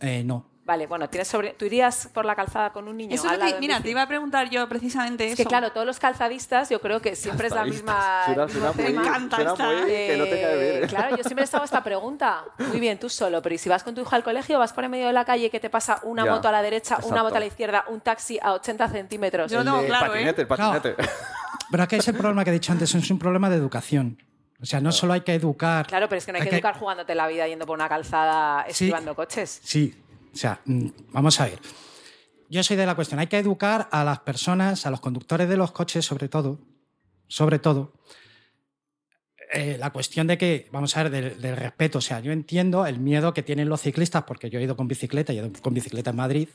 Eh, 0.00 0.22
no. 0.24 0.46
Vale, 0.66 0.86
bueno, 0.86 1.10
tienes 1.10 1.28
sobre... 1.28 1.50
¿tú 1.52 1.66
irías 1.66 2.08
por 2.14 2.24
la 2.24 2.34
calzada 2.34 2.72
con 2.72 2.88
un 2.88 2.96
niño? 2.96 3.14
Eso 3.14 3.26
es 3.26 3.32
al 3.32 3.38
lado 3.38 3.52
que, 3.52 3.60
mira, 3.60 3.74
bici? 3.74 3.82
te 3.84 3.90
iba 3.90 4.00
a 4.00 4.08
preguntar 4.08 4.48
yo 4.48 4.66
precisamente 4.66 5.26
Es 5.26 5.32
eso. 5.34 5.42
que 5.42 5.46
claro, 5.46 5.72
todos 5.72 5.86
los 5.86 5.98
calzadistas 5.98 6.70
yo 6.70 6.80
creo 6.80 7.00
que 7.02 7.14
siempre 7.16 7.48
es 7.48 7.54
la 7.54 7.66
misma... 7.66 8.22
Suena- 8.24 8.42
el 8.44 8.48
mismo 8.48 8.60
suena 8.60 8.72
muy- 8.72 8.84
tema. 8.86 9.02
Me 9.02 9.08
encanta 9.08 9.36
suena 9.36 9.52
esta. 9.52 9.64
muy 9.66 9.86
que 9.86 10.16
no 10.16 10.24
te 10.24 10.30
cae 10.40 10.56
bien. 10.58 10.84
Eh, 10.84 10.86
claro, 10.88 11.16
yo 11.18 11.22
siempre 11.22 11.42
he 11.42 11.44
estado 11.44 11.64
esta 11.64 11.84
pregunta. 11.84 12.44
Muy 12.58 12.80
bien, 12.80 12.98
tú 12.98 13.10
solo, 13.10 13.42
pero 13.42 13.54
¿y 13.54 13.58
si 13.58 13.68
vas 13.68 13.82
con 13.84 13.94
tu 13.94 14.00
hijo 14.00 14.14
al 14.16 14.24
colegio, 14.24 14.58
vas 14.58 14.72
por 14.72 14.84
en 14.84 14.90
medio 14.92 15.06
de 15.06 15.12
la 15.12 15.26
calle, 15.26 15.50
que 15.50 15.60
te 15.60 15.68
pasa 15.68 16.00
una 16.02 16.24
Ya, 16.24 16.30
moto 16.30 16.48
a 16.48 16.52
la 16.52 16.62
derecha, 16.62 16.96
una 17.02 17.22
moto 17.22 17.36
a 17.36 17.40
la 17.40 17.46
izquierda, 17.46 17.84
un 17.88 18.00
taxi 18.00 18.38
a 18.42 18.54
80 18.54 18.88
centímetros? 18.88 19.52
Yo 19.52 19.62
tengo 19.62 19.80
El 19.80 19.86
claro, 19.86 20.06
patinete, 20.12 20.40
¿eh? 20.40 20.42
el 20.44 20.48
patinete. 20.48 20.94
Pero 21.70 21.82
es 21.82 21.88
que 21.90 21.96
es 21.96 22.08
el 22.08 22.14
problema 22.14 22.42
que 22.42 22.48
he 22.50 22.54
dicho 22.54 22.72
antes, 22.72 22.94
es 22.94 23.10
un 23.10 23.18
problema 23.18 23.50
de 23.50 23.56
educación. 23.56 24.16
O 24.62 24.66
sea, 24.66 24.80
no 24.80 24.92
solo 24.92 25.12
hay 25.12 25.20
que 25.20 25.34
educar. 25.34 25.86
Claro, 25.86 26.08
pero 26.08 26.18
es 26.18 26.24
que 26.24 26.32
no 26.32 26.36
hay, 26.36 26.42
Hay 26.42 26.46
que, 26.46 26.50
que- 26.50 26.56
educar 26.56 26.78
jugándote 26.78 27.14
la 27.14 27.26
vida 27.26 27.46
yendo 27.46 27.66
por 27.66 27.76
una 27.76 27.86
calzada 27.88 28.64
Sí. 28.70 28.84
esquivando 28.86 29.14
coches. 29.14 29.60
Sí, 29.62 29.94
o 30.34 30.36
sea, 30.36 30.60
mm, 30.64 30.86
vamos 31.12 31.40
a 31.40 31.46
ver. 31.46 31.58
Yo 32.50 32.62
soy 32.62 32.76
de 32.76 32.86
la 32.86 32.94
cuestión, 32.94 33.20
hay 33.20 33.26
que 33.28 33.38
educar 33.38 33.88
a 33.90 34.04
las 34.04 34.20
personas, 34.20 34.84
a 34.86 34.90
los 34.90 35.00
conductores 35.00 35.48
de 35.48 35.56
los 35.56 35.72
coches 35.72 36.04
sobre 36.04 36.28
todo, 36.28 36.60
sobre 37.26 37.58
todo, 37.58 37.94
eh, 39.52 39.76
la 39.78 39.90
cuestión 39.90 40.26
de 40.26 40.36
que, 40.36 40.68
vamos 40.72 40.96
a 40.96 41.04
ver, 41.04 41.12
del, 41.12 41.40
del 41.40 41.56
respeto. 41.56 41.98
O 41.98 42.00
sea, 42.00 42.20
yo 42.20 42.32
entiendo 42.32 42.86
el 42.86 42.98
miedo 42.98 43.32
que 43.32 43.42
tienen 43.42 43.68
los 43.68 43.80
ciclistas, 43.80 44.24
porque 44.24 44.50
yo 44.50 44.58
he 44.58 44.62
ido 44.62 44.76
con 44.76 44.88
bicicleta, 44.88 45.32
he 45.32 45.36
ido 45.36 45.50
con 45.62 45.74
bicicleta 45.74 46.10
en 46.10 46.16
Madrid, 46.16 46.48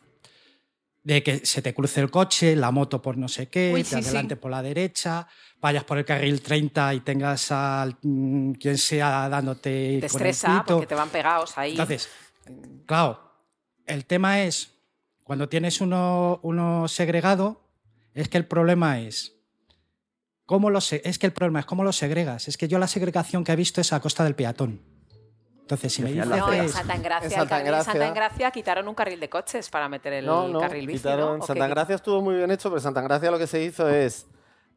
de 1.03 1.23
que 1.23 1.45
se 1.45 1.61
te 1.61 1.73
cruce 1.73 2.01
el 2.01 2.11
coche, 2.11 2.55
la 2.55 2.71
moto 2.71 3.01
por 3.01 3.17
no 3.17 3.27
sé 3.27 3.47
qué, 3.47 3.71
Uy, 3.73 3.83
te 3.83 3.89
sí, 3.89 4.01
sí. 4.01 4.09
adelante 4.09 4.35
por 4.35 4.51
la 4.51 4.61
derecha, 4.61 5.27
vayas 5.61 5.83
por 5.85 5.97
el 5.97 6.05
carril 6.05 6.41
30 6.41 6.93
y 6.93 6.99
tengas 6.99 7.51
al 7.51 7.97
mm, 8.01 8.53
quien 8.53 8.77
sea 8.77 9.29
dándote 9.29 9.97
Te 10.01 10.05
estresa 10.05 10.63
porque 10.67 10.87
te 10.87 10.95
van 10.95 11.09
pegados 11.09 11.57
ahí. 11.57 11.71
Entonces, 11.71 12.09
claro, 12.85 13.28
el 13.89 14.05
tema 14.05 14.41
es, 14.43 14.71
cuando 15.23 15.49
tienes 15.49 15.81
uno, 15.81 16.39
uno 16.43 16.87
segregado, 16.87 17.61
es 18.13 18.29
que 18.29 18.37
el 18.37 18.45
problema 18.45 18.99
es, 18.99 19.35
¿cómo 20.45 20.69
lo 20.69 20.81
se- 20.81 21.01
es 21.03 21.19
que 21.19 21.27
el 21.27 21.33
problema 21.33 21.59
es 21.59 21.65
cómo 21.65 21.83
lo 21.83 21.91
segregas. 21.93 22.47
Es 22.47 22.57
que 22.57 22.67
yo 22.67 22.79
la 22.79 22.87
segregación 22.87 23.43
que 23.43 23.51
he 23.51 23.55
visto 23.55 23.81
es 23.81 23.93
a 23.93 23.99
costa 23.99 24.23
del 24.23 24.35
peatón. 24.35 24.81
Entonces, 25.61 25.93
si 25.93 26.01
me 26.01 26.11
dices... 26.11 26.25
no, 26.25 26.35
en 26.35 26.41
Gracias. 26.41 26.71
Santa 26.71 26.95
Engracia, 26.95 27.27
En 27.27 27.67
el 27.67 27.83
Santa 27.83 28.51
quitaron 28.51 28.87
un 28.87 28.95
carril 28.95 29.19
de 29.19 29.29
coches 29.29 29.69
para 29.69 29.87
meter 29.87 30.13
el 30.13 30.25
No, 30.25 30.47
no, 30.47 30.59
carril 30.61 30.87
bici, 30.87 30.99
quitaron- 31.03 31.37
¿no? 31.37 31.43
¿O 31.43 31.45
Santa 31.47 31.65
qué? 31.65 31.69
Gracia 31.69 31.95
estuvo 31.95 32.21
muy 32.21 32.35
bien 32.35 32.49
hecho, 32.49 32.69
pero 32.69 32.81
Santa 32.81 33.01
Gracia 33.01 33.29
lo 33.29 33.37
que 33.37 33.45
se 33.45 33.63
hizo 33.63 33.87
es 33.87 34.25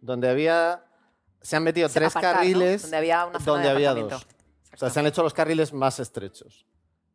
donde 0.02 0.28
había 0.28 0.84
se 1.40 1.56
han 1.56 1.62
metido 1.64 1.88
Se- 1.88 1.94
tres 1.98 2.10
aparcar, 2.10 2.34
¿no? 2.34 2.40
carriles 2.40 2.82
Donde 2.82 2.96
había 2.98 3.24
una 3.26 3.40
zona 3.40 3.52
donde 3.52 3.68
de 3.68 3.74
había 3.88 3.94
dos. 3.94 4.26
O 4.74 4.76
sea, 4.76 4.90
se 4.90 5.00
han 5.00 5.06
hecho 5.06 5.22
los 5.22 5.32
carriles 5.32 5.72
más 5.72 5.98
estrechos. 5.98 6.66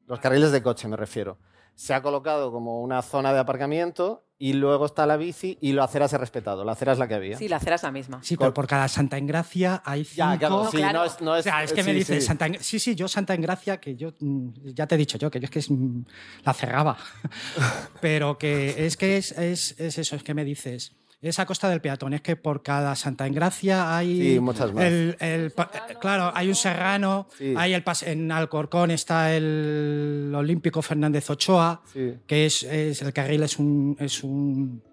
Los 0.07 0.19
carriles 0.19 0.51
de 0.51 0.61
coche 0.63 0.87
me 0.87 0.97
refiero. 0.97 1.37
Se 1.77 1.93
ha 1.93 2.01
colocado 2.01 2.51
como 2.51 2.81
una 2.81 3.03
zona 3.03 3.31
de 3.33 3.39
aparcamiento 3.39 4.23
y 4.39 4.53
luego 4.53 4.87
está 4.87 5.05
la 5.05 5.15
bici 5.15 5.59
y 5.61 5.73
la 5.73 5.83
acera 5.83 6.07
se 6.07 6.15
ha 6.15 6.19
respetado. 6.19 6.65
La 6.65 6.71
acera 6.71 6.93
es 6.93 6.97
la 6.97 7.07
que 7.07 7.13
había. 7.13 7.37
Sí, 7.37 7.47
la 7.47 7.57
acera 7.57 7.75
es 7.75 7.83
la 7.83 7.91
misma. 7.91 8.19
Sí, 8.23 8.35
pero 8.35 8.51
por 8.51 8.65
cada 8.65 8.87
Santa 8.87 9.17
Engracia 9.19 9.83
hay 9.85 10.03
cinco. 10.03 10.17
Ya, 10.31 10.37
claro, 10.39 10.69
sí, 10.71 10.77
claro. 10.77 10.99
no 10.99 11.05
es, 11.05 11.21
no 11.21 11.35
es- 11.35 11.41
o 11.41 11.49
sea, 11.49 11.63
es 11.63 11.73
que 11.73 11.83
me 11.83 11.93
dices 11.93 12.23
sí. 12.23 12.27
Santa 12.27 12.47
En- 12.47 12.59
Sí, 12.63 12.79
sí, 12.79 12.95
yo 12.95 13.07
Santa 13.07 13.35
Engracia, 13.35 13.79
que 13.79 13.95
yo 13.95 14.11
mm, 14.19 14.49
ya 14.73 14.87
te 14.87 14.95
he 14.95 14.97
dicho 14.97 15.19
yo, 15.19 15.29
que 15.29 15.39
yo 15.39 15.45
es 15.45 15.51
que 15.51 15.59
es, 15.59 15.69
mm, 15.69 16.01
la 16.43 16.53
cerraba. 16.53 16.97
Pero 18.01 18.37
que 18.39 18.85
es 18.87 18.97
que 18.97 19.17
es, 19.17 19.31
es- 19.33 19.79
es 19.79 19.97
eso, 19.99 20.15
es 20.15 20.23
que 20.23 20.33
me 20.33 20.43
dices. 20.43 20.93
Es 21.19 21.39
a 21.39 21.45
costa 21.47 21.67
del 21.69 21.81
peatón, 21.81 22.13
es 22.13 22.21
que 22.21 22.35
por 22.35 22.61
cada 22.61 22.95
Santa 22.95 23.25
Engracia 23.25 23.97
hay. 23.97 24.33
Sí, 24.35 24.39
muchas 24.39 24.71
más. 24.71 24.83
el- 24.83 25.17
el 25.19 25.51
pa- 25.51 25.71
claro, 25.99 26.31
hay 26.35 26.47
un 26.47 26.53
serrano, 26.55 27.27
Sí. 27.37 27.55
hay 27.57 27.73
el 27.73 27.83
pas- 27.83 28.05
en 28.05 28.31
Alcorcón 28.31 28.91
está 28.91 29.35
el 29.35 30.31
Olímpico 30.35 30.81
Fernández 30.83 31.27
Ochoa, 31.31 31.81
Sí. 31.91 32.13
que 32.27 32.45
es, 32.45 32.61
es- 32.63 33.01
el 33.01 33.13
carril 33.13 33.41
es 33.43 33.57
un, 33.57 33.97
es 33.99 34.23
un. 34.23 34.83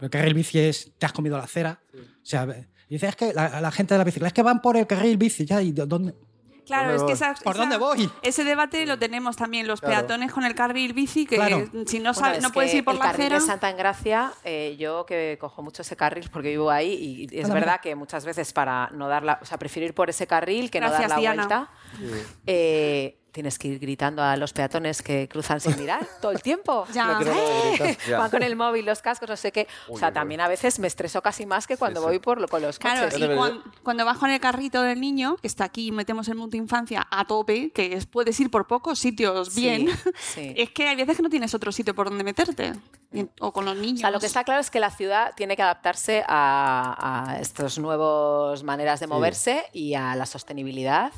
El 0.00 0.08
carril 0.10 0.32
bici 0.34 0.58
es. 0.58 0.92
Te 0.98 1.04
has 1.06 1.12
comido 1.12 1.36
la 1.36 1.44
acera. 1.44 1.78
O 1.94 1.98
sea, 2.26 2.46
dices 2.88 3.10
es 3.10 3.16
que 3.16 3.34
la, 3.34 3.60
la 3.60 3.70
gente 3.70 3.92
de 3.94 3.98
la 3.98 4.04
bicicleta 4.04 4.28
es 4.28 4.32
que 4.32 4.42
van 4.42 4.62
por 4.62 4.76
el 4.78 4.86
carril 4.86 5.18
bici 5.18 5.44
ya. 5.44 5.60
¿Y 5.60 5.72
de 5.72 5.84
dónde? 5.86 6.14
Claro, 6.66 6.88
¿Dónde 6.96 6.96
es 6.96 7.06
que 7.06 7.12
esa, 7.12 7.34
¿Por 7.42 7.54
esa- 7.54 7.62
dónde 7.62 7.76
voy? 7.76 8.10
ese 8.22 8.44
debate 8.44 8.86
lo 8.86 8.98
tenemos 8.98 9.36
también 9.36 9.66
los 9.66 9.80
Claro. 9.80 9.96
peatones 10.06 10.32
con 10.32 10.44
el 10.44 10.54
carril 10.54 10.92
bici, 10.94 11.26
que 11.26 11.36
Claro. 11.36 11.64
si 11.86 11.98
no, 12.00 12.14
sabes, 12.14 12.38
es 12.38 12.42
no 12.42 12.50
puedes 12.50 12.72
ir 12.74 12.84
por 12.84 12.94
el 12.94 12.98
la 13.00 13.04
carril 13.06 13.26
acera. 13.26 13.40
de 13.40 13.46
Santa 13.46 13.70
Engracia, 13.70 14.32
eh, 14.44 14.76
yo 14.78 15.04
que 15.06 15.36
cojo 15.40 15.62
mucho 15.62 15.82
ese 15.82 15.96
carril 15.96 16.28
porque 16.32 16.48
vivo 16.50 16.70
ahí 16.70 17.28
y 17.30 17.38
es 17.38 17.48
verdad 17.50 17.80
que 17.80 17.94
muchas 17.94 18.24
veces 18.24 18.52
para 18.52 18.88
no 18.92 19.08
dar 19.08 19.22
la, 19.22 19.38
o 19.42 19.44
sea, 19.44 19.58
prefiero 19.58 19.86
ir 19.86 19.94
por 19.94 20.08
ese 20.10 20.26
carril 20.26 20.70
que 20.70 20.80
no 20.80 20.90
dar 20.90 21.08
la 21.08 21.16
Diana. 21.16 21.46
vuelta. 21.46 21.70
Eh, 22.46 23.18
tienes 23.34 23.58
que 23.58 23.66
ir 23.68 23.78
gritando 23.80 24.22
a 24.22 24.36
los 24.36 24.52
peatones 24.52 25.02
que 25.02 25.28
cruzan 25.28 25.60
sin 25.60 25.76
mirar 25.76 26.06
todo 26.22 26.30
el 26.32 26.40
tiempo. 26.40 26.86
Ya. 26.94 27.18
gritas. 27.18 27.98
Ya. 28.06 28.18
Van 28.18 28.30
con 28.30 28.42
el 28.44 28.54
móvil, 28.54 28.86
los 28.86 29.02
cascos, 29.02 29.28
no 29.28 29.36
sé 29.36 29.50
qué. 29.50 29.66
o 29.88 29.98
sea, 29.98 30.08
uy, 30.08 30.14
también 30.14 30.40
a 30.40 30.48
veces 30.48 30.78
me 30.78 30.86
estreso 30.86 31.20
casi 31.20 31.44
más 31.44 31.66
que 31.66 31.76
cuando 31.76 32.00
sí. 32.00 32.06
voy 32.06 32.18
por, 32.20 32.48
con 32.48 32.62
los 32.62 32.78
Claro, 32.78 33.10
coches. 33.10 33.20
y 33.20 33.34
cuan- 33.34 33.62
cuando, 33.82 34.04
vas 34.04 34.18
con 34.18 34.30
el 34.30 34.38
carrito 34.40 34.82
del 34.82 35.00
niño, 35.00 35.36
que 35.36 35.48
está 35.48 35.64
aquí, 35.64 35.90
metemos 35.90 36.28
el 36.28 36.36
mundo 36.36 36.56
infancia 36.56 37.06
a 37.10 37.24
tope, 37.26 37.70
que 37.72 37.94
es- 37.94 38.06
puedes 38.06 38.38
ir 38.38 38.50
por 38.50 38.66
pocos 38.68 38.98
sitios 39.00 39.48
Sí, 39.48 39.60
bien, 39.60 39.88
sí. 40.16 40.54
es 40.56 40.70
que 40.70 40.86
hay 40.88 40.96
veces 40.96 41.16
que 41.16 41.22
no 41.24 41.28
tienes 41.28 41.52
otro 41.54 41.72
sitio 41.72 41.94
por 41.94 42.08
donde 42.08 42.22
meterte. 42.24 42.72
O 43.40 43.52
con 43.52 43.64
los 43.64 43.76
niños. 43.76 43.98
O 43.98 44.00
sea, 44.00 44.10
lo 44.10 44.18
que 44.18 44.26
está 44.26 44.42
claro 44.42 44.60
es 44.60 44.70
que 44.70 44.80
la 44.80 44.90
ciudad 44.90 45.34
tiene 45.36 45.54
que 45.56 45.62
adaptarse 45.62 46.24
a, 46.26 47.30
a 47.32 47.38
estas 47.40 47.78
nuevas 47.78 48.62
maneras 48.64 48.98
de 49.00 49.06
moverse 49.06 49.64
y 49.72 49.94
a 49.94 50.16
la 50.16 50.26
sostenibilidad. 50.26 51.12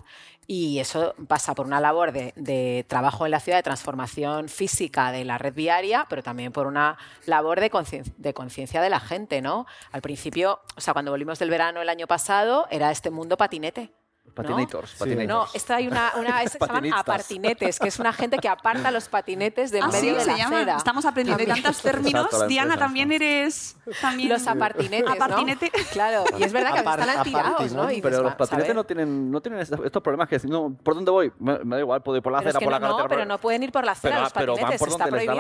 Y 0.47 0.79
eso 0.79 1.15
pasa 1.27 1.55
por 1.55 1.67
una 1.67 1.81
labor 1.81 2.13
de, 2.13 2.85
trabajo 2.89 3.25
en 3.25 3.33
la 3.33 3.41
ciudad, 3.41 3.59
de 3.59 3.63
transformación 3.65 4.49
física 4.49 5.11
de 5.11 5.25
la 5.25 5.39
red 5.39 5.55
viaria, 5.55 6.07
pero 6.09 6.23
también 6.23 6.53
por 6.53 6.67
una 6.67 6.97
labor 7.27 7.61
de 7.61 7.71
concien- 7.71 8.15
de 8.17 8.33
conciencia 8.33 8.81
de 8.81 8.91
la 8.91 9.01
gente, 9.01 9.43
¿no? 9.43 9.67
Al 9.91 10.03
principio, 10.03 10.61
o 10.77 10.81
sea, 10.81 10.93
cuando 10.93 11.11
volvimos 11.11 11.39
del 11.39 11.51
verano 11.51 11.83
el 11.83 11.89
año 11.89 12.07
pasado, 12.07 12.67
era 12.71 12.93
este 12.93 13.11
mundo 13.11 13.37
patinete. 13.37 13.93
¿No? 14.37 14.49
Patinators, 14.51 14.93
patinators. 14.95 15.29
No, 15.29 15.47
esto 15.55 15.75
hay 15.75 15.89
una, 15.89 16.13
una 16.17 16.43
es- 16.43 16.53
se 16.53 16.59
llaman 16.59 16.93
apartinetes, 16.93 17.79
que 17.79 17.89
es 17.89 17.99
una 17.99 18.13
gente 18.13 18.39
que 18.39 18.49
aparta 18.49 18.91
los 18.91 19.09
patinetes 19.09 19.71
del 19.71 19.83
Ah, 19.85 19.91
sí, 19.91 19.99
medio 20.03 20.15
de 20.15 20.21
se 20.21 20.31
la 20.33 20.37
llama. 20.37 20.57
acera. 20.57 20.77
Estamos 20.77 21.05
aprendiendo 21.05 21.39
de 21.39 21.47
También. 21.47 21.65
tantos 21.65 21.83
términos. 21.83 22.29
Diana, 22.49 22.75
empresa, 22.75 22.79
también 22.87 23.13
eres... 23.13 23.77
También... 24.01 24.29
Los 24.31 24.47
apartinetes, 24.47 25.11
Apartinete. 25.11 25.71
¿no? 25.77 25.85
Claro, 25.93 26.25
y 26.39 26.43
es 26.43 26.53
verdad 26.53 26.73
que 26.75 26.81
Apar- 26.81 26.99
están 27.01 27.11
aparti, 27.11 27.31
¿no? 27.33 27.83
¿no? 27.83 27.91
Y 27.91 27.97
dices, 27.97 28.03
Pero 28.03 28.23
los 28.23 28.33
"Va- 28.33 28.37
patinetes 28.37 28.67
¿sabe?". 28.67 28.75
no 28.75 28.85
tienen, 28.85 29.31
no 29.31 29.41
tienen 29.41 29.61
estos 29.61 30.03
problemas 30.03 30.29
que 30.29 30.39
no, 30.49 30.77
¿por 30.83 30.95
dónde 30.95 31.11
voy? 31.11 31.33
Me, 31.39 31.59
me 31.65 31.77
da 31.77 31.81
igual, 31.81 32.03
puedo 32.03 32.17
ir 32.17 32.23
por 32.23 32.33
la 32.33 32.39
Pero 32.41 32.51
es 32.51 32.57
acera, 32.57 32.59
que 32.61 32.65
por 32.67 32.73
la 32.73 32.79
no, 32.81 32.89
no, 32.89 32.97
carretera. 32.97 33.19
pero 33.21 33.29
no 33.29 33.39
pueden 33.39 33.63
ir 33.63 33.73
por 33.73 33.85
la 33.85 33.93
acera 33.93 34.29
Pero- 34.35 34.47
los 34.47 34.61
van 34.61 34.71
patinetes, 34.73 34.89
está 34.93 35.07
prohibido. 35.07 35.35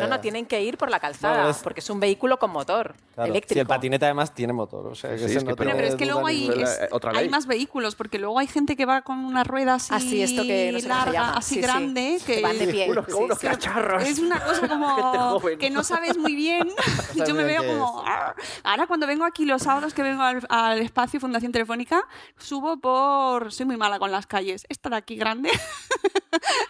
no, 0.00 0.06
no, 0.08 0.20
tienen 0.20 0.46
que 0.46 0.60
ir 0.62 0.76
por 0.76 0.90
la 0.90 1.00
calzada, 1.00 1.54
porque 1.62 1.80
es 1.80 1.88
un 1.90 2.00
vehículo 2.00 2.38
con 2.38 2.50
motor 2.50 2.94
eléctrico. 3.16 3.54
Si 3.54 3.60
el 3.60 3.66
patinete 3.66 4.04
además 4.04 4.34
tiene 4.34 4.52
motor. 4.52 4.86
O 4.88 4.94
sea, 4.94 5.16
Sí, 5.16 5.38
pero- 5.56 5.70
es 5.84 5.94
que 5.94 6.06
luego 6.06 6.26
hay, 6.26 6.48
Eh, 6.50 6.88
hay 7.14 7.28
más 7.28 7.46
vehículos, 7.46 7.94
porque 7.94 8.18
luego 8.18 8.33
hay 8.38 8.46
gente 8.46 8.76
que 8.76 8.86
va 8.86 9.02
con 9.02 9.24
una 9.24 9.44
rueda 9.44 9.74
así, 9.74 9.90
Ah, 9.94 10.00
sí, 10.00 10.22
esto 10.22 10.42
que 10.42 10.70
no 10.72 10.80
sé 10.80 10.88
larga, 10.88 11.12
llama. 11.12 11.36
así 11.36 11.48
Sí, 11.54 11.60
sí. 11.60 11.60
grande, 11.62 12.18
que, 12.26 12.34
Que 12.36 12.42
van 12.42 12.58
de 12.58 12.66
pie. 12.68 12.90
Unos, 12.90 13.06
Sí, 13.06 13.12
unos 13.14 13.38
sí. 13.38 13.46
cacharros. 13.46 14.02
es 14.04 14.18
una 14.18 14.40
cosa 14.40 14.68
como 14.68 15.40
que 15.58 15.70
no 15.70 15.82
sabes 15.84 16.16
muy 16.18 16.34
bien. 16.34 16.68
Yo 17.26 17.34
me 17.34 17.44
veo 17.44 17.64
como... 17.66 18.04
Ahora 18.62 18.86
cuando 18.86 19.06
vengo 19.06 19.24
aquí 19.24 19.44
los 19.44 19.62
sábados 19.62 19.94
que 19.94 20.02
vengo 20.02 20.22
al, 20.22 20.44
al 20.48 20.78
espacio 20.80 21.20
Fundación 21.20 21.52
Telefónica, 21.52 22.02
subo 22.38 22.78
por... 22.78 23.52
Soy 23.52 23.66
muy 23.66 23.76
mala 23.76 23.98
con 23.98 24.10
las 24.10 24.26
calles. 24.26 24.66
Esta 24.68 24.88
de 24.90 24.96
aquí 24.96 25.16
grande, 25.16 25.50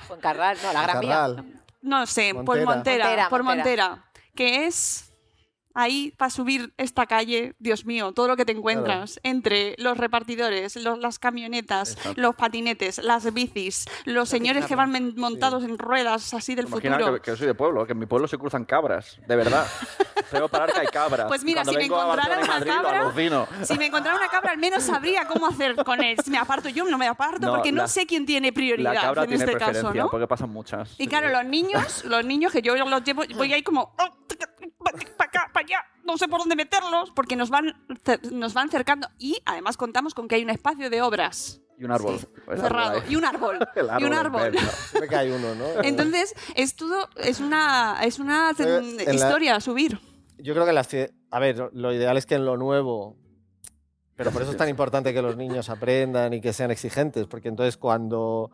Fuencarral, 0.07 0.57
no, 0.63 0.73
la 0.73 0.83
Gran 0.83 1.01
Vía. 1.01 1.45
No 1.83 2.07
sé, 2.07 2.33
por 2.35 2.45
Montera. 2.63 2.65
Montera, 2.65 3.05
Montera, 3.07 3.29
por 3.29 3.43
Montera. 3.43 3.89
Montera, 3.91 4.11
que 4.35 4.67
es 4.67 5.11
ahí 5.75 6.13
para 6.17 6.31
subir 6.31 6.73
esta 6.79 7.07
calle, 7.07 7.55
Dios 7.59 7.85
mío, 7.85 8.13
todo 8.13 8.29
lo 8.29 8.37
que 8.37 8.45
te 8.45 8.53
encuentras 8.53 9.21
entre 9.23 9.75
los 9.79 9.99
repartidores, 9.99 10.77
los- 10.77 10.99
las 10.99 11.19
camionetas, 11.19 11.99
los 12.17 12.35
patinetes, 12.37 12.99
las 12.99 13.33
bicis, 13.35 13.85
los 14.05 14.29
señores 14.29 14.67
que 14.67 14.77
van 14.77 15.15
montados 15.17 15.65
en 15.65 15.77
ruedas 15.79 16.33
así 16.35 16.55
del 16.55 16.67
Imagina 16.69 16.97
futuro. 16.99 17.15
que, 17.17 17.21
que 17.21 17.31
yo 17.33 17.37
soy 17.37 17.47
de 17.47 17.55
pueblo, 17.55 17.85
que 17.87 17.93
en 17.93 17.99
mi 17.99 18.07
pueblo 18.07 18.29
se 18.29 18.39
cruzan 18.39 18.65
cabras, 18.65 19.19
de 19.27 19.37
verdad. 19.37 19.67
Tengo 20.31 20.49
parar 20.49 20.73
que 20.73 20.81
hay 20.81 20.87
cabras. 20.87 21.27
Pues 21.29 21.45
mira, 21.45 21.63
cuando 21.63 21.73
si 21.73 21.89
me 21.89 21.95
encontrara 21.95 22.39
una 22.39 22.47
Madrid, 22.47 22.71
cabra, 22.73 23.13
si 23.65 23.79
me 23.79 23.87
encontrara 23.87 24.19
una 24.19 24.29
cabra, 24.29 24.53
al 24.53 24.59
menos 24.59 24.83
sabría 24.83 25.27
cómo 25.27 25.47
hacer 25.47 25.77
con 25.85 26.03
él. 26.03 26.17
Si 26.25 26.31
me 26.31 26.39
aparto 26.39 26.69
yo, 26.69 26.85
no 26.85 26.99
me 26.99 27.07
aparto, 27.07 27.47
No, 27.47 27.55
porque 27.55 27.73
no 27.73 27.87
sé 27.89 28.07
quién 28.07 28.25
tiene 28.27 28.53
prioridad 28.53 28.95
La 28.95 29.01
cabra 29.01 29.23
en 29.23 29.29
tiene 29.29 29.45
este 29.45 29.57
preferencia, 29.57 29.83
caso, 29.91 29.95
¿no? 30.05 30.11
porque 30.11 30.27
pasan 30.27 30.51
muchas. 30.51 30.95
Y 30.99 31.07
claro, 31.07 31.29
los 31.31 31.45
niños, 31.45 32.05
los 32.05 32.25
niños 32.25 32.53
que 32.53 32.63
yo 32.63 32.75
los 32.77 33.05
llevo, 33.05 33.23
voy 33.37 33.53
ahí 33.53 33.63
como 33.63 33.95
para 34.85 35.29
acá, 35.29 35.51
para 35.53 35.67
allá, 35.67 35.79
no 36.05 36.17
sé 36.19 36.29
por 36.29 36.41
dónde 36.41 36.57
meterlos, 36.57 37.11
porque 37.15 37.37
nos 37.37 37.51
van, 37.51 37.75
nos 38.33 38.55
van 38.55 38.69
cercando. 38.71 39.09
Y 39.19 39.39
además 39.47 39.77
contamos 39.77 40.15
con 40.15 40.29
que 40.29 40.37
hay 40.37 40.43
un 40.45 40.51
espacio 40.51 40.91
de 40.91 41.03
obras 41.03 41.61
Y 41.79 41.85
un 41.85 41.91
árbol. 41.93 42.19
El 42.49 42.61
cerrado 42.61 42.89
árbol 42.91 43.03
ahí. 43.07 43.13
y 43.13 43.17
un 43.17 43.25
árbol 43.25 43.59
El 43.75 43.89
y 44.01 44.05
un 44.05 44.15
árbol. 44.15 44.53
que 45.09 45.17
hay 45.17 45.31
uno, 45.31 45.55
¿no? 45.55 45.83
Entonces 45.83 46.35
es 46.55 46.77
todo, 46.77 47.09
es 47.17 47.41
una, 47.41 47.99
es 48.03 48.19
una 48.19 48.53
en 48.59 48.97
la- 49.07 49.13
historia 49.15 49.57
a 49.57 49.61
subir. 49.61 49.99
Yo 50.39 50.53
creo 50.55 50.67
que 50.67 50.73
las 50.73 50.89
A 51.31 51.39
ver, 51.39 51.71
lo 51.73 51.93
ideal 51.93 52.17
es 52.17 52.27
que 52.27 52.35
en 52.35 52.45
lo 52.45 52.57
nuevo. 52.57 53.17
Pero 54.17 54.31
por 54.31 54.43
eso 54.43 54.53
es 54.53 54.57
tan 54.57 54.69
importante 54.69 55.13
que 55.13 55.23
los 55.23 55.37
niños 55.37 55.69
aprendan 55.71 56.33
y 56.35 56.41
que 56.41 56.53
sean 56.53 56.71
exigentes, 56.71 57.27
porque 57.27 57.49
entonces 57.49 57.77
cuando. 57.77 58.51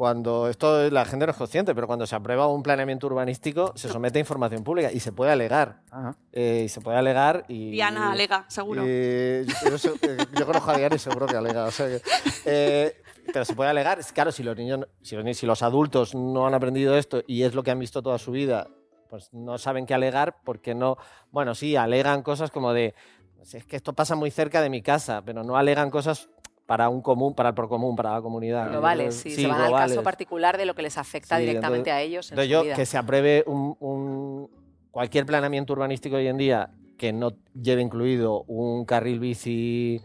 Cuando 0.00 0.48
esto 0.48 0.88
la 0.90 1.04
gente 1.04 1.26
no 1.26 1.32
es 1.32 1.36
consciente, 1.36 1.74
pero 1.74 1.86
cuando 1.86 2.06
se 2.06 2.16
aprueba 2.16 2.46
un 2.46 2.62
planeamiento 2.62 3.06
urbanístico 3.06 3.74
se 3.76 3.90
somete 3.90 4.18
a 4.18 4.20
información 4.20 4.64
pública 4.64 4.90
y 4.90 4.98
se 4.98 5.12
puede 5.12 5.30
alegar. 5.30 5.82
Ajá. 5.90 6.16
Eh, 6.32 6.62
y 6.64 6.68
se 6.70 6.80
puede 6.80 6.96
alegar 6.96 7.44
y. 7.48 7.72
Diana 7.72 8.12
alega, 8.12 8.46
seguro. 8.48 8.82
Eh, 8.86 9.44
yo, 9.62 9.76
yo- 9.76 9.92
yo 10.38 10.46
conozco 10.46 10.70
a 10.70 10.78
Diana 10.78 10.96
y 10.96 10.98
seguro 10.98 11.26
que 11.26 11.36
alega. 11.36 11.66
o 11.66 11.70
sea 11.70 11.86
que- 11.88 12.00
eh, 12.46 13.02
pero 13.30 13.44
se 13.44 13.54
puede 13.54 13.68
alegar. 13.68 13.98
Claro, 14.14 14.32
si 14.32 14.42
los 14.42 14.56
niños, 14.56 14.86
si 15.02 15.16
los, 15.16 15.22
ni- 15.26 15.34
si 15.34 15.44
los 15.44 15.62
adultos 15.62 16.14
no 16.14 16.46
han 16.46 16.54
aprendido 16.54 16.96
esto 16.96 17.20
y 17.26 17.42
es 17.42 17.52
lo 17.54 17.62
que 17.62 17.70
han 17.70 17.78
visto 17.78 18.00
toda 18.00 18.16
su 18.16 18.30
vida, 18.30 18.68
pues 19.10 19.28
no 19.34 19.58
saben 19.58 19.84
qué 19.84 19.92
alegar 19.92 20.38
porque 20.46 20.74
no. 20.74 20.96
Bueno, 21.30 21.54
sí, 21.54 21.76
alegan 21.76 22.22
cosas 22.22 22.50
como 22.50 22.72
de. 22.72 22.94
"Pues 23.36 23.52
es 23.54 23.66
que 23.66 23.76
esto 23.76 23.92
pasa 23.92 24.16
muy 24.16 24.30
cerca 24.30 24.62
de 24.62 24.70
mi 24.70 24.80
casa, 24.80 25.20
pero 25.26 25.44
no 25.44 25.58
alegan 25.58 25.90
cosas 25.90 26.30
para 26.70 26.88
un 26.88 27.02
común, 27.02 27.34
para 27.34 27.48
el 27.48 27.54
procomún, 27.56 27.96
para 27.96 28.12
la 28.12 28.22
comunidad. 28.22 28.70
Globales, 28.70 29.16
sí, 29.16 29.30
se 29.32 29.44
van 29.48 29.60
al 29.60 29.72
caso 29.72 30.04
particular 30.04 30.56
de 30.56 30.66
lo 30.66 30.76
que 30.76 30.82
les 30.82 30.96
afecta 30.98 31.34
Sí, 31.36 31.40
directamente 31.44 31.90
entonces- 31.90 31.92
a 31.94 32.00
ellos 32.00 32.30
en 32.30 32.34
Entonces 32.38 32.48
su 32.48 32.52
yo, 32.52 32.62
vida. 32.62 32.74
que 32.76 32.86
se 32.86 32.96
apruebe 32.96 33.42
un, 33.48 33.76
un- 33.80 34.48
cualquier 34.92 35.26
planeamiento 35.26 35.72
urbanístico 35.72 36.14
hoy 36.14 36.28
en 36.28 36.36
día 36.36 36.70
que 36.96 37.12
no 37.12 37.32
lleve 37.60 37.82
incluido 37.82 38.44
un 38.46 38.84
carril 38.84 39.18
bici, 39.18 40.00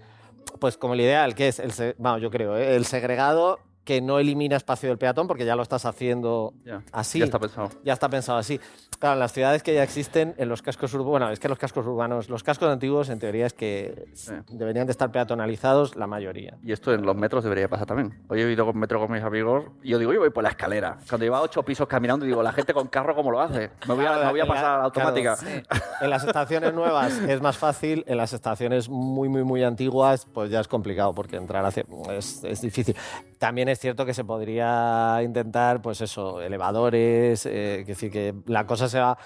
pues 0.60 0.76
como 0.76 0.96
el 0.96 1.02
ideal, 1.02 1.36
que 1.36 1.50
es, 1.50 1.60
el, 1.60 1.94
vamos, 2.00 2.24
yo 2.24 2.32
creo, 2.32 2.58
¿eh? 2.58 2.76
el 2.76 2.86
segregado 2.88 3.60
que 3.86 4.02
no 4.02 4.20
elimina 4.20 4.58
espacio 4.58 4.90
del 4.90 4.98
peatón 4.98 5.28
porque 5.28 5.46
ya 5.46 5.56
lo 5.56 5.62
estás 5.62 5.86
haciendo 5.86 6.54
así. 6.92 7.20
Ya 7.20 7.26
está 7.26 7.40
pensado. 7.40 7.70
Ya 7.84 7.94
está 7.94 8.10
pensado 8.10 8.38
así. 8.40 8.60
Claro, 9.00 9.14
en 9.14 9.20
las 9.20 9.32
ciudades 9.34 9.62
que 9.62 9.74
ya 9.76 9.84
existen, 9.84 10.34
en 10.38 10.50
los 10.50 10.62
cascos 10.62 10.92
urbanos, 10.94 11.10
bueno, 11.12 11.30
es 11.30 11.40
que 11.40 11.48
los 11.50 11.60
cascos 11.60 11.86
urbanos, 11.86 12.28
los 12.30 12.44
cascos 12.44 12.68
antiguos 12.70 13.10
en 13.10 13.20
teoría 13.20 13.46
es 13.46 13.54
que 13.54 14.06
deberían 14.50 14.88
de 14.88 14.92
estar 14.92 15.12
peatonalizados 15.12 15.96
la 15.96 16.08
mayoría. 16.08 16.58
Y 16.64 16.72
esto 16.72 16.94
en 16.94 17.04
los 17.06 17.16
metros 17.16 17.44
debería 17.44 17.68
pasar 17.68 17.86
también. 17.88 18.18
Hoy 18.28 18.42
he 18.42 18.52
ido 18.52 18.66
con 18.66 18.78
metro 18.80 19.00
con 19.00 19.12
mis 19.12 19.22
amigos 19.22 19.66
y 19.84 19.90
yo 19.90 20.00
digo, 20.00 20.14
yo 20.14 20.20
voy 20.20 20.30
por 20.32 20.44
la 20.44 20.50
escalera. 20.50 20.98
Cuando 21.08 21.26
lleva 21.26 21.42
ocho 21.42 21.62
pisos 21.64 21.88
caminando, 21.88 22.26
digo, 22.26 22.42
la 22.42 22.54
gente 22.54 22.74
con 22.74 22.88
carro, 22.88 23.14
¿cómo 23.16 23.30
lo 23.32 23.40
hace? 23.42 23.70
Me 23.88 23.94
voy 23.94 24.06
a, 24.06 24.14
me 24.18 24.30
voy 24.32 24.40
a 24.40 24.44
En 24.44 24.50
la- 24.50 24.54
pasar 24.56 24.80
la 24.80 24.86
automática. 24.86 25.36
claro, 25.36 25.86
En 26.02 26.10
las 26.10 26.24
estaciones 26.24 26.74
nuevas 26.74 27.14
es 27.20 27.42
más 27.42 27.58
fácil, 27.58 28.04
en 28.08 28.18
las 28.18 28.34
estaciones 28.34 28.90
muy, 28.90 29.30
muy, 29.30 29.44
muy 29.44 29.64
antiguas, 29.64 30.26
pues 30.34 30.50
ya 30.50 30.62
es 30.62 30.68
complicado 30.68 31.14
porque 31.14 31.36
entrar 31.36 31.64
hacia, 31.66 31.86
es, 32.12 32.44
es 32.44 32.62
difícil. 32.62 32.96
También 33.38 33.68
es 33.68 33.75
cierto 33.80 34.06
que 34.06 34.14
se 34.14 34.24
podría 34.24 35.20
intentar, 35.24 35.82
pues 35.82 36.02
eso, 36.02 36.42
elevadores, 36.42 37.46
eh, 37.46 37.84
que 37.86 37.92
decir 37.94 38.12
que 38.12 38.34
la 38.48 38.66
cosa 38.66 38.88
se 38.90 39.00
va. 39.00 39.18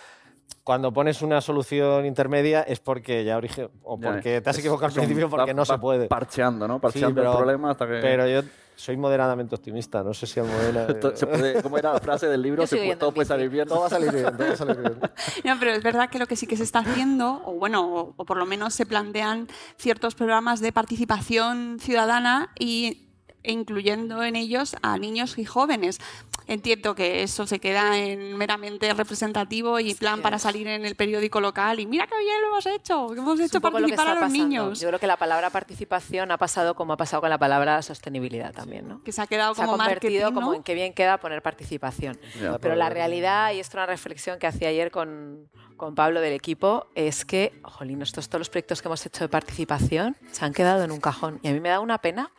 cuando 0.64 0.93
pones 0.93 1.24
una 1.24 1.41
solución 1.41 2.06
intermedia 2.06 2.62
es 2.62 2.80
porque 2.80 3.24
ya 3.24 3.38
origen 3.38 3.70
o 3.82 4.00
Ya, 4.00 4.12
porque 4.12 4.39
te 4.41 4.50
has 4.52 4.56
es- 4.56 4.60
equivocado 4.60 4.88
al 4.88 4.93
principio 4.93 5.28
porque 5.30 5.52
va- 5.52 5.58
no 5.58 5.66
se 5.66 5.78
puede. 5.80 6.08
Parcheando, 6.08 6.68
¿no? 6.68 6.76
Sí, 6.76 6.82
Parcheando 6.82 7.16
pero- 7.16 7.32
el 7.32 7.38
problema 7.38 7.72
hasta 7.72 7.88
que. 7.88 7.93
Pero 8.02 8.28
yo 8.28 8.41
soy 8.76 8.95
moderadamente 8.95 9.56
optimista, 9.56 10.04
no 10.04 10.14
sé 10.14 10.28
si 10.28 10.34
se 10.34 10.43
puede- 10.43 11.62
¿Cómo 11.64 11.78
era 11.80 11.93
la 11.93 12.00
frase 12.00 12.28
del 12.28 12.41
libro? 12.43 12.68
Se 12.68 12.78
puede- 12.78 12.95
todo 12.97 13.12
puede 13.12 13.26
salir 13.28 13.50
bien. 13.50 13.68
Todo 13.68 13.80
va 13.82 13.88
a 13.88 13.89
salir 13.89 14.12
bien, 14.12 14.26
todo 14.38 14.47
va 14.47 14.54
a 14.54 14.58
salir 14.58 14.78
bien. 14.78 15.00
No, 15.45 15.56
pero 15.60 15.72
es 15.72 15.82
verdad 15.82 16.10
que 16.10 16.20
lo 16.20 16.28
que 16.28 16.36
sí 16.36 16.45
que 16.45 16.56
se 16.58 16.64
está 16.64 16.80
haciendo, 16.80 17.41
o 17.45 17.54
bueno, 17.54 17.91
o, 17.91 18.14
o 18.16 18.26
por 18.26 18.38
lo 18.38 18.45
menos 18.45 18.76
se 18.76 18.86
plantean 18.86 19.47
ciertos 19.78 20.14
programas 20.14 20.60
de 20.60 20.72
participación 20.72 21.78
ciudadana 21.80 22.50
y, 22.60 23.09
incluyendo 23.44 24.24
en 24.24 24.36
ellos 24.36 24.76
a 24.82 24.98
niños 24.98 25.38
y 25.38 25.46
jóvenes. 25.46 26.00
Entiendo 26.48 26.96
que 26.96 27.22
eso 27.22 27.46
se 27.46 27.60
queda 27.60 27.98
en 28.00 28.36
meramente 28.36 28.92
representativo 28.94 29.80
y 29.80 29.94
plan 29.94 30.24
para 30.24 30.40
salir 30.40 30.68
en 30.68 30.84
el 30.84 30.96
periódico 30.96 31.40
local 31.40 31.80
y 31.80 31.86
mira 31.86 32.08
qué 32.08 32.18
bien 32.18 32.42
lo 32.42 32.48
hemos 32.48 32.66
hecho, 32.66 33.08
que 33.14 33.20
hemos 33.20 33.40
hecho 33.40 33.62
poco 33.62 33.80
lo 33.80 33.88
participar 33.88 34.08
a 34.08 34.14
los 34.16 34.22
pasando. 34.22 34.44
niños. 34.44 34.80
Yo 34.80 34.88
creo 34.88 35.00
que 35.00 35.06
la 35.06 35.18
palabra 35.18 35.52
participación 35.52 36.32
ha 36.32 36.38
pasado 36.38 36.74
como 36.74 36.94
ha 36.94 36.98
pasado 36.98 37.22
con 37.22 37.30
la 37.30 37.38
palabra 37.38 37.80
sostenibilidad 37.84 38.52
también, 38.52 38.88
¿no? 38.88 39.04
Que 39.04 39.12
se 39.12 39.22
ha 39.22 39.28
quedado 39.28 39.54
Se 39.54 39.62
ha 39.62 39.66
como 39.66 39.78
convertido 39.78 40.24
marketing, 40.24 40.34
como 40.34 40.48
¿no? 40.48 40.56
en 40.56 40.64
qué 40.64 40.74
bien 40.74 40.94
queda 40.94 41.20
poner 41.20 41.44
participación. 41.44 42.20
Ya. 42.42 42.58
Pero 42.58 42.76
la 42.76 42.90
realidad, 42.90 43.54
y 43.54 43.60
esto 43.60 43.72
es 43.72 43.76
una 43.76 43.86
reflexión 43.86 44.40
que 44.40 44.48
hacía 44.48 44.70
ayer 44.70 44.90
con, 44.90 45.50
con 45.78 45.94
Pablo 45.94 46.20
del 46.20 46.34
equipo, 46.34 46.88
es 46.96 47.26
que, 47.26 47.60
jolín, 47.64 48.02
estos, 48.02 48.28
todos 48.28 48.40
los 48.40 48.50
proyectos 48.50 48.82
que 48.82 48.88
hemos 48.88 49.06
hecho 49.06 49.24
de 49.24 49.30
participación 49.30 50.18
se 50.32 50.46
han 50.46 50.54
quedado 50.54 50.84
en 50.84 50.92
un 50.92 51.00
cajón. 51.00 51.40
Y 51.44 51.50
a 51.50 51.54
mí 51.54 51.60
me 51.60 51.70
da 51.70 51.80
una 51.80 52.00
pena 52.00 52.32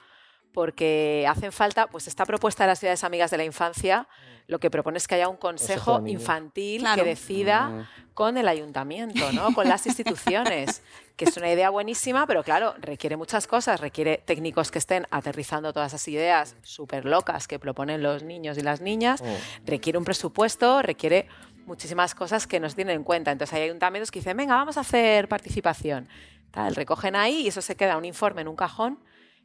porque 0.52 1.26
hacen 1.28 1.52
falta, 1.52 1.86
pues 1.86 2.08
esta 2.08 2.26
propuesta 2.26 2.64
de 2.64 2.68
las 2.68 2.78
ciudades 2.80 3.04
amigas 3.04 3.30
de 3.30 3.36
la 3.36 3.44
infancia, 3.44 4.08
lo 4.46 4.58
que 4.58 4.70
propone 4.70 4.98
es 4.98 5.06
que 5.06 5.14
haya 5.14 5.28
un 5.28 5.36
Consejo 5.36 6.02
infantil 6.06 6.80
Claro. 6.80 7.02
que 7.04 7.08
decida 7.08 7.88
con 8.14 8.36
el 8.36 8.48
ayuntamiento, 8.48 9.30
¿no? 9.32 9.54
con 9.54 9.68
las 9.68 9.86
instituciones, 9.86 10.82
que 11.16 11.26
es 11.26 11.36
una 11.36 11.52
idea 11.52 11.70
buenísima, 11.70 12.26
pero 12.26 12.42
claro, 12.42 12.74
requiere 12.80 13.16
muchas 13.16 13.46
cosas, 13.46 13.80
requiere 13.80 14.22
técnicos 14.24 14.70
que 14.70 14.78
estén 14.78 15.06
aterrizando 15.10 15.72
todas 15.72 15.92
esas 15.92 16.08
ideas 16.08 16.56
súper 16.62 17.04
locas 17.04 17.46
que 17.46 17.58
proponen 17.58 18.02
los 18.02 18.22
niños 18.24 18.58
y 18.58 18.62
las 18.62 18.80
niñas, 18.80 19.22
requiere 19.64 19.98
un 19.98 20.04
presupuesto, 20.04 20.82
requiere 20.82 21.28
muchísimas 21.66 22.16
cosas 22.16 22.48
que 22.48 22.58
nos 22.58 22.74
tienen 22.74 22.96
en 22.96 23.04
cuenta. 23.04 23.30
Entonces 23.30 23.54
hay 23.54 23.62
ayuntamientos 23.62 24.10
que 24.10 24.18
dicen, 24.18 24.36
venga, 24.36 24.56
vamos 24.56 24.76
a 24.76 24.80
hacer 24.80 25.28
participación. 25.28 26.08
Tal, 26.50 26.74
recogen 26.74 27.14
ahí 27.14 27.42
y 27.42 27.48
eso 27.48 27.60
se 27.62 27.76
queda 27.76 27.96
un 27.96 28.04
informe 28.04 28.40
en 28.40 28.48
un 28.48 28.56
cajón, 28.56 28.98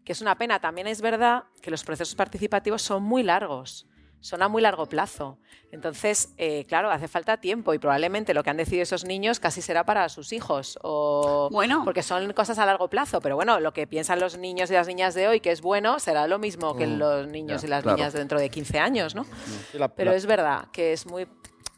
que 0.06 0.12
es 0.14 0.22
una 0.22 0.38
pena. 0.38 0.60
También 0.60 0.88
es 0.88 1.01
verdad 1.01 1.43
que 1.62 1.72
los 1.72 1.84
procesos 1.84 2.16
participativos 2.16 2.82
son 2.82 3.03
muy 3.03 3.24
largos, 3.24 3.88
son 4.22 4.41
a 4.43 4.47
muy 4.47 4.62
largo 4.62 4.86
plazo. 4.88 5.39
Entonces, 5.72 6.34
eh, 6.38 6.66
claro, 6.68 6.89
hace 6.89 7.08
falta 7.08 7.38
tiempo 7.38 7.74
y 7.74 7.80
probablemente 7.80 8.34
lo 8.34 8.43
que 8.43 8.49
han 8.49 8.58
decidido 8.58 8.84
esos 8.84 9.03
niños 9.03 9.39
casi 9.39 9.62
será 9.62 9.84
para 9.84 10.08
sus 10.10 10.32
hijos. 10.32 10.80
O, 10.84 11.49
Bueno. 11.51 11.82
Porque 11.84 12.01
son 12.01 12.32
cosas 12.34 12.58
a 12.60 12.66
largo 12.66 12.89
plazo, 12.89 13.20
pero 13.20 13.36
bueno, 13.36 13.60
lo 13.60 13.74
que 13.74 13.88
piensan 13.88 14.20
los 14.20 14.38
niños 14.38 14.72
y 14.72 14.74
las 14.74 14.88
niñas 14.88 15.14
de 15.16 15.28
hoy 15.28 15.41
que 15.41 15.51
es 15.51 15.62
bueno 15.62 15.99
será 15.99 16.28
lo 16.28 16.39
mismo 16.39 16.76
que 16.78 16.88
Mm, 16.88 16.97
los 16.97 17.28
niños 17.28 17.62
ya, 17.62 17.68
y 17.68 17.70
las 17.70 17.84
claro. 17.84 17.97
niñas 17.97 18.14
dentro 18.14 18.39
de 18.39 18.49
15 18.49 18.80
años, 18.80 19.16
¿no? 19.16 19.26
Sí, 19.72 19.78
la- 19.78 19.89
Pero 19.89 20.12
la- 20.12 20.18
es 20.18 20.26
verdad 20.26 20.68
que 20.72 20.93
es 20.93 21.06
muy... 21.06 21.28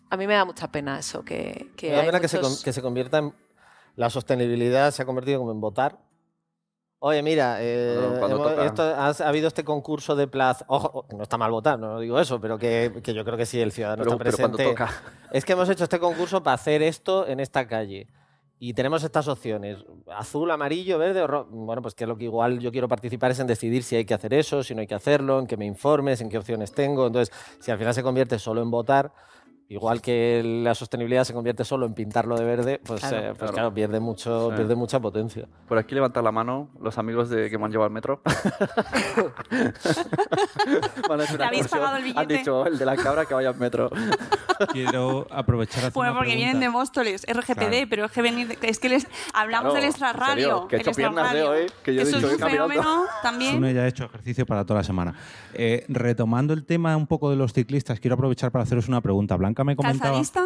A 0.10 0.16
mí 0.16 0.26
me 0.28 0.36
da 0.36 0.46
mucha 0.46 0.72
pena 0.72 1.00
eso, 1.00 1.24
que, 1.26 1.72
que 1.76 1.88
Me 1.90 1.94
da 1.96 2.00
hay 2.02 2.06
pena 2.08 2.20
que, 2.22 2.28
se, 2.30 2.40
que 2.64 2.72
se 2.72 2.82
convierta 2.82 3.18
en. 3.18 3.34
La 3.98 4.10
sostenibilidad 4.12 4.92
se 4.92 5.02
ha 5.02 5.06
convertido 5.06 5.40
como 5.40 5.52
en 5.52 5.60
votar. 5.60 5.98
Oye, 7.00 7.22
mira, 7.22 7.58
eh, 7.62 8.20
hemos- 8.24 8.52
esto- 8.66 8.82
ha, 8.82 9.08
ha 9.10 9.30
habido 9.30 9.48
este 9.48 9.64
concurso 9.64 10.16
de 10.16 10.28
plaza. 10.28 10.66
Ojo, 10.68 11.06
no 11.16 11.22
está 11.24 11.38
mal 11.38 11.52
votar, 11.52 11.78
no 11.78 12.00
digo 12.00 12.20
eso, 12.20 12.42
pero 12.42 12.58
que, 12.58 12.92
que 13.04 13.14
yo 13.14 13.24
creo 13.24 13.38
que 13.38 13.46
sí, 13.46 13.62
el 13.62 13.72
ciudadano 13.72 14.02
Pero, 14.04 14.14
está 14.14 14.24
pero 14.24 14.38
presente. 14.38 14.64
toca. 14.64 14.90
Es 15.32 15.46
que 15.46 15.54
hemos 15.54 15.70
hecho 15.70 15.84
este 15.84 16.00
concurso 16.00 16.42
para 16.42 16.56
hacer 16.56 16.82
esto 16.82 17.28
en 17.28 17.40
esta 17.40 17.68
calle. 17.68 18.08
Y 18.60 18.74
tenemos 18.74 19.04
estas 19.04 19.28
opciones, 19.28 19.78
azul, 20.12 20.50
amarillo, 20.50 20.98
verde 20.98 21.22
o 21.22 21.28
rojo. 21.28 21.48
Bueno, 21.52 21.84
pues 21.84 21.94
que 21.94 22.08
lo 22.08 22.18
que 22.18 22.24
igual 22.24 22.58
yo 22.58 22.72
quiero 22.72 22.88
participar 22.88 23.30
es 23.30 23.40
en 23.40 23.46
decidir 23.46 23.84
si 23.84 23.96
hay 23.96 24.06
que 24.06 24.16
hacer 24.16 24.34
eso, 24.34 24.64
si 24.64 24.74
no 24.74 24.82
hay 24.82 24.88
que 24.88 24.96
hacerlo, 24.96 25.38
en 25.38 25.46
que 25.46 25.58
me 25.58 25.66
informes, 25.68 26.22
en 26.22 26.30
qué 26.30 26.40
opciones 26.40 26.72
tengo. 26.72 27.06
Entonces, 27.06 27.32
si 27.60 27.70
al 27.70 27.78
final 27.78 27.94
se 27.94 28.02
convierte 28.02 28.40
solo 28.40 28.64
en 28.64 28.72
votar, 28.72 29.14
igual 29.70 30.02
que 30.02 30.42
la 30.64 30.74
sostenibilidad 30.76 31.24
se 31.26 31.34
convierte 31.34 31.66
solo 31.66 31.86
en 31.86 31.94
pintarlo 31.94 32.38
de 32.38 32.46
verde, 32.46 32.80
pues 32.86 33.02
Claro. 33.02 33.18
eh, 33.18 33.22
pues 33.30 33.38
Claro. 33.40 33.54
claro, 33.54 33.74
pierde, 33.74 34.00
mucho, 34.00 34.50
Sí. 34.52 34.56
pierde 34.56 34.76
mucha 34.76 35.00
potencia. 35.00 35.46
Por 35.68 35.78
aquí 35.78 35.94
levantar 35.96 36.24
la 36.24 36.32
mano 36.32 36.70
los 36.82 36.98
amigos 36.98 37.30
de 37.30 37.50
que 37.50 37.58
me 37.58 37.66
han 37.66 37.72
llevado 37.72 37.88
al 37.88 37.92
metro. 37.94 38.22
Van 41.10 41.20
a 41.22 41.24
hacer 41.24 41.32
¿Le 41.32 41.36
una 41.38 41.48
habéis 41.48 41.68
pagado 41.68 41.98
el 41.98 42.04
Han 42.04 42.14
billete? 42.28 42.38
dicho 42.38 42.66
el 42.66 42.78
de 42.78 42.86
la 42.86 42.96
cabra 42.96 43.26
que 43.26 43.34
vaya 43.34 43.50
al 43.50 43.58
metro. 43.58 43.90
Quiero 44.72 45.28
aprovechar 45.30 45.78
a 45.84 45.88
hacer 45.88 45.94
Bueno, 45.94 46.16
porque 46.16 46.36
vienen 46.36 46.60
de. 46.60 46.68
Móstoles, 46.70 47.26
RGPD, 47.28 47.54
Claro. 47.70 47.88
pero 47.90 48.06
es 48.06 48.12
que, 48.12 48.22
venir 48.22 48.48
de- 48.48 48.58
es 48.68 48.78
que 48.80 48.90
les 48.90 49.08
hablamos 49.34 49.72
Claro, 49.72 49.76
del 49.76 49.86
extrarradio. 49.90 50.68
que 50.68 50.76
he 50.76 50.80
el 50.80 50.88
hecho 50.88 50.96
piernas 50.96 51.34
de 51.34 51.44
hoy, 51.44 51.66
que 51.84 51.94
yo 51.94 52.02
he 52.02 52.04
Eso 52.04 52.18
dicho 52.18 52.28
es 52.32 52.42
un 52.42 52.50
fenómeno 52.50 52.82
Uno 53.02 53.06
también. 53.24 53.74
ya 53.74 53.82
ha 53.82 53.88
hecho 53.88 54.06
ejercicio 54.06 54.46
para 54.46 54.66
toda 54.66 54.80
la 54.82 54.84
semana. 54.84 55.16
Eh, 55.54 55.86
retomando 55.88 56.54
el 56.54 56.66
tema 56.66 56.96
un 56.98 57.08
poco 57.08 57.30
de 57.30 57.36
los 57.36 57.54
ciclistas, 57.54 58.00
quiero 58.00 58.16
aprovechar 58.16 58.52
para 58.52 58.64
haceros 58.64 58.88
una 58.88 59.02
pregunta. 59.02 59.36
Blanca 59.38 59.57
me 59.64 59.76
comentaba... 59.76 60.16
¿Calzadista? 60.16 60.46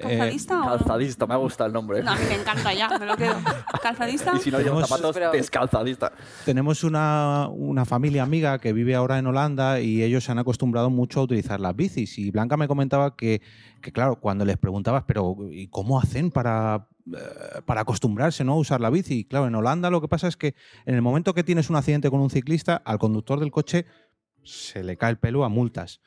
Eh, 0.00 0.16
¿Calzadista 0.16 0.54
o 0.54 0.64
no? 0.64 0.78
Calzadista, 0.78 1.26
me 1.26 1.34
ha 1.34 1.38
gustado 1.38 1.66
el 1.66 1.72
nombre. 1.72 2.02
No, 2.04 2.12
a 2.12 2.14
mí 2.14 2.22
me 2.28 2.36
encanta 2.36 2.72
ya, 2.72 2.88
me 3.00 3.04
lo 3.04 3.16
quedo. 3.16 3.34
¿Calzadista? 3.82 4.32
Y 4.36 4.38
si 4.38 4.50
no 4.52 4.58
llevo 4.58 4.76
Tenemos- 4.80 4.88
zapatos, 4.88 5.12
pero- 5.14 5.32
descalzadista. 5.32 6.12
Tenemos 6.44 6.84
una, 6.84 7.48
una 7.50 7.84
familia 7.84 8.22
amiga 8.22 8.60
que 8.60 8.72
vive 8.72 8.94
ahora 8.94 9.18
en 9.18 9.26
Holanda 9.26 9.80
y 9.80 10.04
ellos 10.04 10.22
se 10.22 10.30
han 10.30 10.38
acostumbrado 10.38 10.88
mucho 10.88 11.18
a 11.18 11.22
utilizar 11.24 11.58
las 11.58 11.74
bicis. 11.74 12.16
Y 12.18 12.30
Blanca 12.30 12.56
me 12.56 12.68
comentaba 12.68 13.16
que, 13.16 13.42
que 13.82 13.90
claro, 13.90 14.20
cuando 14.20 14.44
les 14.44 14.56
preguntabas, 14.56 15.02
pero 15.04 15.34
¿y 15.50 15.66
cómo 15.66 15.98
hacen 15.98 16.30
para, 16.30 16.86
eh, 17.12 17.60
para 17.66 17.80
acostumbrarse 17.80 18.44
¿no? 18.44 18.52
a 18.52 18.56
usar 18.56 18.80
la 18.80 18.90
bici? 18.90 19.18
Y 19.18 19.24
claro, 19.24 19.48
en 19.48 19.54
Holanda 19.56 19.90
lo 19.90 20.00
que 20.00 20.06
pasa 20.06 20.28
es 20.28 20.36
que 20.36 20.54
en 20.86 20.94
el 20.94 21.02
momento 21.02 21.34
que 21.34 21.42
tienes 21.42 21.70
un 21.70 21.76
accidente 21.76 22.08
con 22.08 22.20
un 22.20 22.30
ciclista, 22.30 22.76
al 22.84 23.00
conductor 23.00 23.40
del 23.40 23.50
coche 23.50 23.84
se 24.44 24.84
le 24.84 24.96
cae 24.96 25.10
el 25.10 25.18
pelo 25.18 25.42
a 25.42 25.48
multas. 25.48 26.00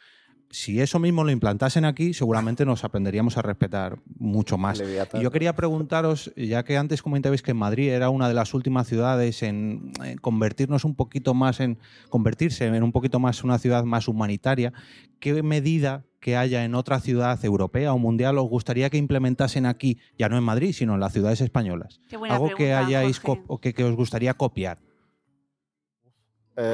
Si 0.52 0.82
eso 0.82 1.00
mismo 1.00 1.24
lo 1.24 1.32
implantasen 1.32 1.86
aquí, 1.86 2.14
seguramente 2.14 2.66
nos 2.66 2.84
aprenderíamos 2.84 3.38
a 3.38 3.42
respetar 3.42 4.00
mucho 4.20 4.58
más. 4.58 4.80
Leviatán. 4.80 5.22
Y 5.22 5.24
yo 5.24 5.32
quería 5.32 5.56
preguntaros, 5.56 6.34
ya 6.36 6.64
que 6.64 6.78
antes 6.78 7.02
comentabais 7.02 7.42
que 7.42 7.54
Madrid 7.54 7.90
era 7.90 8.10
una 8.10 8.28
de 8.28 8.34
las 8.34 8.54
últimas 8.54 8.88
ciudades 8.88 9.44
en, 9.44 9.94
convertirnos 10.20 10.84
un 10.84 10.96
poquito 10.96 11.34
más 11.34 11.62
en 11.62 11.80
convertirse 12.10 12.66
en 12.68 12.84
un 12.84 12.92
poquito 12.92 13.20
más 13.20 13.44
una 13.46 13.60
ciudad 13.60 13.86
más 13.86 14.10
humanitaria, 14.10 14.74
¿qué 15.20 15.42
medida 15.42 16.04
que 16.20 16.36
haya 16.36 16.66
en 16.66 16.76
otra 16.76 17.00
ciudad 17.00 17.44
europea 17.46 17.94
o 17.94 17.98
mundial 17.98 18.38
os 18.38 18.50
gustaría 18.50 18.90
que 18.90 18.98
implementasen 18.98 19.66
aquí, 19.66 20.00
ya 20.18 20.28
no 20.28 20.38
en 20.38 20.44
Madrid, 20.44 20.74
sino 20.74 20.96
en 20.96 21.00
las 21.00 21.14
ciudades 21.14 21.40
españolas? 21.40 22.02
Qué 22.10 22.18
buena 22.18 22.36
Algo 22.36 22.54
que 22.56 22.74
hayáis 22.74 23.22
o 23.26 23.60
que, 23.60 23.74
que 23.74 23.86
os 23.86 23.96
gustaría 23.96 24.34
copiar. 24.34 24.80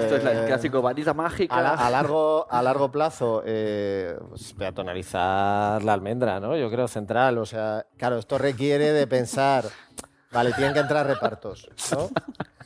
Esto 0.04 0.16
es 0.18 0.24
el 0.26 0.38
Eh, 0.40 0.44
clásico 0.48 0.82
varita 0.82 1.14
mágica. 1.14 1.56
A, 1.56 1.62
la- 1.62 1.74
a 1.74 1.90
largo, 1.90 2.48
a 2.50 2.62
largo 2.62 2.92
plazo, 2.92 3.44
eh, 3.46 4.18
pues, 4.30 4.54
peatonalizar 4.54 5.84
la 5.84 5.94
almendra, 5.94 6.40
¿no? 6.40 6.56
Yo 6.58 6.70
creo 6.70 6.88
central. 6.88 7.38
O 7.38 7.46
sea, 7.46 7.86
claro, 7.98 8.18
esto 8.18 8.38
requiere 8.38 8.92
de 8.94 9.08
pensar. 9.08 9.66
Vale, 10.32 10.52
tienen 10.54 10.74
que 10.74 10.80
entrar 10.82 11.08
repartos, 11.08 11.70
¿no? 11.92 12.10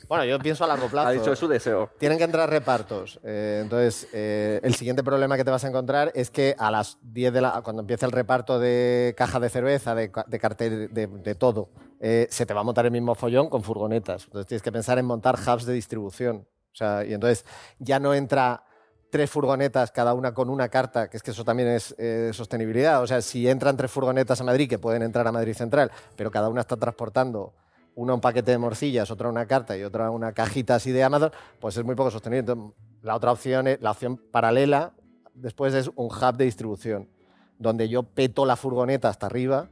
Bueno, 0.08 0.24
yo 0.24 0.38
pienso 0.40 0.64
a 0.64 0.66
largo 0.66 0.88
plazo. 0.88 1.08
Ha 1.08 1.12
dicho 1.12 1.34
su 1.36 1.46
deseo. 1.48 1.90
Tienen 1.98 2.18
que 2.18 2.24
entrar 2.24 2.50
repartos. 2.50 3.20
Eh, 3.22 3.60
entonces, 3.62 4.08
eh, 4.12 4.60
el 4.62 4.74
siguiente 4.74 5.02
problema 5.04 5.36
que 5.36 5.44
te 5.44 5.50
vas 5.50 5.64
a 5.64 5.68
encontrar 5.68 6.10
es 6.14 6.28
que 6.30 6.54
a 6.58 6.70
las 6.70 6.98
10 7.02 7.32
de 7.32 7.40
la. 7.40 7.62
cuando 7.62 7.80
empiece 7.80 8.04
el 8.04 8.12
reparto 8.12 8.58
de 8.58 9.14
caja 9.16 9.38
de 9.40 9.48
cerveza, 9.48 9.94
de, 9.94 10.10
ca- 10.10 10.24
de 10.26 10.38
cartel, 10.40 10.92
de, 10.92 11.06
de 11.06 11.34
todo, 11.36 11.70
eh, 12.00 12.26
se 12.30 12.44
te 12.44 12.52
va 12.52 12.60
a 12.60 12.64
montar 12.64 12.84
el 12.84 12.90
mismo 12.92 13.14
follón 13.14 13.48
con 13.48 13.62
furgonetas. 13.62 14.24
Entonces, 14.24 14.48
tienes 14.48 14.62
que 14.62 14.72
pensar 14.72 14.98
en 14.98 15.06
montar 15.06 15.36
hubs 15.36 15.64
de 15.64 15.72
distribución. 15.72 16.46
O 16.72 16.76
sea, 16.76 17.04
y 17.04 17.12
entonces 17.12 17.44
ya 17.78 17.98
no 17.98 18.14
entra 18.14 18.64
tres 19.10 19.30
furgonetas, 19.30 19.92
cada 19.92 20.14
una 20.14 20.32
con 20.32 20.48
una 20.48 20.70
carta, 20.70 21.10
que 21.10 21.18
es 21.18 21.22
que 21.22 21.32
eso 21.32 21.44
también 21.44 21.68
es 21.68 21.94
eh, 21.98 22.30
sostenibilidad. 22.32 23.02
O 23.02 23.06
sea, 23.06 23.20
si 23.20 23.46
entran 23.46 23.76
tres 23.76 23.90
furgonetas 23.90 24.40
a 24.40 24.44
Madrid, 24.44 24.68
que 24.68 24.78
pueden 24.78 25.02
entrar 25.02 25.26
a 25.26 25.32
Madrid 25.32 25.54
Central, 25.54 25.90
pero 26.16 26.30
cada 26.30 26.48
una 26.48 26.62
está 26.62 26.76
transportando 26.76 27.52
una 27.94 28.14
un 28.14 28.22
paquete 28.22 28.52
de 28.52 28.58
morcillas, 28.58 29.10
otra 29.10 29.28
una 29.28 29.46
carta 29.46 29.76
y 29.76 29.82
otra 29.82 30.10
una 30.10 30.32
cajita 30.32 30.76
así 30.76 30.92
de 30.92 31.02
Amazon, 31.02 31.30
pues 31.60 31.76
es 31.76 31.84
muy 31.84 31.94
poco 31.94 32.10
sostenible. 32.10 32.40
Entonces, 32.40 32.74
la 33.02 33.14
otra 33.14 33.32
opción, 33.32 33.66
la 33.80 33.90
opción 33.90 34.16
paralela, 34.16 34.94
después 35.34 35.74
es 35.74 35.90
un 35.94 36.06
hub 36.06 36.36
de 36.38 36.46
distribución, 36.46 37.10
donde 37.58 37.90
yo 37.90 38.04
peto 38.04 38.46
la 38.46 38.56
furgoneta 38.56 39.10
hasta 39.10 39.26
arriba 39.26 39.68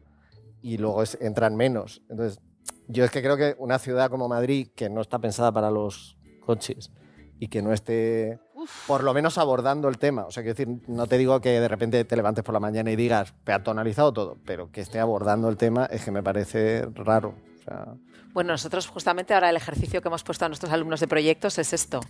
y 0.61 0.77
luego 0.77 1.03
entran 1.21 1.57
menos. 1.57 2.03
Entonces, 2.11 2.41
yo 2.89 3.05
es 3.05 3.11
que 3.11 3.23
creo 3.23 3.39
que 3.39 3.57
una 3.59 3.79
ciudad 3.79 4.11
como 4.11 4.29
Madrid, 4.29 4.69
que 4.75 4.91
no 4.91 5.01
está 5.01 5.19
pensada 5.19 5.51
para 5.51 5.71
los 5.71 6.19
coches 6.51 6.91
y 7.39 7.47
que 7.47 7.63
no 7.63 7.73
esté 7.73 8.41
por 8.87 9.05
lo 9.05 9.15
menos 9.15 9.39
abordando 9.39 9.89
el 9.89 9.99
tema. 9.99 10.27
O 10.27 10.31
sea, 10.33 10.43
quiero 10.43 10.57
decir, 10.57 10.83
no 10.89 11.07
te 11.07 11.17
digo 11.17 11.41
que 11.41 11.61
de 11.61 11.69
repente 11.69 12.05
te 12.05 12.17
levantes 12.17 12.43
por 12.43 12.53
la 12.53 12.61
mañana 12.61 12.91
y 12.91 12.97
digas 12.97 13.33
peatonalizado 13.45 14.13
todo, 14.13 14.37
pero 14.45 14.71
que 14.73 14.81
esté 14.81 14.99
abordando 14.99 15.49
el 15.49 15.57
tema 15.57 15.87
es 15.87 16.05
que 16.05 16.11
me 16.11 16.23
parece 16.23 16.87
raro. 16.95 17.35
O 17.61 17.63
sea, 17.63 17.95
Bueno, 18.33 18.53
nosotros 18.53 18.87
justamente 18.87 19.35
ahora 19.35 19.51
el 19.51 19.57
ejercicio 19.57 20.01
que 20.01 20.09
hemos 20.09 20.23
puesto 20.23 20.45
a 20.45 20.49
nuestros 20.49 20.73
alumnos 20.73 21.01
de 21.01 21.09
proyectos 21.09 21.59
es 21.59 21.73
esto. 21.73 22.01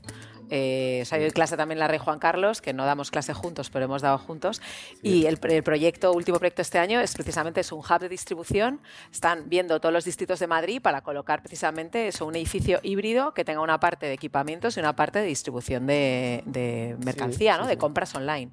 Eh, 0.51 1.01
o 1.03 1.05
sea, 1.05 1.18
yo 1.18 1.25
doy 1.25 1.31
clase 1.31 1.57
también 1.57 1.79
la 1.79 1.89
Rey 1.89 1.99
Juan 1.99 2.18
Carlos, 2.18 2.61
que 2.61 2.73
no 2.73 2.85
damos 2.85 3.11
clase 3.11 3.33
juntos, 3.33 3.71
pero 3.71 3.87
hemos 3.87 4.03
dado 4.03 4.18
juntos. 4.18 4.61
Y 5.03 5.27
el, 5.27 5.39
el 5.43 5.62
proyecto, 5.62 6.12
último 6.12 6.39
proyecto 6.39 6.61
este 6.61 6.79
año, 6.79 7.01
es 7.01 7.14
precisamente 7.14 7.61
es 7.61 7.73
un 7.73 7.79
hub 7.79 8.01
de 8.01 8.09
distribución. 8.09 8.81
Están 9.11 9.49
viendo 9.49 9.81
todos 9.81 9.93
los 9.93 10.05
distritos 10.05 10.41
de 10.41 10.47
Madrid 10.47 10.83
para 10.83 11.01
colocar 11.01 11.41
precisamente 11.41 12.09
eso, 12.09 12.27
un 12.27 12.37
edificio 12.37 12.81
híbrido 12.83 13.33
que 13.33 13.45
tenga 13.45 13.61
una 13.61 13.81
parte 13.81 14.07
de 14.07 14.12
equipamientos 14.12 14.77
y 14.77 14.81
una 14.81 14.95
parte 14.95 15.21
de 15.21 15.27
distribución 15.27 15.87
de, 15.87 16.43
de 16.45 16.97
mercancía, 17.05 17.57
¿no? 17.57 17.66
de 17.66 17.79
compras 17.79 18.14
online. 18.14 18.51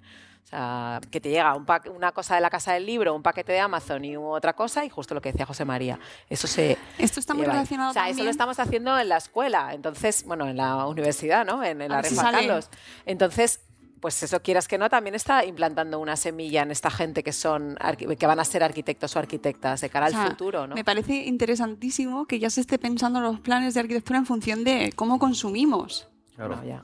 O 0.47 0.49
sea, 0.49 1.01
que 1.11 1.19
te 1.19 1.29
llega 1.29 1.53
un 1.55 1.65
pa- 1.65 1.81
una 1.93 2.13
cosa 2.13 2.35
de 2.35 2.39
la 2.41 2.49
casa 2.49 2.71
del 2.71 2.85
libro, 2.85 3.13
un 3.13 3.21
paquete 3.21 3.51
de 3.51 3.59
Amazon 3.59 4.05
y 4.05 4.15
otra 4.15 4.53
cosa, 4.53 4.85
y 4.85 4.89
justo 4.89 5.13
lo 5.13 5.19
que 5.19 5.33
decía 5.33 5.45
José 5.45 5.65
María. 5.65 5.99
Eso 6.29 6.47
se. 6.47 6.77
Esto 6.97 7.19
está 7.19 7.33
muy 7.33 7.41
lleva 7.41 7.51
ahí. 7.53 7.57
relacionado 7.59 7.89
O 7.89 7.93
sea, 7.93 8.07
eso 8.07 8.23
lo 8.23 8.29
estamos 8.29 8.57
haciendo 8.57 8.97
en 8.97 9.09
la 9.09 9.17
escuela, 9.17 9.73
entonces, 9.73 10.23
bueno, 10.25 10.47
en 10.47 10.55
la 10.55 10.85
universidad, 10.87 11.45
¿no? 11.45 11.61
En, 11.65 11.81
en 11.81 11.91
la 11.91 12.01
si. 12.01 12.15
Carlos. 12.15 12.69
Entonces, 13.05 13.59
pues 13.99 14.23
eso 14.23 14.41
quieras 14.41 14.69
que 14.69 14.77
no, 14.77 14.89
también 14.89 15.15
está 15.15 15.43
implantando 15.43 15.99
una 15.99 16.15
semilla 16.15 16.61
en 16.61 16.71
esta 16.71 16.91
gente 16.91 17.23
que 17.23 17.33
son 17.33 17.77
que 18.17 18.25
van 18.27 18.39
a 18.39 18.45
ser 18.45 18.63
arquitectos 18.63 19.17
o 19.17 19.19
arquitectas 19.19 19.81
de 19.81 19.89
cara 19.89 20.05
O 20.05 20.09
sea, 20.11 20.21
al 20.23 20.29
futuro, 20.29 20.65
¿no? 20.65 20.75
Me 20.75 20.85
parece 20.85 21.25
interesantísimo 21.25 22.25
que 22.25 22.39
ya 22.39 22.49
se 22.49 22.61
esté 22.61 22.79
pensando 22.79 23.19
los 23.19 23.41
planes 23.41 23.73
de 23.73 23.81
arquitectura 23.81 24.19
en 24.19 24.25
función 24.25 24.63
de 24.63 24.93
cómo 24.95 25.19
consumimos. 25.19 26.07
Bueno, 26.37 26.63
ya. 26.63 26.83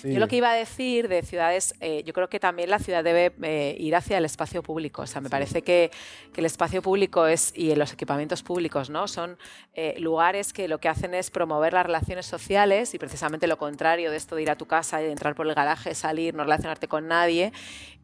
Sí. 0.00 0.12
Yo 0.12 0.20
lo 0.20 0.28
que 0.28 0.36
iba 0.36 0.50
a 0.50 0.54
decir 0.54 1.08
de 1.08 1.22
ciudades, 1.22 1.74
eh, 1.80 2.02
yo 2.04 2.12
creo 2.12 2.28
que 2.28 2.40
también 2.40 2.70
la 2.70 2.78
ciudad 2.78 3.02
debe 3.04 3.32
eh, 3.42 3.76
ir 3.78 3.94
hacia 3.96 4.18
el 4.18 4.24
espacio 4.24 4.62
público. 4.62 5.02
O 5.02 5.06
sea, 5.06 5.20
me 5.20 5.30
parece 5.30 5.62
que, 5.62 5.90
que 6.32 6.40
el 6.40 6.46
espacio 6.46 6.82
público 6.82 7.26
es 7.26 7.52
y 7.56 7.74
los 7.74 7.92
equipamientos 7.92 8.42
públicos, 8.42 8.90
¿no? 8.90 9.08
Son 9.08 9.38
eh, 9.74 9.94
lugares 9.98 10.52
que 10.52 10.68
lo 10.68 10.78
que 10.78 10.88
hacen 10.88 11.14
es 11.14 11.30
promover 11.30 11.72
las 11.72 11.86
relaciones 11.86 12.26
sociales 12.26 12.94
y 12.94 12.98
precisamente 12.98 13.46
lo 13.46 13.58
contrario 13.58 14.10
de 14.10 14.16
esto 14.16 14.36
de 14.36 14.42
ir 14.42 14.50
a 14.50 14.56
tu 14.56 14.66
casa 14.66 15.00
y 15.00 15.04
de 15.06 15.12
entrar 15.12 15.34
por 15.34 15.46
el 15.46 15.54
garaje, 15.54 15.94
salir, 15.94 16.34
no 16.34 16.42
relacionarte 16.44 16.88
con 16.88 17.08
nadie 17.08 17.52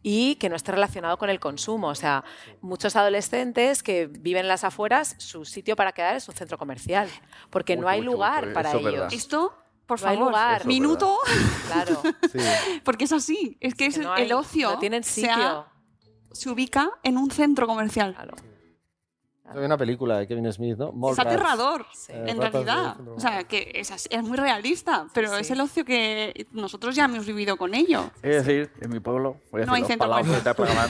y 0.02 0.36
que 0.36 0.48
no 0.48 0.56
esté 0.56 0.72
relacionado 0.72 1.18
con 1.18 1.28
el 1.30 1.40
consumo. 1.40 1.88
O 1.88 1.94
sea, 1.94 2.24
muchos 2.60 2.96
adolescentes 2.96 3.82
que 3.82 4.06
viven 4.06 4.42
en 4.42 4.48
las 4.48 4.64
afueras, 4.64 5.16
su 5.18 5.44
sitio 5.44 5.76
para 5.76 5.92
quedar 5.92 6.16
es 6.16 6.28
un 6.28 6.34
centro 6.34 6.56
comercial, 6.58 7.08
porque 7.50 7.74
Uy, 7.74 7.80
no 7.80 7.88
hay 7.88 8.00
uy, 8.00 8.06
lugar 8.06 8.52
para 8.52 8.70
es 8.70 8.82
verdad. 8.82 8.92
ellos. 8.92 9.12
Esto, 9.12 9.56
por 9.88 9.98
No 10.00 10.06
favor, 10.06 10.26
lugar. 10.28 10.52
Eso 10.52 10.60
es 10.60 10.66
minuto, 10.66 11.18
Claro. 11.66 12.02
sí. 12.30 12.38
porque 12.84 13.04
es 13.06 13.12
así. 13.12 13.56
Es 13.60 13.74
que, 13.74 13.86
es 13.86 13.96
que 13.98 14.04
no 14.04 14.14
el 14.16 14.32
ocio 14.32 14.70
no 14.72 14.78
tienen 14.78 15.02
se, 15.02 15.22
sitio. 15.22 15.32
ha- 15.34 15.72
se 16.30 16.50
ubica 16.50 16.90
en 17.02 17.16
un 17.18 17.30
centro 17.30 17.66
comercial. 17.66 18.14
Claro. 18.14 18.34
Hay 19.50 19.64
una 19.64 19.78
película 19.78 20.18
de 20.18 20.28
Kevin 20.28 20.52
Smith, 20.52 20.76
¿no? 20.76 20.92
Es 21.10 21.18
aterrador, 21.18 21.86
Sí. 21.94 22.12
Eh, 22.12 22.24
en 22.28 22.38
realidad. 22.38 22.96
O 23.16 23.18
sea, 23.18 23.44
que 23.44 23.72
es, 23.74 23.90
así- 23.90 24.08
es 24.12 24.22
muy 24.22 24.36
realista, 24.36 25.06
pero 25.14 25.34
Sí. 25.34 25.40
es 25.40 25.50
el 25.50 25.60
ocio 25.62 25.86
que 25.86 26.46
nosotros 26.52 26.94
ya 26.94 27.06
hemos 27.06 27.24
vivido 27.24 27.56
con 27.56 27.74
ello. 27.74 28.10
Es 28.22 28.44
decir, 28.44 28.70
en 28.82 28.90
mi 28.90 29.00
pueblo, 29.00 29.40
voy 29.50 29.62
a 29.62 29.64
No 29.64 29.72
hay 29.72 29.84
centro 29.84 30.06
comercial. 30.10 30.34
frente 30.34 30.50
a 30.50 30.54
Plegamar, 30.54 30.88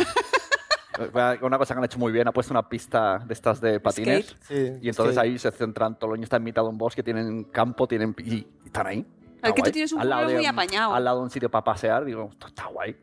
Una 1.41 1.59
cosa 1.59 1.75
que 1.75 1.79
han 1.79 1.85
hecho 1.85 1.99
muy 1.99 2.13
bien, 2.13 2.29
ha 2.29 2.33
puesto 2.33 2.53
una 2.53 2.69
pista 2.69 3.19
de 3.19 3.33
estas 3.33 3.61
de 3.61 3.81
patines. 3.81 4.37
Sí, 4.41 4.79
Y 4.83 4.89
entonces 4.89 5.17
ahí 5.19 5.39
se 5.39 5.51
centran, 5.51 5.99
todo 5.99 6.11
el 6.11 6.19
año 6.19 6.25
está 6.25 6.37
en 6.37 6.45
mitad 6.45 6.63
de 6.63 6.69
un 6.69 6.79
bosque, 6.79 7.03
tienen 7.03 7.45
campo, 7.45 7.87
tienen 7.87 8.15
y, 8.19 8.35
y 8.35 8.47
están 8.67 8.87
ahí. 8.87 9.07
Está 9.37 9.49
Es 9.49 9.55
que 9.55 9.63
tú 9.63 9.71
tienes 9.71 9.93
un 9.93 10.01
pueblo 10.01 10.35
muy 10.35 10.47
apañado. 10.47 10.95
Al 10.95 11.05
lado 11.05 11.19
de 11.19 11.25
un 11.25 11.31
sitio 11.31 11.51
para 11.51 11.65
pasear, 11.65 12.05
digo, 12.05 12.29
esto 12.33 12.49
está 12.49 12.67
guay. 12.67 12.97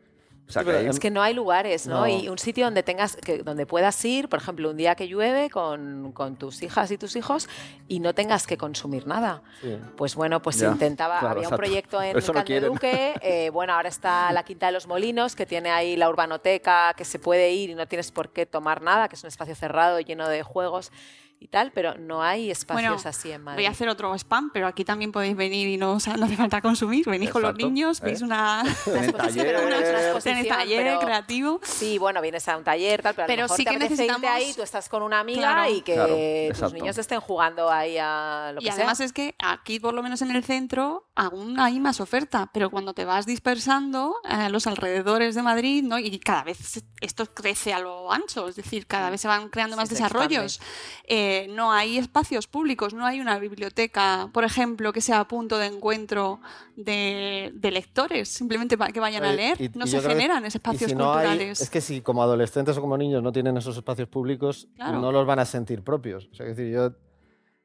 O 0.48 0.52
sea, 0.52 0.62
Sí, 0.62 0.68
que 0.68 0.88
Es 0.88 1.00
que 1.00 1.10
no 1.10 1.22
hay 1.22 1.34
lugares, 1.34 1.86
¿no? 1.86 2.00
No. 2.00 2.06
Y 2.06 2.28
un 2.28 2.38
sitio 2.38 2.64
donde 2.64 2.82
tengas, 2.82 3.16
que, 3.16 3.38
donde 3.38 3.66
puedas 3.66 4.04
ir, 4.04 4.28
por 4.28 4.38
ejemplo, 4.38 4.70
un 4.70 4.76
día 4.76 4.94
que 4.94 5.08
llueve 5.08 5.50
con, 5.50 6.12
con 6.12 6.36
tus 6.36 6.62
hijas 6.62 6.90
y 6.92 6.98
tus 6.98 7.16
hijos 7.16 7.48
y 7.88 7.98
no 7.98 8.14
tengas 8.14 8.46
que 8.46 8.56
consumir 8.56 9.06
nada. 9.06 9.42
Sí. 9.60 9.76
Pues 9.96 10.14
bueno, 10.14 10.40
pues 10.40 10.58
Ya, 10.58 10.70
intentaba, 10.70 11.18
claro, 11.18 11.32
había 11.32 11.48
exacto. 11.48 11.54
un 11.54 11.58
proyecto 11.68 12.02
en 12.02 12.16
Eso 12.16 12.32
no. 12.32 12.38
Candeduque, 12.38 13.14
eh, 13.22 13.50
bueno, 13.50 13.74
ahora 13.74 13.88
está 13.88 14.32
la 14.32 14.44
Quinta 14.44 14.66
de 14.66 14.72
los 14.72 14.86
Molinos, 14.86 15.34
que 15.34 15.46
tiene 15.46 15.70
ahí 15.70 15.96
la 15.96 16.08
urbanoteca, 16.08 16.94
que 16.96 17.04
se 17.04 17.18
puede 17.18 17.52
ir 17.52 17.70
y 17.70 17.74
no 17.74 17.86
tienes 17.88 18.12
por 18.12 18.30
qué 18.30 18.46
tomar 18.46 18.82
nada, 18.82 19.08
que 19.08 19.16
es 19.16 19.22
un 19.24 19.28
espacio 19.28 19.56
cerrado 19.56 19.98
lleno 20.00 20.28
de 20.28 20.42
juegos 20.44 20.92
y 21.38 21.48
tal, 21.48 21.70
pero 21.72 21.96
no 21.98 22.22
hay 22.22 22.50
espacios 22.50 22.90
Bueno, 22.94 23.02
así 23.08 23.30
en 23.30 23.42
Madrid. 23.42 23.58
Voy 23.58 23.66
a 23.66 23.70
hacer 23.70 23.88
otro 23.88 24.14
spam, 24.14 24.50
pero 24.52 24.66
aquí 24.66 24.84
también 24.84 25.12
podéis 25.12 25.36
venir 25.36 25.68
y 25.68 25.76
no, 25.76 25.92
o 25.92 26.00
sea, 26.00 26.16
no 26.16 26.24
hace 26.26 26.36
falta 26.36 26.60
consumir. 26.60 27.04
Venís 27.06 27.30
con 27.30 27.42
los 27.42 27.50
Exacto, 27.50 27.66
niños, 27.66 28.00
¿eh? 28.00 28.04
veis 28.04 28.22
una... 28.22 28.62
Taller. 28.84 29.46
pero 29.46 29.60
bueno, 29.62 29.76
es 29.76 29.88
una 29.88 29.98
Tenéis 29.98 30.14
exposición, 30.16 30.48
taller 30.48 30.82
pero- 30.84 31.00
creativo. 31.00 31.60
Sí, 31.62 31.98
bueno, 31.98 32.20
vienes 32.22 32.48
a 32.48 32.56
un 32.56 32.64
taller, 32.64 33.02
tal, 33.02 33.14
pero, 33.14 33.24
a 33.24 33.26
lo 33.26 33.28
Pero 33.28 33.42
mejor 33.44 33.56
sí 33.56 33.64
te 33.64 33.70
que 33.70 33.78
necesitamos- 33.78 34.30
ahí, 34.30 34.52
tú 34.54 34.62
estás 34.62 34.88
con 34.88 35.02
una 35.02 35.20
amiga 35.20 35.40
Claro. 35.52 35.70
y 35.74 35.80
que 35.82 35.94
Claro, 35.94 36.08
tus 36.08 36.18
exacto. 36.18 36.74
niños 36.74 36.98
estén 36.98 37.20
jugando 37.20 37.70
ahí 37.70 37.96
a 38.00 38.52
lo 38.54 38.60
que 38.60 38.66
Y 38.66 38.68
además 38.70 38.96
sea. 38.98 39.06
es 39.06 39.12
que 39.12 39.34
aquí, 39.38 39.78
por 39.78 39.94
lo 39.94 40.02
menos 40.02 40.22
en 40.22 40.30
el 40.30 40.42
centro, 40.42 41.06
aún 41.14 41.60
hay 41.60 41.78
más 41.80 42.00
oferta, 42.00 42.50
pero 42.52 42.70
cuando 42.70 42.94
te 42.94 43.04
vas 43.04 43.26
dispersando 43.26 44.16
a 44.24 44.48
los 44.48 44.66
alrededores 44.66 45.34
de 45.34 45.42
Madrid, 45.42 45.82
¿no? 45.84 45.98
y 45.98 46.18
cada 46.18 46.44
vez 46.44 46.82
esto 47.00 47.26
crece 47.34 47.72
a 47.72 47.78
lo 47.78 48.10
ancho, 48.12 48.48
es 48.48 48.56
decir, 48.56 48.86
cada 48.86 49.10
vez 49.10 49.20
se 49.20 49.28
van 49.28 49.48
creando 49.48 49.74
Sí, 49.76 49.80
más 49.80 49.88
desarrollos, 49.90 50.60
eh, 51.04 51.25
no 51.50 51.72
hay 51.72 51.98
espacios 51.98 52.46
públicos, 52.46 52.94
no 52.94 53.04
hay 53.06 53.20
una 53.20 53.38
biblioteca, 53.38 54.28
por 54.32 54.44
ejemplo, 54.44 54.92
que 54.92 55.00
sea 55.00 55.24
punto 55.28 55.58
de 55.58 55.66
encuentro 55.66 56.40
de, 56.76 57.50
de 57.54 57.70
lectores, 57.70 58.28
simplemente 58.28 58.76
para 58.76 58.92
que 58.92 59.00
vayan 59.00 59.24
a 59.24 59.32
leer, 59.32 59.60
y- 59.60 59.70
no 59.74 59.84
y 59.84 59.88
se 59.88 60.00
que- 60.00 60.08
generan 60.08 60.44
espacios 60.44 60.90
si 60.90 60.96
no 60.96 61.12
hay- 61.12 61.26
culturales. 61.28 61.60
es 61.60 61.70
que 61.70 61.80
si 61.80 62.00
como 62.00 62.22
adolescentes 62.22 62.76
o 62.76 62.80
como 62.80 62.96
niños 62.98 63.22
no 63.22 63.32
tienen 63.32 63.56
esos 63.56 63.76
espacios 63.76 64.08
públicos, 64.08 64.68
Claro. 64.76 65.00
no 65.00 65.12
los 65.12 65.26
van 65.26 65.38
a 65.38 65.44
sentir 65.44 65.82
propios. 65.82 66.28
O 66.32 66.34
sea, 66.34 66.46
es 66.46 66.56
decir, 66.56 66.72
yo... 66.72 66.92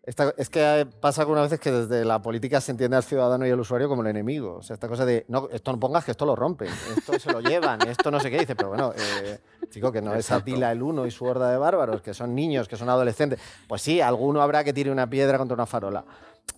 esta- 0.03 0.33
es 0.37 0.49
que 0.49 0.87
pasa 0.99 1.21
algunas 1.21 1.43
veces 1.43 1.59
que 1.59 1.71
desde 1.71 2.03
la 2.05 2.21
política 2.21 2.59
se 2.59 2.71
entiende 2.71 2.97
al 2.97 3.03
ciudadano 3.03 3.45
y 3.45 3.51
al 3.51 3.59
usuario 3.59 3.87
como 3.87 4.01
el 4.01 4.07
enemigo. 4.07 4.55
O 4.57 4.61
sea, 4.63 4.73
esta 4.73 4.87
cosa 4.87 5.05
de, 5.05 5.25
no, 5.27 5.47
esto 5.51 5.71
no 5.71 5.79
pongas 5.79 6.03
que 6.05 6.11
esto 6.11 6.25
lo 6.25 6.35
rompen, 6.35 6.69
esto 6.97 7.19
se 7.19 7.31
lo 7.31 7.39
llevan, 7.41 7.79
esto 7.87 8.09
no 8.11 8.19
sé 8.19 8.31
qué. 8.31 8.39
Dice, 8.39 8.55
pero 8.55 8.69
bueno, 8.69 8.93
eh, 8.97 9.39
chico, 9.69 9.91
que 9.91 10.01
no 10.01 10.11
es 10.13 10.19
Exacto. 10.25 10.41
Atila 10.51 10.71
el 10.71 10.81
Uno 10.81 11.05
y 11.05 11.11
su 11.11 11.25
horda 11.25 11.51
de 11.51 11.57
bárbaros, 11.57 12.01
que 12.01 12.13
son 12.13 12.33
niños, 12.33 12.67
que 12.67 12.77
son 12.77 12.89
adolescentes. 12.89 13.39
Pues 13.67 13.81
sí, 13.81 14.01
alguno 14.01 14.41
habrá 14.41 14.63
que 14.63 14.73
tire 14.73 14.91
una 14.91 15.09
piedra 15.09 15.37
contra 15.37 15.53
una 15.55 15.65
farola. 15.65 16.03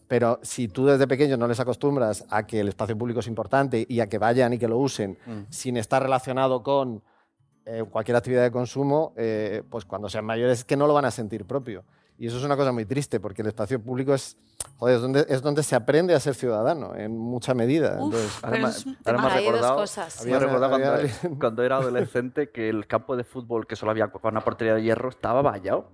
Pero 0.08 0.40
si 0.42 0.68
tú 0.70 0.86
desde 0.86 1.08
pequeños 1.08 1.38
no 1.40 1.48
les 1.48 1.60
acostumbras 1.60 2.26
a 2.30 2.46
que 2.48 2.60
el 2.62 2.70
espacio 2.70 2.98
público 2.98 3.20
es 3.20 3.28
importante 3.28 3.86
y 3.88 4.00
a 4.00 4.08
que 4.08 4.18
vayan 4.18 4.54
y 4.54 4.58
que 4.58 4.68
lo 4.68 4.78
usen 4.78 5.18
Mm. 5.26 5.42
sin 5.50 5.78
estar 5.78 6.02
relacionado 6.02 6.64
con 6.64 7.04
eh, 7.66 7.84
cualquier 7.90 8.18
actividad 8.18 8.44
de 8.44 8.52
consumo, 8.52 9.14
eh, 9.16 9.64
pues 9.70 9.86
cuando 9.86 10.10
sean 10.10 10.26
mayores 10.26 10.60
es 10.60 10.66
que 10.66 10.76
no 10.76 10.86
lo 10.86 10.94
van 10.94 11.06
a 11.06 11.12
sentir 11.12 11.46
propio. 11.46 11.86
Y 12.18 12.28
eso 12.28 12.38
es 12.38 12.44
una 12.44 12.56
cosa 12.56 12.72
muy 12.72 12.86
triste, 12.86 13.20
porque 13.20 13.42
el 13.42 13.48
espacio 13.50 13.82
público 13.82 14.14
es, 14.14 14.38
joder, 14.78 14.96
es, 14.98 15.02
donde, 15.02 15.26
es 15.28 15.42
donde 15.42 15.64
se 15.64 15.76
aprende 15.76 16.14
a 16.14 16.20
ser 16.20 16.36
ciudadano, 16.36 16.96
en 16.96 17.18
mucha 17.18 17.54
medida. 17.54 17.98
Uf, 18.00 18.14
Entonces, 18.14 18.32
Ahora 18.44 18.52
pero 18.52 18.64
me- 18.68 18.70
es 18.70 18.86
un 18.86 18.98
ahora 19.06 19.18
me 19.18 19.18
tema- 19.18 19.34
Hay 19.34 19.44
dos 19.46 19.52
recordado, 19.54 19.76
cosas. 19.78 20.16
me 20.18 20.22
Había- 20.22 20.36
he 20.36 20.40
recordado 20.40 20.70
cuando, 20.72 20.92
había 20.94 21.12
cuando 21.40 21.64
era 21.64 21.78
adolescente 21.78 22.50
que 22.52 22.70
el 22.70 22.88
campo 22.88 23.18
de 23.18 23.24
fútbol, 23.24 23.66
que 23.68 23.76
solo 23.76 23.92
había 23.92 24.12
una 24.24 24.42
portería 24.42 24.76
de 24.76 24.84
hierro, 24.84 25.10
estaba 25.10 25.42
vallado. 25.42 25.90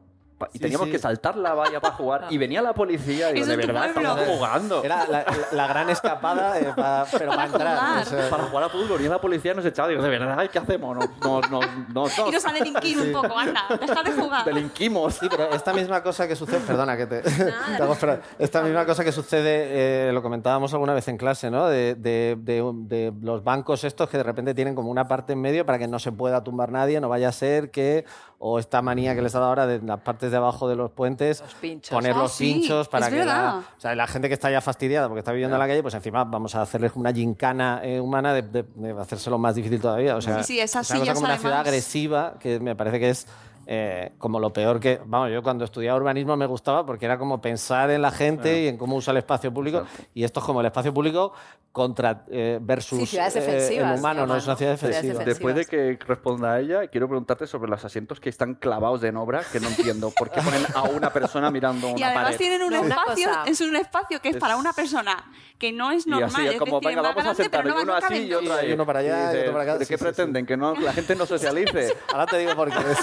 Y 0.51 0.53
Sí, 0.53 0.59
teníamos 0.59 0.85
sí. 0.87 0.91
que 0.93 0.99
saltar 0.99 1.35
la 1.35 1.53
valla 1.53 1.79
para 1.81 1.93
jugar. 1.95 2.25
Y 2.29 2.37
venía 2.37 2.61
la 2.61 2.73
policía 2.73 3.31
y 3.31 3.33
digo, 3.33 3.45
de 3.45 3.55
verdad 3.57 3.91
pueblo. 3.93 4.09
estamos 4.11 4.35
jugando. 4.37 4.83
era 4.83 5.05
la, 5.07 5.19
la- 5.19 5.25
la 5.51 5.67
gran 5.67 5.89
escapada, 5.89 6.59
eh, 6.59 6.73
pa- 6.75 7.05
pero 7.11 7.31
para 7.31 7.45
entrar. 7.45 7.77
jugar. 7.77 8.01
o 8.01 8.05
sea, 8.05 8.29
Para 8.29 8.43
jugar 8.43 8.63
a 8.63 8.69
fútbol. 8.69 9.01
Y 9.01 9.07
la 9.07 9.19
policía 9.19 9.53
nos 9.53 9.65
echaba. 9.65 9.89
Digo, 9.89 10.01
de 10.01 10.09
verdad, 10.09 10.49
¿qué 10.49 10.59
hacemos? 10.59 10.97
No, 10.97 11.41
no, 11.41 11.41
no, 11.49 11.59
no, 11.93 12.05
Y 12.27 12.31
nos 12.31 12.45
a 12.45 12.51
delinquir 12.53 12.99
un 12.99 13.11
poco, 13.11 13.37
anda, 13.37 13.65
deja 13.79 14.03
de 14.03 14.11
jugar. 14.13 14.45
delinquimos. 14.45 15.15
Sí, 15.15 15.27
pero 15.29 15.49
esta 15.51 15.73
misma 15.73 16.01
cosa 16.03 16.27
que 16.27 16.35
sucede, 16.35 16.59
perdona 16.61 16.95
que 16.95 17.05
te, 17.05 17.21
te 17.77 17.83
hago 17.83 17.93
esperar. 17.93 18.21
esta 18.37 18.61
misma 18.61 18.85
cosa 18.85 19.03
que 19.03 19.11
sucede, 19.11 20.07
eh, 20.09 20.11
lo 20.13 20.21
comentábamos 20.21 20.73
alguna 20.73 20.93
vez 20.93 21.07
en 21.07 21.17
clase, 21.17 21.49
¿no? 21.51 21.67
De, 21.67 21.95
de- 21.95 22.37
de- 22.39 22.63
de 22.73 23.13
los 23.21 23.43
bancos 23.43 23.83
estos 23.83 24.09
que 24.09 24.17
de 24.17 24.23
repente 24.23 24.53
tienen 24.53 24.75
como 24.75 24.89
una 24.89 25.07
parte 25.07 25.33
en 25.33 25.41
medio 25.41 25.65
para 25.65 25.77
que 25.79 25.87
no 25.87 25.99
se 25.99 26.11
pueda 26.11 26.43
tumbar 26.43 26.71
nadie, 26.71 26.99
no 27.01 27.09
vaya 27.09 27.29
a 27.29 27.31
ser 27.31 27.71
que, 27.71 28.05
o 28.41 28.57
esta 28.57 28.81
manía 28.81 29.13
que 29.15 29.21
les 29.21 29.35
ha 29.35 29.39
dado 29.39 29.49
ahora 29.49 29.67
de 29.67 29.81
las 29.81 29.99
partes 29.99 30.31
de 30.31 30.37
abajo 30.37 30.69
de 30.69 30.75
los 30.77 30.89
puentes, 30.91 31.41
Los 31.41 31.53
pinchos. 31.55 31.89
poner 31.91 32.13
Ah, 32.15 32.19
los 32.19 32.31
sí, 32.31 32.53
pinchos 32.53 32.87
para 32.87 33.09
que 33.09 33.25
la, 33.25 33.63
o 33.77 33.81
sea, 33.81 33.93
la 33.95 34.07
gente 34.07 34.29
que 34.29 34.33
está 34.33 34.49
ya 34.49 34.61
fastidiada 34.61 35.07
porque 35.07 35.19
está 35.19 35.31
viviendo 35.33 35.55
en 35.55 35.59
la 35.59 35.67
calle, 35.67 35.81
pues 35.81 35.93
encima 35.93 36.23
vamos 36.23 36.55
a 36.55 36.61
hacerles 36.61 36.93
una 36.95 37.11
gincana 37.11 37.81
eh, 37.83 37.99
humana 37.99 38.33
de, 38.33 38.41
de- 38.43 38.63
de 38.63 38.91
hacérselo 39.01 39.37
más 39.37 39.55
difícil 39.55 39.81
todavía. 39.81 40.15
O 40.15 40.21
sea, 40.21 40.41
Sí, 40.43 40.53
sí, 40.55 40.59
esas 40.61 40.89
es 40.89 40.95
una 40.95 40.99
cosa 41.01 41.13
como 41.15 41.25
una 41.25 41.37
ciudad 41.37 41.59
agresiva 41.59 42.35
que 42.39 42.59
me 42.61 42.75
parece 42.75 42.99
que 42.99 43.09
es 43.09 43.27
eh, 43.72 44.13
como 44.17 44.39
lo 44.39 44.51
peor 44.51 44.80
que. 44.80 44.99
Vamos, 45.05 45.30
yo 45.32 45.43
cuando 45.43 45.63
estudiaba 45.63 45.95
urbanismo 45.99 46.36
me 46.36 46.47
gustaba 46.47 46.84
porque 46.88 47.05
era 47.05 47.20
como 47.20 47.39
pensar 47.39 47.91
en 47.91 48.01
la 48.01 48.09
gente 48.09 48.63
y 48.63 48.67
en 48.67 48.78
cómo 48.78 48.95
usa 48.95 49.11
el 49.11 49.17
espacio 49.17 49.53
público. 49.53 49.84
Y 50.15 50.24
esto 50.24 50.39
es 50.39 50.45
como 50.47 50.59
el 50.61 50.65
espacio 50.65 50.91
público 50.91 51.34
contra 51.72 52.26
eh, 52.32 52.57
versus 52.59 52.97
Sí, 53.01 53.05
ciudades 53.05 53.36
eh, 53.36 53.41
defensivas, 53.41 53.91
el 53.93 53.99
humano, 53.99 54.26
no 54.26 54.36
es 54.36 54.45
una 54.47 54.55
ciudad 54.55 54.72
defensiva. 54.72 55.24
Después 55.24 55.53
de 55.53 55.65
que 55.65 55.99
responda 56.03 56.53
a 56.53 56.59
ella, 56.59 56.88
quiero 56.88 57.07
preguntarte 57.07 57.45
sobre 57.45 57.70
los 57.70 57.86
asientos 57.86 58.20
que 58.20 58.30
están 58.30 58.55
clavados 58.55 59.03
en 59.03 59.15
obra, 59.17 59.43
que 59.51 59.59
no 59.59 59.67
entiendo 59.67 60.11
por 60.17 60.32
qué 60.32 60.41
ponen 60.41 60.65
a 60.74 60.82
una 60.89 61.13
persona 61.13 61.51
mirando 61.51 61.88
una 61.89 61.99
Y 61.99 62.01
además 62.03 62.24
pared. 62.24 62.38
tienen 62.39 62.63
un 62.63 62.74
espacio, 62.74 63.30
es 63.45 63.61
un 63.61 63.76
espacio 63.76 64.20
que 64.20 64.30
es, 64.30 64.36
Es- 64.38 64.41
para 64.41 64.57
una 64.57 64.74
persona 64.74 65.32
que 65.59 65.72
no 65.72 65.91
es 65.91 66.07
Y 66.07 66.09
normal, 66.09 66.30
así, 66.36 66.47
es 66.47 66.57
como, 66.57 66.80
decir, 66.80 66.95
venga, 66.97 67.01
vamos 67.13 67.26
a 67.28 67.36
sentar 67.36 67.65
no, 67.65 67.76
uno 67.76 67.86
no 67.86 67.93
así 67.93 68.15
y 68.24 68.34
otro 68.34 68.53
ahí. 68.55 68.70
Y 68.70 68.74
uno 68.74 68.86
para 68.88 68.99
allá 68.99 69.24
y 69.24 69.28
dice, 69.28 69.39
otro 69.41 69.51
para 69.51 69.63
acá, 69.65 69.78
¿De 69.78 69.86
sí, 69.86 69.93
qué 69.93 69.97
sí, 69.99 70.03
pretenden? 70.03 70.45
¿Que 70.47 70.57
no, 70.57 70.74
la 70.74 70.91
gente 70.93 71.15
no 71.15 71.26
socialice? 71.28 71.93
Ahora 72.11 72.26
te 72.26 72.38
digo 72.39 72.55
por 72.55 72.70
qué 72.72 72.78
es. 72.80 72.97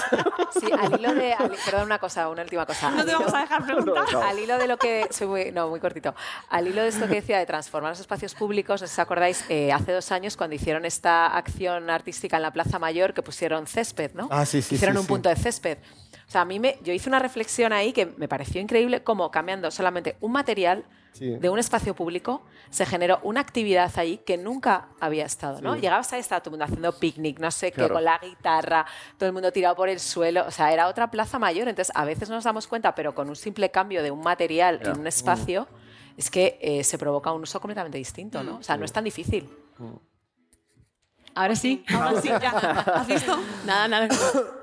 Sí, 0.59 0.69
al 0.71 0.99
hilo 0.99 1.13
de. 1.13 1.33
al- 1.33 1.51
perdón, 1.65 1.83
una 1.85 1.99
cosa, 1.99 2.29
una 2.29 2.41
última 2.43 2.65
cosa. 2.65 2.91
No 2.91 2.99
Al 3.01 3.05
te 3.05 3.11
hilo- 3.11 3.19
vamos 3.19 3.33
a 3.33 3.39
dejar 3.41 3.65
preguntar. 3.65 4.05
Al 4.23 4.39
hilo 4.39 4.57
de 4.57 4.67
lo 4.67 4.77
que. 4.77 5.07
Soy 5.11 5.27
muy, 5.27 5.51
no, 5.51 5.69
muy 5.69 5.79
cortito. 5.79 6.13
Al 6.49 6.67
hilo 6.67 6.81
de 6.81 6.89
esto 6.89 7.07
que 7.07 7.15
decía 7.15 7.37
de 7.39 7.45
transformar 7.45 7.91
los 7.91 7.99
espacios 7.99 8.33
públicos, 8.35 8.81
os 8.81 8.99
acordáis, 8.99 9.43
eh, 9.49 9.71
hace 9.71 9.91
dos 9.91 10.11
años 10.11 10.37
cuando 10.37 10.55
hicieron 10.55 10.85
esta 10.85 11.27
acción 11.37 11.89
artística 11.89 12.37
en 12.37 12.43
la 12.43 12.51
Plaza 12.51 12.79
Mayor 12.79 13.13
que 13.13 13.21
pusieron 13.21 13.67
césped, 13.67 14.11
¿no? 14.13 14.27
Ah, 14.31 14.45
sí, 14.45 14.61
sí, 14.61 14.75
Hicieron 14.75 14.95
sí, 14.95 14.99
un 14.99 15.05
sí. 15.05 15.09
punto 15.09 15.29
de 15.29 15.35
césped. 15.35 15.77
O 16.27 16.31
sea, 16.31 16.41
a 16.41 16.45
mí 16.45 16.59
me, 16.59 16.77
yo 16.83 16.91
hice 16.93 17.07
una 17.09 17.19
reflexión 17.19 17.71
ahí 17.71 17.93
que 17.93 18.05
me 18.17 18.27
pareció 18.27 18.59
increíble 18.59 19.01
cómo 19.03 19.31
cambiando 19.31 19.71
solamente 19.71 20.17
un 20.19 20.33
material 20.33 20.83
Sí. 21.17 21.35
de 21.35 21.49
un 21.49 21.59
espacio 21.59 21.95
público 21.95 22.43
se 22.69 22.85
generó 22.85 23.19
una 23.23 23.41
actividad 23.41 23.91
ahí 23.97 24.17
que 24.19 24.37
nunca 24.37 24.89
había 24.99 25.25
estado, 25.25 25.61
¿no? 25.61 25.75
Sí. 25.75 25.81
Llegabas 25.81 26.11
ahí, 26.13 26.19
estaba 26.19 26.41
todo 26.41 26.49
el 26.49 26.53
mundo 26.53 26.65
haciendo 26.65 26.91
picnic, 26.93 27.39
no 27.39 27.51
sé 27.51 27.71
qué, 27.71 27.87
con 27.89 28.03
la 28.03 28.19
guitarra, 28.19 28.85
todo 29.17 29.27
el 29.27 29.33
mundo 29.33 29.51
tirado 29.51 29.75
por 29.75 29.89
el 29.89 29.99
suelo, 29.99 30.45
o 30.47 30.51
sea, 30.51 30.71
era 30.71 30.87
otra 30.87 31.09
plaza 31.09 31.39
mayor, 31.39 31.67
entonces 31.67 31.95
a 31.95 32.05
veces 32.05 32.29
no 32.29 32.35
nos 32.35 32.43
damos 32.43 32.67
cuenta, 32.67 32.93
pero 32.93 33.15
con 33.15 33.29
un 33.29 33.35
simple 33.35 33.71
cambio 33.71 34.03
de 34.03 34.11
un 34.11 34.21
material 34.21 34.79
en 34.83 34.99
un 34.99 35.07
espacio, 35.07 35.67
es 36.17 36.29
que 36.29 36.57
eh, 36.61 36.83
se 36.83 36.97
provoca 36.97 37.31
un 37.31 37.43
uso 37.43 37.59
completamente 37.59 37.97
distinto, 37.97 38.43
¿no? 38.43 38.57
O 38.57 38.63
sea, 38.63 38.77
no 38.77 38.85
es 38.85 38.91
tan 38.91 39.03
difícil. 39.03 39.49
Ahora 41.37 41.55
sí. 41.55 41.83
Ahora 41.93 42.19
sí, 42.19 42.29
ya. 42.29 42.49
¿Has 42.49 43.07
visto? 43.07 43.37
Nada, 43.65 43.87
nada. 43.87 44.07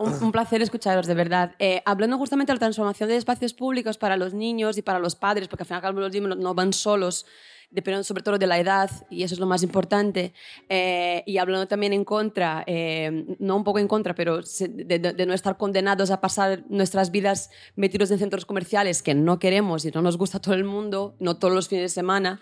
Un, 0.01 0.13
un 0.25 0.33
placer 0.33 0.61
escucharos, 0.61 1.07
de 1.07 1.15
verdad. 1.15 1.55
Eh, 1.61 1.81
hablando 1.87 2.19
justamente 2.19 2.51
de 2.51 2.57
la 2.57 2.59
transformación 2.61 3.09
de 3.09 3.17
espacios 3.17 3.55
públicos 3.55 3.97
para 3.97 4.17
los 4.17 4.35
niños 4.35 4.77
y 4.77 4.83
para 4.83 4.99
los 4.99 5.15
padres, 5.15 5.47
porque 5.47 5.63
al 5.63 5.67
final 5.69 5.95
los 5.95 6.13
niños 6.13 6.37
no 6.37 6.53
van 6.55 6.73
solos, 6.73 7.27
dependiendo 7.75 8.05
sobre 8.05 8.23
todo 8.23 8.39
de 8.39 8.47
la 8.47 8.59
edad, 8.59 8.89
y 9.11 9.25
eso 9.25 9.35
es 9.35 9.41
lo 9.41 9.47
más 9.47 9.65
importante. 9.65 10.33
Eh, 10.69 11.25
y 11.27 11.39
hablando 11.39 11.67
también 11.67 11.93
en 11.93 12.05
contra, 12.05 12.63
eh, 12.69 13.27
no 13.41 13.57
un 13.57 13.65
poco 13.65 13.81
en 13.81 13.89
contra, 13.89 14.15
pero 14.15 14.41
de, 14.41 15.27
no 15.27 15.35
estar 15.35 15.57
condenados 15.57 16.13
a 16.13 16.21
pasar 16.21 16.63
nuestras 16.69 17.11
vidas 17.11 17.51
metidos 17.75 18.13
en 18.13 18.21
centros 18.21 18.47
comerciales 18.47 19.03
que 19.03 19.15
no 19.15 19.41
queremos 19.41 19.85
y 19.85 19.91
no 19.91 20.03
nos 20.03 20.17
gusta 20.17 20.39
todo 20.41 20.55
el 20.55 20.63
mundo, 20.63 21.17
no 21.19 21.37
todos 21.37 21.53
los 21.53 21.69
fines 21.69 21.83
de 21.83 21.89
semana. 21.89 22.41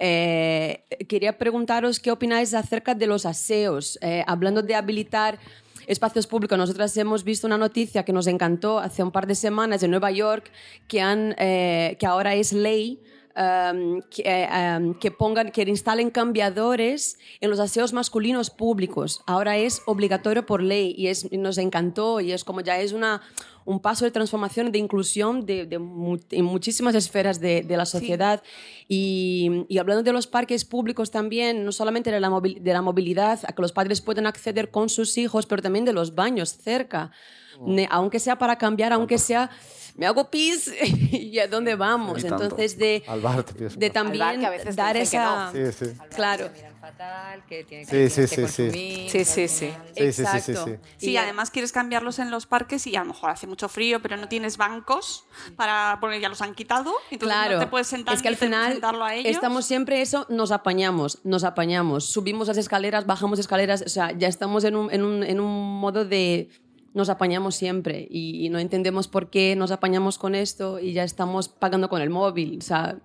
Eh, 0.00 0.84
quería 1.08 1.38
preguntaros 1.38 2.00
qué 2.00 2.10
opináis 2.10 2.52
acerca 2.52 2.94
de 2.96 3.06
los 3.06 3.24
aseos, 3.24 4.00
hablando 4.26 4.62
de 4.62 4.74
habilitar 4.74 5.38
espacios 5.86 6.26
públicos. 6.26 6.58
Nosotras 6.58 6.96
hemos 6.96 7.22
visto 7.22 7.46
una 7.46 7.58
noticia 7.58 8.04
que 8.04 8.12
nos 8.12 8.26
encantó 8.26 8.80
hace 8.80 9.04
un 9.04 9.12
par 9.12 9.28
de 9.28 9.36
semanas 9.36 9.80
de 9.80 9.86
Nueva 9.86 10.10
York, 10.10 10.50
que, 10.88 11.00
han, 11.00 11.36
que 11.36 12.06
ahora 12.06 12.34
es 12.34 12.52
ley. 12.52 13.00
Que, 13.34 14.22
eh, 14.24 14.94
que 15.00 15.10
pongan, 15.10 15.50
que 15.50 15.62
instalen 15.62 16.10
cambiadores 16.10 17.18
en 17.40 17.50
los 17.50 17.60
aseos 17.60 17.92
masculinos 17.92 18.50
públicos. 18.50 19.22
Ahora 19.26 19.56
es 19.56 19.82
obligatorio 19.86 20.44
por 20.44 20.62
ley 20.62 20.94
y, 20.96 21.08
es, 21.08 21.30
nos 21.32 21.58
encantó 21.58 22.20
y 22.20 22.32
es 22.32 22.44
como 22.44 22.60
ya 22.60 22.78
es 22.78 22.92
una, 22.92 23.22
un 23.64 23.80
paso 23.80 24.04
de 24.04 24.10
transformación, 24.10 24.72
de 24.72 24.78
inclusión 24.78 25.46
de, 25.46 25.66
de 25.66 25.78
mu- 25.78 26.18
en 26.30 26.44
muchísimas 26.44 26.94
esferas 26.94 27.40
de, 27.40 27.62
de 27.62 27.76
la 27.76 27.86
sociedad. 27.86 28.42
Y, 28.88 29.64
y 29.68 29.78
hablando 29.78 30.02
de 30.02 30.12
los 30.12 30.26
parques 30.26 30.64
públicos 30.64 31.10
también, 31.10 31.64
no 31.64 31.72
solamente 31.72 32.10
de 32.10 32.20
la, 32.20 32.28
de 32.40 32.72
la 32.72 32.82
movilidad, 32.82 33.40
a 33.46 33.52
que 33.52 33.62
los 33.62 33.72
padres 33.72 34.00
puedan 34.00 34.26
acceder 34.26 34.70
con 34.70 34.88
sus 34.88 35.16
hijos, 35.18 35.46
pero 35.46 35.62
también 35.62 35.84
de 35.84 35.92
los 35.92 36.14
baños 36.14 36.56
cerca. 36.58 37.10
Ne- 37.64 37.86
aunque 37.90 38.18
sea 38.18 38.36
para 38.38 38.56
cambiar, 38.56 38.92
aunque 38.92 39.18
sea, 39.18 39.50
me 39.94 40.06
hago 40.06 40.30
pis 40.30 40.72
y 41.12 41.38
a 41.38 41.46
dónde 41.46 41.74
vamos. 41.76 42.24
Entonces, 42.24 42.78
de, 42.78 43.02
Al 43.06 43.20
bar 43.20 43.42
te 43.44 43.52
pides 43.54 43.74
un 43.74 43.78
de 43.80 43.90
también 43.90 44.22
Al 44.22 44.28
bar, 44.36 44.40
que 44.40 44.46
a 44.46 44.50
veces 44.50 44.74
te 44.74 44.82
dar 44.82 44.96
esa... 44.96 45.52
Sí, 45.52 45.86
sí. 45.86 45.92
Claro. 46.14 46.48
Que 47.48 47.64
tiene 47.64 47.84
Sí, 47.84 48.08
sí, 48.08 48.26
sí, 48.26 48.34
sí. 48.34 48.40
consumir, 48.42 49.10
Sí, 49.10 49.18
que 49.18 49.24
sí, 49.24 49.42
al 49.42 49.48
sí. 49.48 49.48
Sí, 49.48 49.66
sí, 49.68 49.74
sí, 49.94 49.94
sí, 49.94 50.04
Exacto. 50.04 50.78
sí. 50.98 51.16
Además 51.16 51.50
quieres 51.50 51.72
cambiarlos 51.72 52.18
en 52.18 52.30
los 52.30 52.46
parques 52.46 52.86
y 52.86 52.96
a 52.96 53.00
lo 53.00 53.06
mejor 53.06 53.30
hace 53.30 53.46
mucho 53.46 53.68
frío, 53.68 54.00
pero 54.02 54.16
no 54.16 54.28
tienes 54.28 54.56
bancos 54.56 55.24
para 55.56 55.98
porque 56.00 56.20
ya 56.20 56.28
los 56.28 56.42
han 56.42 56.54
quitado. 56.54 56.92
Entonces 57.10 57.36
Claro, 57.36 57.54
no 57.54 57.60
te 57.60 57.66
puedes 57.66 57.86
sentar 57.86 58.14
es 58.14 58.22
que 58.22 58.28
al 58.28 58.36
final 58.36 58.72
sentarlo 58.72 59.04
a 59.04 59.14
ellos. 59.14 59.30
estamos 59.32 59.64
siempre 59.64 60.00
eso, 60.02 60.26
nos 60.28 60.50
apañamos, 60.52 61.18
nos 61.24 61.44
apañamos, 61.44 62.04
subimos 62.06 62.48
las 62.48 62.56
escaleras, 62.56 63.06
bajamos 63.06 63.38
escaleras, 63.38 63.82
o 63.86 63.88
sea, 63.88 64.12
ya 64.12 64.28
estamos 64.28 64.64
en 64.64 64.76
un, 64.76 64.92
en 64.92 65.04
un, 65.04 65.22
en 65.22 65.40
un 65.40 65.80
modo 65.80 66.04
de 66.04 66.48
nos 66.94 67.08
apañamos 67.08 67.54
siempre 67.54 68.06
y, 68.10 68.44
y 68.44 68.50
no 68.50 68.58
entendemos 68.58 69.08
por 69.08 69.30
qué 69.30 69.56
nos 69.56 69.70
apañamos 69.70 70.18
con 70.18 70.34
esto 70.34 70.78
y 70.78 70.92
ya 70.92 71.04
estamos 71.04 71.48
pagando 71.48 71.88
con 71.88 72.02
el 72.02 72.10
móvil, 72.10 72.58
o 72.58 72.62
sea, 72.62 72.98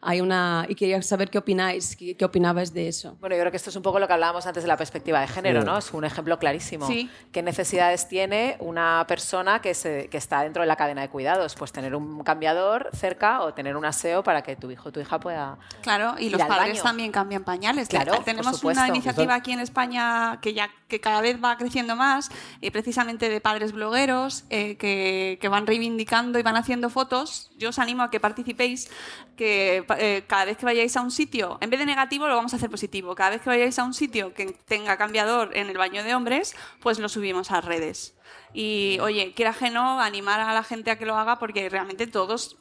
hay 0.00 0.20
una... 0.20 0.66
Y 0.68 0.74
quería 0.74 1.00
saber 1.02 1.30
qué 1.30 1.38
opináis, 1.38 1.96
qué, 1.96 2.16
qué 2.16 2.24
opinabais 2.24 2.72
de 2.72 2.88
eso. 2.88 3.16
Bueno, 3.20 3.34
yo 3.36 3.40
creo 3.42 3.50
que 3.50 3.56
esto 3.56 3.70
es 3.70 3.76
un 3.76 3.82
poco 3.82 3.98
lo 3.98 4.06
que 4.06 4.12
hablábamos 4.12 4.46
antes 4.46 4.62
de 4.62 4.68
la 4.68 4.76
perspectiva 4.76 5.20
de 5.20 5.28
género, 5.28 5.60
Sí. 5.60 5.66
¿no? 5.66 5.78
Es 5.78 5.92
un 5.92 6.04
ejemplo 6.04 6.38
clarísimo. 6.38 6.86
Sí. 6.86 7.10
¿Qué 7.32 7.42
necesidades 7.42 8.08
tiene 8.08 8.56
una 8.60 9.04
persona 9.08 9.60
que, 9.60 9.74
se- 9.74 10.08
que 10.08 10.16
está 10.18 10.42
dentro 10.42 10.62
de 10.62 10.66
la 10.68 10.76
cadena 10.76 11.02
de 11.02 11.08
cuidados? 11.08 11.54
Pues 11.54 11.72
tener 11.72 11.94
un 11.94 12.22
cambiador 12.24 12.90
cerca 12.94 13.42
o 13.42 13.54
tener 13.54 13.76
un 13.76 13.84
aseo 13.84 14.22
para 14.22 14.42
que 14.42 14.56
tu 14.56 14.70
hijo 14.70 14.88
o 14.88 14.92
tu 14.92 15.00
hija 15.00 15.18
pueda... 15.20 15.58
Claro, 15.82 16.14
y 16.18 16.26
ir 16.26 16.32
los 16.32 16.40
al 16.42 16.48
padres 16.48 16.68
baño. 16.74 16.82
también 16.82 17.12
cambian 17.12 17.44
pañales. 17.44 17.88
Claro, 17.88 18.14
por 18.14 18.24
Tenemos 18.24 18.56
supuesto. 18.56 18.82
una 18.82 18.88
iniciativa 18.88 19.34
aquí 19.34 19.52
en 19.52 19.60
España 19.60 20.38
que 20.40 20.54
ya 20.54 20.70
que 20.88 21.00
cada 21.00 21.20
vez 21.20 21.36
va 21.42 21.58
creciendo 21.58 21.96
más, 21.96 22.30
eh, 22.62 22.70
precisamente 22.70 23.28
de 23.28 23.42
padres 23.42 23.72
blogueros 23.72 24.44
eh, 24.48 24.76
que, 24.78 25.36
que 25.38 25.48
van 25.48 25.66
reivindicando 25.66 26.38
y 26.38 26.42
van 26.42 26.56
haciendo 26.56 26.88
fotos. 26.88 27.50
Yo 27.58 27.68
os 27.68 27.78
animo 27.78 28.02
a 28.04 28.10
que 28.10 28.20
participéis, 28.20 28.88
que 29.36 29.84
eh, 29.98 30.24
cada 30.26 30.44
vez 30.44 30.56
que 30.56 30.64
vayáis 30.64 30.96
a 30.96 31.02
un 31.02 31.10
sitio, 31.10 31.58
en 31.60 31.70
vez 31.70 31.80
de 31.80 31.86
negativo 31.86 32.26
lo 32.26 32.36
vamos 32.36 32.52
a 32.52 32.56
hacer 32.56 32.70
positivo. 32.70 33.14
Cada 33.14 33.30
vez 33.30 33.42
que 33.42 33.50
vayáis 33.50 33.78
a 33.78 33.84
un 33.84 33.94
sitio 33.94 34.34
que 34.34 34.46
tenga 34.66 34.96
cambiador 34.96 35.56
en 35.56 35.68
el 35.68 35.78
baño 35.78 36.02
de 36.04 36.14
hombres, 36.14 36.54
pues 36.80 36.98
lo 36.98 37.08
subimos 37.08 37.50
a 37.50 37.60
redes. 37.60 38.14
Y 38.52 38.98
oye, 39.00 39.32
quiera 39.34 39.52
que 39.52 39.70
no, 39.70 40.00
animar 40.00 40.40
a 40.40 40.52
la 40.52 40.62
gente 40.62 40.90
a 40.90 40.98
que 40.98 41.06
lo 41.06 41.16
haga 41.16 41.38
porque 41.38 41.68
realmente 41.68 42.06
todos 42.06 42.56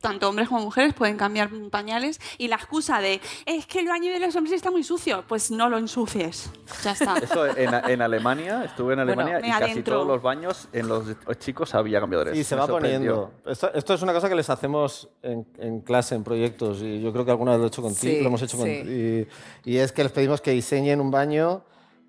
tanto 0.00 0.28
hombres 0.28 0.48
como 0.48 0.62
mujeres 0.62 0.94
pueden 0.94 1.16
cambiar 1.16 1.50
pañales 1.70 2.20
y 2.38 2.48
la 2.48 2.56
excusa 2.56 3.00
de 3.00 3.20
es 3.46 3.66
que 3.66 3.80
el 3.80 3.86
baño 3.88 4.10
de 4.12 4.18
los 4.20 4.34
hombres 4.36 4.54
está 4.54 4.70
muy 4.70 4.82
sucio, 4.82 5.24
pues 5.28 5.50
no 5.50 5.68
lo 5.68 5.78
ensucies. 5.78 6.50
Ya 6.82 6.92
está. 6.92 7.18
Eso 7.22 7.46
en, 7.46 7.72
en 7.74 8.02
Alemania, 8.02 8.64
estuve 8.64 8.94
en 8.94 8.98
Bueno, 9.04 9.12
Alemania 9.22 9.40
me 9.40 9.48
y 9.48 9.50
casi 9.50 9.64
adentro. 9.72 9.94
todos 9.96 10.06
los 10.06 10.22
baños 10.22 10.68
en 10.72 10.88
los 10.88 11.04
chicos 11.38 11.74
había 11.74 12.00
cambiadores. 12.00 12.36
Y 12.36 12.44
se 12.44 12.54
Me 12.54 12.60
va 12.62 12.66
sorprendió. 12.66 13.14
poniendo. 13.30 13.50
Esto, 13.50 13.70
esto 13.74 13.94
es 13.94 14.02
una 14.02 14.12
cosa 14.12 14.28
que 14.28 14.34
les 14.34 14.48
hacemos 14.50 15.08
en, 15.22 15.46
en 15.58 15.80
clase, 15.80 16.14
en 16.14 16.24
proyectos, 16.24 16.80
y 16.82 17.00
yo 17.00 17.12
creo 17.12 17.24
que 17.24 17.30
alguna 17.30 17.52
vez 17.52 17.58
lo, 17.60 17.64
he 17.66 17.68
hecho 17.68 17.82
contigo, 17.82 18.14
Sí, 18.14 18.20
lo 18.20 18.28
hemos 18.28 18.42
hecho 18.42 18.56
sí. 18.56 18.62
contigo. 18.62 18.84
Y, 18.90 19.28
y 19.72 19.76
es 19.78 19.92
que 19.92 20.02
les 20.02 20.12
pedimos 20.12 20.40
que 20.40 20.52
diseñen 20.52 21.00
un 21.00 21.10
baño 21.10 21.62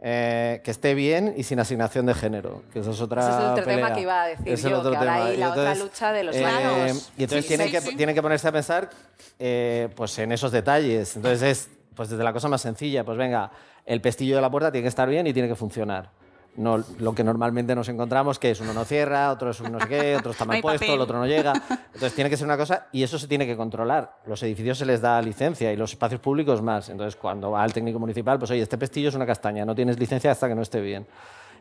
eh, 0.04 0.62
que 0.64 0.72
esté 0.72 0.96
bien 0.96 1.36
y 1.38 1.44
sin 1.44 1.60
asignación 1.60 2.08
de 2.08 2.16
género, 2.16 2.64
que 2.74 2.80
eso 2.80 2.90
es 2.90 3.00
otra 3.02 3.22
Ese 3.22 3.30
es 3.30 3.46
otro 3.52 3.64
tema 3.66 3.94
que 3.94 4.02
iba 4.02 4.24
a 4.24 4.28
decir 4.30 4.50
Es 4.50 4.64
el 4.66 4.72
yo, 4.72 4.80
otro 4.80 4.92
que 4.92 4.98
ahora 4.98 5.26
hay 5.26 5.38
la 5.38 5.52
otra 5.52 5.76
lucha 5.76 6.12
de 6.12 6.24
los 6.24 6.36
eh. 6.36 6.94
Y 7.18 7.24
entonces 7.24 7.44
Sí, 7.44 7.48
tienen, 7.48 7.68
sí, 7.68 7.72
que, 7.72 7.82
sí. 7.82 7.96
tienen 7.96 8.16
que 8.16 8.22
ponerse 8.22 8.48
a 8.48 8.52
pensar 8.52 8.90
eh, 9.38 9.90
pues 9.96 10.18
en 10.18 10.32
esos 10.32 10.52
detalles. 10.52 11.16
Entonces 11.16 11.42
es 11.44 11.70
pues 11.96 12.10
desde 12.10 12.24
la 12.24 12.34
cosa 12.34 12.48
más 12.48 12.62
sencilla, 12.62 13.04
pues 13.04 13.18
venga, 13.18 13.52
el 13.86 14.02
pestillo 14.02 14.36
de 14.36 14.42
la 14.42 14.50
puerta 14.50 14.72
tiene 14.72 14.84
que 14.84 14.90
estar 14.90 15.08
bien 15.08 15.28
y 15.28 15.34
tiene 15.34 15.48
que 15.48 15.56
funcionar. 15.56 16.10
No 16.58 16.84
lo 17.00 17.16
que 17.16 17.24
normalmente 17.24 17.74
nos 17.76 17.88
encontramos, 17.88 18.38
que 18.38 18.52
es 18.52 18.60
uno 18.60 18.74
no 18.74 18.84
cierra, 18.84 19.32
otro 19.32 19.52
es 19.52 19.62
un 19.62 19.72
no 19.72 19.80
sé 19.80 19.88
qué, 19.88 20.16
otro 20.18 20.32
está 20.32 20.44
mal 20.46 20.60
puesto, 20.62 20.80
papel. 20.80 20.96
el 20.96 21.02
otro 21.02 21.18
no 21.18 21.26
llega. 21.26 21.54
Entonces 21.94 22.14
tiene 22.14 22.30
que 22.30 22.36
ser 22.36 22.46
una 22.46 22.58
cosa 22.58 22.88
y 22.92 23.04
eso 23.04 23.18
se 23.18 23.28
tiene 23.28 23.48
que 23.48 23.56
controlar. 23.56 24.18
Los 24.26 24.44
edificios 24.44 24.78
se 24.78 24.86
les 24.86 25.00
da 25.02 25.22
licencia 25.22 25.72
y 25.72 25.78
los 25.78 25.92
espacios 25.92 26.20
públicos 26.20 26.62
más. 26.62 26.90
Entonces 26.90 27.16
cuando 27.16 27.52
va 27.52 27.64
al 27.64 27.72
técnico 27.72 28.00
municipal, 28.00 28.38
pues 28.38 28.52
oye, 28.52 28.62
este 28.62 28.78
pestillo 28.78 29.10
es 29.10 29.16
una 29.16 29.26
castaña, 29.26 29.64
no 29.64 29.74
tienes 29.76 29.98
licencia 29.98 30.32
hasta 30.32 30.50
que 30.50 30.56
no 30.56 30.62
esté 30.62 30.82
bien. 30.82 31.08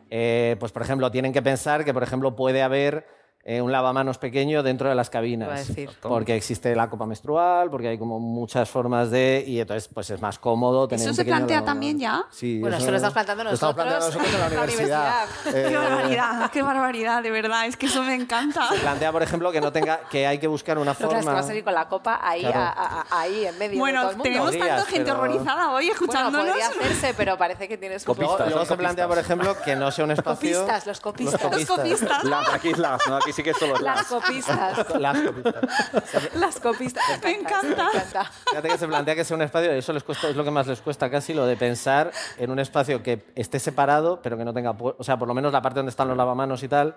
Eh, 0.09 0.57
pues 0.59 0.73
por 0.73 0.81
ejemplo, 0.81 1.09
tienen 1.09 1.31
que 1.31 1.41
pensar 1.41 1.85
que 1.85 1.93
por 1.93 2.03
ejemplo 2.03 2.35
puede 2.35 2.61
haber 2.61 3.20
eh, 3.43 3.61
un 3.61 3.71
lavamanos 3.71 4.17
pequeño 4.17 4.61
dentro 4.63 4.87
de 4.89 4.95
las 4.95 5.09
cabinas. 5.09 5.67
decir. 5.67 5.89
Porque 6.01 6.35
existe 6.35 6.75
la 6.75 6.89
copa 6.89 7.05
menstrual, 7.05 7.69
porque 7.71 7.87
hay 7.89 7.97
como 7.97 8.19
muchas 8.19 8.69
formas 8.69 9.09
de... 9.11 9.43
Y 9.47 9.59
entonces 9.59 9.89
pues 9.93 10.09
es 10.11 10.21
más 10.21 10.37
cómodo 10.39 10.87
tener 10.87 11.01
¿Eso 11.01 11.09
un 11.11 11.15
se 11.15 11.25
plantea 11.25 11.57
lavamanos. 11.57 11.65
también 11.65 11.99
ya? 11.99 12.23
Sí, 12.31 12.59
Bueno, 12.59 12.77
eso 12.77 12.89
lo 12.91 12.97
estamos 12.97 13.13
planteando 13.13 13.43
lo 13.45 13.49
estamos 13.51 13.75
planteando 13.75 14.05
nosotros 14.05 14.31
nosotros 14.31 14.51
en 14.51 14.57
la 14.57 14.63
universidad. 14.63 15.25
Qué 15.43 15.67
Eh, 15.73 15.77
barbaridad, 15.77 16.51
qué 16.51 16.61
barbaridad, 16.61 17.23
de 17.23 17.31
verdad, 17.31 17.65
es 17.65 17.77
que 17.77 17.85
eso 17.87 18.03
me 18.03 18.13
encanta. 18.15 18.67
se 18.69 18.77
plantea, 18.79 19.11
por 19.11 19.23
ejemplo, 19.23 19.51
que 19.51 19.61
no 19.61 19.71
tenga, 19.71 20.01
que 20.09 20.27
hay 20.27 20.37
que 20.37 20.47
buscar 20.47 20.77
una 20.77 20.93
que 20.95 21.03
es 21.03 21.09
que 21.09 21.15
forma. 21.15 21.33
va 21.33 21.39
a 21.39 21.43
salir 21.43 21.63
con 21.63 21.73
la 21.73 21.87
copa 21.87 22.19
ahí, 22.21 22.41
Claro. 22.41 22.59
a- 22.59 23.05
a- 23.11 23.21
ahí 23.21 23.45
en 23.45 23.57
medio 23.57 23.71
de 23.73 23.79
Bueno, 23.79 24.01
todo 24.01 24.11
el 24.11 24.17
mundo. 24.17 24.23
tenemos 24.29 24.51
tanta 24.57 24.85
gente 24.85 25.03
pero- 25.11 25.15
horrorizada 25.19 25.71
hoy 25.71 25.85
Bueno, 25.85 25.93
escuchándonos. 25.93 26.47
podría 26.47 26.67
hacerse, 26.67 27.13
pero 27.15 27.37
parece 27.37 27.67
que 27.67 27.77
tienes 27.77 28.05
Luego, 28.05 28.21
Copistas, 28.21 28.49
luego 28.49 28.65
se 28.65 28.77
plantea, 28.77 29.07
por 29.07 29.17
copistas. 29.17 29.37
ejemplo, 29.39 29.63
que 29.63 29.75
no 29.75 29.91
sea 29.91 30.05
un 30.05 30.11
espacio. 30.11 30.59
copistas, 30.59 30.85
los 30.87 30.99
copistas. 30.99 31.41
Los 31.41 31.65
copistas. 31.65 32.23
Las, 32.23 32.49
aquí 32.53 32.73
las, 32.73 33.07
no, 33.07 33.15
aquí 33.17 33.30
sí 33.31 33.43
que 33.43 33.53
solo 33.53 33.73
Las 33.79 33.83
las. 33.97 34.05
copistas. 34.07 34.99
Las 34.99 35.21
copistas. 35.21 36.35
Las 36.35 36.59
copistas. 36.59 37.03
Me 37.23 37.31
encanta. 37.31 37.89
Me 37.93 37.99
encanta. 37.99 38.31
Fíjate 38.49 38.67
que 38.69 38.77
se 38.77 38.87
plantea 38.87 39.15
que 39.15 39.23
sea 39.23 39.35
un 39.35 39.43
espacio, 39.43 39.71
eso 39.71 39.93
les 39.93 40.03
cuesta, 40.03 40.29
es 40.29 40.35
lo 40.35 40.43
que 40.43 40.51
más 40.51 40.67
les 40.67 40.81
cuesta 40.81 41.09
casi, 41.09 41.33
lo 41.33 41.45
de 41.45 41.57
pensar 41.57 42.11
en 42.37 42.51
un 42.51 42.59
espacio 42.59 43.03
que 43.03 43.25
esté 43.35 43.59
separado, 43.59 44.21
pero 44.21 44.37
que 44.37 44.45
no 44.45 44.53
tenga. 44.53 44.71
O 44.71 45.03
sea, 45.03 45.17
por 45.17 45.27
lo 45.27 45.33
menos 45.33 45.51
la 45.53 45.61
parte 45.61 45.79
donde 45.79 45.89
están 45.89 46.07
los 46.07 46.17
lavamanos 46.17 46.63
y 46.63 46.67
tal, 46.67 46.95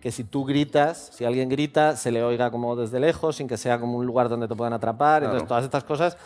que 0.00 0.10
si 0.10 0.24
tú 0.24 0.44
gritas, 0.44 1.10
si 1.12 1.24
alguien 1.24 1.48
grita, 1.48 1.96
se 1.96 2.10
le 2.10 2.22
oiga 2.24 2.50
como 2.50 2.74
desde 2.76 2.98
lejos, 2.98 3.36
sin 3.36 3.48
que 3.48 3.56
sea 3.56 3.78
como 3.78 3.98
un 3.98 4.06
lugar 4.06 4.28
donde 4.28 4.48
te 4.48 4.54
puedan 4.56 4.72
atrapar. 4.72 5.22
Claro. 5.22 5.34
Entonces, 5.34 5.48
todas 5.48 5.64
estas 5.64 5.84
cosas 5.84 6.16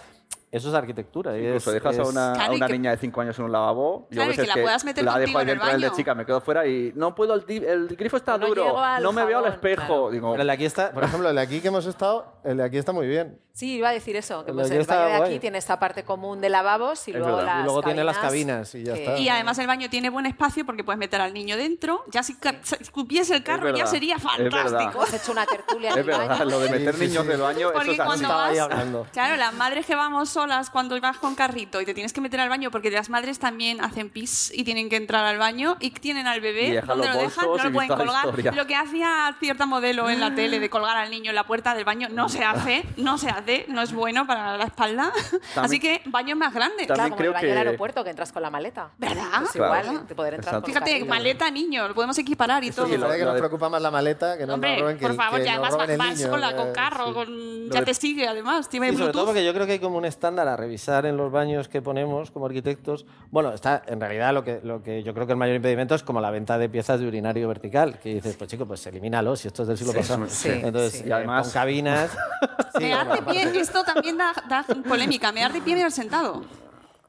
eso 0.53 0.69
es 0.69 0.75
arquitectura. 0.75 1.37
y 1.37 1.45
Incluso 1.47 1.71
es- 1.71 1.75
dejas 1.75 1.99
a 1.99 2.03
es- 2.03 2.09
una, 2.09 2.31
a 2.33 2.35
Claro, 2.35 2.53
y 2.53 2.57
una 2.57 2.67
que- 2.67 2.73
niña 2.73 2.91
de 2.93 2.97
5 2.99 3.21
años 3.21 3.39
en 3.39 3.45
un 3.47 3.53
lavabo. 3.53 4.07
Claro, 4.11 4.11
y 4.11 4.17
yo 4.17 4.23
a 4.23 4.27
veces 4.29 4.45
que 4.45 4.59
la 4.59 4.63
puedas 4.65 4.85
meter 4.85 5.05
la 5.05 5.19
dejo 5.19 5.39
ahí 5.39 5.43
en 5.43 5.49
el 5.51 5.55
dentro 5.59 5.73
del 5.73 5.81
de 5.81 5.91
chica, 5.93 6.15
me 6.15 6.25
quedo 6.27 6.41
fuera 6.41 6.67
y 6.67 6.93
no 6.95 7.15
puedo, 7.15 7.35
el, 7.35 7.45
el 7.49 7.89
grifo 7.97 8.17
está 8.17 8.39
No 8.39 8.47
duro, 8.47 8.75
no 9.03 9.13
me 9.13 9.25
veo 9.25 9.39
al 9.41 9.53
espejo. 9.53 9.77
claro. 9.87 10.11
Digo, 10.11 10.31
Pero 10.33 10.43
el 10.43 10.47
de 10.49 10.53
aquí 10.53 10.65
está, 10.65 10.93
por 10.93 11.05
ejemplo, 11.05 11.29
el 11.29 11.37
de 11.37 11.43
aquí 11.43 11.61
que 11.61 11.69
hemos 11.69 11.87
estado, 11.87 12.27
el 12.45 12.57
de 12.59 12.65
aquí 12.65 12.79
está 12.79 12.93
muy 12.93 13.07
bien. 13.07 13.41
Sí, 13.53 13.77
iba 13.77 13.89
a 13.89 13.93
decir 13.93 14.15
eso, 14.17 14.45
que 14.45 14.51
El 14.51 14.57
pues 14.59 14.69
de 14.69 14.77
el 14.77 14.83
aquí 14.83 14.91
baño 14.91 15.07
de 15.07 15.13
aquí 15.15 15.21
guay. 15.29 15.39
tiene 15.39 15.57
esta 15.57 15.79
parte 15.79 16.05
común 16.05 16.43
de 16.43 16.51
lavabos 16.51 17.09
y 17.09 17.13
Es 17.13 17.17
luego 17.17 17.41
las 17.41 17.61
Y 17.63 17.65
luego 17.65 17.83
tiene 17.83 18.05
las 18.05 18.19
cabinas 18.19 18.75
y 18.75 18.85
ya 18.85 18.93
que- 18.93 19.05
está. 19.07 19.19
Y 19.19 19.31
además 19.31 19.59
el 19.59 19.67
baño 19.67 19.89
tiene 19.89 20.11
buen 20.11 20.27
espacio 20.27 20.67
porque 20.67 20.85
puedes 20.85 20.99
meter 20.99 21.23
al 21.23 21.33
niño 21.33 21.57
dentro. 21.57 22.05
Ya 22.11 22.23
si 22.23 22.37
escupiese 22.81 23.35
el 23.35 23.43
carro 23.43 23.75
ya 23.75 23.87
sería 23.87 24.19
fantástico. 24.19 24.91
Hemos 24.97 25.15
hecho 25.15 25.33
una 25.33 25.47
tertulia 25.47 25.89
es 25.95 26.05
verdad, 26.05 26.41
lo 26.45 26.61
de 26.61 26.69
meter 26.71 26.95
Sí, 26.97 27.01
sí, 27.01 27.07
niños 27.09 27.23
sí. 27.23 27.29
del 27.31 27.41
baño, 27.41 27.71
eso 27.73 27.93
es. 27.93 29.09
Claro, 29.13 29.37
las 29.37 29.55
madres 29.55 29.87
que 29.87 29.95
vamos 29.95 30.36
solas 30.37 30.69
cuando 30.69 31.01
vas 31.01 31.17
con 31.17 31.35
carrito 31.35 31.81
y 31.81 31.87
te 31.87 31.95
tienes 31.95 32.13
que 32.13 32.21
meter 32.21 32.41
al 32.41 32.51
baño 32.51 32.71
porque 32.71 32.91
las 32.91 33.09
madres 33.09 33.39
también 33.39 33.81
hacen 33.81 34.11
pis 34.11 34.53
y 34.55 34.65
tienen 34.65 34.91
que 34.91 34.97
entrar 34.97 35.25
al 35.25 35.39
baño 35.39 35.79
y 35.81 35.91
tienen 35.93 36.27
al 36.27 36.43
bebé, 36.43 36.73
dejan 36.73 36.89
¿dónde 36.89 37.07
los 37.07 37.17
lo 37.17 37.23
dejan? 37.23 37.45
No 37.47 37.57
lo 37.57 37.73
pueden 37.73 37.89
colgar. 37.89 38.27
historia. 38.27 38.53
Lo 38.53 38.67
que 38.67 38.77
hacía 38.77 39.35
cierta 39.41 39.65
modelo 39.65 40.11
en 40.11 40.21
la 40.21 40.35
tele 40.35 40.61
de 40.61 40.69
colgar 40.69 40.99
al 40.99 41.11
niño 41.11 41.31
en 41.31 41.35
la 41.37 41.45
puerta 41.47 41.75
del 41.75 41.85
baño 41.87 42.09
no 42.11 42.29
se 42.29 42.45
hace, 42.45 42.85
no 42.99 43.17
se 43.17 43.31
hace, 43.31 43.65
no 43.69 43.81
es 43.81 43.95
bueno 43.95 44.27
para 44.27 44.59
la 44.59 44.65
espalda. 44.65 45.11
Así 45.57 45.81
que 45.81 46.03
baños 46.05 46.37
más 46.37 46.53
grandes. 46.53 46.87
También 46.87 46.95
Claro, 46.97 47.09
como 47.11 47.17
creo 47.17 47.31
el 47.31 47.35
baño 47.35 47.41
que- 47.43 47.47
del 47.49 47.59
aeropuerto 47.59 48.05
que 48.05 48.11
entras 48.11 48.31
con 48.33 48.43
la 48.43 48.51
maleta. 48.51 48.91
¿Verdad? 48.99 49.25
Pues 49.39 49.53
Claro. 49.53 49.85
igual, 49.89 50.07
de 50.07 50.15
poder 50.15 50.35
entrar 50.35 50.61
por 50.61 50.67
Fíjate, 50.71 51.03
maleta 51.07 51.51
niño, 51.51 51.89
lo 51.89 51.95
podemos 51.95 52.19
equiparar 52.19 52.63
y 52.63 52.71
todo. 52.73 52.85
Sí, 52.87 52.93
la 52.93 53.07
verdad 53.07 53.17
que 53.19 53.25
nos 53.25 53.35
de- 53.35 53.41
preocupa 53.41 53.69
más 53.71 53.81
la 53.81 53.91
maleta 53.91 54.37
que 54.37 54.47
no 54.47 54.55
Hombre, 54.55 54.73
nos 54.73 54.81
roben 54.83 54.99
que 54.99 55.07
por 55.07 55.17
favor, 55.17 55.39
que 55.41 55.47
ya 55.47 55.59
vas, 55.59 55.75
vas 55.77 55.89
niño, 55.89 56.29
con, 56.31 56.41
la, 56.43 56.51
eh, 56.51 56.57
con 56.57 56.73
carro, 56.75 57.07
sí. 57.09 57.13
con- 57.15 57.71
ya 57.71 57.81
de- 57.81 57.87
te 57.87 57.95
sigue 57.95 58.29
además, 58.29 58.69
tiene 58.69 58.89
Y 58.89 58.93
sobre 58.93 58.99
todo 59.05 59.13
Bluetooth. 59.13 59.27
porque 59.29 59.45
yo 59.45 59.55
creo 59.55 59.67
que 59.67 59.73
hay 59.73 59.79
como 59.79 59.99
un 59.99 60.05
estándar 60.27 60.49
a 60.49 60.57
revisar 60.57 61.07
en 61.07 61.17
los 61.17 61.31
baños 61.31 61.69
que 61.69 61.81
ponemos 61.81 62.33
como 62.33 62.47
arquitectos. 62.47 63.07
Bueno, 63.31 63.53
está 63.53 63.83
en 63.87 64.01
realidad 64.01 64.35
lo 64.35 64.43
que, 64.43 64.59
lo 64.65 64.83
que 64.83 65.05
yo 65.05 65.15
creo 65.15 65.25
que 65.25 65.35
el 65.35 65.39
mayor 65.39 65.55
impedimento 65.55 65.95
es 65.95 66.03
como 66.03 66.21
la 66.21 66.33
venta 66.33 66.59
de 66.59 66.69
piezas 66.69 66.99
de 66.99 67.07
urinario 67.07 67.47
vertical, 67.47 68.01
que 68.01 68.15
dices, 68.15 68.35
pues 68.37 68.51
chico, 68.51 68.67
pues 68.67 68.85
elimínalo, 68.89 69.37
si 69.37 69.47
esto 69.47 69.63
es 69.63 69.69
del 69.69 69.79
siglo 69.79 69.93
pasado. 69.93 70.27
sí, 70.29 70.49
Entonces, 70.51 71.01
sí. 71.01 71.05
Y 71.09 71.13
además- 71.13 71.45
con 71.47 71.53
cabinas... 71.53 72.11
sí, 72.77 72.83
Mear 72.85 73.09
de 73.09 73.23
pie, 73.23 73.61
esto 73.61 73.85
también 73.85 74.19
da, 74.19 74.33
da 74.49 74.65
polémica. 74.89 75.31
Mear 75.31 75.53
de 75.53 75.61
pie, 75.61 75.77
mear 75.77 75.93
sentado. 75.93 76.43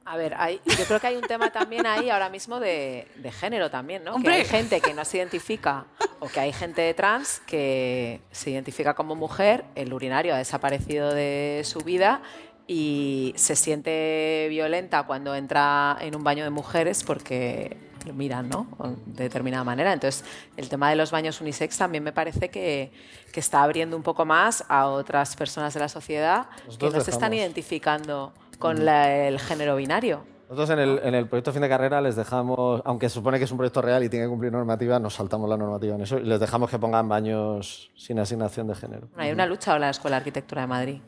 A 0.06 0.16
ver, 0.16 0.36
hay- 0.38 0.62
yo 0.64 0.86
creo 0.86 1.00
que 1.02 1.08
hay 1.08 1.16
un 1.18 1.24
tema 1.24 1.50
también 1.52 1.86
ahí 1.88 2.10
ahora 2.12 2.30
mismo 2.30 2.60
de, 2.62 3.08
de 3.18 3.32
género 3.32 3.70
también, 3.72 4.04
¿no? 4.06 4.14
Hombre. 4.14 4.32
Que 4.36 4.40
hay 4.42 4.46
gente 4.46 4.80
que 4.80 4.94
no 4.94 5.04
se 5.04 5.18
identifica 5.18 5.86
o 6.20 6.28
que 6.30 6.40
hay 6.40 6.54
gente 6.54 6.94
trans 6.94 7.42
que 7.46 8.22
se 8.32 8.52
identifica 8.52 8.94
como 8.94 9.16
mujer, 9.16 9.66
el 9.76 9.92
urinario 9.94 10.34
ha 10.34 10.38
desaparecido 10.38 11.14
de 11.14 11.62
su 11.66 11.80
vida 11.80 12.22
y 12.68 13.34
se 13.38 13.56
siente 13.56 14.48
violenta 14.50 15.04
cuando 15.04 15.34
entra 15.36 15.98
en 16.02 16.16
un 16.16 16.24
baño 16.24 16.44
de 16.44 16.50
mujeres 16.50 17.04
porque 17.04 17.78
lo 18.06 18.14
miran, 18.14 18.50
¿no? 18.50 18.68
De 19.06 19.24
determinada 19.24 19.64
manera. 19.64 19.92
Entonces, 19.94 20.24
el 20.56 20.70
tema 20.70 20.90
de 20.90 20.96
los 20.96 21.12
baños 21.12 21.42
unisex 21.42 21.78
también 21.78 22.04
me 22.04 22.12
parece 22.14 22.50
que, 22.50 22.92
que 23.34 23.40
está 23.40 23.64
abriendo 23.64 23.98
un 23.98 24.04
poco 24.04 24.26
más 24.26 24.64
a 24.70 24.88
otras 24.88 25.36
personas 25.36 25.74
de 25.74 25.80
la 25.82 25.90
sociedad 25.90 26.48
que 26.80 26.90
no 26.90 27.02
se 27.02 27.12
están 27.12 27.34
identificando 27.34 28.34
con 28.60 28.86
la- 28.86 29.28
el 29.28 29.40
género 29.40 29.76
binario. 29.76 30.24
Nosotros 30.50 30.70
en 30.70 30.80
el, 30.80 31.00
en 31.04 31.14
el 31.16 31.28
proyecto 31.28 31.52
fin 31.52 31.62
de 31.62 31.68
carrera 31.68 32.00
les 32.00 32.16
dejamos, 32.16 32.82
aunque 32.86 33.10
se 33.10 33.16
supone 33.16 33.38
que 33.38 33.44
es 33.44 33.52
un 33.52 33.58
proyecto 33.58 33.82
real 33.82 34.02
y 34.06 34.10
tiene 34.10 34.26
que 34.26 34.30
cumplir 34.30 34.54
normativa, 34.54 34.98
nos 34.98 35.16
saltamos 35.16 35.50
la 35.50 35.58
normativa 35.58 35.96
en 35.96 36.02
eso 36.02 36.18
y 36.18 36.24
les 36.24 36.40
dejamos 36.40 36.70
que 36.70 36.80
pongan 36.80 37.10
baños 37.10 37.92
sin 37.98 38.18
asignación 38.20 38.68
de 38.68 38.76
género. 38.76 39.08
Bueno, 39.10 39.24
hay 39.24 39.32
una 39.34 39.46
lucha 39.46 39.72
ahora 39.72 39.86
en 39.86 39.88
la 39.88 39.92
Escuela 39.92 40.16
de 40.16 40.20
Arquitectura 40.20 40.62
de 40.62 40.68
Madrid. 40.68 41.02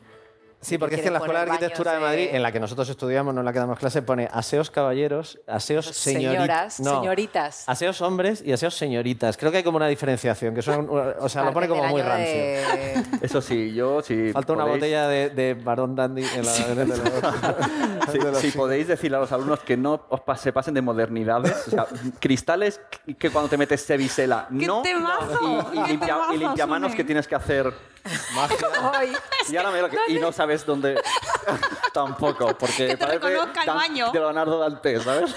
Sí, 0.62 0.76
porque 0.76 0.96
es 0.96 1.00
que 1.00 1.06
en 1.06 1.14
la 1.14 1.20
Escuela 1.20 1.44
de 1.46 1.50
Arquitectura 1.52 1.92
de 1.94 2.00
Madrid, 2.00 2.28
en 2.32 2.42
la 2.42 2.52
que 2.52 2.60
nosotros 2.60 2.86
estudiamos, 2.90 3.32
no 3.32 3.40
en 3.40 3.46
la 3.46 3.52
que 3.52 3.58
damos 3.60 3.78
clase, 3.78 4.02
pone 4.02 4.28
aseos 4.30 4.70
caballeros, 4.70 5.40
aseos 5.46 5.86
señoritas. 5.86 6.74
Señoras, 6.74 6.74
señoritas. 7.00 7.64
Aseos 7.66 8.00
hombres 8.02 8.42
y 8.44 8.52
aseos 8.52 8.74
señoritas. 8.74 9.38
Creo 9.38 9.50
que 9.50 9.56
hay 9.58 9.62
como 9.64 9.78
una 9.78 9.88
diferenciación, 9.88 10.54
que 10.54 10.60
son, 10.60 10.86
o 10.90 11.28
sea, 11.30 11.44
lo 11.44 11.52
pone 11.54 11.66
como 11.66 11.82
muy 11.84 12.02
rancio. 12.02 12.26
de- 12.34 13.02
Eso 13.22 13.40
sí, 13.40 13.72
yo 13.72 14.02
si 14.02 14.32
Falta 14.32 14.52
una 14.52 14.64
botella 14.66 15.08
de, 15.08 15.30
de 15.30 15.54
Barón 15.54 15.96
Dandy 15.96 16.24
en 16.24 16.44
la... 16.44 16.50
Si, 16.52 16.62
de 16.64 16.86
los- 16.86 17.00
si 18.38 18.50
podéis 18.50 18.86
decirle 18.88 19.16
a 19.16 19.20
los 19.20 19.32
alumnos 19.32 19.60
que 19.60 19.76
no 19.78 20.04
os 20.10 20.20
pas- 20.20 20.36
se 20.36 20.52
pasen 20.52 20.74
de 20.74 20.82
modernidades, 20.82 21.68
o 21.68 21.70
sea, 21.70 21.86
cristales 22.18 22.80
que 23.18 23.30
cuando 23.30 23.48
te 23.48 23.56
metes 23.56 23.80
se 23.80 23.96
bisela, 23.96 24.46
¡Qué 24.58 24.66
no, 24.66 24.82
temazo! 24.82 25.70
y, 25.72 25.78
y 25.78 25.82
¡Qué 25.82 25.88
limpia, 25.92 26.14
temazo, 26.14 26.34
y 26.34 26.38
limpiamanos 26.38 26.94
que 26.94 27.04
tienes 27.04 27.26
que 27.26 27.34
hacer 27.34 27.72
Ay, 28.94 29.12
y 29.48 29.56
ahora 29.56 29.70
me 29.70 29.82
lo 29.82 29.88
que- 29.90 29.98
y 30.08 30.18
no 30.18 30.32
sabes 30.32 30.64
dónde 30.64 31.00
tampoco, 31.94 32.56
porque 32.56 32.86
Que 32.88 32.96
te 32.96 33.06
parece 33.06 33.18
reconozca 33.28 33.62
el 33.62 33.70
baño. 33.70 34.10
de 34.12 34.18
Leonardo 34.20 34.58
Dante, 34.58 35.00
¿sabes? 35.00 35.34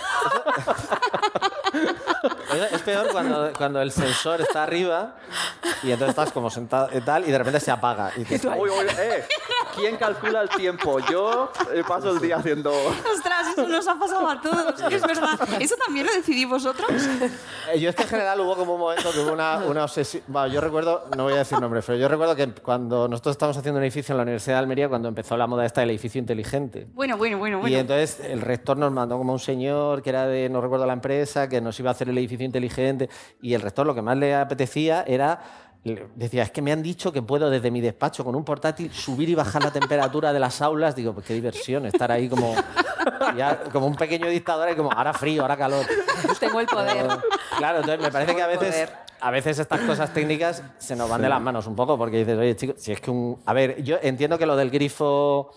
Es 2.72 2.82
peor 2.82 3.08
cuando, 3.12 3.52
cuando 3.58 3.82
el 3.82 3.92
sensor 3.92 4.42
está 4.42 4.64
arriba 4.64 5.16
y 5.82 5.92
entonces 5.92 6.10
estás 6.10 6.32
como 6.32 6.50
sentado 6.50 6.90
y 6.96 7.02
tal 7.02 7.28
y 7.28 7.32
de 7.32 7.38
repente 7.38 7.60
se 7.60 7.72
apaga. 7.72 8.12
Y 8.16 8.20
dices, 8.24 8.46
Uy, 8.58 8.70
uy, 8.70 8.86
eh, 8.98 9.28
¿Quién 9.76 9.98
calcula 9.98 10.42
el 10.42 10.50
tiempo? 10.50 11.00
Yo 11.10 11.52
eh, 11.74 11.84
paso 11.88 12.12
el 12.12 12.20
día 12.20 12.38
haciendo 12.38 12.72
Ostras, 12.72 13.48
eso 13.52 13.68
nos 13.68 13.88
ha 13.88 13.96
pasado 13.96 14.28
a 14.30 14.40
todos, 14.42 14.80
es 14.92 15.02
verdad. 15.02 15.40
¿Eso 15.60 15.76
también 15.84 16.06
lo 16.06 16.14
decidís 16.14 16.48
vosotros? 16.48 16.90
Eh, 17.74 17.80
Yo 17.80 17.90
es 17.90 17.96
que 17.96 18.04
en 18.04 18.10
general 18.10 18.40
hubo 18.42 18.56
como 18.56 18.74
un 18.76 18.80
momento 18.80 19.12
que 19.12 19.20
hubo 19.20 19.34
una, 19.34 19.58
una 19.66 19.84
obsesión. 19.86 20.24
Bueno, 20.28 20.48
yo 20.48 20.62
recuerdo, 20.62 21.06
no 21.18 21.24
voy 21.24 21.34
a 21.34 21.38
decir 21.38 21.60
nombres, 21.60 21.84
pero 21.86 21.98
yo 21.98 22.08
recuerdo 22.08 22.36
que 22.36 22.48
cuando 22.54 23.08
nosotros 23.08 23.34
estábamos 23.34 23.58
haciendo 23.58 23.78
un 23.80 23.84
edificio 23.84 24.14
en 24.14 24.18
la 24.18 24.24
Universidad 24.24 24.56
de 24.56 24.60
Almería, 24.60 24.90
cuando 24.90 25.08
empezó 25.08 25.36
la 25.38 25.48
moda 25.48 25.66
esta 25.66 25.82
del 25.82 25.90
edificio 25.92 26.20
inteligente. 26.20 26.88
Bueno, 26.94 27.18
bueno, 27.18 27.38
bueno, 27.38 27.58
Y 27.60 27.62
bueno. 27.62 27.78
entonces 27.78 28.20
el 28.20 28.42
rector 28.42 28.78
nos 28.78 28.92
mandó 28.92 29.18
como 29.18 29.34
un 29.34 29.40
señor 29.40 30.02
que 30.02 30.10
era 30.10 30.28
de, 30.28 30.50
no 30.50 30.62
recuerdo 30.62 30.86
la 30.86 30.94
empresa, 30.94 31.50
que 31.50 31.62
nos 31.62 31.80
iba 31.80 31.90
a 31.90 31.94
hacer 31.94 32.10
el 32.10 32.18
edificio 32.18 32.46
inteligente. 32.46 33.10
Y 33.42 33.54
el 33.54 33.62
rector 33.62 33.86
lo 33.88 33.96
que 33.96 34.02
más 34.02 34.18
le 34.18 34.36
apetecía 34.36 35.04
era. 35.08 35.42
Decía, 36.16 36.44
es 36.44 36.52
que 36.52 36.62
me 36.62 36.72
han 36.72 36.82
dicho 36.82 37.12
que 37.12 37.22
puedo 37.22 37.50
desde 37.50 37.70
mi 37.70 37.82
despacho 37.82 38.24
con 38.24 38.36
un 38.36 38.46
portátil 38.46 38.90
subir 38.94 39.28
y 39.28 39.36
bajar 39.36 39.64
la 39.64 39.72
temperatura 39.72 40.32
de 40.32 40.40
las 40.40 40.62
aulas. 40.62 40.96
Digo, 40.96 41.14
pues 41.14 41.26
qué 41.26 41.34
diversión 41.34 41.86
estar 41.86 42.10
ahí 42.10 42.30
como, 42.30 42.56
ya, 43.36 43.64
como 43.72 43.88
un 43.88 43.96
pequeño 43.96 44.28
dictador 44.28 44.70
y 44.72 44.76
como 44.76 44.92
ahora 44.92 45.14
frío, 45.14 45.42
ahora 45.42 45.58
calor. 45.58 45.86
tengo 46.40 46.62
el 46.62 46.68
poder. 46.68 47.08
Claro, 47.58 47.80
entonces 47.80 48.00
me 48.02 48.12
parece 48.12 48.34
que 48.34 48.42
a 48.42 48.48
veces, 48.48 48.70
Poder. 48.74 48.90
a 49.20 49.32
veces 49.32 49.60
estas 49.60 49.82
cosas 49.82 50.14
técnicas 50.14 50.64
se 50.78 50.96
nos 50.96 51.10
van 51.10 51.22
de 51.22 51.28
las 51.28 51.42
manos 51.42 51.68
un 51.68 51.76
poco 51.76 51.98
porque 51.98 52.18
dices, 52.20 52.38
oye, 52.38 52.56
chicos, 52.56 52.76
si 52.80 52.94
es 52.94 53.02
que 53.02 53.12
un... 53.12 53.42
A 53.46 53.52
ver, 53.52 53.84
yo 53.84 53.98
entiendo 54.02 54.38
que 54.38 54.46
lo 54.46 54.56
del 54.56 54.70
grifo 54.70 55.52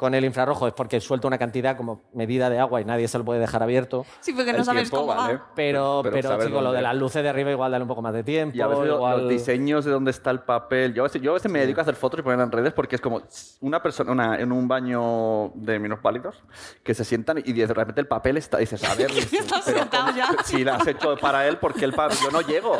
con 0.00 0.14
el 0.14 0.24
infrarrojo 0.24 0.66
es 0.66 0.72
porque 0.72 0.98
suelta 0.98 1.26
una 1.28 1.36
cantidad 1.36 1.76
como 1.76 2.00
medida 2.14 2.48
de 2.48 2.58
agua 2.58 2.80
y 2.80 2.86
nadie 2.86 3.06
se 3.06 3.18
lo 3.18 3.24
puede 3.26 3.38
dejar 3.38 3.62
abierto. 3.62 4.06
Sí, 4.20 4.32
porque 4.32 4.50
no 4.52 4.60
el 4.60 4.64
sabes 4.64 4.90
tiempo, 4.90 5.06
cómo 5.06 5.14
¿vale? 5.20 5.34
va. 5.34 5.50
Pero, 5.54 6.00
Pero 6.02 6.14
pero, 6.14 6.28
saber 6.30 6.46
chico, 6.46 6.62
lo 6.62 6.72
de 6.72 6.80
las 6.80 6.96
luces 6.96 7.22
de 7.22 7.28
arriba 7.28 7.50
igual 7.50 7.70
dale 7.70 7.82
un 7.82 7.88
poco 7.88 8.00
más 8.00 8.14
de 8.14 8.22
tiempo. 8.24 8.56
Y 8.56 8.62
a 8.62 8.66
veces 8.66 8.86
igual... 8.86 9.20
los 9.20 9.28
diseños 9.28 9.84
de 9.84 9.90
dónde 9.90 10.10
está 10.10 10.30
el 10.30 10.40
papel. 10.40 10.94
Yo 10.94 11.02
a 11.02 11.04
veces, 11.04 11.20
yo 11.20 11.32
a 11.32 11.34
veces 11.34 11.52
me 11.52 11.58
dedico 11.60 11.80
a 11.80 11.82
hacer 11.82 11.94
fotos 11.96 12.18
y 12.20 12.22
ponerlas 12.22 12.46
en 12.46 12.52
redes 12.52 12.72
porque 12.72 12.96
es 12.96 13.02
como 13.02 13.20
una 13.60 13.82
persona 13.82 14.10
una, 14.10 14.40
en 14.40 14.50
un 14.52 14.66
baño 14.66 15.52
de 15.54 15.78
minusválidos 15.78 16.42
que 16.82 16.94
se 16.94 17.04
sientan 17.04 17.42
y 17.44 17.52
de 17.52 17.66
repente 17.66 18.00
el 18.00 18.08
papel 18.08 18.38
está. 18.38 18.56
Dices, 18.56 18.82
a 18.88 18.94
ver, 18.94 19.10
Estás 19.10 19.62
pero 19.66 19.80
sentado 19.80 20.06
¿cómo- 20.06 20.16
ya. 20.16 20.28
si 20.44 20.64
lo 20.64 20.72
has 20.72 20.86
hecho 20.86 21.16
para 21.18 21.46
él, 21.46 21.58
porque 21.58 21.84
el 21.84 21.92
papel. 21.92 22.16
Yo 22.24 22.30
no 22.30 22.40
llego. 22.40 22.76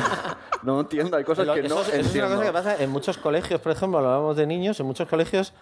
no 0.62 0.80
entiendo, 0.80 1.16
hay 1.16 1.24
cosas 1.24 1.46
Lo- 1.46 1.54
que 1.54 1.60
eso, 1.60 1.74
no 1.74 1.80
es- 1.82 1.88
eso 1.88 1.96
es 1.96 2.00
una 2.00 2.06
entiendo. 2.06 2.34
cosa 2.36 2.46
que 2.46 2.52
pasa 2.52 2.82
en 2.82 2.90
muchos 2.90 3.18
colegios, 3.18 3.60
por 3.60 3.72
ejemplo, 3.72 3.98
hablábamos 3.98 4.36
de 4.36 4.46
niños, 4.46 4.80
en 4.80 4.86
muchos 4.86 5.08
colegios 5.08 5.52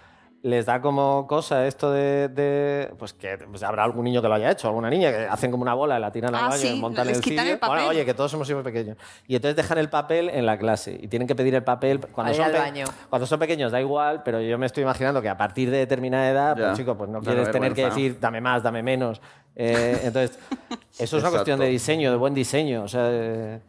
les 0.45 0.67
da 0.67 0.81
como 0.81 1.27
cosa 1.29 1.67
esto 1.69 1.93
de, 1.93 2.29
de- 2.29 2.93
pues 2.99 3.13
que 3.13 3.39
pues 3.49 3.63
habrá 3.63 3.85
algún 3.85 4.05
niño 4.05 4.21
que 4.21 4.27
lo 4.29 4.35
haya 4.35 4.51
hecho, 4.51 4.67
alguna 4.67 4.91
niña 4.91 5.11
que 5.13 5.19
hacen 5.27 5.51
como 5.53 5.63
una 5.63 5.75
bola, 5.75 5.99
la 6.01 6.11
tiran 6.11 6.35
al 6.35 6.45
Ah, 6.45 6.49
baño, 6.49 6.61
sí, 6.61 6.75
y 6.77 6.81
montan 6.81 7.07
les 7.07 7.19
el 7.19 7.23
quitan 7.23 7.39
sitio. 7.45 7.53
el 7.55 7.59
papel. 7.61 7.77
Bueno, 7.77 7.91
oye, 7.91 8.05
que 8.05 8.13
todos 8.15 8.35
muy 8.35 8.65
pequeños. 8.65 8.97
Y 9.29 9.37
entonces 9.37 9.55
dejan 9.57 9.79
el 9.79 9.89
papel 9.89 10.29
en 10.31 10.45
la 10.45 10.59
clase 10.59 10.99
y 11.01 11.07
tienen 11.07 11.29
que 11.29 11.37
pedir 11.37 11.55
el 11.55 11.63
papel 11.63 12.01
cuando 12.01 12.35
son 12.35 12.53
baño. 12.53 12.87
cuando 13.09 13.27
son 13.27 13.39
pequeños 13.39 13.71
da 13.71 13.81
igual, 13.81 14.23
pero 14.25 14.41
yo 14.41 14.59
me 14.59 14.67
estoy 14.67 14.83
imaginando 14.83 15.23
que 15.23 15.29
a 15.29 15.37
partir 15.37 15.71
de 15.71 15.79
determinada 15.79 16.29
edad, 16.29 16.57
Ya. 16.57 16.65
pues 16.67 16.79
chico, 16.79 16.97
pues 16.97 17.09
no 17.09 17.21
quieres 17.21 17.51
tener 17.53 17.73
que 17.73 17.85
decir 17.85 18.19
dame 18.21 18.41
más, 18.41 18.63
dame 18.65 18.83
menos. 18.83 19.21
Eh, 19.55 20.01
entonces, 20.05 20.39
eso 20.99 21.17
es 21.19 21.23
una 21.23 21.31
cuestión 21.31 21.61
de 21.61 21.67
diseño, 21.67 22.11
de 22.11 22.17
buen 22.17 22.35
diseño, 22.35 22.83
o 22.83 22.89
sea, 22.89 23.05
de, 23.05 23.61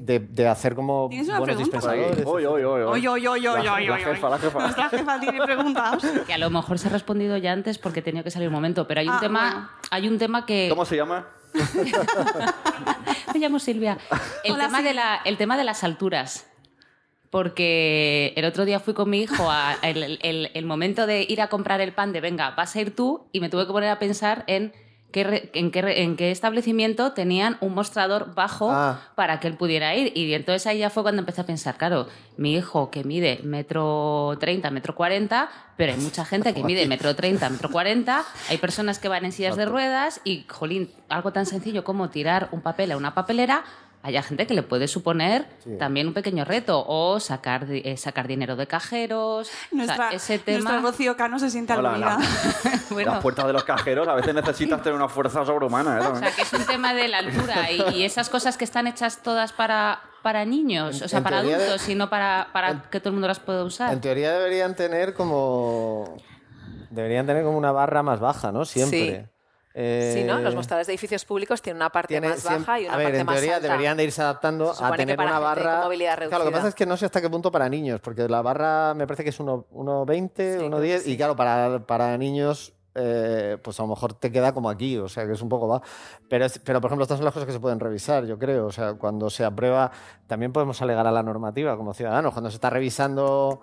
de- 0.00 0.18
de 0.20 0.48
hacer 0.48 0.74
como 0.74 1.08
¿Tienes 1.10 1.28
una 1.28 1.38
buenos 1.38 1.56
pregunta? 1.56 1.76
Dispensadores. 1.92 2.26
Oy, 2.26 2.44
oy, 2.46 2.62
oy, 2.64 2.82
Oy, 2.82 3.06
oy, 3.06 3.26
oy, 3.26 3.46
oy, 3.46 3.86
La- 3.86 3.96
jefa, 3.98 4.28
la 4.30 4.38
jefa. 4.38 4.58
Nuestra 4.60 4.88
jefa 4.88 5.20
tiene 5.20 5.42
preguntas. 5.42 6.02
Que 6.26 6.32
a 6.34 6.38
lo 6.38 6.50
mejor 6.50 6.78
se 6.78 6.88
ha 6.88 6.90
respondido 6.90 7.36
ya 7.36 7.52
antes 7.52 7.78
porque 7.78 8.02
tenía 8.02 8.22
que 8.22 8.30
salir 8.30 8.48
un 8.48 8.54
momento, 8.54 8.86
pero 8.86 9.00
hay 9.00 9.08
un 9.08 9.14
Ah, 9.14 9.20
tema, 9.20 9.50
bueno. 9.52 9.68
hay 9.90 10.08
un 10.08 10.18
tema 10.18 10.46
que 10.46 10.68
¿Cómo 10.68 10.84
se 10.84 10.96
llama? 10.96 11.26
me 13.34 13.38
llamo 13.40 13.58
Silvia. 13.58 13.98
El 14.44 14.52
Hola, 14.52 14.66
tema 14.66 14.78
de 14.82 14.88
Silvia. 14.90 15.04
la, 15.04 15.20
el 15.24 15.36
tema 15.36 15.56
de 15.56 15.64
las 15.64 15.84
alturas. 15.84 16.46
Porque 17.30 18.32
el 18.36 18.44
otro 18.44 18.64
día 18.64 18.80
fui 18.80 18.92
con 18.92 19.08
mi 19.08 19.20
hijo 19.22 19.50
a 19.50 19.74
el, 19.82 20.18
el- 20.22 20.50
el 20.52 20.66
momento 20.66 21.06
de 21.06 21.24
ir 21.28 21.40
a 21.40 21.46
comprar 21.48 21.80
el 21.80 21.92
pan 21.92 22.12
de 22.12 22.20
venga, 22.20 22.50
vas 22.56 22.74
a 22.74 22.80
ir 22.80 22.94
tú 22.96 23.28
y 23.32 23.40
me 23.40 23.48
tuve 23.48 23.66
que 23.66 23.72
poner 23.72 23.88
a 23.90 23.98
pensar 24.00 24.42
en 24.48 24.72
qué 25.10 25.50
en 25.54 25.70
qué 26.16 26.30
establecimiento 26.30 27.12
tenían 27.12 27.56
un 27.60 27.74
mostrador 27.74 28.34
bajo 28.34 28.70
Ah. 28.70 29.00
para 29.14 29.40
que 29.40 29.48
él 29.48 29.54
pudiera 29.54 29.94
ir. 29.94 30.12
Y 30.16 30.32
entonces 30.34 30.66
ahí 30.66 30.78
ya 30.78 30.90
fue 30.90 31.02
cuando 31.02 31.20
empecé 31.20 31.40
a 31.40 31.46
pensar, 31.46 31.76
claro, 31.76 32.06
mi 32.36 32.54
hijo 32.54 32.90
que 32.90 33.04
mide 33.04 33.40
metro 33.42 34.36
30, 34.40 34.70
metro 34.70 34.94
40, 34.94 35.48
pero 35.76 35.92
hay 35.92 35.98
mucha 35.98 36.24
gente 36.24 36.54
que 36.54 36.62
mide 36.62 36.86
metro 36.86 37.14
30, 37.14 37.48
metro 37.50 37.70
40, 37.70 38.24
hay 38.48 38.58
personas 38.58 38.98
que 38.98 39.08
van 39.08 39.24
en 39.24 39.32
sillas 39.32 39.56
de 39.56 39.66
ruedas 39.66 40.20
y, 40.24 40.44
jolín, 40.48 40.90
algo 41.08 41.32
tan 41.32 41.46
sencillo 41.46 41.84
como 41.84 42.10
tirar 42.10 42.48
un 42.52 42.60
papel 42.60 42.92
a 42.92 42.96
una 42.96 43.14
papelera, 43.14 43.64
hay 44.02 44.20
gente 44.22 44.46
que 44.46 44.54
le 44.54 44.62
puede 44.62 44.88
suponer 44.88 45.46
Sí. 45.62 45.76
también 45.78 46.06
un 46.08 46.14
pequeño 46.14 46.44
reto 46.46 46.82
o 46.86 47.20
sacar, 47.20 47.66
di- 47.66 47.82
eh, 47.84 47.96
sacar 47.98 48.26
dinero 48.28 48.56
de 48.56 48.66
cajeros. 48.66 49.48
O 49.48 49.50
sea, 49.50 49.68
Nuestra, 49.72 50.10
ese 50.12 50.38
tema... 50.38 50.58
nuestra 50.70 50.80
Rocío 50.80 51.16
Cano 51.16 51.38
se 51.38 51.50
siente 51.50 51.72
Hola, 51.74 51.90
aludida. 51.90 52.18
Bueno. 52.90 53.12
Las 53.12 53.22
puertas 53.22 53.46
de 53.46 53.52
los 53.52 53.62
cajeros 53.64 54.08
a 54.08 54.14
veces 54.14 54.34
necesitas 54.34 54.82
tener 54.82 54.96
una 54.96 55.08
fuerza 55.08 55.44
sobrehumana. 55.44 55.98
¿eh? 55.98 56.06
O 56.06 56.16
sea, 56.16 56.30
que 56.32 56.42
es 56.42 56.52
un 56.52 56.64
tema 56.66 56.92
de 56.94 57.08
la 57.08 57.18
altura 57.18 57.70
y, 57.70 57.98
y 57.98 58.04
esas 58.04 58.28
cosas 58.30 58.56
que 58.56 58.64
están 58.64 58.86
hechas 58.86 59.22
todas 59.22 59.52
para, 59.52 60.00
para 60.22 60.44
niños, 60.44 60.98
En- 60.98 61.04
o 61.04 61.08
sea, 61.08 61.22
para 61.22 61.38
teoría 61.40 61.58
de- 61.58 61.64
adultos 61.66 61.88
y 61.88 61.94
no 61.94 62.08
para, 62.10 62.48
para 62.52 62.82
que 62.90 62.98
todo 63.00 63.10
el 63.10 63.14
mundo 63.14 63.28
las 63.28 63.38
pueda 63.38 63.62
usar. 63.64 63.92
En 63.92 64.00
teoría 64.00 64.32
deberían 64.32 64.74
tener 64.74 65.14
como. 65.14 66.16
Deberían 66.90 67.26
tener 67.26 67.44
como 67.44 67.56
una 67.56 67.70
barra 67.70 68.02
más 68.02 68.18
baja, 68.18 68.50
¿no? 68.50 68.64
Siempre. 68.64 69.28
Eh, 69.72 70.12
Sí, 70.16 70.24
¿no? 70.24 70.40
Los 70.40 70.54
mostradores 70.56 70.88
de 70.88 70.94
edificios 70.94 71.24
públicos 71.24 71.62
tienen 71.62 71.76
una 71.76 71.90
parte 71.90 72.08
tiene 72.14 72.28
más 72.28 72.42
baja 72.42 72.80
y 72.80 72.84
una 72.86 72.94
a 72.94 72.96
ver, 72.96 73.06
parte 73.06 73.20
en 73.20 73.26
más 73.26 73.34
teoría 73.36 73.56
alta. 73.56 73.68
deberían 73.68 73.96
de 73.96 74.04
irse 74.04 74.20
adaptando 74.20 74.70
a 74.70 74.74
tener 74.96 75.16
una 75.18 75.38
barra. 75.38 75.80
Claro, 76.28 76.44
lo 76.44 76.50
que 76.50 76.56
pasa 76.56 76.68
es 76.68 76.74
que 76.74 76.86
no 76.86 76.96
sé 76.96 77.04
hasta 77.06 77.20
qué 77.20 77.30
punto 77.30 77.52
para 77.52 77.68
niños, 77.68 78.00
porque 78.00 78.28
la 78.28 78.42
barra 78.42 78.94
me 78.94 79.06
parece 79.06 79.22
que 79.22 79.30
es 79.30 79.38
uno- 79.38 79.66
1,20, 79.72 80.58
1,10 80.60 81.06
y 81.06 81.16
claro, 81.16 81.36
para, 81.36 81.86
para 81.86 82.18
niños 82.18 82.72
eh, 82.96 83.56
pues 83.62 83.78
a 83.78 83.84
lo 83.84 83.88
mejor 83.90 84.14
te 84.14 84.32
queda 84.32 84.52
como 84.52 84.68
aquí, 84.68 84.98
o 84.98 85.08
sea 85.08 85.24
que 85.24 85.32
es 85.34 85.40
un 85.42 85.48
poco 85.48 85.68
va. 85.68 85.80
Pero, 86.28 86.44
pero 86.64 86.80
por 86.80 86.88
ejemplo, 86.88 87.04
estas 87.04 87.18
son 87.18 87.24
las 87.24 87.32
cosas 87.32 87.46
que 87.46 87.52
se 87.52 87.60
pueden 87.60 87.78
revisar, 87.78 88.26
yo 88.26 88.36
creo. 88.36 88.66
O 88.66 88.72
sea, 88.72 88.94
cuando 88.94 89.30
se 89.30 89.44
aprueba, 89.44 89.92
también 90.26 90.52
podemos 90.52 90.82
alegar 90.82 91.06
a 91.06 91.12
la 91.12 91.22
normativa 91.22 91.76
como 91.76 91.94
ciudadanos. 91.94 92.32
Cuando 92.32 92.50
se 92.50 92.56
está 92.56 92.68
revisando 92.68 93.60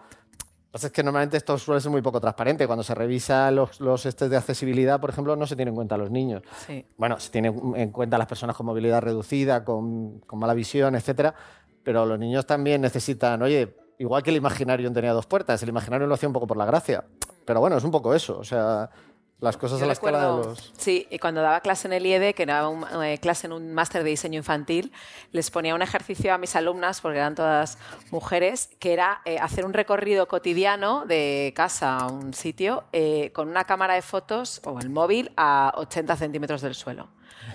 Es 0.83 0.91
que 0.91 1.03
normalmente 1.03 1.37
esto 1.37 1.57
suele 1.57 1.81
ser 1.81 1.91
muy 1.91 2.01
poco 2.01 2.19
transparente. 2.19 2.67
Cuando 2.67 2.83
se 2.83 2.95
revisa 2.95 3.49
los, 3.51 3.79
los 3.79 4.05
estes 4.05 4.29
de 4.29 4.37
accesibilidad, 4.37 4.99
por 4.99 5.09
ejemplo, 5.09 5.35
no 5.35 5.47
se 5.47 5.55
tienen 5.55 5.73
en 5.73 5.75
cuenta 5.75 5.97
los 5.97 6.11
niños. 6.11 6.43
Sí. 6.65 6.85
Bueno, 6.97 7.19
se 7.19 7.31
tienen 7.31 7.73
en 7.75 7.91
cuenta 7.91 8.17
las 8.17 8.27
personas 8.27 8.55
con 8.55 8.65
movilidad 8.65 9.01
reducida, 9.01 9.63
con, 9.63 10.19
con 10.19 10.39
mala 10.39 10.53
visión, 10.53 10.95
etcétera. 10.95 11.33
Pero 11.83 12.05
los 12.05 12.19
niños 12.19 12.45
también 12.45 12.81
necesitan, 12.81 13.41
oye, 13.41 13.75
igual 13.99 14.23
que 14.23 14.29
el 14.29 14.35
imaginario 14.35 14.91
tenía 14.91 15.13
dos 15.13 15.25
puertas, 15.25 15.61
el 15.63 15.69
imaginario 15.69 16.07
lo 16.07 16.13
hacía 16.13 16.27
un 16.27 16.33
poco 16.33 16.47
por 16.47 16.57
la 16.57 16.65
gracia. 16.65 17.03
Pero 17.45 17.59
bueno, 17.59 17.77
es 17.77 17.83
un 17.83 17.91
poco 17.91 18.13
eso. 18.13 18.37
O 18.37 18.43
sea, 18.43 18.89
las 19.39 19.55
cosas 19.57 19.77
Yo 19.79 19.83
a 19.85 19.87
la 19.87 19.93
escala 19.93 20.19
de 20.19 20.25
recuerdo- 20.27 20.49
los. 20.49 20.73
Sí, 20.77 21.07
y 21.11 21.19
cuando 21.19 21.41
daba 21.41 21.59
clase 21.61 21.87
en 21.87 21.93
el 21.93 22.05
IED, 22.05 22.33
que 22.33 22.45
daba 22.47 22.69
un- 22.69 22.85
eh, 23.03 23.19
clase 23.19 23.45
en 23.47 23.53
un 23.53 23.71
máster 23.73 24.03
de 24.03 24.09
diseño 24.09 24.37
infantil, 24.37 24.91
les 25.31 25.51
ponía 25.51 25.75
un 25.75 25.81
ejercicio 25.83 26.33
a 26.33 26.37
mis 26.39 26.55
alumnas, 26.55 27.01
porque 27.01 27.19
eran 27.19 27.35
todas 27.35 27.77
mujeres, 28.09 28.69
que 28.79 28.93
era 28.93 29.21
eh, 29.25 29.37
hacer 29.39 29.63
un 29.65 29.73
recorrido 29.73 30.27
cotidiano 30.27 31.05
de 31.05 31.53
casa 31.55 31.97
a 31.97 32.07
un 32.07 32.33
sitio 32.33 32.85
eh, 32.93 33.31
con 33.33 33.47
una 33.47 33.65
cámara 33.65 33.93
de 33.93 34.01
fotos 34.01 34.59
o 34.65 34.79
el 34.79 34.89
móvil 34.89 35.31
a 35.37 35.71
80 35.75 36.15
centímetros 36.15 36.61
del 36.61 36.73
suelo, 36.73 37.09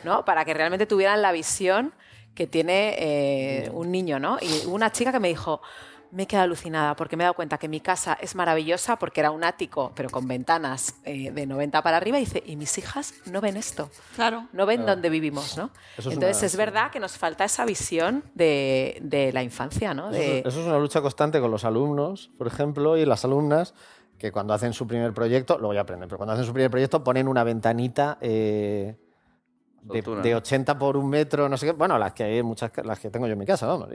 ¿no? 0.04 0.24
Para 0.24 0.44
que 0.44 0.54
realmente 0.54 0.86
tuvieran 0.86 1.20
la 1.20 1.32
visión 1.32 1.92
que 2.34 2.46
tiene 2.46 3.68
un 3.74 3.90
niño, 3.92 4.18
¿no? 4.18 4.38
Y 4.40 4.66
hubo 4.66 4.74
una 4.74 4.90
chica 4.92 5.12
que 5.12 5.20
me 5.20 5.28
dijo, 5.28 5.60
me 6.12 6.24
he 6.24 6.26
quedado 6.26 6.44
alucinada 6.44 6.94
porque 6.94 7.16
me 7.16 7.24
he 7.24 7.26
dado 7.26 7.34
cuenta 7.34 7.56
que 7.58 7.68
mi 7.68 7.80
casa 7.80 8.16
es 8.20 8.34
maravillosa 8.34 8.96
porque 8.98 9.20
era 9.20 9.30
un 9.30 9.42
ático, 9.44 9.92
pero 9.94 10.10
con 10.10 10.28
ventanas 10.28 10.94
eh, 11.04 11.30
de 11.30 11.46
90 11.46 11.82
para 11.82 11.96
arriba. 11.96 12.18
Y 12.18 12.26
dice, 12.26 12.42
y 12.46 12.54
mis 12.56 12.76
hijas 12.78 13.14
no 13.26 13.40
ven 13.40 13.56
esto. 13.56 13.90
Claro. 14.14 14.46
No 14.52 14.66
ven 14.66 14.80
Claro. 14.82 14.92
dónde 14.92 15.08
vivimos, 15.08 15.56
¿no? 15.56 15.70
Eso 15.96 16.10
es 16.10 16.14
Entonces 16.14 16.36
una- 16.38 16.46
es 16.46 16.56
verdad 16.56 16.90
que 16.90 17.00
nos 17.00 17.16
falta 17.16 17.44
esa 17.44 17.64
visión 17.64 18.22
de, 18.34 18.98
de 19.02 19.32
la 19.32 19.42
infancia, 19.42 19.94
¿no? 19.94 20.10
Eso, 20.10 20.18
De- 20.18 20.38
es- 20.40 20.46
eso 20.46 20.60
es 20.60 20.66
una 20.66 20.78
lucha 20.78 21.00
constante 21.00 21.40
con 21.40 21.50
los 21.50 21.64
alumnos, 21.64 22.30
por 22.36 22.46
ejemplo, 22.46 22.96
y 22.98 23.06
las 23.06 23.24
alumnas, 23.24 23.72
que 24.18 24.30
cuando 24.30 24.52
hacen 24.54 24.72
su 24.74 24.86
primer 24.86 25.12
proyecto, 25.14 25.56
luego 25.58 25.72
ya 25.74 25.80
aprenden, 25.80 26.08
pero 26.08 26.18
cuando 26.18 26.34
hacen 26.34 26.44
su 26.44 26.52
primer 26.52 26.70
proyecto 26.70 27.02
ponen 27.02 27.26
una 27.26 27.42
ventanita 27.42 28.18
eh, 28.20 28.96
de, 29.82 30.02
de 30.02 30.34
80 30.36 30.78
por 30.78 30.96
un 30.96 31.08
metro, 31.08 31.48
no 31.48 31.56
sé 31.56 31.66
qué, 31.66 31.72
bueno, 31.72 31.98
las 31.98 32.12
que 32.12 32.22
hay 32.24 32.42
muchas, 32.42 32.70
las 32.84 33.00
que 33.00 33.10
tengo 33.10 33.26
yo 33.26 33.32
en 33.32 33.38
mi 33.38 33.46
casa, 33.46 33.66
vamos. 33.66 33.88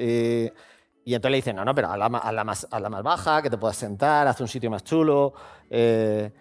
Y 1.10 1.14
entonces 1.16 1.32
le 1.32 1.38
dicen, 1.38 1.56
no, 1.56 1.64
no, 1.64 1.74
pero 1.74 1.90
a 1.90 1.96
la, 1.98 2.06
a 2.08 2.32
la 2.32 2.44
más, 2.44 2.68
a 2.70 2.80
la 2.80 2.90
más 2.90 3.02
baja, 3.04 3.42
que 3.42 3.50
te 3.50 3.58
puedas 3.58 3.78
sentar, 3.78 4.28
haz 4.28 4.42
un 4.42 4.48
sitio 4.48 4.70
más 4.70 4.84
chulo. 4.84 5.34
eh, 5.70 6.32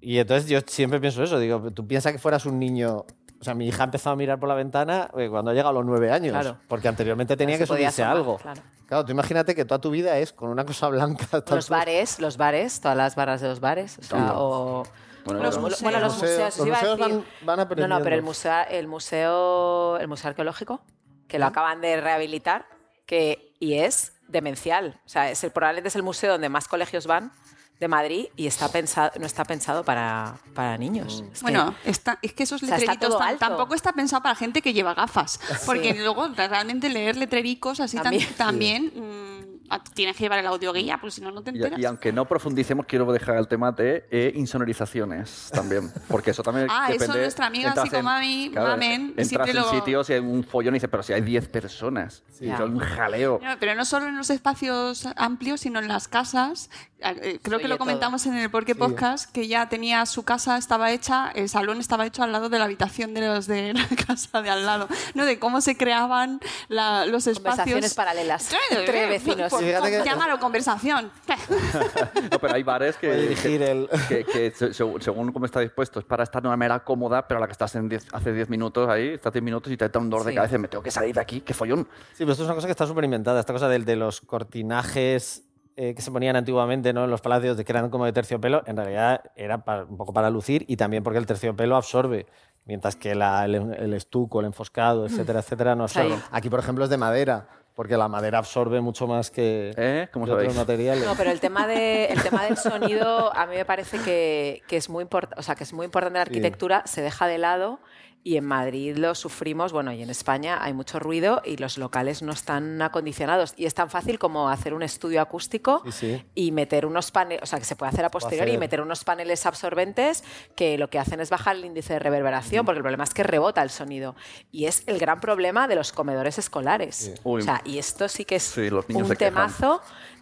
y 0.00 0.18
entonces 0.18 0.48
yo 0.48 0.58
siempre 0.66 0.98
pienso 1.00 1.22
eso, 1.22 1.38
digo, 1.38 1.70
tú 1.72 1.86
piensas 1.86 2.12
que 2.12 2.18
fueras 2.18 2.44
un 2.46 2.58
niño... 2.58 3.04
O 3.40 3.44
sea, 3.44 3.54
mi 3.54 3.66
hija 3.66 3.82
empezó 3.84 4.10
a 4.10 4.16
mirar 4.16 4.38
por 4.38 4.48
la 4.48 4.54
ventana 4.54 5.10
eh, 5.16 5.28
cuando 5.28 5.50
ha 5.50 5.54
llegado 5.54 5.70
a 5.70 5.72
los 5.72 5.84
nueve 5.84 6.12
años, 6.12 6.30
Claro. 6.32 6.58
porque 6.68 6.86
anteriormente 6.86 7.36
tenía 7.36 7.58
que 7.58 7.66
subirse 7.66 8.02
asomar, 8.04 8.16
algo. 8.16 8.36
claro. 8.38 8.62
Claro, 8.86 9.04
tú 9.04 9.10
imagínate 9.12 9.54
que 9.56 9.64
toda 9.64 9.80
tu 9.80 9.90
vida 9.90 10.18
es 10.18 10.32
con 10.32 10.48
una 10.50 10.64
cosa 10.64 10.86
blanca. 10.88 11.26
los 11.50 11.68
bares, 11.68 12.20
los 12.20 12.36
bares, 12.36 12.80
todas 12.80 12.96
las 12.96 13.16
barras 13.16 13.40
de 13.40 13.48
los 13.48 13.58
bares, 13.58 13.98
o 13.98 14.02
sea, 14.04 14.18
No. 14.20 14.32
o... 14.36 14.82
Bueno, 15.24 15.40
los, 15.42 15.54
los 15.54 15.56
mu- 15.56 15.62
museos. 15.62 15.82
bueno, 15.82 16.00
los 16.00 16.12
museos, 16.18 16.58
los 16.58 16.66
museos 16.68 16.98
van- 16.98 17.24
van 17.44 17.56
No, 17.56 17.56
no, 17.56 17.68
pero 17.68 17.84
el 17.84 17.92
aprendiendo. 17.92 18.26
museo, 18.26 18.54
el 18.70 18.86
museo, 18.88 19.96
el 19.98 20.08
museo 20.08 20.28
arqueológico, 20.30 20.80
que 21.28 21.38
lo 21.40 21.46
acaban 21.46 21.80
de 21.80 22.00
rehabilitar, 22.00 22.66
que 23.06 23.54
y 23.60 23.74
es 23.74 24.11
demencial. 24.32 24.98
O 25.06 25.08
sea, 25.08 25.30
es 25.30 25.44
el, 25.44 25.50
probablemente 25.52 25.88
es 25.88 25.96
el 25.96 26.02
museo 26.02 26.32
donde 26.32 26.48
más 26.48 26.66
colegios 26.68 27.06
van 27.06 27.30
de 27.78 27.88
Madrid 27.88 28.26
y 28.36 28.46
está 28.46 28.68
pensado, 28.70 29.10
no 29.18 29.26
está 29.26 29.44
pensado 29.44 29.84
para, 29.84 30.36
para 30.54 30.78
niños. 30.78 31.24
Es 31.32 31.38
que- 31.38 31.42
Bueno, 31.42 31.74
está- 31.84 32.18
es 32.22 32.32
que 32.32 32.44
esos 32.44 32.62
O 32.62 32.66
sea, 32.66 32.76
está 32.76 32.92
letreritos 32.92 33.38
tampoco 33.40 33.74
está 33.74 33.92
pensado 33.92 34.22
para 34.22 34.34
gente 34.36 34.62
que 34.62 34.72
lleva 34.72 34.94
gafas. 34.94 35.40
Porque 35.66 35.92
luego 35.94 36.28
realmente 36.28 36.88
leer 36.88 37.16
letrericos 37.16 37.80
así 37.80 37.96
tan- 37.96 38.04
También. 38.04 38.34
también, 38.36 38.92
mm, 38.94 39.51
tienes 39.94 40.16
que 40.16 40.24
llevar 40.24 40.38
el 40.40 40.46
audioguía, 40.46 40.98
pues 41.00 41.14
si 41.14 41.20
no, 41.20 41.30
no 41.30 41.42
te 41.42 41.50
enteras. 41.50 41.78
Y, 41.78 41.82
y 41.82 41.84
aunque 41.84 42.12
no 42.12 42.26
profundicemos, 42.26 42.86
quiero 42.86 43.10
dejar 43.12 43.36
el 43.36 43.48
tema 43.48 43.70
de 43.72 44.06
eh, 44.10 44.32
insonorizaciones 44.34 45.50
también. 45.52 45.90
Porque 46.08 46.30
eso 46.30 46.42
también 46.42 46.66
Ah, 46.70 46.88
eso 46.90 46.98
depende. 47.00 47.20
nuestra 47.22 47.46
amiga 47.46 47.68
entras 47.68 47.88
psicomami, 47.88 48.50
claro, 48.52 48.68
mamen, 48.70 49.00
Entras 49.08 49.28
siempre 49.28 49.50
en 49.50 49.56
lo- 49.56 49.70
sitios 49.70 50.10
y 50.10 50.12
hay 50.14 50.20
un 50.20 50.44
follón 50.44 50.74
y 50.74 50.76
dices, 50.76 50.88
pero 50.90 51.02
si 51.02 51.12
hay 51.12 51.20
10 51.20 51.48
personas. 51.48 52.22
Es 52.40 52.58
un 52.60 52.78
jaleo. 52.78 53.40
No, 53.42 53.50
pero 53.60 53.74
no 53.74 53.84
solo 53.84 54.06
en 54.06 54.16
los 54.16 54.30
espacios 54.30 55.06
amplios, 55.16 55.60
sino 55.60 55.78
en 55.78 55.88
las 55.88 56.08
casas. 56.08 56.70
Eh, 57.04 57.38
Creo 57.42 57.58
que 57.58 57.68
lo 57.68 57.78
comentamos 57.78 58.24
en 58.26 58.36
el 58.36 58.50
Porque 58.50 58.74
Podcast, 58.74 59.30
que 59.32 59.48
ya 59.48 59.68
tenía 59.68 60.06
su 60.06 60.22
casa, 60.22 60.56
estaba 60.56 60.90
hecha, 60.92 61.30
el 61.34 61.48
salón 61.48 61.80
estaba 61.80 62.06
hecho 62.06 62.22
al 62.22 62.32
lado 62.32 62.48
de 62.48 62.58
la 62.58 62.64
habitación 62.64 63.12
de 63.14 63.20
los 63.26 63.46
de 63.46 63.74
la 63.74 63.86
casa 64.06 64.40
de 64.42 64.50
al 64.50 64.64
lado. 64.66 64.88
¿no? 65.14 65.24
De 65.24 65.38
cómo 65.38 65.60
se 65.60 65.76
creaban 65.76 66.40
la- 66.68 67.04
los 67.06 67.26
espacios. 67.26 67.42
Conversaciones 67.64 67.94
paralelas 67.94 68.50
entre 68.70 69.04
eh, 69.04 69.08
vecinos. 69.08 69.50
por- 69.50 69.60
Sí, 69.60 69.66
fíjate 69.66 69.90
que- 69.90 70.04
Llámalo 70.04 70.38
conversación. 70.38 71.10
No, 72.30 72.38
pero 72.38 72.54
hay 72.54 72.62
bares 72.62 72.96
que, 72.96 73.12
dirigir 73.14 73.62
el- 73.62 73.88
que, 74.08 74.24
que 74.24 74.50
se- 74.52 74.72
según 74.74 75.32
cómo 75.32 75.46
está 75.46 75.60
dispuesto, 75.60 75.98
es 75.98 76.04
para 76.04 76.22
estar 76.22 76.40
de 76.42 76.48
una 76.48 76.56
manera 76.56 76.80
cómoda, 76.80 77.26
pero 77.26 77.38
a 77.38 77.40
la 77.42 77.46
que 77.46 77.52
estás 77.52 77.74
en 77.74 77.88
10 77.88 78.06
hace 78.12 78.32
10 78.32 78.48
minutos 78.48 78.88
ahí, 78.88 79.08
estás 79.08 79.32
10 79.32 79.42
minutos 79.42 79.72
y 79.72 79.76
te 79.76 79.88
da 79.88 80.00
un 80.00 80.08
dolor 80.10 80.24
de 80.26 80.32
Sí. 80.32 80.36
cabeza 80.36 80.56
y 80.56 80.58
me 80.58 80.68
tengo 80.68 80.82
que 80.82 80.90
salir 80.90 81.14
de 81.14 81.20
aquí, 81.20 81.40
qué 81.40 81.52
follón. 81.54 81.86
Sí, 82.12 82.18
pero 82.18 82.32
esto 82.32 82.44
es 82.44 82.46
una 82.48 82.54
cosa 82.54 82.66
que 82.66 82.72
está 82.72 82.86
súper 82.86 83.04
inventada. 83.04 83.40
Esta 83.40 83.52
cosa 83.52 83.68
del 83.68 83.84
de 83.84 83.96
los 83.96 84.20
cortinajes 84.20 85.42
eh, 85.76 85.94
que 85.94 86.02
se 86.02 86.10
ponían 86.10 86.36
antiguamente 86.36 86.92
¿no? 86.92 87.04
en 87.04 87.10
los 87.10 87.20
palacios, 87.20 87.56
de 87.56 87.64
que 87.64 87.72
eran 87.72 87.90
como 87.90 88.04
de 88.04 88.12
terciopelo, 88.12 88.62
en 88.66 88.76
realidad 88.76 89.22
era 89.36 89.64
para- 89.64 89.84
un 89.84 89.96
poco 89.96 90.12
para 90.12 90.30
lucir 90.30 90.64
y 90.68 90.76
también 90.76 91.02
porque 91.02 91.18
el 91.18 91.26
terciopelo 91.26 91.76
absorbe. 91.76 92.26
Mientras 92.64 92.94
que 92.94 93.14
la- 93.14 93.44
el, 93.44 93.54
el 93.54 93.94
estuco, 93.94 94.40
el 94.40 94.46
enfoscado, 94.46 95.04
etcétera, 95.06 95.40
etcétera, 95.40 95.74
no 95.74 95.84
absorbe. 95.84 96.14
Sí. 96.16 96.22
Aquí, 96.30 96.48
por 96.48 96.60
ejemplo, 96.60 96.84
es 96.84 96.90
de 96.90 96.96
madera, 96.96 97.48
porque 97.74 97.96
la 97.96 98.06
madera 98.06 98.38
absorbe 98.38 98.80
mucho 98.80 99.06
más 99.08 99.30
que, 99.32 99.72
¿Eh? 99.76 100.08
¿Cómo 100.12 100.26
que 100.26 100.32
otros 100.32 100.52
sabéis? 100.52 100.58
materiales. 100.68 101.04
No, 101.04 101.14
pero 101.16 101.30
el 101.30 101.40
tema, 101.40 101.66
de, 101.66 102.04
el 102.06 102.22
tema 102.22 102.44
del 102.44 102.56
sonido 102.58 103.34
a 103.34 103.46
mí 103.46 103.56
me 103.56 103.64
parece 103.64 103.98
que, 103.98 104.62
que 104.68 104.76
es 104.76 104.88
muy 104.90 105.02
importante, 105.02 105.40
o 105.40 105.42
sea, 105.42 105.54
que 105.56 105.64
es 105.64 105.72
muy 105.72 105.86
importante 105.86 106.18
la 106.18 106.22
arquitectura, 106.22 106.82
se 106.86 107.02
deja 107.02 107.26
de 107.26 107.38
lado 107.38 107.80
y 108.24 108.36
en 108.36 108.44
Madrid 108.44 108.96
lo 108.96 109.14
sufrimos, 109.14 109.72
bueno, 109.72 109.92
y 109.92 110.02
en 110.02 110.08
España 110.10 110.58
hay 110.62 110.72
mucho 110.72 110.98
ruido 111.00 111.42
y 111.44 111.56
los 111.56 111.76
locales 111.78 112.22
no 112.22 112.32
están 112.32 112.80
acondicionados 112.80 113.54
y 113.56 113.66
es 113.66 113.74
tan 113.74 113.90
fácil 113.90 114.18
como 114.18 114.48
hacer 114.48 114.74
un 114.74 114.82
estudio 114.82 115.20
acústico 115.20 115.82
Sí, 115.86 115.92
sí. 115.92 116.24
y 116.34 116.52
meter 116.52 116.86
unos 116.86 117.10
paneles, 117.10 117.42
o 117.42 117.46
sea, 117.46 117.58
que 117.58 117.64
se 117.64 117.74
puede 117.74 117.90
hacer 117.90 118.04
a 118.04 118.10
posteriori 118.10 118.52
y 118.52 118.58
meter 118.58 118.80
unos 118.80 119.02
paneles 119.04 119.44
absorbentes 119.44 120.22
que 120.54 120.78
lo 120.78 120.88
que 120.88 120.98
hacen 120.98 121.20
es 121.20 121.30
bajar 121.30 121.56
el 121.56 121.64
índice 121.64 121.94
de 121.94 121.98
reverberación, 121.98 122.64
porque 122.64 122.78
el 122.78 122.82
problema 122.82 123.04
es 123.04 123.12
que 123.14 123.22
rebota 123.22 123.62
el 123.62 123.70
sonido 123.70 124.14
y 124.52 124.66
es 124.66 124.84
el 124.86 124.98
gran 124.98 125.20
problema 125.20 125.66
de 125.66 125.74
los 125.74 125.92
comedores 125.92 126.38
escolares. 126.38 127.14
O 127.24 127.40
sea, 127.40 127.60
y 127.64 127.78
esto 127.78 128.08
sí 128.08 128.24
que 128.24 128.36
es 128.36 128.42
Sí, 128.44 128.70
los 128.70 128.88
niños 128.88 129.10
un 129.10 129.16
quejan. 129.16 129.34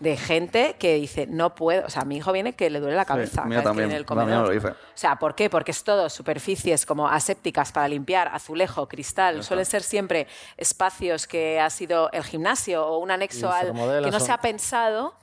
De 0.01 0.16
gente 0.16 0.76
que 0.78 0.94
dice, 0.94 1.26
no 1.26 1.55
puedo, 1.55 1.86
o 1.86 1.90
sea, 1.90 2.05
mi 2.05 2.16
hijo 2.16 2.32
viene 2.32 2.55
que 2.55 2.70
le 2.70 2.80
duele 2.80 2.96
la 2.96 3.05
cabeza 3.05 3.42
que 3.44 3.62
también, 3.62 3.88
viene 3.88 3.96
el 3.98 4.07
comedor. 4.07 4.46
lo 4.48 4.51
dice. 4.51 4.68
O 4.68 4.74
sea, 4.94 5.16
¿por 5.16 5.34
qué? 5.34 5.48
Porque 5.51 5.70
es 5.70 5.84
todo 5.84 6.09
superficies 6.11 6.86
como 6.86 7.07
asépticas 7.07 7.70
para 7.70 7.86
limpiar, 7.86 8.28
azulejo, 8.32 8.88
cristal, 8.88 9.44
suelen 9.44 9.66
ser 9.66 9.82
siempre 9.82 10.26
espacios 10.57 11.26
que 11.26 11.61
ha 11.61 11.68
sido 11.70 12.11
el 12.12 12.24
gimnasio 12.24 12.86
o 12.86 12.98
un 12.98 13.11
anexo 13.11 13.53
al 13.53 13.66
que 14.05 14.11
no 14.11 14.18
son- 14.18 14.26
se 14.26 14.32
ha 14.32 14.38
pensado 14.38 15.14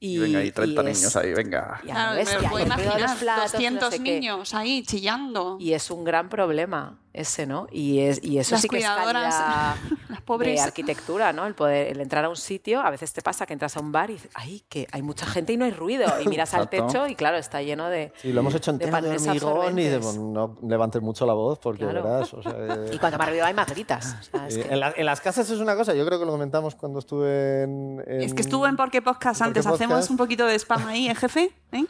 Y, 0.00 0.18
venga, 0.18 0.38
ahí 0.38 0.52
30 0.52 0.82
y 0.82 0.86
es- 0.86 0.98
niños 0.98 1.16
ahí, 1.16 1.34
venga. 1.34 1.80
y 1.82 1.86
Claro, 1.86 2.14
la 2.14 2.24
me 2.24 2.48
puedo 2.48 2.54
y 2.54 2.58
de 2.58 2.66
imaginar. 2.66 3.18
platos, 3.18 3.24
no 3.24 3.42
200 3.58 3.90
sé 3.94 4.02
qué. 4.02 4.20
niños 4.20 4.54
ahí 4.54 4.82
chillando. 4.84 5.56
Y 5.58 5.72
es 5.72 5.90
un 5.90 6.04
gran 6.04 6.28
problema 6.28 6.98
ese, 7.12 7.46
¿no? 7.46 7.66
Y, 7.72 7.98
es, 8.00 8.22
y 8.22 8.38
eso 8.38 8.52
Las 8.54 8.62
sí 8.62 8.68
que 8.68 8.76
es 8.78 8.84
cuidadoras, 8.86 9.34
calidad 9.34 9.74
las 10.08 10.20
pobres. 10.22 10.54
de 10.54 10.60
arquitectura, 10.60 11.32
¿no? 11.32 11.46
El 11.46 11.54
poder 11.56 11.88
el 11.88 12.00
entrar 12.00 12.24
a 12.24 12.28
un 12.28 12.36
sitio, 12.36 12.80
a 12.80 12.90
veces 12.90 13.12
te 13.12 13.22
pasa 13.22 13.44
que 13.44 13.54
entras 13.54 13.76
a 13.76 13.80
un 13.80 13.90
bar 13.90 14.10
y 14.10 14.12
dices, 14.12 14.30
ay, 14.34 14.62
que 14.68 14.86
hay 14.92 15.02
mucha 15.02 15.26
gente 15.26 15.52
y 15.52 15.56
no 15.56 15.64
hay 15.64 15.72
ruido. 15.72 16.06
Y 16.24 16.28
miras 16.28 16.54
al 16.54 16.68
techo 16.68 17.08
y 17.08 17.16
claro, 17.16 17.36
está 17.36 17.60
lleno 17.60 17.88
de... 17.88 18.12
Sí, 18.22 18.32
lo 18.32 18.38
hemos 18.40 18.54
hecho 18.54 18.70
de 18.70 18.74
entero 18.76 18.92
de, 18.92 19.02
paneles 19.02 19.26
hormigón 19.26 19.78
y 19.80 19.82
de, 19.84 19.96
absorbentes. 19.96 20.22
no 20.22 20.56
levantes 20.68 21.02
mucho 21.02 21.26
la 21.26 21.32
voz 21.32 21.58
porque 21.58 21.82
Claro. 21.84 22.04
verás. 22.04 22.32
o 22.34 22.40
sea, 22.42 22.52
eh, 22.56 22.90
Y 22.92 22.98
cuanto 22.98 23.18
más 23.18 23.28
ruido 23.30 23.44
hay, 23.46 23.54
más 23.54 23.66
gritas. 23.68 24.14
O 24.20 24.22
sea, 24.22 24.46
es 24.46 24.56
eh, 24.56 24.62
que- 24.62 24.72
en, 24.74 24.78
la- 24.78 24.94
en 24.96 25.06
las 25.06 25.20
casas 25.20 25.50
es 25.50 25.58
una 25.58 25.74
cosa, 25.74 25.94
yo 25.94 26.06
creo 26.06 26.20
que 26.20 26.24
lo 26.26 26.30
comentamos 26.30 26.76
cuando 26.76 27.00
estuve 27.00 27.62
en... 27.64 28.04
Es 28.06 28.32
que 28.32 28.42
estuvo 28.42 28.64
en 28.68 28.76
Porque 28.76 29.02
Podcast 29.02 29.40
en 29.40 29.46
antes. 29.48 29.66
Porque 29.66 29.87
Podcast. 29.88 30.10
un 30.10 30.16
poquito 30.16 30.46
de 30.46 30.54
spam 30.58 30.86
ahí, 30.86 31.08
¿eh, 31.08 31.14
jefe? 31.14 31.50
¿Eh? 31.72 31.84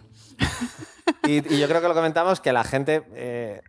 Y, 1.26 1.54
y 1.54 1.58
yo 1.58 1.68
creo 1.68 1.80
que 1.80 1.88
lo 1.88 1.94
comentamos 1.94 2.40
que 2.40 2.52
la 2.52 2.64
gente 2.64 3.02
eh, 3.14 3.60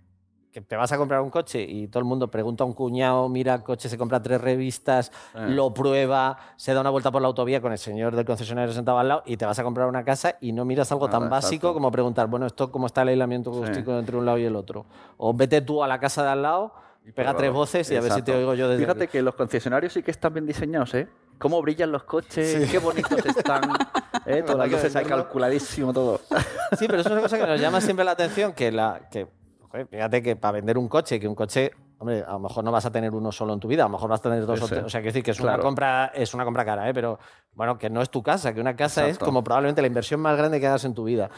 que 0.52 0.62
te 0.62 0.76
vas 0.76 0.92
a 0.92 0.98
comprar 0.98 1.22
un 1.22 1.30
coche 1.30 1.62
y 1.62 1.88
todo 1.88 2.00
el 2.00 2.06
mundo 2.06 2.30
pregunta 2.32 2.64
a 2.64 2.68
un 2.68 2.74
cuñado, 2.74 3.28
mira 3.30 3.54
el 3.56 3.64
coche, 3.64 3.88
se 3.90 3.98
compra 3.98 4.22
tres 4.22 4.42
revistas, 4.42 5.12
Eh. 5.36 5.46
lo 5.50 5.74
prueba, 5.74 6.38
se 6.58 6.74
da 6.74 6.82
una 6.82 6.90
vuelta 6.90 7.12
por 7.12 7.22
la 7.22 7.28
autovía 7.28 7.62
con 7.62 7.72
el 7.72 7.78
señor 7.78 8.16
del 8.16 8.26
concesionario 8.26 8.74
sentado 8.74 8.98
al 9.00 9.08
lado 9.08 9.24
y 9.26 9.38
te 9.38 9.46
vas 9.46 9.58
a 9.60 9.64
comprar 9.64 9.88
una 9.88 10.04
casa 10.04 10.36
y 10.42 10.52
no 10.52 10.66
miras 10.66 10.92
algo 10.92 11.08
Nada, 11.08 11.20
tan 11.20 11.30
básico 11.30 11.68
exacto. 11.68 11.74
como 11.76 11.92
preguntar, 11.92 12.28
bueno, 12.28 12.46
esto 12.48 12.72
cómo 12.72 12.88
está 12.88 13.04
el 13.04 13.10
aislamiento 13.10 13.54
Sí. 13.54 13.60
acústico 13.64 13.98
entre 13.98 14.18
un 14.18 14.26
lado 14.26 14.38
y 14.38 14.46
el 14.46 14.56
otro. 14.56 14.86
O 15.18 15.34
vete 15.34 15.62
tú 15.62 15.84
a 15.84 15.88
la 15.88 16.00
casa 16.00 16.24
de 16.24 16.30
al 16.30 16.42
lado 16.42 16.74
y 17.06 17.12
pega 17.12 17.30
Pero- 17.30 17.38
tres 17.40 17.54
voces 17.54 17.92
y 17.92 17.96
a 17.96 18.02
ver 18.02 18.12
si 18.12 18.22
te 18.22 18.32
Exacto. 18.32 18.38
oigo 18.40 18.54
yo 18.56 18.68
desde 18.70 18.84
Fíjate 18.84 19.08
que 19.08 19.22
los 19.22 19.36
concesionarios 19.36 19.94
sí 19.94 20.02
que 20.04 20.12
están 20.12 20.34
bien 20.34 20.46
diseñados, 20.48 20.94
¿eh? 20.96 21.08
Cómo 21.40 21.62
brillan 21.62 21.92
los 21.92 22.04
coches, 22.04 22.66
Sí. 22.66 22.72
qué 22.72 22.78
bonitos 22.80 23.26
están. 23.26 23.62
¿eh? 24.26 24.44
Todas 24.44 24.58
las 24.70 24.72
luces 24.84 25.08
calculadísimo 25.08 25.94
todo. 25.94 26.20
Sí, 26.78 26.86
pero 26.88 27.00
eso 27.00 27.10
es 27.10 27.14
una 27.14 27.22
cosa 27.22 27.38
que 27.40 27.48
nos 27.48 27.60
llama 27.60 27.82
siempre 27.82 28.06
la 28.06 28.12
atención, 28.12 28.54
que 28.54 28.72
la 28.72 29.02
que 29.10 29.28
joder, 29.72 29.88
fíjate 29.88 30.22
que 30.22 30.36
para 30.36 30.52
vender 30.54 30.78
un 30.78 30.88
coche, 30.88 31.20
que 31.20 31.28
un 31.28 31.34
coche, 31.36 31.72
hombre, 31.98 32.24
a 32.28 32.34
lo 32.34 32.40
mejor 32.40 32.64
no 32.64 32.72
vas 32.72 32.86
a 32.86 32.92
tener 32.92 33.12
uno 33.16 33.32
solo 33.32 33.54
en 33.54 33.60
tu 33.60 33.68
vida, 33.68 33.84
a 33.84 33.88
lo 33.88 33.94
mejor 33.94 34.10
vas 34.10 34.20
a 34.20 34.24
tener 34.24 34.46
dos 34.46 34.62
o 34.62 34.66
Ese. 34.66 34.76
tres, 34.76 34.86
o 34.86 34.90
sea, 34.90 35.02
quiero 35.02 35.14
decir 35.14 35.24
que 35.24 35.32
es 35.32 35.40
una 35.40 35.54
Claro. 35.54 35.64
compra 35.64 36.12
es 36.14 36.34
una 36.36 36.44
compra 36.46 36.64
cara, 36.66 36.88
¿eh? 36.90 36.94
pero 36.94 37.18
bueno, 37.54 37.78
que 37.80 37.90
no 37.90 38.02
es 38.04 38.10
tu 38.12 38.22
casa, 38.22 38.54
que 38.54 38.62
una 38.62 38.76
casa 38.76 39.02
Exacto. 39.02 39.24
es 39.26 39.28
como 39.28 39.44
probablemente 39.44 39.82
la 39.82 39.88
inversión 39.88 40.20
más 40.20 40.38
grande 40.38 40.60
que 40.60 40.68
hagas 40.68 40.86
en 40.86 40.94
tu 40.94 41.04
vida. 41.06 41.30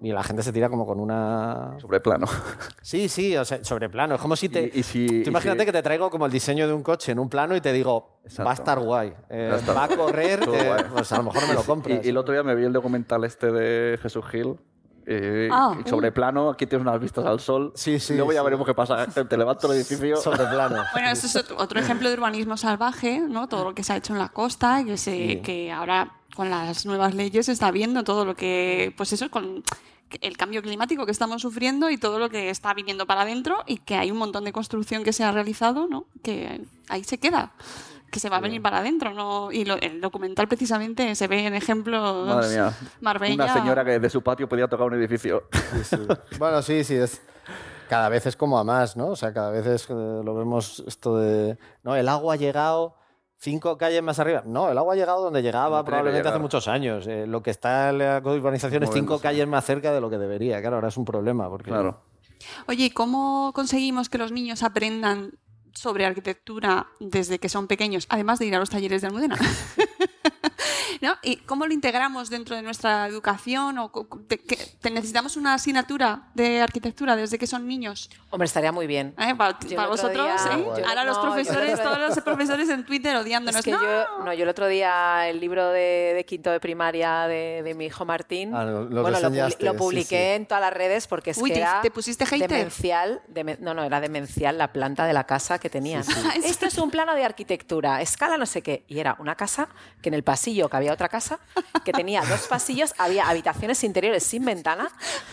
Y 0.00 0.12
la 0.12 0.22
gente 0.22 0.42
se 0.42 0.52
tira 0.52 0.68
como 0.68 0.84
con 0.86 1.00
una 1.00 1.76
Sobre 1.80 2.00
plano. 2.00 2.26
Sí, 2.82 3.08
sí, 3.08 3.36
o 3.36 3.44
sea, 3.44 3.64
sobre 3.64 3.88
plano, 3.88 4.16
es 4.16 4.20
como 4.20 4.36
si 4.36 4.48
te 4.50 4.70
Y, 4.74 4.80
y 4.80 4.82
si, 4.82 5.06
Tú 5.06 5.14
y 5.14 5.28
imagínate 5.28 5.60
si- 5.60 5.66
que 5.66 5.72
te 5.72 5.82
traigo 5.82 6.10
como 6.10 6.26
el 6.26 6.32
diseño 6.32 6.66
de 6.66 6.74
un 6.74 6.82
coche 6.82 7.12
en 7.12 7.18
un 7.18 7.28
plano 7.30 7.56
y 7.56 7.60
te 7.60 7.72
digo, 7.72 8.18
Exacto. 8.24 8.44
va 8.44 8.50
a 8.50 8.54
estar 8.54 8.78
guay, 8.80 9.14
eh, 9.30 9.48
Va 9.50 9.56
a 9.56 9.58
estar 9.60 9.76
va 9.76 9.84
a 9.84 9.88
correr, 9.88 10.40
eh, 10.52 10.66
guay. 10.66 10.84
pues 10.92 11.10
a 11.12 11.16
lo 11.18 11.22
mejor 11.24 11.48
me 11.48 11.54
lo 11.54 11.62
compras. 11.62 12.00
Y, 12.02 12.06
y 12.06 12.10
el 12.10 12.16
otro 12.18 12.34
día 12.34 12.42
me 12.42 12.54
vi 12.54 12.64
el 12.64 12.72
documental 12.72 13.24
este 13.24 13.50
de 13.50 13.98
Jesús 13.98 14.24
Gil. 14.30 14.56
Eh, 15.06 15.48
Ah, 15.52 15.76
sobre 15.86 16.12
plano, 16.12 16.50
aquí 16.50 16.66
tienes 16.66 16.86
unas 16.86 17.00
vistas 17.00 17.24
al 17.26 17.40
sol. 17.40 17.72
Sí, 17.74 17.98
sí, 18.00 18.14
luego 18.14 18.32
ya 18.32 18.40
sí. 18.40 18.44
veremos 18.44 18.66
qué 18.66 18.74
pasa. 18.74 19.06
Te 19.06 19.36
levanto 19.36 19.70
el 19.72 19.78
edificio. 19.78 20.16
sobre 20.16 20.44
plano. 20.46 20.76
Bueno, 20.92 21.08
eso 21.10 21.26
es 21.26 21.36
otro, 21.36 21.56
otro 21.58 21.80
ejemplo 21.80 22.08
de 22.08 22.14
urbanismo 22.14 22.56
salvaje, 22.56 23.20
¿no? 23.20 23.48
Todo 23.48 23.64
lo 23.64 23.74
que 23.74 23.82
se 23.84 23.92
ha 23.92 23.96
hecho 23.96 24.12
en 24.12 24.18
la 24.18 24.28
costa, 24.28 24.84
que, 24.84 24.96
se, 24.96 25.10
Sí. 25.14 25.40
que 25.42 25.72
ahora 25.72 26.12
con 26.34 26.50
las 26.50 26.84
nuevas 26.86 27.14
leyes 27.14 27.46
se 27.46 27.52
está 27.52 27.70
viendo 27.70 28.02
todo 28.04 28.24
lo 28.24 28.34
que, 28.34 28.92
pues 28.96 29.12
eso, 29.12 29.30
con 29.30 29.62
el 30.20 30.36
cambio 30.36 30.62
climático 30.62 31.06
que 31.06 31.12
estamos 31.12 31.42
sufriendo 31.42 31.90
y 31.90 31.96
todo 31.98 32.18
lo 32.18 32.28
que 32.30 32.50
está 32.50 32.72
viniendo 32.74 33.06
para 33.06 33.22
adentro 33.22 33.56
y 33.66 33.78
que 33.78 33.96
hay 33.96 34.10
un 34.10 34.18
montón 34.18 34.44
de 34.44 34.52
construcción 34.52 35.02
que 35.04 35.12
se 35.12 35.24
ha 35.24 35.32
realizado, 35.32 35.86
¿no? 35.88 36.06
Que 36.22 36.60
ahí 36.88 37.02
se 37.04 37.18
queda, 37.18 37.52
que 38.14 38.20
se 38.20 38.28
va 38.30 38.36
a 38.36 38.40
venir 38.40 38.62
para 38.62 38.78
adentro, 38.78 39.12
¿no? 39.12 39.50
Y 39.50 39.64
lo- 39.64 39.74
el 39.74 40.00
documental 40.00 40.46
precisamente 40.46 41.14
se 41.16 41.26
ve 41.26 41.46
en 41.46 41.54
ejemplos 41.54 42.26
Madre 42.28 42.48
mía. 42.48 42.72
Marbella. 43.00 43.34
Una 43.34 43.52
señora 43.52 43.84
que 43.84 43.90
desde 43.92 44.08
su 44.10 44.22
patio 44.22 44.48
podía 44.48 44.68
tocar 44.68 44.86
un 44.86 44.94
edificio. 44.94 45.48
Sí, 45.52 45.84
sí. 45.84 45.96
Bueno, 46.38 46.62
sí, 46.62 46.84
sí, 46.84 46.94
es. 46.94 47.20
Cada 47.88 48.08
vez 48.08 48.24
es 48.26 48.36
como 48.36 48.58
a 48.58 48.64
más, 48.64 48.96
¿no? 48.96 49.08
O 49.08 49.16
sea, 49.16 49.34
cada 49.34 49.50
vez 49.50 49.66
es, 49.66 49.90
eh, 49.90 49.92
lo 50.24 50.34
vemos 50.34 50.82
esto 50.86 51.18
de. 51.18 51.58
No, 51.82 51.96
el 51.96 52.08
agua 52.08 52.34
ha 52.34 52.36
llegado 52.36 52.94
cinco 53.36 53.76
calles 53.76 54.02
más 54.02 54.18
arriba. 54.20 54.42
No, 54.46 54.70
el 54.70 54.78
agua 54.78 54.94
ha 54.94 54.96
llegado 54.96 55.22
donde 55.22 55.42
llegaba 55.42 55.84
probablemente 55.84 56.28
hace 56.28 56.38
muchos 56.38 56.66
años. 56.68 57.06
Eh, 57.08 57.26
lo 57.26 57.42
que 57.42 57.50
está 57.50 57.90
en 57.90 57.98
la 57.98 58.22
urbanización 58.24 58.84
es 58.84 58.90
cinco 58.92 59.18
calles 59.18 59.46
más 59.48 59.64
cerca 59.64 59.92
de 59.92 60.00
lo 60.00 60.08
que 60.08 60.18
debería. 60.18 60.60
Claro, 60.60 60.76
ahora 60.76 60.88
es 60.88 60.96
un 60.96 61.04
problema. 61.04 61.48
Porque, 61.50 61.70
Claro. 61.70 62.00
Oye, 62.68 62.84
¿y 62.86 62.90
¿cómo 62.90 63.52
conseguimos 63.54 64.08
que 64.08 64.18
los 64.18 64.30
niños 64.32 64.62
aprendan 64.62 65.32
sobre 65.74 66.06
arquitectura 66.06 66.86
desde 67.00 67.38
que 67.38 67.48
son 67.48 67.66
pequeños, 67.66 68.06
además 68.08 68.38
de 68.38 68.46
ir 68.46 68.54
a 68.54 68.58
los 68.58 68.70
talleres 68.70 69.02
de 69.02 69.08
Almudena? 69.08 69.38
¿No? 71.04 71.18
¿Y 71.22 71.36
cómo 71.36 71.66
lo 71.66 71.74
integramos 71.74 72.30
dentro 72.30 72.56
de 72.56 72.62
nuestra 72.62 73.06
educación? 73.06 73.76
¿O 73.78 73.92
co- 73.92 74.08
de- 74.26 74.38
que- 74.38 74.56
te- 74.56 74.90
¿Necesitamos 74.90 75.36
una 75.36 75.52
asignatura 75.52 76.28
de 76.34 76.62
arquitectura 76.62 77.14
desde 77.14 77.36
que 77.36 77.46
son 77.46 77.68
niños? 77.68 78.08
Hombre, 78.30 78.46
estaría 78.46 78.72
muy 78.72 78.86
bien. 78.86 79.14
¿Eh? 79.18 79.34
Para, 79.34 79.58
vosotros, 79.86 80.26
día- 80.26 80.56
¿eh? 80.56 80.64
yo- 80.78 80.86
ahora 80.88 81.04
los 81.04 81.16
no, 81.18 81.22
profesores, 81.24 81.82
todos 81.82 81.98
los 81.98 82.18
profesores 82.20 82.70
en 82.70 82.86
Twitter 82.86 83.14
odiándonos. 83.16 83.58
Es 83.58 83.64
que 83.66 83.72
¡No! 83.72 83.82
yo, 83.82 84.24
no, 84.24 84.32
yo 84.32 84.44
el 84.44 84.48
otro 84.48 84.66
día 84.66 85.28
el 85.28 85.40
libro 85.40 85.68
de, 85.68 86.12
de 86.14 86.24
quinto 86.24 86.50
de 86.50 86.58
primaria 86.58 87.26
de, 87.28 87.62
de 87.62 87.74
mi 87.74 87.84
hijo 87.84 88.06
Martín, 88.06 88.54
Ah, 88.54 88.64
lo- 88.64 88.84
lo 88.84 89.02
bueno, 89.02 89.18
publiqué 89.76 90.30
sí. 90.30 90.36
en 90.36 90.46
todas 90.46 90.62
las 90.62 90.72
redes 90.72 91.06
porque 91.06 91.32
es 91.32 91.38
Uy, 91.38 91.50
que 91.50 91.56
te- 91.56 91.60
era 91.60 91.80
te 91.82 91.90
pusiste 91.90 92.24
hater. 92.24 92.48
demencial, 92.48 93.20
deme- 93.28 93.58
no, 93.60 93.74
no, 93.74 93.84
era 93.84 94.00
demencial 94.00 94.56
la 94.56 94.72
planta 94.72 95.04
de 95.04 95.12
la 95.12 95.24
casa 95.24 95.58
que 95.58 95.68
tenían. 95.68 96.02
Esto 96.44 96.64
es 96.64 96.78
un 96.78 96.90
plano 96.90 97.14
de 97.14 97.24
arquitectura, 97.24 98.00
escala 98.00 98.38
no 98.38 98.46
sé 98.46 98.62
qué. 98.62 98.84
Y 98.88 99.00
era 99.00 99.16
una 99.18 99.34
casa 99.34 99.68
que 100.00 100.08
en 100.08 100.14
el 100.14 100.22
pasillo, 100.22 100.70
que 100.70 100.76
había 100.78 100.93
otra 100.94 101.08
casa, 101.08 101.38
que 101.84 101.92
tenía 101.92 102.22
dos 102.22 102.46
pasillos, 102.48 102.94
había 102.98 103.28
habitaciones 103.28 103.82
interiores 103.84 104.24
sin 104.24 104.44
ventana. 104.44 104.88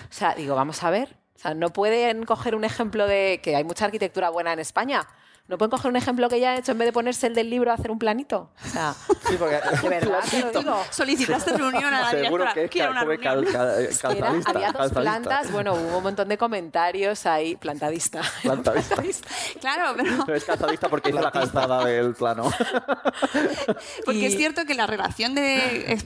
O 0.09 0.13
sea, 0.13 0.33
digo, 0.35 0.55
vamos 0.55 0.83
a 0.83 0.89
ver. 0.89 1.15
O 1.35 1.39
sea, 1.39 1.53
no 1.53 1.71
pueden 1.71 2.25
coger 2.25 2.55
un 2.55 2.63
ejemplo 2.63 3.07
de 3.07 3.39
que 3.41 3.55
hay 3.55 3.63
mucha 3.63 3.85
arquitectura 3.85 4.29
buena 4.29 4.53
en 4.53 4.59
España. 4.59 5.07
No 5.52 5.57
pueden 5.57 5.69
coger 5.72 5.90
un 5.91 5.98
ejemplo 5.98 6.30
que 6.30 6.40
ya 6.40 6.53
han 6.53 6.60
hecho 6.60 6.72
en 6.72 6.78
vez 6.78 6.88
de 6.88 6.94
ponerse 6.94 7.28
el 7.28 7.36
del 7.36 7.49
libro 7.49 7.72
a 7.72 7.73
hacer 7.73 7.91
un 7.91 7.99
planito. 7.99 8.49
O 8.65 8.69
sea, 8.69 8.95
Sí, 9.28 9.36
porque- 9.38 9.60
de 9.84 9.90
verdad 9.90 10.19
te 10.30 10.40
lo 10.40 10.52
digo. 10.60 10.84
Solicitaste 10.90 11.52
reunión 11.57 11.94
a 11.94 12.02
la 12.02 12.10
Seguro 12.11 12.45
directora. 12.45 12.53
que 12.53 12.64
es 12.64 12.72
Quiero 12.72 12.94
cal- 12.94 13.06
una 13.06 13.18
cal- 13.18 13.45
reunión. 13.45 13.53
cal- 13.53 13.69
era- 13.80 13.98
calzadista, 13.99 14.49
había 14.52 14.72
dos 14.72 14.91
plantas, 14.94 15.52
bueno, 15.52 15.73
hubo 15.73 15.98
un 15.98 16.03
montón 16.03 16.30
de 16.30 16.38
comentarios 16.38 17.26
ahí, 17.26 17.57
plantadista. 17.57 18.22
Plantadista. 18.44 18.95
Claro, 19.60 19.94
pero 19.98 20.34
Es 20.36 20.45
calzadista 20.45 20.88
porque 20.88 21.10
hizo 21.10 21.19
la 21.22 21.32
calzada 21.32 21.84
del 21.84 22.14
plano. 22.14 22.49
Porque 24.06 24.19
Y- 24.19 24.26
es 24.26 24.38
cierto 24.38 24.64
que 24.65 24.73
la 24.73 24.88
relación 24.88 25.36
de... 25.36 25.99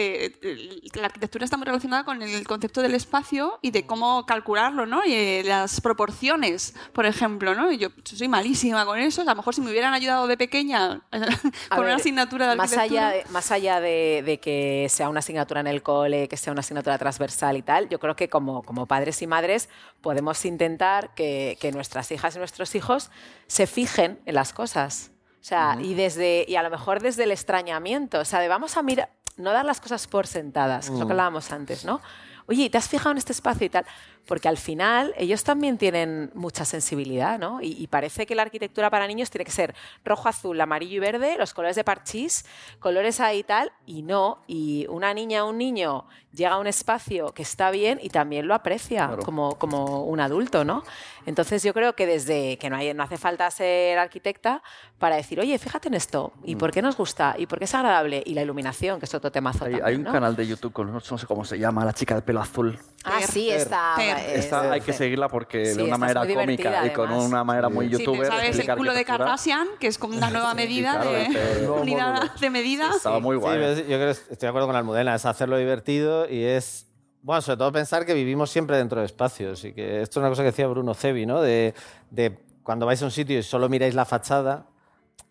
eh, 0.00 0.80
la 0.94 1.06
arquitectura 1.06 1.44
está 1.44 1.56
muy 1.56 1.66
relacionada 1.66 2.04
con 2.04 2.22
el 2.22 2.46
concepto 2.46 2.82
del 2.82 2.94
espacio 2.94 3.58
y 3.62 3.72
de 3.72 3.84
cómo 3.84 4.24
calcularlo, 4.26 4.86
¿no? 4.86 5.04
Y 5.04 5.12
eh, 5.12 5.42
las 5.44 5.80
proporciones, 5.80 6.76
por 6.92 7.04
ejemplo, 7.04 7.56
¿no? 7.56 7.72
Y 7.72 7.78
yo 7.78 7.88
soy 8.04 8.28
malísima 8.28 8.86
con 8.86 9.00
eso. 9.00 9.22
A 9.22 9.24
lo 9.24 9.34
mejor 9.34 9.56
si 9.56 9.60
me 9.60 9.70
hubieran 9.70 9.94
ayudado 9.94 10.28
de 10.28 10.36
pequeña 10.36 11.00
con 11.10 11.20
ver, 11.20 11.80
una 11.80 11.96
asignatura 11.96 12.48
de 12.48 12.54
más 12.54 12.72
arquitectura... 12.72 13.08
allá 13.08 13.16
de, 13.16 13.30
más 13.32 13.50
allá 13.50 13.80
de, 13.80 14.22
de 14.24 14.38
que 14.38 14.86
sea 14.88 15.08
una 15.08 15.18
asignatura 15.18 15.60
en 15.60 15.66
el 15.66 15.82
cole, 15.82 16.28
que 16.28 16.36
sea 16.36 16.52
una 16.52 16.60
asignatura 16.60 16.96
transversal 16.96 17.56
y 17.56 17.62
tal, 17.62 17.88
yo 17.88 17.98
creo 17.98 18.14
que 18.14 18.28
como, 18.28 18.62
como 18.62 18.86
padres 18.86 19.20
y 19.22 19.26
madres 19.26 19.68
podemos 20.00 20.44
intentar 20.44 21.12
que, 21.14 21.58
que 21.60 21.72
nuestras 21.72 22.12
hijas 22.12 22.36
y 22.36 22.38
nuestros 22.38 22.76
hijos 22.76 23.10
se 23.48 23.66
fijen 23.66 24.20
en 24.26 24.34
las 24.36 24.52
cosas. 24.52 25.10
O 25.40 25.44
sea, 25.48 25.78
y 25.80 25.94
desde 25.94 26.44
y 26.48 26.56
a 26.56 26.62
lo 26.62 26.68
mejor 26.68 27.00
desde 27.00 27.22
el 27.22 27.30
extrañamiento, 27.30 28.18
o 28.18 28.24
sea, 28.24 28.40
de 28.40 28.48
vamos 28.48 28.76
a 28.76 28.82
mirar, 28.82 29.08
no 29.38 29.52
dar 29.52 29.64
las 29.64 29.80
cosas 29.80 30.06
por 30.06 30.26
sentadas, 30.26 30.88
que 30.88 30.94
es 30.94 31.00
lo 31.00 31.06
que 31.06 31.12
hablábamos 31.12 31.50
antes, 31.52 31.84
¿no? 31.84 32.00
Oye, 32.46 32.70
¿te 32.70 32.78
has 32.78 32.88
fijado 32.88 33.12
en 33.12 33.18
este 33.18 33.32
espacio 33.32 33.66
y 33.66 33.70
tal? 33.70 33.84
Porque 34.28 34.46
al 34.48 34.58
final 34.58 35.12
ellos 35.16 35.42
también 35.42 35.78
tienen 35.78 36.30
mucha 36.34 36.64
sensibilidad, 36.64 37.38
¿no? 37.38 37.60
Y, 37.62 37.72
y 37.82 37.86
parece 37.88 38.26
que 38.26 38.34
la 38.36 38.42
arquitectura 38.42 38.90
para 38.90 39.06
niños 39.08 39.30
tiene 39.30 39.44
que 39.46 39.50
ser 39.50 39.74
rojo, 40.04 40.28
azul, 40.28 40.60
amarillo 40.60 40.96
y 40.96 40.98
verde, 41.00 41.36
los 41.38 41.54
colores 41.54 41.74
de 41.76 41.82
parchís, 41.82 42.44
colores 42.78 43.20
ahí 43.20 43.38
y 43.38 43.42
tal, 43.42 43.72
y 43.86 44.02
no. 44.02 44.42
Y 44.46 44.86
una 44.90 45.14
niña 45.14 45.44
o 45.44 45.48
un 45.48 45.56
niño 45.58 46.04
llega 46.32 46.50
a 46.52 46.58
un 46.58 46.66
espacio 46.66 47.32
que 47.32 47.42
está 47.42 47.70
bien 47.70 47.98
y 48.02 48.10
también 48.10 48.46
lo 48.46 48.54
aprecia 48.54 49.06
Claro. 49.08 49.22
como, 49.22 49.56
como 49.58 50.04
un 50.04 50.20
adulto, 50.20 50.62
¿no? 50.62 50.84
Entonces 51.24 51.62
yo 51.62 51.72
creo 51.74 51.94
que 51.96 52.06
desde 52.06 52.58
que 52.58 52.68
no, 52.70 52.76
hay, 52.76 52.92
no 52.94 53.02
hace 53.02 53.16
falta 53.16 53.50
ser 53.50 53.98
arquitecta 53.98 54.62
para 54.98 55.16
decir, 55.16 55.40
oye, 55.40 55.58
fíjate 55.58 55.88
en 55.88 55.94
esto, 55.94 56.32
¿y 56.44 56.54
Mm. 56.54 56.58
por 56.58 56.70
qué 56.72 56.82
nos 56.82 56.96
gusta? 56.96 57.34
¿Y 57.38 57.46
por 57.46 57.58
qué 57.58 57.64
es 57.64 57.74
agradable? 57.74 58.22
Y 58.26 58.34
la 58.34 58.42
iluminación, 58.42 58.98
que 58.98 59.06
es 59.06 59.14
otro 59.14 59.32
temazo 59.32 59.64
Hay, 59.64 59.70
también, 59.72 59.86
hay 59.86 59.94
un 59.96 60.02
¿no? 60.04 60.12
canal 60.12 60.36
de 60.36 60.46
YouTube 60.46 60.72
con 60.72 60.92
no 60.92 61.00
sé 61.00 61.26
cómo 61.26 61.44
se 61.46 61.58
llama, 61.58 61.84
la 61.84 61.92
chica 61.94 62.14
de 62.14 62.22
pelo 62.22 62.40
azul. 62.40 62.78
Ah, 63.04 63.20
sí, 63.22 63.50
está... 63.50 63.94
Es- 64.26 64.44
Esta 64.44 64.72
hay 64.72 64.80
que 64.80 64.92
seguirla 64.92 65.28
porque 65.28 65.66
Sí, 65.66 65.76
de 65.78 65.84
una 65.84 65.98
manera 65.98 66.20
cómica 66.26 66.86
y 66.86 66.90
con 66.90 67.08
además. 67.08 67.24
una 67.26 67.44
manera 67.44 67.68
muy 67.68 67.86
Sí, 67.86 67.92
youtuber. 67.98 68.26
sabes 68.26 68.58
el 68.58 68.76
culo 68.76 68.94
de. 68.94 69.04
Kardashian, 69.04 69.66
que 69.80 69.86
es 69.86 69.98
como 69.98 70.16
una 70.16 70.30
nueva 70.30 70.54
medida 70.54 70.92
claro, 71.00 71.10
de 71.12 71.22
este- 71.26 71.68
unidad 71.68 72.34
de 72.40 72.50
medida. 72.50 72.90
Estaba 72.94 73.20
muy 73.20 73.36
Sí, 73.36 73.40
guay. 73.40 73.58
yo 73.76 73.84
creo 73.84 74.10
estoy 74.10 74.36
de 74.38 74.48
acuerdo 74.48 74.66
con 74.66 74.76
Almudena, 74.76 75.14
es 75.14 75.24
hacerlo 75.26 75.56
divertido 75.56 76.28
y 76.28 76.42
es, 76.44 76.86
bueno, 77.22 77.40
sobre 77.42 77.56
todo 77.58 77.72
pensar 77.72 78.04
que 78.06 78.14
vivimos 78.14 78.50
siempre 78.50 78.76
dentro 78.76 79.00
de 79.00 79.06
espacios 79.06 79.64
y 79.64 79.72
que 79.72 80.02
esto 80.02 80.20
es 80.20 80.22
una 80.22 80.28
cosa 80.28 80.42
que 80.42 80.46
decía 80.50 80.66
Bruno 80.66 80.94
Cebi, 80.94 81.26
¿no? 81.26 81.40
De, 81.40 81.74
de 82.10 82.38
cuando 82.62 82.84
vais 82.86 83.00
a 83.02 83.04
un 83.06 83.10
sitio 83.10 83.38
y 83.38 83.42
solo 83.42 83.68
miráis 83.68 83.94
la 83.94 84.04
fachada, 84.04 84.66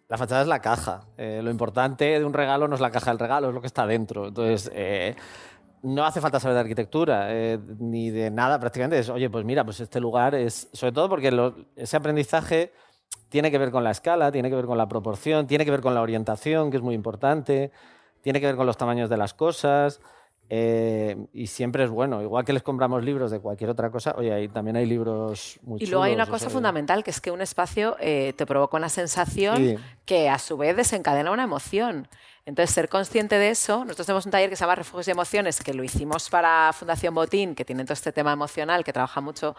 La 0.10 0.18
fachada 0.18 0.42
es 0.42 0.48
la 0.48 0.62
caja. 0.62 1.02
Eh, 1.18 1.42
lo 1.44 1.52
importante 1.52 2.06
de 2.18 2.24
un 2.24 2.32
regalo 2.34 2.70
no 2.70 2.76
es 2.76 2.82
la 2.82 2.92
caja 2.92 3.12
del 3.12 3.20
regalo, 3.20 3.50
es 3.50 3.54
lo 3.54 3.60
que 3.60 3.68
está 3.68 3.86
dentro. 3.86 4.30
Entonces, 4.30 4.72
eh, 4.74 5.16
no 5.88 6.06
hace 6.06 6.22
falta 6.22 6.40
saber 6.40 6.56
de 6.56 6.62
arquitectura 6.62 7.28
eh, 7.30 7.60
ni 7.80 8.10
de 8.10 8.30
nada 8.32 8.60
prácticamente. 8.60 9.00
Es, 9.00 9.10
oye, 9.10 9.30
pues 9.30 9.46
mira, 9.46 9.64
pues 9.64 9.80
este 9.80 10.00
lugar 10.00 10.36
es. 10.36 10.70
Sobre 10.74 10.92
todo 10.92 11.10
porque 11.10 11.32
lo- 11.32 11.56
ese 11.76 11.98
aprendizaje 11.98 12.72
tiene 13.30 13.52
que 13.52 13.58
ver 13.58 13.72
con 13.72 13.84
la 13.84 13.92
escala, 13.92 14.32
tiene 14.32 14.50
que 14.50 14.56
ver 14.56 14.66
con 14.66 14.78
la 14.78 14.88
proporción, 14.88 15.48
tiene 15.48 15.66
que 15.66 15.72
ver 15.72 15.82
con 15.82 15.94
la 15.94 16.02
orientación, 16.02 16.72
que 16.72 16.78
es 16.78 16.84
muy 16.84 16.96
importante, 16.96 17.72
tiene 18.22 18.40
que 18.40 18.46
ver 18.48 18.56
con 18.56 18.66
los 18.66 18.78
tamaños 18.78 19.10
de 19.10 19.18
las 19.18 19.34
cosas. 19.34 20.00
eh, 20.50 21.18
y 21.34 21.48
siempre 21.48 21.84
es 21.84 21.90
bueno. 21.90 22.22
Igual 22.22 22.46
que 22.46 22.54
les 22.54 22.64
compramos 22.64 23.04
libros 23.04 23.32
de 23.32 23.42
cualquier 23.42 23.70
otra 23.70 23.90
cosa, 23.92 24.16
oye, 24.18 24.32
ahí 24.34 24.48
también 24.48 24.78
hay 24.78 24.86
libros 24.86 25.60
muy 25.64 25.84
Y 25.84 25.88
luego 25.88 26.04
hay 26.04 26.14
una 26.14 26.26
cosa 26.26 26.46
sea, 26.46 26.50
fundamental, 26.52 27.04
que 27.04 27.12
es 27.12 27.20
que 27.20 27.32
un 27.32 27.42
espacio 27.42 27.98
eh, 28.00 28.32
te 28.38 28.46
provoca 28.46 28.78
una 28.78 28.88
sensación 28.88 29.58
Sí. 29.58 29.76
que 30.06 30.30
a 30.30 30.40
su 30.40 30.56
vez 30.56 30.78
desencadena 30.78 31.32
una 31.32 31.44
emoción. 31.44 32.08
Entonces, 32.48 32.74
ser 32.74 32.88
consciente 32.88 33.38
de 33.38 33.50
eso, 33.50 33.84
nosotros 33.84 34.08
tenemos 34.08 34.26
un 34.26 34.32
taller 34.32 34.50
que 34.50 34.56
se 34.56 34.62
llama 34.62 34.76
Refugios 34.76 35.10
y 35.10 35.12
Emociones, 35.12 35.62
que 35.62 35.74
lo 35.74 35.84
hicimos 35.84 36.30
para 36.30 36.72
Fundación 36.72 37.14
Botín, 37.14 37.54
que 37.54 37.66
tiene 37.66 37.84
todo 37.84 37.92
este 37.92 38.14
tema 38.14 38.32
emocional, 38.32 38.86
que 38.86 38.94
trabaja 38.94 39.20
mucho 39.20 39.54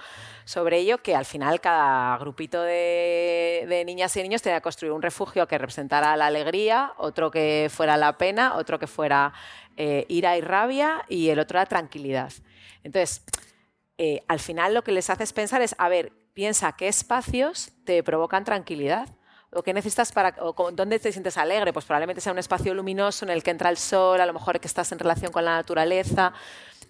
sobre 0.47 0.78
ello, 0.78 0.97
que 0.97 1.15
al 1.15 1.27
final 1.27 1.60
cada 1.60 2.16
grupito 2.16 2.62
de, 2.62 3.82
niñas 3.85 4.16
y 4.16 4.23
niños 4.23 4.40
tenía 4.40 4.60
que 4.60 4.62
construir 4.62 4.93
un 4.93 5.02
refugio 5.02 5.47
que 5.47 5.59
representara 5.59 6.16
la 6.16 6.28
alegría, 6.28 6.94
otro 6.97 7.31
que 7.31 7.69
fuera 7.70 7.98
la 7.98 8.16
pena, 8.16 8.55
otro 8.55 8.78
que 8.78 8.86
fuera 8.86 9.35
eh, 9.77 10.06
ira 10.09 10.39
y 10.39 10.40
rabia, 10.40 11.05
y 11.10 11.28
el 11.28 11.40
otro 11.40 11.59
era 11.59 11.66
tranquilidad. 11.66 12.32
Entonces, 12.85 13.23
eh, 13.98 14.23
al 14.28 14.40
final 14.40 14.73
lo 14.73 14.82
que 14.82 14.93
les 14.93 15.10
haces 15.10 15.35
pensar 15.35 15.60
es, 15.60 15.74
a 15.77 15.90
ver, 15.90 16.10
piensa 16.32 16.73
qué 16.73 16.89
espacios 16.89 17.70
te 17.85 18.02
provocan 18.02 18.44
tranquilidad. 18.44 19.10
¿O 19.50 19.62
qué 19.62 19.72
necesitas 19.72 20.12
para, 20.12 20.34
o 20.40 20.70
dónde 20.72 20.98
te 20.98 21.10
sientes 21.10 21.38
alegre? 21.38 21.72
Pues 21.72 21.86
probablemente 21.86 22.20
sea 22.20 22.32
un 22.32 22.38
espacio 22.38 22.74
luminoso 22.74 23.24
en 23.24 23.30
el 23.30 23.42
que 23.42 23.50
entra 23.50 23.70
el 23.70 23.78
sol, 23.78 24.20
a 24.20 24.26
lo 24.26 24.32
mejor 24.34 24.60
que 24.60 24.66
estás 24.66 24.92
en 24.92 24.98
relación 24.98 25.32
con 25.32 25.44
la 25.44 25.56
naturaleza, 25.56 26.34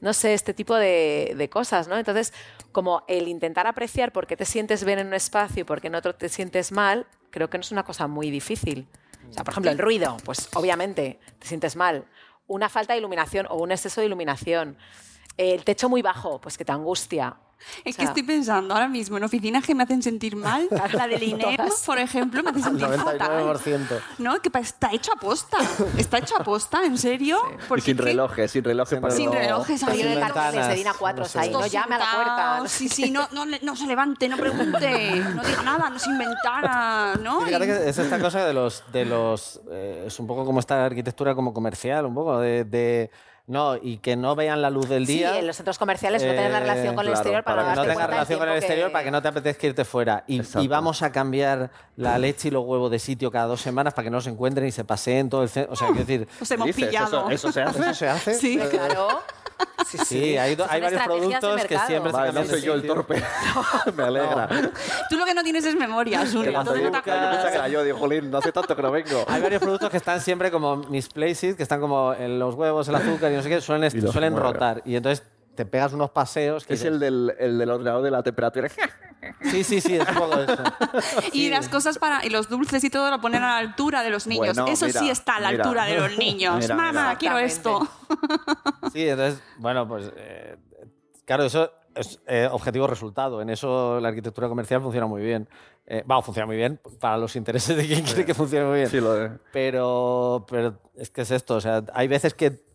no 0.01 0.13
sé, 0.13 0.35
este 0.35 0.55
tipo 0.55 0.75
de, 0.77 1.35
de 1.37 1.49
cosas, 1.49 1.89
¿no? 1.89 1.97
Entonces, 1.97 2.33
como 2.73 3.05
el 3.09 3.29
intentar 3.29 3.67
apreciar 3.67 4.13
por 4.13 4.27
qué 4.27 4.37
te 4.37 4.45
sientes 4.45 4.85
bien 4.85 4.99
en 4.99 5.09
un 5.09 5.15
espacio 5.15 5.63
y 5.63 5.65
por 5.65 5.81
qué 5.81 5.89
en 5.89 5.95
otro 5.95 6.15
te 6.15 6.29
sientes 6.29 6.73
mal, 6.73 7.07
creo 7.31 7.49
que 7.51 7.59
no 7.59 7.63
es 7.63 7.73
una 7.73 7.85
cosa 7.85 8.07
muy 8.07 8.31
difícil. 8.31 8.89
O 9.29 9.33
sea, 9.33 9.45
por 9.45 9.53
ejemplo, 9.53 9.71
el 9.71 9.79
ruido, 9.79 10.17
pues 10.25 10.49
obviamente 10.55 11.19
te 11.39 11.47
sientes 11.47 11.77
mal. 11.77 12.05
Una 12.47 12.69
falta 12.69 12.95
de 12.95 12.99
iluminación 12.99 13.47
o 13.51 13.57
un 13.57 13.73
exceso 13.73 14.01
de 14.01 14.07
iluminación. 14.07 14.79
El 15.39 15.65
techo 15.65 15.89
muy 15.89 16.03
bajo, 16.03 16.39
pues 16.41 16.59
que 16.59 16.65
te 16.67 16.73
angustia. 16.73 17.37
Es 17.85 17.97
O 17.97 17.99
que 17.99 18.05
estoy 18.05 18.23
pensando 18.23 18.73
ahora 18.73 18.87
mismo 18.87 19.17
en 19.17 19.25
oficinas 19.25 19.65
que 19.67 19.75
me 19.75 19.83
hacen 19.83 20.01
sentir 20.01 20.37
mal. 20.37 20.69
La 20.93 21.09
del 21.09 21.21
INEM, 21.25 21.57
por 21.85 21.99
ejemplo, 21.99 22.41
me 22.41 22.51
hace 22.51 22.63
sentir 22.63 22.87
fatal. 22.87 23.45
99%. 23.47 24.01
No, 24.19 24.41
que 24.41 24.49
está 24.61 24.91
hecho 24.93 25.13
a 25.13 25.17
posta. 25.17 25.57
Está 25.97 26.19
hecho 26.19 26.37
a 26.39 26.45
posta, 26.45 26.85
¿en 26.85 26.97
serio? 26.97 27.41
Y 27.53 27.67
Porque 27.67 27.83
sin 27.87 27.99
relojes, 27.99 28.51
sin 28.53 28.63
relojes 28.63 29.01
para 29.01 29.13
Sin 29.13 29.33
relojes, 29.33 29.83
ahí. 29.83 30.03
de 30.05 30.21
cartones 30.21 30.45
ventanas, 30.53 30.69
de 30.69 30.75
Dina 30.77 30.93
4 30.97 31.23
no 31.25 31.29
sé. 31.29 31.39
ahí, 31.41 31.51
no 31.51 31.67
llame 31.67 31.95
a 31.97 31.99
la 31.99 32.11
puerta. 32.15 32.59
no. 32.61 32.69
Sí, 32.69 32.89
sí, 32.89 33.11
no, 33.11 33.29
no, 33.33 33.45
no 33.45 33.75
se 33.77 33.87
levante, 33.89 34.29
no 34.29 34.37
pregunte, 34.37 35.17
no 35.35 35.43
diga 35.43 35.63
nada, 35.65 35.91
no 35.91 35.99
se 35.99 36.11
inventara, 36.11 37.17
¿no? 37.17 37.43
Y 37.43 37.47
Fíjate 37.47 37.65
Y- 37.65 37.69
que 37.69 37.89
es 37.89 37.99
esta 37.99 38.21
cosa 38.21 38.45
de 38.45 38.55
los. 38.55 38.85
De 38.93 39.05
los 39.05 39.61
eh, 39.73 40.05
es 40.07 40.19
un 40.21 40.29
poco 40.29 40.45
como 40.45 40.61
esta 40.61 40.85
arquitectura 40.87 41.35
como 41.35 41.53
comercial, 41.53 42.07
un 42.07 42.15
poco 42.15 42.39
de. 42.39 42.65
de- 42.65 43.11
no, 43.49 43.77
y 43.77 43.97
que 43.99 44.15
no 44.15 44.37
vean 44.37 44.63
la 44.63 44.71
luz 44.71 44.89
del 44.89 45.07
Sí, 45.07 45.15
día. 45.15 45.39
en 45.39 45.47
los 45.47 45.57
centros 45.57 45.79
comerciales 45.79 46.23
no 46.23 46.29
tener 46.29 46.51
la 46.53 46.59
Eh, 46.59 46.61
relación 46.61 46.95
con 46.95 47.05
el 47.07 47.13
claro, 47.13 47.19
exterior 47.19 47.43
para, 47.45 47.57
para 47.57 47.71
que 47.71 47.77
no 47.77 48.07
relación 48.07 48.39
con 48.39 48.49
el 48.51 48.57
exterior, 48.59 48.87
que- 48.89 48.93
para 48.93 49.05
que 49.05 49.11
no 49.11 49.23
te 49.23 49.29
apetezca 49.29 49.67
irte 49.67 49.85
fuera. 49.85 50.23
Y, 50.27 50.41
y 50.61 50.69
vamos 50.69 51.03
a 51.03 51.11
cambiar 51.11 51.71
la 51.97 52.17
leche 52.19 52.49
y 52.49 52.51
los 52.51 52.65
huevos 52.65 52.91
de 52.91 52.99
sitio 52.99 53.31
cada 53.31 53.47
dos 53.47 53.61
semanas 53.61 53.95
para 53.95 54.05
que 54.05 54.11
no 54.11 54.21
se 54.21 54.31
encuentren 54.31 54.67
y 54.69 54.71
se 54.73 54.85
paseen 54.85 55.29
todo 55.31 55.43
el 55.43 55.49
centro. 55.49 55.73
O 55.73 55.77
sea, 55.77 55.89
quiero 55.89 56.05
decir, 56.05 56.29
Os 56.41 56.51
hemos 56.51 56.67
Dices, 56.69 56.87
pillado. 56.87 57.31
Eso, 57.31 57.49
eso 57.49 57.53
se 57.53 57.63
hace. 57.63 57.81
¿eso 57.81 57.95
se 57.95 58.09
hace? 58.09 58.35
Sí. 58.35 58.59
Claro. 58.71 59.09
Sí, 59.87 59.99
Sí, 60.05 60.37
hay, 60.37 60.55
do- 60.55 60.65
Son 60.67 60.75
hay 60.75 60.83
varios 60.83 61.03
productos 61.03 61.65
que 61.65 61.79
siempre 61.79 62.13
Vale, 62.13 62.29
no 62.29 62.35
cambian 62.35 62.47
soy 62.49 62.61
yo 62.63 62.75
el 62.75 62.87
torpe. 62.87 63.23
Me 63.97 64.03
alegra. 64.03 64.49
Tú 65.09 65.17
lo 65.17 65.25
que 65.25 65.33
no 65.35 65.43
tienes 65.43 65.65
es 65.65 65.75
memoria, 65.77 66.25
yo 66.25 66.43
no 66.43 66.45
te 66.45 66.53
yo 66.53 66.63
pensaba 66.63 66.99
acuerdas. 66.99 67.47
que 67.47 67.57
era 67.57 67.69
yo, 67.69 67.83
digo, 67.85 67.97
jolín, 67.99 68.31
no 68.31 68.39
hace 68.39 68.53
tanto 68.53 68.77
que 68.77 68.83
no 68.83 68.91
vengo. 68.91 69.25
Hay 69.29 69.41
varios 69.41 69.63
productos 69.63 69.89
que 69.91 69.97
están 69.97 70.21
siempre 70.21 70.51
como 70.51 70.77
misplaced, 70.77 71.57
que 71.57 71.63
están 71.63 71.81
como 71.81 72.13
en 72.13 72.39
los 72.39 72.55
huevos, 72.55 72.87
el 72.89 72.97
azúcar 72.97 73.33
y 73.33 73.37
no 73.37 73.43
sé 73.43 73.49
qué, 73.49 73.61
suelen, 73.63 73.91
suelen 74.13 74.37
rotar. 74.37 74.83
Y 74.85 74.97
entonces 74.97 75.25
te 75.59 75.67
pegas 75.67 75.93
unos 75.93 76.11
paseos. 76.11 76.65
que 76.65 76.75
Es 76.75 76.81
dices, 76.81 76.93
el 76.95 77.01
del, 77.01 77.35
el 77.37 77.59
del 77.59 77.69
ordenador 77.69 78.03
de 78.03 78.11
la 78.13 78.23
temperatura. 78.23 78.69
Sí, 79.51 79.65
sí, 79.65 79.81
sí, 79.81 79.97
es 79.97 80.09
un 80.09 80.15
poco 80.15 80.39
eso. 80.41 80.63
Y 81.33 81.51
las 81.51 81.69
cosas 81.69 81.99
para 81.99 82.25
y 82.25 82.31
los 82.31 82.49
dulces 82.49 82.85
y 82.85 82.89
todo 82.89 83.11
lo 83.11 83.21
ponen 83.21 83.43
a 83.43 83.49
la 83.49 83.59
altura 83.59 84.05
de 84.05 84.11
los 84.11 84.29
niños. 84.29 84.55
Bueno, 84.57 84.71
Eso 84.73 84.87
mira, 84.87 85.01
sí 85.01 85.11
está 85.11 85.37
a 85.37 85.41
la 85.41 85.51
mira. 85.51 85.65
altura 85.65 85.85
de 85.87 85.99
los 85.99 86.17
niños. 86.19 86.57
Mira, 86.61 86.77
Mamá, 86.77 86.93
mira. 86.93 87.17
quiero 87.19 87.39
esto. 87.39 87.81
Sí, 88.93 89.09
entonces, 89.09 89.43
bueno, 89.59 89.89
pues 89.89 90.13
eh, 90.17 90.57
claro, 91.25 91.43
eso 91.43 91.69
es 91.97 92.21
eh, 92.29 92.49
objetivo-resultado. 92.51 93.43
En 93.43 93.51
eso 93.51 93.99
la 94.01 94.09
arquitectura 94.11 94.49
comercial 94.49 94.81
funciona 94.83 95.07
muy 95.09 95.21
bien. 95.23 95.49
Eh, 95.85 96.05
Vamos, 96.07 96.25
funciona 96.25 96.47
muy 96.47 96.57
bien 96.57 96.81
para 97.01 97.19
los 97.19 97.35
intereses 97.35 97.77
de 97.77 97.87
quien 97.89 98.05
quiere 98.05 98.25
que 98.25 98.35
funcione 98.35 98.67
muy 98.67 98.77
bien. 98.79 98.89
Sí, 98.91 99.01
lo 99.01 99.15
de... 99.15 99.31
Pero, 99.53 100.47
pero 100.49 100.79
es 100.95 101.11
que 101.11 101.23
es 101.23 101.31
esto, 101.33 101.57
o 101.57 101.61
sea, 101.61 101.83
hay 101.93 102.07
veces 102.07 102.35
que 102.35 102.68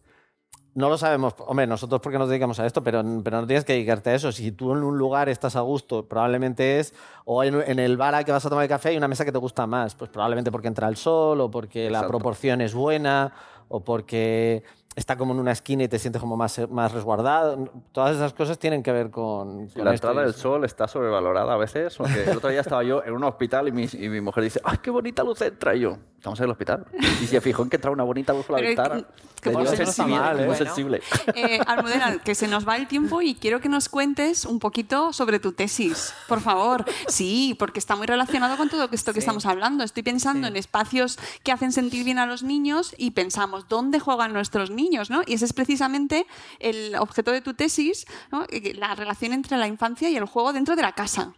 no 0.75 0.89
lo 0.89 0.97
sabemos, 0.97 1.35
hombre, 1.45 1.67
nosotros 1.67 2.01
porque 2.01 2.17
nos 2.17 2.29
dedicamos 2.29 2.59
a 2.59 2.65
esto, 2.65 2.83
pero, 2.83 3.03
pero 3.23 3.41
no 3.41 3.47
tienes 3.47 3.63
que 3.63 3.73
dedicarte 3.73 4.09
a 4.09 4.15
eso. 4.15 4.31
Si 4.31 4.51
tú 4.51 4.71
en 4.73 4.83
un 4.83 4.97
lugar 4.97 5.29
estás 5.29 5.55
a 5.55 5.61
gusto, 5.61 6.05
probablemente 6.07 6.79
es, 6.79 6.93
o 7.25 7.43
en, 7.43 7.61
en 7.61 7.79
el 7.79 7.95
bar 7.95 8.15
al 8.15 8.25
que 8.25 8.31
vas 8.31 8.45
a 8.45 8.49
tomar 8.49 8.63
el 8.63 8.69
café 8.69 8.89
hay 8.89 8.97
una 8.97 9.07
mesa 9.07 9.23
que 9.23 9.31
te 9.31 9.37
gusta 9.37 9.67
más, 9.67 9.93
pues 9.93 10.09
probablemente 10.09 10.51
porque 10.51 10.67
entra 10.67 10.87
el 10.87 10.97
sol, 10.97 11.41
o 11.41 11.51
porque 11.51 11.89
la 11.89 12.07
proporción 12.07 12.61
es 12.61 12.73
buena, 12.73 13.33
o 13.69 13.81
porque 13.81 14.63
está 14.95 15.17
como 15.17 15.33
en 15.33 15.39
una 15.39 15.51
esquina 15.51 15.83
y 15.83 15.87
te 15.87 15.99
sientes 15.99 16.19
como 16.19 16.37
más, 16.37 16.59
más 16.69 16.91
resguardado. 16.91 17.69
Todas 17.91 18.15
esas 18.15 18.33
cosas 18.33 18.59
tienen 18.59 18.83
que 18.83 18.91
ver 18.91 19.09
con... 19.11 19.67
Sí, 19.69 19.75
con 19.75 19.85
la 19.85 19.93
entrada 19.93 20.21
del 20.21 20.33
sol 20.33 20.65
está 20.65 20.87
sobrevalorada 20.87 21.53
a 21.53 21.57
veces. 21.57 21.95
Porque 21.95 22.23
el 22.23 22.37
otro 22.37 22.49
día 22.49 22.61
estaba 22.61 22.83
yo 22.83 23.03
en 23.03 23.13
un 23.13 23.23
hospital 23.23 23.67
y 23.67 23.71
mi, 23.71 23.87
y 23.91 24.09
mi 24.09 24.21
mujer 24.21 24.43
dice, 24.43 24.61
¡ay, 24.63 24.77
qué 24.81 24.89
bonita 24.91 25.23
luz 25.23 25.41
entra! 25.41 25.75
Y 25.75 25.81
yo, 25.81 25.97
estamos 26.17 26.39
en 26.39 26.45
el 26.45 26.51
hospital. 26.51 26.85
Y 27.21 27.27
se 27.27 27.41
fijó 27.41 27.63
en 27.63 27.69
que 27.69 27.77
entra 27.77 27.91
una 27.91 28.03
bonita 28.03 28.33
luz 28.33 28.45
por 28.45 28.59
la 28.59 28.65
Pero 28.67 28.75
que- 28.75 28.81
ventana. 28.89 29.07
que 29.41 29.49
dio 29.49 29.65
sensible, 29.75 30.15
mal, 30.15 30.35
¿eh? 30.35 30.45
muy 30.45 30.55
bueno. 30.55 30.65
sensible. 30.65 31.01
Eh, 31.35 31.59
Almudena, 31.67 32.17
que 32.19 32.33
se 32.35 32.47
nos 32.47 32.67
va 32.67 32.77
el 32.77 32.87
tiempo 32.87 33.21
y 33.21 33.35
quiero 33.35 33.59
que 33.59 33.67
nos 33.69 33.89
cuentes 33.89 34.45
un 34.45 34.59
poquito 34.59 35.11
sobre 35.11 35.39
tu 35.39 35.51
tesis, 35.51 36.13
por 36.29 36.39
favor. 36.39 36.85
Sí, 37.07 37.55
porque 37.59 37.79
está 37.79 37.95
muy 37.95 38.07
relacionado 38.07 38.55
con 38.57 38.69
todo 38.69 38.87
esto 38.91 39.11
que 39.13 39.19
estamos 39.19 39.45
hablando. 39.45 39.83
Estoy 39.83 40.03
pensando 40.03 40.47
en 40.47 40.55
espacios 40.55 41.17
que 41.43 41.51
hacen 41.51 41.71
sentir 41.71 42.05
bien 42.05 42.19
a 42.19 42.25
los 42.25 42.43
niños 42.43 42.93
y 42.97 43.11
pensamos, 43.11 43.67
¿dónde 43.67 43.99
juegan 43.99 44.31
nuestros 44.33 44.69
niños? 44.69 44.82
¿No? 45.09 45.21
Y 45.25 45.33
ese 45.33 45.45
es 45.45 45.53
precisamente 45.53 46.25
el 46.59 46.95
objeto 46.95 47.31
de 47.31 47.41
tu 47.41 47.53
tesis. 47.53 48.05
Eh, 48.49 48.73
la 48.75 48.95
relación 48.95 49.33
entre 49.33 49.57
la 49.57 49.67
infancia 49.67 50.09
y 50.09 50.15
el 50.15 50.25
juego 50.25 50.53
dentro 50.53 50.75
de 50.75 50.81
la 50.81 50.93
casa. 50.93 51.33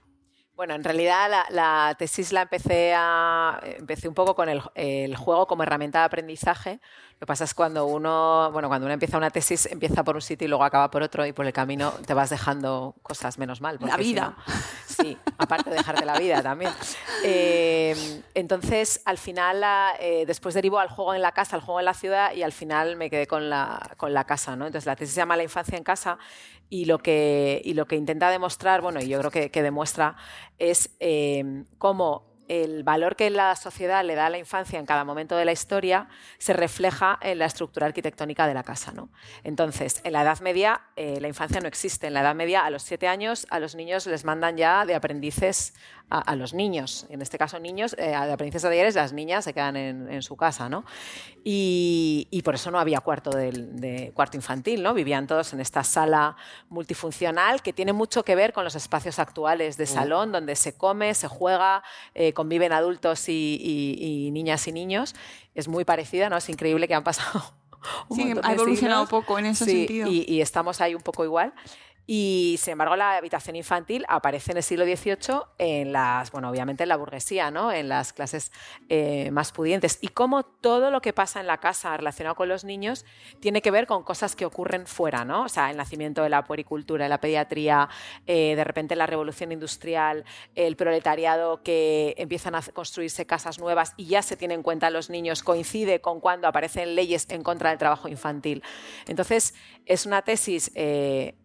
Bueno, 0.55 0.73
en 0.73 0.83
realidad 0.83 1.29
la, 1.49 1.95
tesis 1.99 2.31
la 2.31 2.43
empecé 2.43 2.93
a 2.95 3.59
empecé 3.77 4.07
un 4.07 4.13
poco 4.13 4.35
con 4.35 4.47
el 4.49 5.15
juego 5.17 5.47
como 5.47 5.63
herramienta 5.63 5.99
de 5.99 6.05
aprendizaje. 6.05 6.79
Lo 7.15 7.19
que 7.19 7.25
pasa 7.27 7.45
es 7.45 7.53
cuando 7.53 7.85
uno, 7.85 8.49
bueno, 8.51 8.67
cuando 8.67 8.85
uno 8.87 8.93
empieza 8.93 9.17
una 9.17 9.29
tesis 9.29 9.67
empieza 9.67 10.03
por 10.03 10.15
un 10.15 10.21
sitio 10.21 10.45
y 10.45 10.49
luego 10.49 10.65
acaba 10.65 10.91
por 10.91 11.01
otro 11.01 11.25
y 11.25 11.31
por 11.31 11.45
el 11.45 11.53
camino 11.53 11.91
te 12.05 12.13
vas 12.13 12.29
dejando 12.29 12.93
cosas 13.01 13.37
menos 13.37 13.61
mal. 13.61 13.77
La 13.79 13.95
si 13.95 14.01
vida. 14.03 14.35
no- 14.37 14.53
sí, 14.85 15.17
aparte 15.37 15.69
de 15.69 15.77
dejarte 15.77 16.03
la 16.05 16.19
vida 16.19 16.43
también. 16.43 16.71
Eh, 17.23 18.21
entonces, 18.33 19.01
al 19.05 19.17
final, 19.17 19.63
eh, 19.99 20.25
después 20.27 20.53
derivó 20.55 20.79
al 20.79 20.89
juego 20.89 21.13
en 21.13 21.21
la 21.21 21.31
casa, 21.31 21.55
al 21.55 21.61
juego 21.61 21.79
en 21.79 21.85
la 21.85 21.93
ciudad 21.93 22.33
y 22.33 22.43
al 22.43 22.51
final 22.51 22.97
me 22.97 23.09
quedé 23.09 23.27
con 23.27 23.49
la, 23.49 23.91
con 23.97 24.13
la 24.13 24.25
casa. 24.25 24.55
¿no? 24.57 24.67
Entonces, 24.67 24.85
la 24.85 24.95
tesis 24.97 25.13
se 25.15 25.21
llama 25.21 25.37
La 25.37 25.43
infancia 25.43 25.77
en 25.77 25.83
casa 25.85 26.17
y 26.69 26.85
lo 26.85 26.99
que, 26.99 27.61
y 27.63 27.73
lo 27.75 27.85
que 27.87 27.95
intenta 27.95 28.29
demostrar, 28.29 28.81
bueno, 28.81 28.99
y 29.01 29.07
yo 29.07 29.19
creo 29.19 29.31
que, 29.31 29.51
que 29.51 29.63
demuestra, 29.63 30.17
es 30.57 30.95
eh, 30.99 31.63
cómo 31.77 32.34
el 32.47 32.83
valor 32.83 33.15
que 33.15 33.29
la 33.29 33.55
sociedad 33.55 34.03
le 34.03 34.15
da 34.15 34.27
a 34.27 34.29
la 34.29 34.37
infancia 34.37 34.79
en 34.79 34.85
cada 34.85 35.03
momento 35.03 35.35
de 35.35 35.45
la 35.45 35.51
historia 35.51 36.07
se 36.37 36.53
refleja 36.53 37.17
en 37.21 37.39
la 37.39 37.45
estructura 37.45 37.87
arquitectónica 37.87 38.47
de 38.47 38.53
la 38.53 38.63
casa. 38.63 38.91
¿no? 38.91 39.09
Entonces, 39.43 40.01
en 40.03 40.13
la 40.13 40.21
Edad 40.21 40.39
Media 40.39 40.81
eh, 40.95 41.19
la 41.21 41.27
infancia 41.27 41.59
no 41.59 41.67
existe. 41.67 42.07
En 42.07 42.13
la 42.13 42.21
Edad 42.21 42.35
Media, 42.35 42.65
a 42.65 42.69
los 42.69 42.83
siete 42.83 43.07
años, 43.07 43.47
a 43.49 43.59
los 43.59 43.75
niños 43.75 44.05
les 44.07 44.25
mandan 44.25 44.57
ya 44.57 44.85
de 44.85 44.95
aprendices 44.95 45.73
a, 46.09 46.19
a 46.19 46.35
los 46.35 46.53
niños. 46.53 47.05
En 47.09 47.21
este 47.21 47.37
caso, 47.37 47.59
niños, 47.59 47.93
eh, 47.97 48.07
de 48.09 48.15
aprendices 48.15 48.63
a 48.65 48.69
talleres, 48.69 48.95
las 48.95 49.11
niñas 49.13 49.43
se 49.43 49.53
quedan 49.53 49.75
en, 49.75 50.11
en 50.11 50.21
su 50.21 50.35
casa. 50.37 50.69
¿no? 50.69 50.85
Y, 51.43 52.27
y 52.31 52.41
por 52.41 52.55
eso 52.55 52.71
no 52.71 52.79
había 52.79 52.99
cuarto, 53.01 53.29
del- 53.31 53.79
de, 53.79 54.11
cuarto 54.13 54.37
infantil. 54.37 54.81
¿no? 54.83 54.93
Vivían 54.93 55.27
todos 55.27 55.53
en 55.53 55.59
esta 55.59 55.83
sala 55.83 56.35
multifuncional 56.69 57.61
que 57.61 57.73
tiene 57.73 57.93
mucho 57.93 58.23
que 58.23 58.35
ver 58.35 58.53
con 58.53 58.63
los 58.63 58.75
espacios 58.75 59.19
actuales 59.19 59.77
de 59.77 59.85
salón, 59.85 60.31
donde 60.31 60.55
se 60.55 60.77
come, 60.77 61.13
se 61.13 61.27
juega, 61.27 61.83
eh, 62.13 62.33
conviven 62.33 62.71
adultos 62.73 63.27
y, 63.29 63.57
y- 63.61 64.27
y 64.27 64.31
niñas 64.31 64.67
y 64.67 64.71
niños. 64.71 65.15
Es 65.53 65.67
muy 65.67 65.85
parecida, 65.85 66.29
¿no? 66.29 66.37
Es 66.37 66.49
increíble 66.49 66.87
que 66.87 66.95
han 66.95 67.03
pasado. 67.03 67.55
un 68.09 68.17
Sí, 68.17 68.31
ha 68.43 68.47
de 68.49 68.53
evolucionado 68.55 69.05
siglos. 69.05 69.09
poco 69.21 69.37
en 69.39 69.45
ese 69.47 69.65
Sí, 69.65 69.71
sentido. 69.71 70.07
Y, 70.09 70.25
y 70.27 70.41
estamos 70.41 70.81
ahí 70.81 70.95
un 70.95 71.01
poco 71.01 71.23
igual. 71.23 71.53
Y 72.07 72.57
sin 72.59 72.73
embargo, 72.73 72.95
la 72.95 73.17
habitación 73.17 73.55
infantil 73.55 74.05
aparece 74.07 74.51
en 74.51 74.57
el 74.57 74.63
siglo 74.63 74.85
XVIII 74.85 75.41
en 75.57 75.91
las, 75.91 76.31
bueno, 76.31 76.49
obviamente 76.49 76.83
en 76.83 76.89
la 76.89 76.97
burguesía, 76.97 77.49
¿no? 77.49 77.71
En 77.71 77.89
las 77.89 78.13
clases 78.13 78.51
eh, 78.89 79.31
más 79.31 79.51
pudientes. 79.51 79.97
Y 80.01 80.09
cómo 80.09 80.43
todo 80.43 80.91
lo 80.91 81.01
que 81.01 81.13
pasa 81.13 81.39
en 81.39 81.47
la 81.47 81.57
casa 81.57 81.97
relacionado 81.97 82.35
con 82.35 82.47
los 82.47 82.63
niños 82.63 83.05
tiene 83.39 83.61
que 83.61 83.71
ver 83.71 83.87
con 83.87 84.03
cosas 84.03 84.35
que 84.35 84.45
ocurren 84.45 84.85
fuera, 84.85 85.25
¿no? 85.25 85.43
O 85.43 85.49
sea, 85.49 85.71
el 85.71 85.77
nacimiento 85.77 86.21
de 86.21 86.29
la 86.29 86.43
puericultura, 86.43 87.05
de 87.05 87.09
la 87.09 87.19
pediatría, 87.19 87.89
eh, 88.27 88.55
de 88.55 88.63
repente 88.63 88.95
la 88.95 89.07
revolución 89.07 89.51
industrial, 89.51 90.25
el 90.53 90.75
proletariado 90.75 91.63
que 91.63 92.13
empiezan 92.17 92.55
a 92.55 92.61
construirse 92.61 93.25
casas 93.25 93.59
nuevas 93.59 93.93
y 93.97 94.05
ya 94.05 94.21
se 94.21 94.37
tiene 94.37 94.53
en 94.53 94.63
cuenta 94.63 94.89
los 94.89 95.09
niños, 95.09 95.41
coincide 95.41 96.01
con 96.01 96.19
cuando 96.19 96.47
aparecen 96.47 96.95
leyes 96.95 97.25
en 97.29 97.41
contra 97.41 97.69
del 97.69 97.79
trabajo 97.79 98.07
infantil. 98.07 98.63
Entonces, 99.07 99.55
es 99.85 100.05
una 100.05 100.21
tesis 100.21 100.71
eh, 100.75 101.35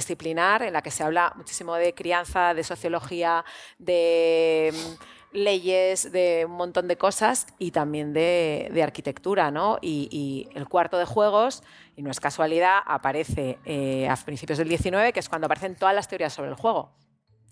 multidisciplinar 0.00 0.62
en 0.62 0.72
la 0.72 0.82
que 0.82 0.90
se 0.90 1.02
habla 1.02 1.32
muchísimo 1.36 1.74
de 1.74 1.92
crianza, 1.92 2.54
de 2.54 2.64
sociología, 2.64 3.44
de 3.78 4.72
mm, 4.72 5.36
leyes, 5.36 6.10
de 6.10 6.46
un 6.46 6.52
montón 6.52 6.88
de 6.88 6.96
cosas 6.96 7.46
y 7.58 7.70
también 7.70 8.14
de, 8.14 8.80
arquitectura, 8.82 9.50
¿no? 9.50 9.78
Y, 9.82 10.48
el 10.54 10.66
cuarto 10.68 10.96
de 10.98 11.04
juegos, 11.04 11.62
y 11.96 12.02
no 12.02 12.10
es 12.10 12.18
casualidad, 12.18 12.78
aparece 12.86 13.58
eh, 13.66 14.08
a 14.08 14.16
principios 14.16 14.58
del 14.58 14.68
19, 14.68 15.12
que 15.12 15.20
es 15.20 15.28
cuando 15.28 15.46
aparecen 15.46 15.76
todas 15.76 15.94
las 15.94 16.08
teorías 16.08 16.32
sobre 16.32 16.48
el 16.48 16.56
juego 16.56 16.92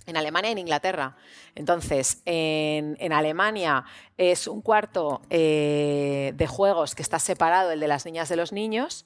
en 0.06 0.16
Alemania 0.16 0.48
y 0.48 0.52
en 0.52 0.58
Inglaterra. 0.58 1.16
Entonces, 1.54 2.22
en, 2.24 2.96
en 2.98 3.12
Alemania 3.12 3.84
es 4.16 4.46
un 4.46 4.62
cuarto 4.62 5.20
eh, 5.28 6.32
de 6.34 6.46
juegos 6.46 6.94
que 6.94 7.02
está 7.02 7.18
separado 7.18 7.72
el 7.72 7.80
de 7.80 7.88
las 7.88 8.06
niñas 8.06 8.30
de 8.30 8.36
los 8.36 8.52
niños. 8.52 9.04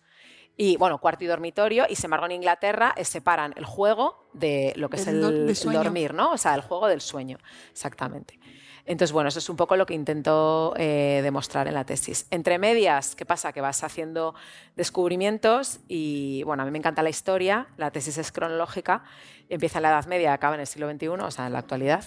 Y 0.56 0.76
bueno, 0.76 0.98
cuarto 0.98 1.24
y 1.24 1.26
dormitorio, 1.26 1.86
y 1.88 1.96
sin 1.96 2.06
embargo 2.06 2.26
en 2.26 2.32
Inglaterra 2.32 2.94
eh, 2.96 3.04
separan 3.04 3.54
el 3.56 3.64
juego 3.64 4.28
de 4.32 4.72
lo 4.76 4.90
que 4.90 4.96
es 4.96 5.06
el, 5.06 5.24
el 5.24 5.72
dormir, 5.72 6.12
¿no? 6.12 6.32
O 6.32 6.38
sea, 6.38 6.54
el 6.54 6.60
juego 6.60 6.88
del 6.88 7.00
sueño, 7.00 7.38
exactamente. 7.70 8.38
Entonces, 8.84 9.12
bueno, 9.12 9.28
eso 9.28 9.38
es 9.38 9.48
un 9.48 9.56
poco 9.56 9.76
lo 9.76 9.86
que 9.86 9.94
intento 9.94 10.74
eh, 10.76 11.20
demostrar 11.22 11.68
en 11.68 11.74
la 11.74 11.84
tesis. 11.84 12.26
Entre 12.30 12.58
medias, 12.58 13.14
¿qué 13.14 13.24
pasa? 13.24 13.52
Que 13.52 13.60
vas 13.60 13.84
haciendo 13.84 14.34
descubrimientos 14.74 15.78
y, 15.86 16.42
bueno, 16.44 16.64
a 16.64 16.66
mí 16.66 16.72
me 16.72 16.78
encanta 16.78 17.02
la 17.02 17.10
historia, 17.10 17.68
la 17.76 17.92
tesis 17.92 18.18
es 18.18 18.32
cronológica, 18.32 19.04
empieza 19.48 19.78
en 19.78 19.84
la 19.84 19.90
Edad 19.90 20.06
Media, 20.06 20.32
acaba 20.32 20.56
en 20.56 20.62
el 20.62 20.66
siglo 20.66 20.90
XXI, 20.90 21.08
o 21.08 21.30
sea, 21.30 21.46
en 21.46 21.52
la 21.52 21.60
actualidad. 21.60 22.04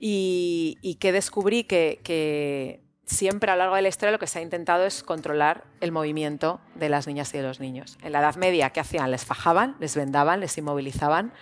Y, 0.00 0.78
y 0.80 0.94
que 0.96 1.12
descubrí 1.12 1.64
que, 1.64 2.00
que 2.02 2.85
siempre 3.06 3.50
a 3.50 3.54
lo 3.54 3.60
largo 3.60 3.76
de 3.76 3.82
la 3.82 3.88
historia 3.88 4.12
lo 4.12 4.18
que 4.18 4.26
se 4.26 4.40
ha 4.40 4.42
intentado 4.42 4.84
es 4.84 5.02
controlar 5.02 5.64
el 5.80 5.92
movimiento 5.92 6.60
de 6.74 6.88
las 6.88 7.06
niñas 7.06 7.32
y 7.32 7.38
de 7.38 7.44
los 7.44 7.60
niños. 7.60 7.96
En 8.02 8.12
la 8.12 8.18
Edad 8.18 8.36
Media, 8.36 8.70
¿qué 8.70 8.80
hacían? 8.80 9.10
Les 9.10 9.24
fajaban, 9.24 9.76
les 9.80 9.96
vendaban, 9.96 10.40
les 10.40 10.58
inmovilizaban 10.58 11.32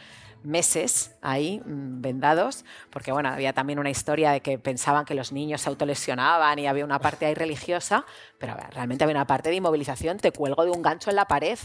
meses 0.44 1.16
ahí 1.22 1.60
mm, 1.64 2.00
vendados, 2.00 2.64
porque 2.90 3.12
bueno, 3.12 3.28
había 3.30 3.52
también 3.52 3.78
una 3.78 3.90
historia 3.90 4.30
de 4.32 4.40
que 4.40 4.58
pensaban 4.58 5.04
que 5.04 5.14
los 5.14 5.32
niños 5.32 5.62
se 5.62 5.68
autolesionaban 5.68 6.58
y 6.58 6.66
había 6.66 6.84
una 6.84 6.98
parte 6.98 7.26
ahí 7.26 7.34
religiosa, 7.34 8.04
pero 8.38 8.54
ver, 8.54 8.72
realmente 8.72 9.04
había 9.04 9.16
una 9.16 9.26
parte 9.26 9.48
de 9.48 9.56
inmovilización, 9.56 10.18
te 10.18 10.32
cuelgo 10.32 10.64
de 10.64 10.70
un 10.70 10.82
gancho 10.82 11.10
en 11.10 11.16
la 11.16 11.26
pared, 11.26 11.58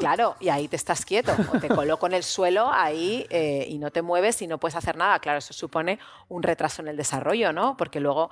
claro, 0.00 0.36
y 0.40 0.48
ahí 0.48 0.68
te 0.68 0.76
estás 0.76 1.04
quieto, 1.04 1.32
o 1.52 1.60
te 1.60 1.68
coloco 1.68 2.06
en 2.06 2.14
el 2.14 2.22
suelo 2.22 2.70
ahí 2.72 3.26
eh, 3.30 3.66
y 3.68 3.78
no 3.78 3.90
te 3.90 4.02
mueves 4.02 4.40
y 4.42 4.46
no 4.46 4.58
puedes 4.58 4.76
hacer 4.76 4.96
nada, 4.96 5.18
claro, 5.18 5.38
eso 5.38 5.52
supone 5.52 5.98
un 6.28 6.42
retraso 6.42 6.82
en 6.82 6.88
el 6.88 6.96
desarrollo, 6.96 7.52
¿no? 7.52 7.76
Porque 7.76 8.00
luego 8.00 8.30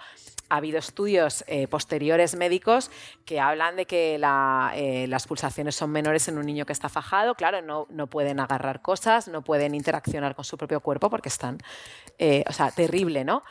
ha 0.48 0.56
habido 0.56 0.78
estudios 0.78 1.44
eh, 1.47 1.66
posteriores 1.69 2.36
médicos 2.36 2.90
que 3.24 3.40
hablan 3.40 3.77
de 3.77 3.86
que 3.86 4.19
la, 4.19 4.73
eh, 4.74 5.06
las 5.09 5.27
pulsaciones 5.27 5.74
son 5.74 5.90
menores 5.90 6.28
en 6.28 6.39
un 6.39 6.47
niño 6.47 6.66
que 6.66 6.73
está 6.73 6.89
fajado. 6.89 7.35
Claro, 7.35 7.62
no, 7.62 7.86
no 7.90 8.09
pueden 8.09 8.40
agarrar 8.40 8.82
cosas, 8.82 9.28
no 9.28 9.43
pueden 9.43 9.73
interaccionar 9.74 10.34
con 10.34 10.44
su 10.44 10.56
propio 10.56 10.80
cuerpo 10.80 11.10
porque 11.10 11.28
están, 11.28 11.59
eh, 12.18 12.44
o 12.48 12.52
sea, 12.52 12.70
terrible, 12.70 13.24
¿no? 13.24 13.42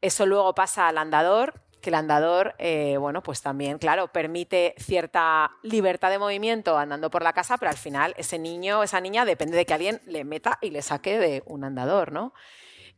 Eso 0.00 0.26
luego 0.26 0.54
pasa 0.54 0.88
al 0.88 0.98
andador, 0.98 1.54
que 1.80 1.90
el 1.90 1.94
andador, 1.94 2.54
eh, 2.58 2.96
bueno, 2.98 3.22
pues 3.22 3.42
también, 3.42 3.78
claro, 3.78 4.08
permite 4.08 4.74
cierta 4.78 5.52
libertad 5.62 6.10
de 6.10 6.18
movimiento 6.18 6.76
andando 6.76 7.10
por 7.10 7.22
la 7.22 7.32
casa, 7.32 7.58
pero 7.58 7.70
al 7.70 7.76
final 7.76 8.14
ese 8.16 8.38
niño, 8.38 8.82
esa 8.82 9.00
niña, 9.00 9.24
depende 9.24 9.56
de 9.56 9.66
que 9.66 9.74
alguien 9.74 10.00
le 10.06 10.24
meta 10.24 10.58
y 10.60 10.70
le 10.70 10.82
saque 10.82 11.18
de 11.18 11.42
un 11.46 11.64
andador, 11.64 12.12
¿no? 12.12 12.32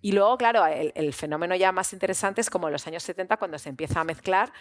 Y 0.01 0.13
luego, 0.13 0.37
claro, 0.39 0.65
el, 0.67 1.13
fenómeno 1.13 1.57
ya 1.57 1.73
más 1.73 1.93
interesante 1.93 2.41
es 2.41 2.51
como 2.51 2.69
en 2.69 2.73
los 2.73 2.87
años 2.87 3.03
70 3.03 3.37
cuando 3.37 3.59
se 3.59 3.69
empieza 3.69 4.01
a 4.01 4.05
mezclar 4.05 4.53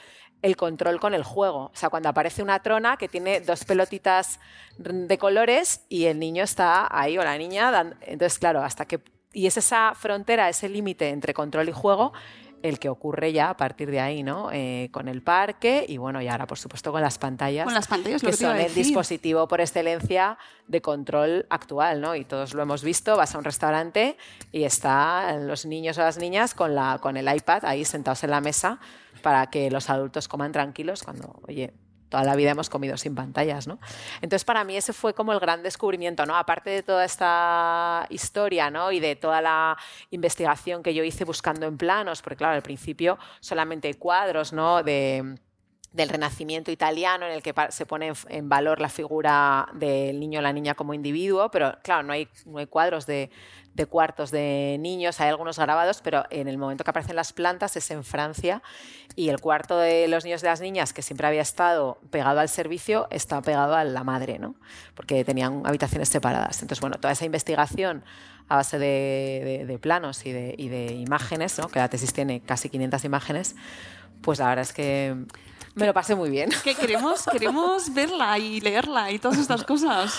el 0.42 0.56
control 0.56 1.00
con 1.00 1.14
el 1.14 1.24
juego. 1.24 1.66
O 1.66 1.76
sea, 1.76 1.90
cuando 1.90 2.10
aparece 2.10 2.42
una 2.42 2.62
trona 2.64 2.98
que 2.98 3.08
tiene 3.08 3.40
dos 3.42 3.64
pelotitas 3.64 4.40
de 4.78 5.18
colores 5.20 5.86
y 5.90 6.06
el 6.06 6.18
niño 6.18 6.44
está 6.44 6.88
ahí 6.90 7.18
o 7.20 7.24
la 7.24 7.38
niña. 7.38 7.70
dan- 7.70 7.96
Entonces, 8.02 8.40
claro, 8.40 8.64
hasta 8.64 8.86
que... 8.86 9.00
Y 9.32 9.46
es 9.46 9.58
esa 9.58 9.94
frontera, 9.94 10.50
ese 10.50 10.70
límite 10.70 11.10
entre 11.10 11.36
control 11.36 11.70
y 11.70 11.72
juego 11.72 12.14
el 12.64 12.80
que 12.80 12.90
ocurre 12.90 13.32
ya 13.34 13.50
a 13.50 13.58
partir 13.58 13.92
de 13.92 14.00
ahí, 14.00 14.24
¿no? 14.24 14.50
Eh, 14.52 14.90
con 14.92 15.08
el 15.08 15.22
parque 15.22 15.86
y 15.88 15.98
bueno, 15.98 16.22
y 16.22 16.28
ahora 16.28 16.48
por 16.48 16.58
supuesto 16.58 16.92
con 16.92 17.02
las 17.02 17.18
pantallas. 17.18 17.66
Con 17.66 17.74
las 17.74 17.88
pantallas, 17.88 18.24
lo 18.24 18.30
que 18.30 18.36
que 18.36 18.44
son 18.44 18.58
el 18.58 18.74
dispositivo 18.74 19.48
por 19.48 19.62
excelencia 19.62 20.38
de 20.68 20.82
control 20.82 21.46
actual, 21.50 22.02
¿no? 22.02 22.16
Y 22.16 22.26
todos 22.26 22.54
lo 22.54 22.62
hemos 22.62 22.84
visto, 22.84 23.16
vas 23.16 23.36
a 23.36 23.38
un 23.38 23.44
restaurante 23.44 24.18
y 24.52 24.64
están 24.64 25.48
los 25.48 25.66
niños 25.66 25.98
o 25.98 26.02
las 26.02 26.18
niñas 26.18 26.54
con, 26.54 26.76
la, 26.76 27.00
con 27.02 27.18
el 27.18 27.34
iPad 27.34 27.66
ahí 27.66 27.86
sentados 27.86 28.24
en 28.24 28.32
la 28.32 28.42
mesa 28.42 28.80
para 29.22 29.48
que 29.48 29.70
los 29.72 29.90
adultos 29.90 30.28
coman 30.28 30.52
tranquilos 30.52 31.04
cuando, 31.04 31.40
oye, 31.48 31.74
toda 32.10 32.24
la 32.24 32.36
vida 32.36 32.52
hemos 32.52 32.70
comido 32.70 32.98
sin 32.98 33.16
pantallas, 33.16 33.68
¿no? 33.68 33.80
Entonces, 34.22 34.46
para 34.46 34.64
mí 34.64 34.78
ese 34.78 34.94
fue 34.94 35.14
como 35.14 35.34
el 35.34 35.40
gran 35.40 35.64
descubrimiento, 35.64 36.26
¿no? 36.26 36.36
Aparte 36.36 36.70
de 36.70 36.84
toda 36.84 37.06
esta 37.06 38.06
historia, 38.10 38.70
¿no? 38.70 38.92
Y 38.92 39.00
de 39.00 39.16
toda 39.16 39.42
la 39.42 39.78
investigación 40.12 40.84
que 40.84 40.94
yo 40.94 41.04
hice 41.04 41.26
buscando 41.26 41.66
en 41.66 41.78
planos, 41.78 42.22
porque 42.22 42.38
claro, 42.38 42.56
al 42.56 42.64
principio 42.64 43.18
solamente 43.40 43.94
cuadros, 43.96 44.54
¿no? 44.54 44.84
De 44.84 45.38
del 45.94 46.10
renacimiento 46.10 46.72
italiano 46.72 47.26
en 47.26 47.32
el 47.32 47.42
que 47.42 47.54
se 47.70 47.86
pone 47.86 48.14
en, 48.30 48.50
valor 48.50 48.80
la 48.80 48.90
figura 48.90 49.68
del 49.74 50.20
niño 50.20 50.40
o 50.40 50.42
la 50.42 50.54
niña 50.54 50.76
como 50.76 50.94
individuo, 50.94 51.50
pero 51.50 51.78
claro, 51.82 52.04
no 52.04 52.14
hay, 52.14 52.28
no 52.46 52.60
hay 52.60 52.68
cuadros 52.68 53.06
de, 53.06 53.32
de 53.78 53.86
cuartos 53.86 54.32
de 54.32 54.78
niños, 54.80 55.22
hay 55.22 55.30
algunos 55.30 55.60
grabados, 55.60 56.02
pero 56.02 56.26
en 56.32 56.48
el 56.48 56.58
momento 56.58 56.84
que 56.84 56.90
aparecen 56.90 57.16
las 57.16 57.32
plantas 57.32 57.78
es 57.78 57.92
en 57.92 58.04
Francia 58.04 58.64
y 59.16 59.30
el 59.30 59.40
cuarto 59.40 59.78
de 59.78 60.08
los 60.08 60.26
niños 60.26 60.42
y 60.42 60.46
las 60.48 60.62
niñas, 60.62 60.94
que 60.94 61.04
siempre 61.04 61.28
había 61.28 61.44
estado 61.44 62.00
pegado 62.10 62.40
al 62.40 62.50
servicio, 62.50 63.08
está 63.12 63.40
pegado 63.42 63.76
a 63.76 63.84
la 63.84 64.04
madre, 64.04 64.40
¿no? 64.40 64.56
porque 64.96 65.24
tenían 65.24 65.62
habitaciones 65.66 66.10
separadas. 66.10 66.64
Entonces, 66.64 66.82
bueno, 66.82 66.98
toda 66.98 67.14
esa 67.14 67.26
investigación 67.26 68.04
a 68.50 68.56
base 68.56 68.80
de, 68.80 69.80
planos 69.80 70.26
y 70.26 70.32
de, 70.32 70.56
y 70.58 70.70
de 70.70 70.94
imágenes, 70.94 71.60
¿no? 71.60 71.68
que 71.68 71.78
la 71.78 71.88
tesis 71.88 72.14
tiene 72.14 72.42
casi 72.42 72.70
500 72.70 73.06
imágenes, 73.06 73.56
pues 74.22 74.40
la 74.40 74.48
verdad 74.48 74.64
es 74.64 74.74
que 74.74 75.16
me 75.78 75.86
lo 75.86 75.94
pasé 75.94 76.16
muy 76.16 76.30
bien. 76.30 76.50
Que 76.64 76.76
queremos, 76.76 77.24
queremos 77.32 77.94
verla 77.94 78.38
y 78.38 78.60
leerla 78.62 79.12
y 79.12 79.20
todas 79.20 79.38
estas 79.38 79.64
cosas. 79.64 80.14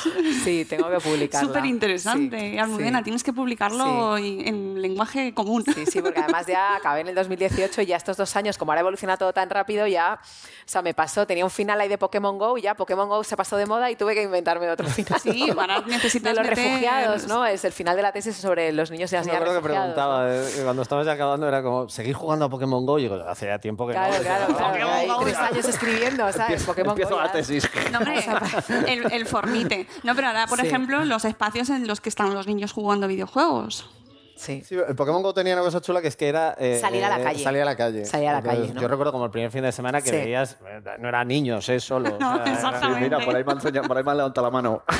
Sí, 0.45 0.65
tengo 0.65 0.89
que 0.91 0.99
publicarla. 1.01 1.47
Súper 1.49 1.65
interesante. 1.67 2.39
Sí, 2.53 2.59
Almudena, 2.59 2.99
sí. 2.99 3.05
tienes 3.05 3.23
que 3.23 3.33
publicarlo 3.33 4.19
y- 4.19 4.47
en 4.49 4.81
lenguaje 4.81 5.35
común. 5.35 5.65
Sí, 5.75 5.85
sí, 5.87 6.01
porque 6.01 6.21
además 6.21 6.47
ya 6.47 6.77
acabé 6.77 7.01
en 7.01 7.09
el 7.09 7.15
2018 7.15 7.83
y 7.83 7.87
ya 7.87 7.97
estos 7.97 8.17
dos 8.17 8.35
años, 8.37 8.57
como 8.59 8.73
ahora 8.73 8.81
evoluciona 8.81 9.17
todo 9.17 9.33
tan 9.33 9.51
rápido, 9.51 9.87
ya, 9.87 10.19
o 10.23 10.27
sea, 10.65 10.83
me 10.83 10.95
pasó, 10.95 11.27
tenía 11.27 11.45
un 11.45 11.51
final 11.51 11.81
ahí 11.81 11.89
de 11.89 11.99
Pokémon 11.99 12.39
Go 12.39 12.57
y 12.59 12.63
ya 12.63 12.75
Pokémon 12.75 13.09
Go 13.09 13.25
se 13.25 13.37
pasó 13.37 13.57
de 13.57 13.67
moda 13.67 13.91
y 13.91 13.97
tuve 13.97 14.15
que 14.15 14.23
inventarme 14.23 14.71
otro 14.71 14.87
final. 14.89 15.21
Sí, 15.21 15.51
ahora 15.51 15.81
necesitas 15.87 16.35
de 16.35 16.41
los 16.41 16.49
meter- 16.49 16.65
refugiados, 16.65 17.27
¿no? 17.27 17.45
Es 17.45 17.65
el 17.65 17.73
final 17.73 17.97
de 17.97 18.03
la 18.03 18.13
tesis 18.13 18.37
sobre 18.37 18.73
los 18.73 18.91
niños 18.91 19.11
y 19.13 19.17
las 19.17 19.27
niñas 19.27 19.41
acuerdo 19.43 19.61
que 19.61 19.69
refugiados. 19.69 19.95
preguntaba, 19.95 20.35
eh, 20.35 20.63
cuando 20.65 20.83
estabas 20.83 21.07
ya 21.07 21.13
acabando, 21.13 21.49
era 21.49 21.63
como, 21.63 21.89
¿seguir 21.89 22.15
jugando 22.15 22.45
a 22.45 22.49
Pokémon 22.49 22.87
Go? 22.87 22.99
Y 22.99 23.03
digo, 23.03 23.17
hace 23.27 23.47
ya 23.47 23.59
tiempo 23.59 23.87
que 23.87 23.93
Claro, 23.95 24.15
no. 24.15 24.21
claro, 24.21 24.47
claro. 24.57 25.48
Años 25.53 25.65
escribiendo, 25.67 26.33
¿sabes? 26.33 26.63
Pokémon 26.65 26.91
empiezo 26.93 27.15
Go 27.15 27.21
la 27.23 27.33
tesis. 27.33 27.69
No, 27.93 27.99
hombre, 27.99 28.25
el, 28.87 29.13
el 29.13 29.27
formite. 29.27 29.87
No, 30.03 30.15
pero 30.15 30.29
ahora, 30.29 30.47
por 30.47 30.61
Sí. 30.61 30.67
ejemplo, 30.67 31.05
los 31.05 31.25
espacios 31.25 31.71
en 31.71 31.87
los 31.87 32.01
que 32.01 32.09
están 32.09 32.35
los 32.35 32.47
niños 32.47 32.73
jugando 32.73 33.09
videojuegos. 33.09 33.89
Sí. 34.39 34.63
el 34.89 34.95
Pokémon 34.95 35.23
Go 35.23 35.35
tenía 35.35 35.55
una 35.55 35.63
cosa 35.63 35.81
chula 35.81 36.01
que 36.01 36.09
es 36.09 36.17
que 36.17 36.29
era... 36.29 36.55
eh, 36.59 36.79
Salir 36.81 37.05
a 37.05 37.09
la 37.09 37.21
eh, 37.21 37.25
calle. 37.25 37.43
Salir 37.43 37.61
a 37.63 37.65
la 37.65 37.77
calle. 37.77 38.05
Salir 38.05 38.29
a 38.29 38.33
la 38.33 38.39
Entonces, 38.39 38.61
calle, 38.63 38.75
¿no? 38.75 38.81
Yo 38.81 38.89
recuerdo 38.89 39.13
como 39.13 39.25
el 39.25 39.31
primer 39.31 39.51
fin 39.51 39.63
de 39.63 39.73
semana 39.73 40.01
que 40.01 40.11
Sí. 40.11 40.17
veías, 40.17 40.57
eh, 40.67 40.81
no 41.01 41.09
eran 41.09 41.27
niños, 41.29 41.69
eh, 41.69 41.81
solo. 41.81 42.09
o 42.17 42.19
No, 42.19 42.35
sea, 42.37 42.43
era- 42.45 42.53
exactamente. 42.55 43.01
Mira, 43.05 43.19
por 43.25 43.35
ahí 43.37 43.45
me 43.45 43.53
han, 43.53 43.59
por 43.89 43.97
ahí 43.99 44.05
me 44.05 44.11
han 44.13 44.17
levantado 44.17 44.47
la 44.47 44.51
mano. 44.51 44.83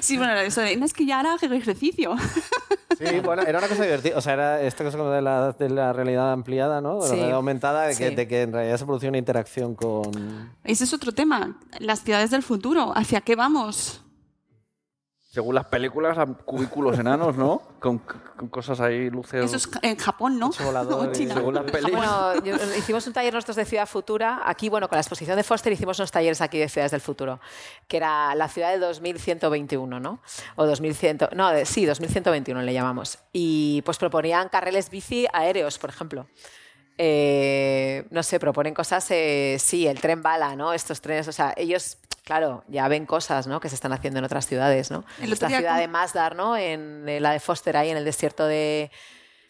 Sí, 0.00 0.16
bueno, 0.16 0.32
eso 0.34 0.60
de, 0.60 0.76
"No, 0.76 0.84
es 0.84 0.92
que 0.92 1.06
ya 1.06 1.20
hago 1.20 1.54
ejercicio. 1.54 2.14
Sí, 2.98 3.20
bueno, 3.20 3.40
era 3.42 3.58
una 3.60 3.68
cosa 3.68 3.84
divertida. 3.84 4.18
O 4.18 4.20
sea, 4.20 4.34
era 4.34 4.60
esta 4.60 4.84
cosa 4.84 4.98
como 4.98 5.08
de 5.10 5.22
la, 5.22 5.52
de 5.52 5.70
la 5.70 5.90
realidad 5.94 6.32
ampliada, 6.32 6.82
¿no? 6.82 6.96
De 6.96 7.00
la 7.02 7.06
Sí. 7.06 7.12
realidad 7.14 7.36
aumentada, 7.36 7.82
de 7.86 7.96
que, 7.96 8.08
Sí. 8.10 8.14
de 8.14 8.28
que 8.28 8.42
en 8.42 8.52
realidad 8.52 8.76
se 8.76 8.84
produce 8.84 9.08
una 9.08 9.16
interacción 9.16 9.74
con... 9.74 10.50
Ese 10.64 10.84
es 10.84 10.92
otro 10.92 11.12
tema. 11.12 11.56
Las 11.78 12.02
ciudades 12.02 12.30
del 12.30 12.42
futuro. 12.42 12.92
¿Hacia 12.94 13.22
qué 13.22 13.36
vamos? 13.36 14.02
Según 15.32 15.54
las 15.54 15.66
películas, 15.66 16.18
a 16.18 16.26
cubículos 16.26 16.98
enanos, 16.98 17.36
¿no? 17.36 17.62
Con, 17.78 17.98
con 17.98 18.48
cosas 18.48 18.80
ahí, 18.80 19.08
luces. 19.10 19.44
Eso 19.44 19.56
es 19.56 19.68
en 19.82 19.96
Japón, 19.96 20.40
¿no? 20.40 20.48
O 20.48 20.52
China. 21.12 21.34
según 21.34 21.54
las 21.54 21.70
películas. 21.70 22.34
Bueno, 22.42 22.44
yo- 22.44 22.76
hicimos 22.76 23.06
un 23.06 23.12
taller 23.12 23.32
nosotros 23.32 23.54
de 23.54 23.64
Ciudad 23.64 23.86
Futura. 23.86 24.40
Aquí, 24.44 24.68
bueno, 24.68 24.88
con 24.88 24.96
la 24.96 25.02
exposición 25.02 25.36
de 25.36 25.44
Foster 25.44 25.72
hicimos 25.72 26.00
unos 26.00 26.10
talleres 26.10 26.40
aquí 26.40 26.58
de 26.58 26.68
Ciudades 26.68 26.90
del 26.90 27.00
Futuro, 27.00 27.38
que 27.86 27.98
era 27.98 28.34
la 28.34 28.48
ciudad 28.48 28.72
del 28.72 28.80
2121, 28.80 30.00
¿no? 30.00 30.20
O 30.56 30.66
2100, 30.66 31.28
no, 31.36 31.50
de- 31.50 31.64
sí, 31.64 31.86
2121 31.86 32.62
le 32.62 32.72
llamamos. 32.72 33.18
Y 33.32 33.82
pues 33.82 33.98
proponían 33.98 34.48
carriles 34.48 34.90
bici 34.90 35.28
aéreos, 35.32 35.78
por 35.78 35.90
ejemplo. 35.90 36.26
Eh, 37.02 38.04
no 38.10 38.22
sé, 38.22 38.38
proponen 38.38 38.74
cosas, 38.74 39.06
eh, 39.10 39.56
sí, 39.58 39.86
el 39.86 39.98
tren 39.98 40.22
bala, 40.22 40.54
¿no? 40.54 40.74
Estos 40.74 41.00
trenes, 41.00 41.26
o 41.28 41.32
sea, 41.32 41.54
ellos, 41.56 41.96
claro, 42.24 42.62
ya 42.68 42.86
ven 42.88 43.06
cosas, 43.06 43.46
¿no? 43.46 43.58
Que 43.58 43.70
se 43.70 43.74
están 43.74 43.94
haciendo 43.94 44.18
en 44.18 44.26
otras 44.26 44.46
ciudades, 44.46 44.90
¿no? 44.90 45.02
Esta 45.22 45.46
día 45.48 45.58
ciudad 45.60 45.72
con- 45.72 45.80
de 45.80 45.88
Masdar, 45.88 46.36
¿no? 46.36 46.58
En 46.58 47.08
eh, 47.08 47.18
la 47.18 47.32
de 47.32 47.40
Foster 47.40 47.74
ahí 47.78 47.88
en 47.88 47.96
el 47.96 48.04
desierto 48.04 48.46
de, 48.46 48.90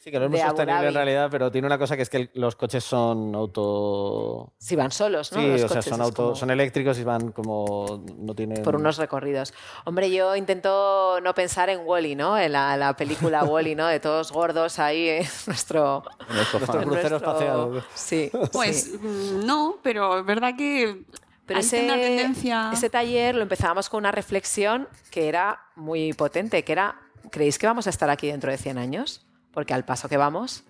Sí, 0.02 0.10
que 0.10 0.18
no 0.18 0.24
es 0.24 0.30
muy 0.30 0.40
sostenible 0.40 0.88
en 0.88 0.94
realidad, 0.94 1.28
pero 1.30 1.50
tiene 1.52 1.66
una 1.66 1.76
cosa 1.76 1.94
que 1.94 2.00
es 2.00 2.08
que 2.08 2.30
los 2.32 2.56
coches 2.56 2.82
son 2.82 3.34
auto... 3.34 4.54
Si 4.56 4.74
van 4.74 4.90
solos, 4.92 5.30
¿no? 5.30 5.40
Sí, 5.40 5.46
Los 5.46 5.64
o 5.64 5.68
sea, 5.68 5.82
son, 5.82 6.00
auto, 6.00 6.22
como- 6.24 6.36
son 6.36 6.50
eléctricos 6.50 6.98
y 6.98 7.04
van 7.04 7.32
como... 7.32 8.02
no 8.16 8.34
tienen... 8.34 8.62
por 8.62 8.76
unos 8.76 8.96
recorridos. 8.96 9.52
Hombre, 9.84 10.10
yo 10.10 10.34
intento 10.36 11.20
no 11.20 11.34
pensar 11.34 11.68
en 11.68 11.80
Wally, 11.84 12.14
¿no? 12.16 12.38
En 12.38 12.52
la, 12.52 12.78
la 12.78 12.96
película 12.96 13.44
Wally, 13.44 13.74
¿no? 13.74 13.86
De 13.88 14.00
todos 14.00 14.32
gordos 14.32 14.78
ahí 14.78 15.06
en 15.06 15.26
nuestro, 15.46 16.02
En. 16.30 16.34
Nuestro 16.34 16.60
crucero 16.60 16.86
nuestro- 16.86 17.16
espacial. 17.16 17.84
Sí. 17.94 18.30
Pues 18.52 18.84
sí. 18.84 18.98
mm, 18.98 19.44
no, 19.44 19.76
pero 19.82 20.20
es 20.20 20.24
verdad 20.24 20.54
que 20.56 21.02
Pero 21.44 21.60
ese, 21.60 21.84
una 21.84 21.96
tendencia... 21.96 22.70
ese 22.72 22.88
taller 22.88 23.34
lo 23.34 23.42
empezábamos 23.42 23.90
con 23.90 23.98
una 23.98 24.12
reflexión 24.12 24.88
que 25.10 25.28
era 25.28 25.60
muy 25.76 26.14
potente, 26.14 26.64
que 26.64 26.72
era, 26.72 26.96
¿creéis 27.30 27.58
que 27.58 27.66
vamos 27.66 27.86
a 27.86 27.90
estar 27.90 28.08
aquí 28.08 28.28
dentro 28.28 28.50
de 28.50 28.56
100 28.56 28.78
años? 28.78 29.26
Porque 29.52 29.74
al 29.74 29.84
paso 29.84 30.08
que 30.08 30.16
vamos 30.16 30.62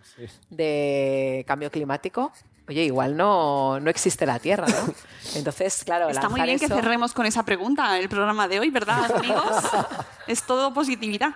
de 0.49 1.45
cambio 1.47 1.71
climático, 1.71 2.33
oye, 2.69 2.85
igual 2.85 3.17
no, 3.17 3.79
no 3.81 3.91
existe 3.91 4.25
la 4.27 4.39
Tierra, 4.39 4.67
¿no? 4.67 4.95
Entonces, 5.35 5.83
claro, 5.85 6.09
Está 6.09 6.29
muy 6.29 6.41
bien 6.43 6.59
que 6.59 6.65
eso- 6.67 6.75
cerremos 6.75 7.13
con 7.13 7.27
esa 7.27 7.43
pregunta 7.45 7.99
el 7.99 8.09
programa 8.09 8.49
de 8.49 8.61
hoy, 8.61 8.71
¿verdad, 8.71 9.11
amigos? 9.15 9.45
es 10.27 10.43
todo 10.45 10.73
positividad. 10.73 11.31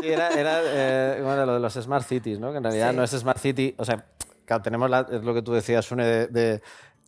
Sí, 0.00 0.08
era, 0.08 0.28
era, 0.30 0.60
eh, 0.64 1.20
bueno, 1.22 1.46
lo 1.46 1.54
de 1.54 1.60
los 1.60 1.74
Smart 1.74 2.06
Cities, 2.06 2.38
¿no? 2.38 2.50
Que 2.50 2.58
en 2.58 2.64
realidad 2.64 2.90
Sí. 2.90 2.96
no 2.96 3.02
es 3.04 3.10
Smart 3.12 3.38
City, 3.38 3.74
o 3.78 3.84
sea, 3.84 4.04
claro, 4.44 4.62
tenemos 4.62 4.90
la- 4.90 5.06
es 5.10 5.22
lo 5.22 5.32
que 5.34 5.42
tú 5.42 5.52
decías, 5.52 5.84
Sune, 5.86 6.04
de, 6.04 6.26
de 6.26 6.62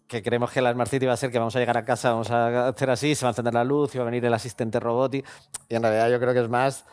que 0.07 0.23
creemos 0.23 0.51
que 0.53 0.61
la 0.63 0.73
Smart 0.73 0.89
City 0.91 1.05
va 1.07 1.15
a 1.15 1.17
ser 1.17 1.31
que 1.33 1.39
vamos 1.39 1.55
a 1.57 1.59
llegar 1.59 1.77
a 1.77 1.85
casa, 1.85 2.11
vamos 2.13 2.31
a 2.31 2.69
hacer 2.69 2.89
así, 2.91 3.15
se 3.15 3.25
va 3.25 3.31
a 3.31 3.33
encender 3.33 3.53
la 3.55 3.65
luz 3.65 3.95
y 3.95 3.99
va 3.99 4.03
a 4.03 4.07
venir 4.07 4.25
el 4.25 4.33
asistente 4.35 4.79
robot 4.79 5.15
y, 5.17 5.25
y 5.69 5.75
en 5.75 5.83
realidad 5.83 6.09
yo 6.11 6.21
creo 6.21 6.33
que 6.33 6.41
es 6.41 6.49
más 6.49 6.85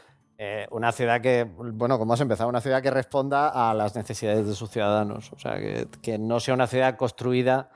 eh, 0.45 0.67
una 0.71 0.91
ciudad 0.91 1.21
que, 1.21 1.45
bueno, 1.45 1.97
como 1.97 2.13
has 2.13 2.21
empezado, 2.21 2.49
una 2.49 2.59
ciudad 2.61 2.81
que 2.81 2.91
responda 2.91 3.49
a 3.69 3.73
las 3.73 3.95
necesidades 3.95 4.45
de 4.45 4.55
sus 4.55 4.69
ciudadanos, 4.69 5.31
o 5.31 5.39
sea, 5.39 5.55
que, 5.57 5.87
que 6.01 6.17
no 6.17 6.39
sea 6.39 6.53
una 6.53 6.67
ciudad 6.67 6.97
construida 6.97 7.69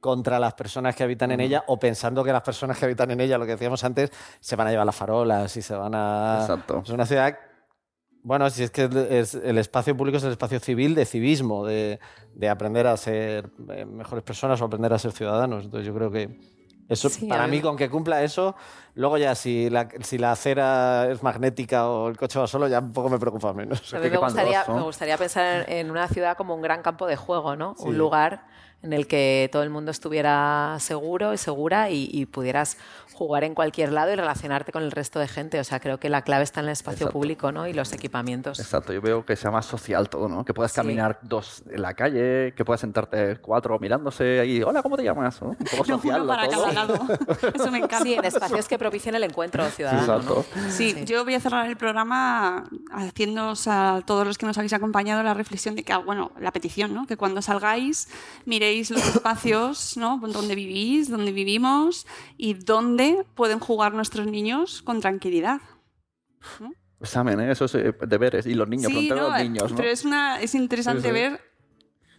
contra 0.00 0.38
las 0.38 0.54
personas 0.54 0.94
que 0.96 1.02
habitan 1.02 1.30
en 1.30 1.40
ella 1.40 1.64
o 1.66 1.78
pensando 1.78 2.22
que 2.24 2.32
las 2.32 2.42
personas 2.42 2.78
que 2.78 2.84
habitan 2.84 3.10
en 3.10 3.20
ella, 3.20 3.38
lo 3.38 3.46
que 3.46 3.52
decíamos 3.52 3.84
antes, 3.84 4.10
se 4.40 4.54
van 4.56 4.66
a 4.66 4.70
llevar 4.70 4.84
las 4.86 4.96
farolas 4.96 5.56
y 5.56 5.62
se 5.62 5.74
van 5.74 5.94
a... 5.94 6.38
Exacto. 6.42 6.82
Es 6.84 6.90
una 6.90 7.06
ciudad... 7.06 7.38
Bueno, 8.26 8.48
si 8.50 8.62
es 8.64 8.70
que 8.70 8.88
es- 9.10 9.34
el 9.34 9.58
espacio 9.58 9.94
público 9.96 10.16
es 10.18 10.24
el 10.24 10.32
espacio 10.32 10.58
civil 10.58 10.94
de 10.94 11.04
civismo, 11.04 11.64
de, 11.66 12.00
de 12.34 12.48
aprender 12.48 12.86
a 12.86 12.96
ser 12.96 13.50
eh, 13.70 13.84
mejores 13.84 14.24
personas 14.24 14.60
o 14.60 14.64
aprender 14.64 14.92
a 14.92 14.98
ser 14.98 15.12
ciudadanos. 15.12 15.64
Entonces 15.64 15.86
yo 15.86 15.94
creo 15.94 16.10
que 16.10 16.38
eso, 16.88 17.08
Sí, 17.08 17.26
para 17.26 17.46
mí, 17.46 17.60
con 17.60 17.76
que 17.76 17.88
cumpla 17.88 18.22
eso, 18.22 18.54
luego 18.94 19.16
ya 19.18 19.34
si 19.34 19.70
la, 19.70 19.88
si 20.02 20.18
la 20.18 20.32
acera 20.32 21.10
es 21.10 21.22
magnética 21.22 21.88
o 21.88 22.08
el 22.08 22.16
coche 22.16 22.38
va 22.38 22.46
solo, 22.46 22.68
ya 22.68 22.80
un 22.80 22.92
poco 22.92 23.08
me 23.08 23.18
preocupa 23.18 23.52
menos. 23.52 23.92
A 23.94 23.98
mí 23.98 24.10
me 24.10 24.16
gustaría, 24.16 24.64
me 24.68 24.82
gustaría 24.82 25.16
pensar 25.16 25.64
en, 25.68 25.78
en 25.78 25.90
una 25.90 26.08
ciudad 26.08 26.36
como 26.36 26.54
un 26.54 26.62
gran 26.62 26.82
campo 26.82 27.06
de 27.06 27.16
juego, 27.16 27.56
¿no? 27.56 27.74
Sí. 27.78 27.88
Un 27.88 27.98
lugar 27.98 28.44
en 28.82 28.92
el 28.92 29.06
que 29.06 29.48
todo 29.50 29.62
el 29.62 29.70
mundo 29.70 29.90
estuviera 29.90 30.76
seguro 30.78 31.32
y 31.32 31.38
segura 31.38 31.88
y, 31.88 32.08
y 32.12 32.26
pudieras 32.26 32.76
jugar 33.14 33.44
en 33.44 33.54
cualquier 33.54 33.92
lado 33.92 34.12
y 34.12 34.16
relacionarte 34.16 34.72
con 34.72 34.82
el 34.82 34.90
resto 34.90 35.18
de 35.20 35.28
gente. 35.28 35.58
O 35.60 35.64
sea, 35.64 35.80
creo 35.80 35.98
que 35.98 36.08
la 36.08 36.22
clave 36.22 36.44
está 36.44 36.60
en 36.60 36.66
el 36.66 36.72
espacio 36.72 37.06
Exacto. 37.06 37.12
público, 37.18 37.52
¿no? 37.52 37.66
Y 37.66 37.72
los 37.72 37.92
equipamientos. 37.92 38.58
Exacto, 38.60 38.92
yo 38.92 39.00
veo 39.00 39.24
que 39.24 39.36
sea 39.36 39.50
más 39.50 39.66
social 39.66 40.08
todo, 40.08 40.28
¿no? 40.28 40.44
Que 40.44 40.52
puedas 40.52 40.72
Sí. 40.72 40.76
caminar 40.76 41.18
dos 41.22 41.62
en 41.70 41.80
la 41.82 41.94
calle, 41.94 42.52
que 42.56 42.64
puedas 42.64 42.80
sentarte 42.80 43.36
cuatro 43.40 43.78
mirándose 43.78 44.40
ahí, 44.40 44.62
hola, 44.62 44.82
¿cómo 44.82 44.96
te 44.96 45.04
llamas? 45.04 45.40
¿no? 45.40 45.48
Un 45.50 45.56
poco 45.56 45.84
social. 45.86 46.22
Uno 46.22 46.28
para 46.28 46.48
todo. 46.48 46.62
cada 46.64 46.72
lado. 46.72 46.98
Eso 47.54 47.70
me 47.70 47.78
encanta. 47.78 48.00
Sí, 48.04 48.14
en 48.14 48.24
espacios 48.24 48.66
que 48.68 48.78
propicien 48.78 49.14
el 49.14 49.24
encuentro 49.24 49.64
ciudadano. 49.70 50.00
Exacto. 50.02 50.44
¿no? 50.56 50.70
Sí, 50.70 50.94
yo 51.06 51.24
voy 51.24 51.34
a 51.34 51.40
cerrar 51.40 51.66
el 51.68 51.76
programa 51.76 52.64
haciéndoos 52.92 53.68
a 53.68 54.02
todos 54.06 54.26
los 54.26 54.38
que 54.38 54.46
nos 54.46 54.58
habéis 54.58 54.72
acompañado 54.72 55.22
la 55.22 55.34
reflexión 55.34 55.74
de 55.76 55.84
que, 55.84 55.92
ah, 55.92 55.98
bueno, 55.98 56.32
la 56.40 56.50
petición, 56.52 56.92
¿no? 56.94 57.06
Que 57.06 57.16
cuando 57.16 57.42
salgáis 57.42 58.08
miréis 58.44 58.90
los 58.90 59.06
espacios, 59.06 59.96
¿no? 59.96 60.18
Donde 60.22 60.54
vivís, 60.54 61.08
donde 61.10 61.32
vivimos 61.32 62.06
y 62.36 62.54
dónde 62.54 63.03
pueden 63.34 63.58
jugar 63.60 63.94
nuestros 63.94 64.26
niños 64.26 64.82
con 64.82 65.00
tranquilidad. 65.00 65.60
Examen, 67.00 67.40
¿eh? 67.40 67.52
Eso 67.52 67.64
es 67.66 67.74
eh, 67.74 67.94
deberes. 68.06 68.46
Y 68.46 68.54
los 68.54 68.68
niños, 68.68 68.86
sí, 68.86 68.92
preguntar 68.92 69.18
a 69.18 69.20
no, 69.22 69.28
los 69.30 69.38
niños, 69.42 69.70
¿no? 69.72 69.76
pero 69.76 69.90
es, 69.90 70.04
una, 70.04 70.40
es 70.40 70.54
interesante 70.54 71.02
Sí, 71.02 71.08
sí. 71.08 71.12
ver 71.12 71.40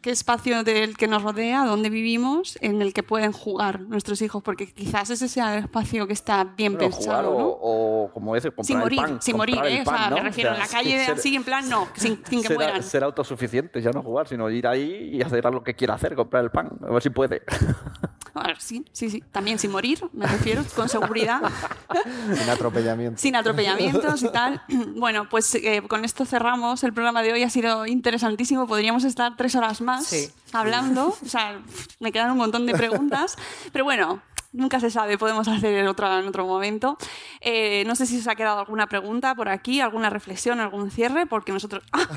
qué 0.01 0.11
espacio 0.11 0.63
del 0.63 0.95
que 0.97 1.07
nos 1.07 1.23
rodea, 1.23 1.65
dónde 1.65 1.89
vivimos, 1.89 2.59
en 2.61 2.79
el 2.83 2.93
que 2.93 3.01
pueden 3.01 3.31
jugar 3.31 3.81
nuestros 3.81 4.21
hijos, 4.21 4.43
porque 4.43 4.71
quizás 4.71 5.09
ese 5.09 5.27
sea 5.27 5.57
el 5.57 5.63
espacio 5.63 6.05
que 6.05 6.13
está 6.13 6.43
bien 6.43 6.73
Bueno, 6.77 6.91
jugar 6.91 7.21
pensado, 7.23 7.35
o, 7.35 7.39
¿no? 7.39 7.47
o 7.47 8.11
como 8.13 8.35
ese, 8.35 8.49
comprar 8.49 8.65
Sin 8.67 8.77
morir, 8.77 8.99
el 8.99 9.05
pan. 9.05 9.21
sin 9.23 9.37
morir, 9.37 9.59
¿eh? 9.65 9.81
O 9.81 9.83
pan, 9.85 9.97
sea, 9.97 10.09
¿no? 10.11 10.15
me 10.17 10.21
refiero 10.23 10.53
en 10.53 10.59
la 10.59 10.67
calle 10.67 11.03
ser- 11.05 11.15
así, 11.15 11.35
en 11.35 11.43
plan, 11.43 11.67
no, 11.67 11.87
sin, 11.95 12.21
sin 12.29 12.41
que 12.43 12.47
ser, 12.49 12.57
mueran. 12.57 12.83
ser 12.83 13.03
autosuficientes, 13.03 13.83
ya 13.83 13.89
no 13.89 14.03
jugar, 14.03 14.27
sino 14.27 14.47
ir 14.51 14.67
ahí 14.67 15.09
y 15.13 15.21
hacer 15.23 15.43
lo 15.45 15.63
que 15.63 15.73
quiera 15.73 15.95
hacer, 15.95 16.13
comprar 16.15 16.43
el 16.43 16.51
pan, 16.51 16.69
a 16.87 16.91
ver 16.91 17.01
si 17.01 17.09
puede. 17.09 17.41
A 18.35 18.47
ver, 18.47 18.59
sí, 18.59 18.83
sí, 18.91 19.09
sí. 19.09 19.23
También 19.31 19.57
sin 19.59 19.71
morir, 19.71 19.99
me 20.13 20.27
refiero, 20.27 20.63
con 20.75 20.89
seguridad, 20.89 21.41
Sin 22.35 22.49
atropellamiento. 22.49 23.21
sin 23.21 23.35
atropellamientos 23.35 24.21
y 24.23 24.29
tal. 24.29 24.61
Bueno, 24.95 25.27
pues 25.29 25.55
eh, 25.55 25.81
con 25.87 26.03
esto 26.05 26.25
cerramos. 26.25 26.83
El 26.83 26.93
programa 26.93 27.21
de 27.23 27.33
hoy 27.33 27.43
ha 27.43 27.49
sido 27.49 27.85
interesantísimo. 27.85 28.67
Podríamos 28.67 29.03
estar 29.03 29.35
tres 29.37 29.55
horas 29.55 29.81
más 29.81 30.05
Sí. 30.07 30.29
hablando. 30.53 31.15
O 31.23 31.27
sea, 31.27 31.59
me 31.99 32.11
quedan 32.11 32.31
un 32.31 32.37
montón 32.37 32.65
de 32.65 32.73
preguntas. 32.73 33.35
Pero 33.71 33.85
bueno. 33.85 34.21
Nunca 34.51 34.79
se 34.79 34.89
sabe, 34.89 35.17
podemos 35.17 35.49
hacer 35.49 35.85
otra 35.85 36.17
en 36.17 36.29
otro 36.29 36.45
momento. 36.45 36.97
Eh, 37.41 37.83
no 37.87 37.93
sé 37.93 38.05
si 38.05 38.19
os 38.19 38.27
ha 38.29 38.35
quedado 38.35 38.59
alguna 38.59 38.87
pregunta 38.87 39.35
por 39.35 39.49
aquí, 39.49 39.81
alguna 39.81 40.09
reflexión, 40.09 40.61
algún 40.61 40.91
cierre, 40.91 41.25
porque 41.25 41.51
nosotros... 41.51 41.83
¡Ah! 41.91 42.07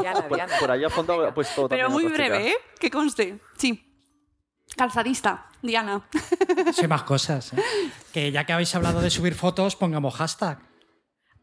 Diana, 0.00 0.28
por, 0.28 0.38
por 0.60 0.70
ahí 0.70 0.84
a 0.84 0.90
fondo 0.90 1.24
ha 1.24 1.32
puesto 1.32 1.66
Pero 1.66 1.88
muy 1.88 2.04
breve, 2.04 2.48
¿eh? 2.50 2.54
Que 2.78 2.90
conste. 2.90 3.38
Sí. 3.56 3.82
Calzadista, 4.76 5.46
Diana. 5.62 6.02
Sí, 6.72 6.86
más 6.88 7.02
cosas. 7.02 7.52
¿eh? 7.52 7.62
Que 8.12 8.32
ya 8.32 8.44
que 8.44 8.52
habéis 8.52 8.74
hablado 8.74 9.00
de 9.00 9.10
subir 9.10 9.34
fotos, 9.34 9.76
pongamos 9.76 10.14
hashtag. 10.14 10.58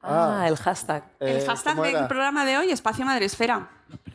Ah, 0.02 0.46
el 0.48 0.56
hashtag. 0.58 1.04
El 1.20 1.38
Eh, 1.38 1.46
hashtag 1.46 1.74
¿cómo 1.74 1.84
del 1.84 1.96
era? 1.96 2.08
programa 2.08 2.46
de 2.46 2.58
hoy, 2.58 2.72
Espacio 2.72 3.06
Madresfera. 3.06 3.70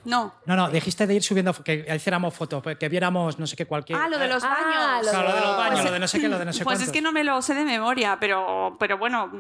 No. 0.05 0.34
No, 0.47 0.56
no, 0.56 0.70
dijiste 0.70 1.06
de 1.06 1.14
ir 1.14 1.22
subiendo, 1.22 1.52
que 1.52 1.86
hiciéramos 1.94 2.34
fotos, 2.34 2.62
pues, 2.62 2.76
que 2.78 2.89
viéramos 2.89 3.39
no 3.39 3.47
sé 3.47 3.56
qué 3.56 3.66
cualquier. 3.66 3.98
Ah, 3.98 4.09
lo 4.09 4.18
de 4.18 4.28
los 4.28 4.43
Ah, 4.43 4.48
baños. 4.48 5.05
lo 5.06 5.10
Claro, 5.12 5.28
lo 5.28 5.34
de 5.34 5.40
los 5.40 5.56
baños, 5.56 5.72
Pues- 5.74 5.84
lo 5.84 5.93
de 5.93 5.98
no 6.01 6.09
sé 6.09 6.20
qué, 6.20 6.28
lo 6.28 6.39
de 6.39 6.44
no 6.47 6.52
sé 6.52 6.59
Pues 6.59 6.64
cuántos. 6.64 6.86
es 6.86 6.93
que 6.93 7.02
no 7.02 7.12
me 7.12 7.24
lo 7.24 7.40
sé 7.43 7.55
de 7.55 7.64
memoria, 7.64 8.16
pero, 8.18 8.76
pero 8.78 8.98
bueno, 8.98 9.30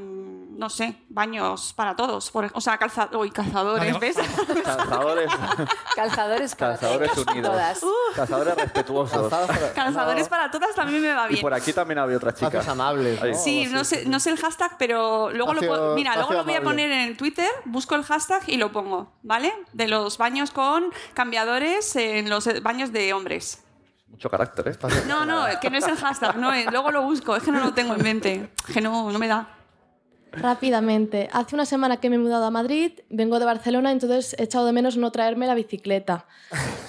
no 0.56 0.68
sé, 0.70 0.96
baños 1.08 1.72
para 1.74 1.94
todos. 1.96 2.30
por- 2.30 2.50
o 2.54 2.60
sea, 2.60 2.78
calza, 2.78 3.08
uy, 3.14 3.30
calzadores, 3.30 3.98
¿ves? 3.98 4.16
Calzadores, 4.64 5.30
Calzadores 5.94 6.54
para 6.54 6.72
calzadores 6.78 7.16
unidos. 7.18 7.50
Todas. 7.52 7.80
Calzadores 8.14 8.54
respetuosos. 8.56 9.32
Calzadores 9.74 10.28
para 10.28 10.50
todas 10.50 10.74
también 10.74 11.02
me 11.02 11.12
va 11.14 11.26
Y 11.26 11.30
bien. 11.30 11.40
por 11.42 11.54
aquí 11.54 11.72
también 11.72 11.98
había 11.98 12.16
otra 12.16 12.32
chica. 12.34 12.46
Espacios 12.48 12.68
amables. 12.72 13.20
Sí, 13.42 13.66
no 13.66 13.84
sé, 13.84 14.04
no 14.06 14.20
sé 14.20 14.30
el 14.30 14.38
hashtag, 14.38 14.76
pero 14.78 15.30
luego 15.30 15.54
lo 15.54 15.60
Espacio- 15.60 15.94
mira, 15.94 16.14
luego 16.16 16.32
lo 16.32 16.44
voy 16.44 16.54
a 16.54 16.62
poner 16.62 16.90
en 16.90 17.16
Twitter, 17.16 17.48
busco 17.64 17.94
el 17.94 18.04
hashtag 18.04 18.42
y 18.48 18.56
lo 18.56 18.72
pongo, 18.72 19.12
¿vale? 19.22 19.52
De 19.72 19.88
los 19.88 20.18
baños 20.18 20.50
con 20.50 20.84
cambiadores 21.14 21.96
en 21.96 22.28
los 22.30 22.48
baños 22.62 22.92
de 22.92 23.12
hombres. 23.12 23.62
Mucho 24.08 24.28
carácter, 24.30 24.68
¿eh? 24.68 24.78
No, 25.08 25.24
no, 25.24 25.46
que 25.60 25.70
no 25.70 25.78
es 25.78 25.86
el 25.86 25.96
hashtag, 25.96 26.36
no, 26.36 26.52
eh, 26.52 26.66
luego 26.70 26.90
lo 26.90 27.02
busco, 27.02 27.34
es 27.34 27.42
que 27.42 27.50
no 27.50 27.60
lo 27.60 27.72
tengo 27.72 27.94
en 27.94 28.02
mente, 28.02 28.52
que 28.72 28.80
no, 28.80 29.10
no 29.10 29.18
me 29.18 29.26
da. 29.26 29.48
Rápidamente, 30.32 31.28
hace 31.32 31.54
una 31.54 31.66
semana 31.66 31.98
que 31.98 32.08
me 32.08 32.16
he 32.16 32.18
mudado 32.18 32.46
a 32.46 32.50
Madrid, 32.50 32.92
vengo 33.10 33.38
de 33.38 33.44
Barcelona, 33.44 33.92
entonces 33.92 34.34
he 34.38 34.44
echado 34.44 34.64
de 34.64 34.72
menos 34.72 34.96
no 34.96 35.12
traerme 35.12 35.46
la 35.46 35.54
bicicleta. 35.54 36.26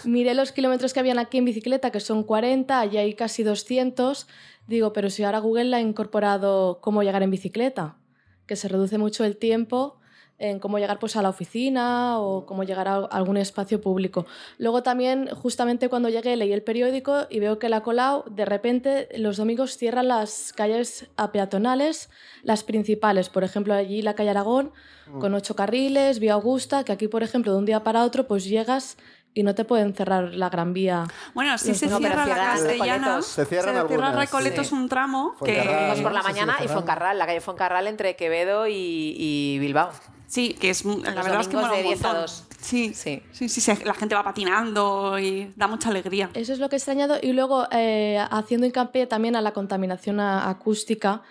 Miré 0.06 0.34
los 0.34 0.54
kilómetros 0.54 0.94
que 0.94 1.02
habían 1.02 1.20
aquí 1.20 1.40
en 1.40 1.46
bicicleta, 1.46 1.92
que 1.92 2.00
son 2.00 2.24
40, 2.24 2.80
allí 2.80 2.98
hay 2.98 3.14
casi 3.16 3.44
200. 3.44 4.28
Digo, 4.68 4.94
pero 4.94 5.10
si 5.10 5.24
ahora 5.24 5.40
Google 5.40 5.66
la 5.66 5.78
ha 5.78 5.82
incorporado 5.82 6.80
cómo 6.82 7.04
llegar 7.04 7.22
en 7.22 7.32
bicicleta, 7.32 7.98
que 8.46 8.56
se 8.56 8.70
reduce 8.70 8.98
mucho 8.98 9.26
el 9.26 9.36
tiempo, 9.36 10.00
en 10.40 10.60
cómo 10.60 10.80
llegar 10.80 11.00
pues, 11.00 11.16
a 11.16 11.22
la 11.22 11.30
oficina 11.30 12.20
o 12.20 12.46
cómo 12.46 12.64
llegar 12.64 12.88
a 12.88 12.96
algún 12.96 13.38
espacio 13.38 13.80
público. 13.82 14.26
Luego 14.58 14.84
también, 14.84 15.30
justamente 15.30 15.90
cuando 15.90 16.10
llegué, 16.10 16.36
leí 16.36 16.52
el 16.52 16.64
periódico 16.64 17.28
y 17.30 17.40
veo 17.40 17.60
que 17.60 17.70
la 17.70 17.82
Colau, 17.82 18.24
de 18.30 18.46
repente, 18.46 19.10
los 19.18 19.38
domingos 19.38 19.78
cierran 19.78 20.08
las 20.08 20.54
calles 20.54 21.08
a 21.16 21.32
peatonales, 21.32 22.10
las 22.42 22.64
principales. 22.64 23.30
Por 23.30 23.44
ejemplo, 23.44 23.74
allí 23.74 24.02
la 24.02 24.16
calle 24.16 24.32
Aragón, 24.32 24.72
con 25.20 25.34
ocho 25.34 25.56
carriles, 25.56 26.20
vía 26.20 26.34
Augusta, 26.34 26.84
que 26.84 26.92
aquí, 26.92 27.08
por 27.08 27.24
ejemplo, 27.24 27.52
de 27.52 27.60
un 27.60 27.66
día 27.66 27.84
para 27.84 28.04
otro, 28.04 28.26
pues 28.28 28.46
llegas 28.46 28.98
y 29.34 29.44
no 29.44 29.56
te 29.56 29.66
pueden 29.66 29.94
cerrar 29.94 30.34
la 30.34 30.50
Gran 30.50 30.74
Vía. 30.74 31.06
Bueno, 31.34 31.58
sí 31.58 31.74
se 31.74 31.88
cierra 31.88 32.26
la 32.26 32.36
Castellana. 32.36 32.62
Se 32.64 32.76
cierran 32.76 33.24
se 33.24 33.46
cierra 33.46 33.80
algunas, 33.82 34.16
Recoletos 34.16 34.68
sí. 34.68 34.76
un 34.76 34.90
tramo 34.90 35.36
que... 35.44 35.56
Fuencarral. 35.56 35.88
Pues 35.88 36.02
por 36.02 36.12
la 36.12 36.24
mañana 36.24 36.58
y. 36.64 36.68
Foncarral, 36.68 37.18
la 37.18 37.26
calle 37.26 37.42
Foncarral 37.42 37.88
entre 37.88 38.16
Quevedo 38.16 38.68
y, 38.68 39.16
y 39.18 39.60
Bilbao. 39.60 39.92
Sí, 40.34 40.56
que 40.60 40.72
es 40.72 40.84
la 40.84 40.92
Los 41.12 41.24
verdad 41.26 41.42
es 41.42 41.48
que 41.48 41.56
mola 41.58 41.70
de 41.74 41.82
un 41.82 41.88
10 41.90 42.04
a 42.04 42.08
montón. 42.08 42.22
2. 42.24 42.44
Sí, 42.60 42.94
Sí. 42.96 43.22
sí, 43.32 43.50
sí, 43.50 43.62
se- 43.62 43.86
la 43.86 43.94
gente 43.94 44.16
va 44.16 44.24
patinando 44.24 45.20
y 45.20 45.54
da 45.56 45.68
mucha 45.68 45.90
alegría. 45.90 46.32
Eso 46.34 46.54
es 46.54 46.60
lo 46.60 46.70
que 46.70 46.76
he 46.76 46.80
extrañado. 46.82 47.18
Y 47.22 47.34
luego, 47.34 47.68
eh, 47.72 48.18
haciendo 48.32 48.66
hincapié 48.66 49.06
también 49.06 49.36
a 49.36 49.42
la 49.42 49.52
contaminación 49.54 50.20
a- 50.20 50.50
acústica, 50.50 51.22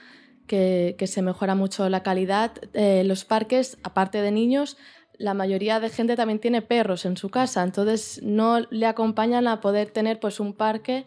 que, 0.47 0.95
que 0.99 1.07
se 1.09 1.21
mejora 1.23 1.55
mucho 1.57 1.89
la 1.89 2.03
calidad. 2.05 2.53
Eh, 2.75 3.03
los 3.05 3.25
parques, 3.25 3.77
aparte 3.83 4.23
de 4.23 4.31
niños, 4.31 4.77
la 5.19 5.35
mayoría 5.35 5.81
de 5.81 5.89
gente 5.91 6.15
también 6.15 6.39
tiene 6.39 6.63
perros 6.63 7.05
en 7.05 7.17
su 7.17 7.29
casa, 7.29 7.63
entonces 7.65 8.21
no 8.23 8.61
le 8.71 8.87
acompañan 8.87 9.49
a 9.49 9.61
poder 9.61 9.91
tener 9.91 10.21
pues, 10.21 10.39
un 10.41 10.53
parque 10.53 11.07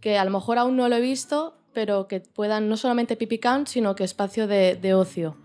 que 0.00 0.16
a 0.18 0.24
lo 0.24 0.30
mejor 0.30 0.58
aún 0.58 0.76
no 0.76 0.88
lo 0.88 0.94
he 0.96 1.00
visto, 1.00 1.56
pero 1.72 2.06
que 2.06 2.20
puedan 2.20 2.68
no 2.68 2.76
solamente 2.76 3.16
pipi 3.16 3.38
count, 3.38 3.66
sino 3.68 3.94
que 3.96 4.04
espacio 4.04 4.46
de, 4.46 4.76
de 4.76 4.94
ocio 4.94 5.36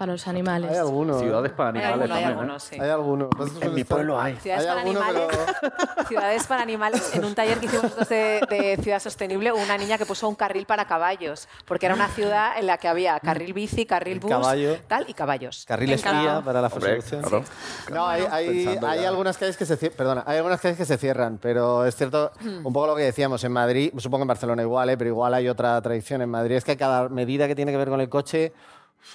para 0.00 0.12
los 0.12 0.26
animales. 0.28 0.70
Hay 0.70 0.78
algunos. 0.78 1.20
Ciudades 1.20 1.52
para 1.52 1.78
Hay 1.78 1.84
animales 1.84 2.02
hay 2.04 2.08
también. 2.08 2.24
¿eh? 2.30 2.32
algunos, 2.32 2.62
sí. 2.62 2.76
Hay 2.80 2.88
algunos. 2.88 3.28
En 3.60 3.74
mi 3.74 3.84
pueblo 3.84 4.18
hay. 4.18 4.34
Ciudades 4.36 4.62
Hay 4.62 4.68
para 4.68 4.80
alguno, 4.80 5.02
animales. 5.02 5.36
Ciudades 6.08 6.46
para 6.46 6.62
animales. 6.62 7.14
En 7.14 7.24
un 7.26 7.34
taller 7.34 7.58
que 7.60 7.66
hicimos 7.66 7.82
nosotros 7.84 8.08
de, 8.08 8.40
de 8.48 8.78
ciudad 8.82 8.98
sostenible, 8.98 9.52
hubo 9.52 9.62
una 9.62 9.76
niña 9.76 9.98
que 9.98 10.06
puso 10.06 10.26
un 10.26 10.36
carril 10.36 10.64
para 10.64 10.86
caballos, 10.86 11.48
porque 11.66 11.84
era 11.84 11.94
una 11.94 12.08
ciudad 12.08 12.58
en 12.58 12.66
la 12.66 12.78
que 12.78 12.88
había 12.88 13.20
carril 13.20 13.52
bici, 13.52 13.84
carril 13.84 14.20
bus, 14.20 14.30
Caballo. 14.30 14.78
tal 14.88 15.04
y 15.06 15.12
caballos. 15.12 15.66
Carril 15.68 15.92
encantó. 15.92 16.42
para 16.46 16.62
la 16.62 16.70
persecución. 16.70 17.20
claro. 17.20 17.44
No, 17.90 18.08
hay, 18.08 19.04
algunas 19.04 19.36
calles 19.36 19.58
que 19.58 19.66
se 19.66 19.76
cierran, 19.76 19.96
perdona, 19.98 20.24
hay 20.26 20.38
algunas 20.38 20.62
calles 20.62 20.78
que 20.78 20.86
se 20.86 20.96
cierran, 20.96 21.36
pero 21.42 21.84
es 21.84 21.94
cierto, 21.94 22.32
Hmm. 22.40 22.64
un 22.66 22.72
poco 22.72 22.86
lo 22.86 22.96
que 22.96 23.02
decíamos, 23.02 23.44
en 23.44 23.52
Madrid, 23.52 23.92
supongo 23.98 24.22
en 24.22 24.28
Barcelona 24.28 24.62
igual, 24.62 24.88
¿eh? 24.88 24.96
pero 24.96 25.08
igual 25.10 25.34
hay 25.34 25.46
otra 25.46 25.78
tradición 25.82 26.22
en 26.22 26.30
Madrid, 26.30 26.56
es 26.56 26.64
que 26.64 26.74
cada 26.78 27.10
medida 27.10 27.46
que 27.46 27.54
tiene 27.54 27.70
que 27.70 27.76
ver 27.76 27.88
con 27.90 28.00
el 28.00 28.08
coche 28.08 28.54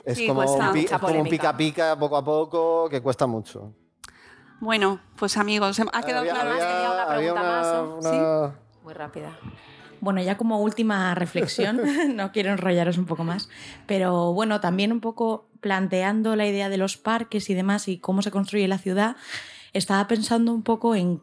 es 0.05 0.17
Sí, 0.17 0.27
como 0.27 0.41
un 0.41 0.45
es 0.77 0.91
como 0.91 1.19
un 1.21 1.27
pica 1.29 1.55
pica 1.55 1.97
poco 1.97 2.17
a 2.17 2.23
poco 2.23 2.89
que 2.89 3.01
cuesta 3.01 3.27
mucho. 3.27 3.73
Bueno, 4.59 4.99
pues 5.17 5.37
amigos, 5.37 5.79
ha 5.79 6.01
quedado 6.01 6.21
Había- 6.21 6.33
claro. 6.33 6.51
había- 6.51 6.67
tenía 6.73 6.91
una 6.91 7.07
pregunta 7.07 7.41
una- 7.41 8.47
más, 8.49 8.53
Muy 8.83 8.93
rápida. 8.93 9.37
Bueno, 10.01 10.21
ya 10.21 10.37
como 10.37 10.59
última 10.61 11.15
reflexión, 11.15 11.77
no 12.15 12.31
quiero 12.31 12.51
enrollaros 12.51 12.97
un 12.97 13.05
poco 13.05 13.23
más, 13.23 13.49
pero 13.85 14.33
bueno, 14.33 14.59
también 14.61 14.91
un 14.91 15.01
poco 15.01 15.47
planteando 15.61 16.35
la 16.35 16.45
idea 16.45 16.69
de 16.69 16.77
los 16.77 16.95
parques 16.97 17.49
y 17.49 17.53
demás 17.53 17.87
y 17.87 17.97
cómo 17.97 18.21
se 18.21 18.31
construye 18.31 18.67
la 18.67 18.77
ciudad, 18.77 19.15
estaba 19.73 20.07
pensando 20.07 20.53
un 20.53 20.61
poco 20.63 20.95
en 20.95 21.21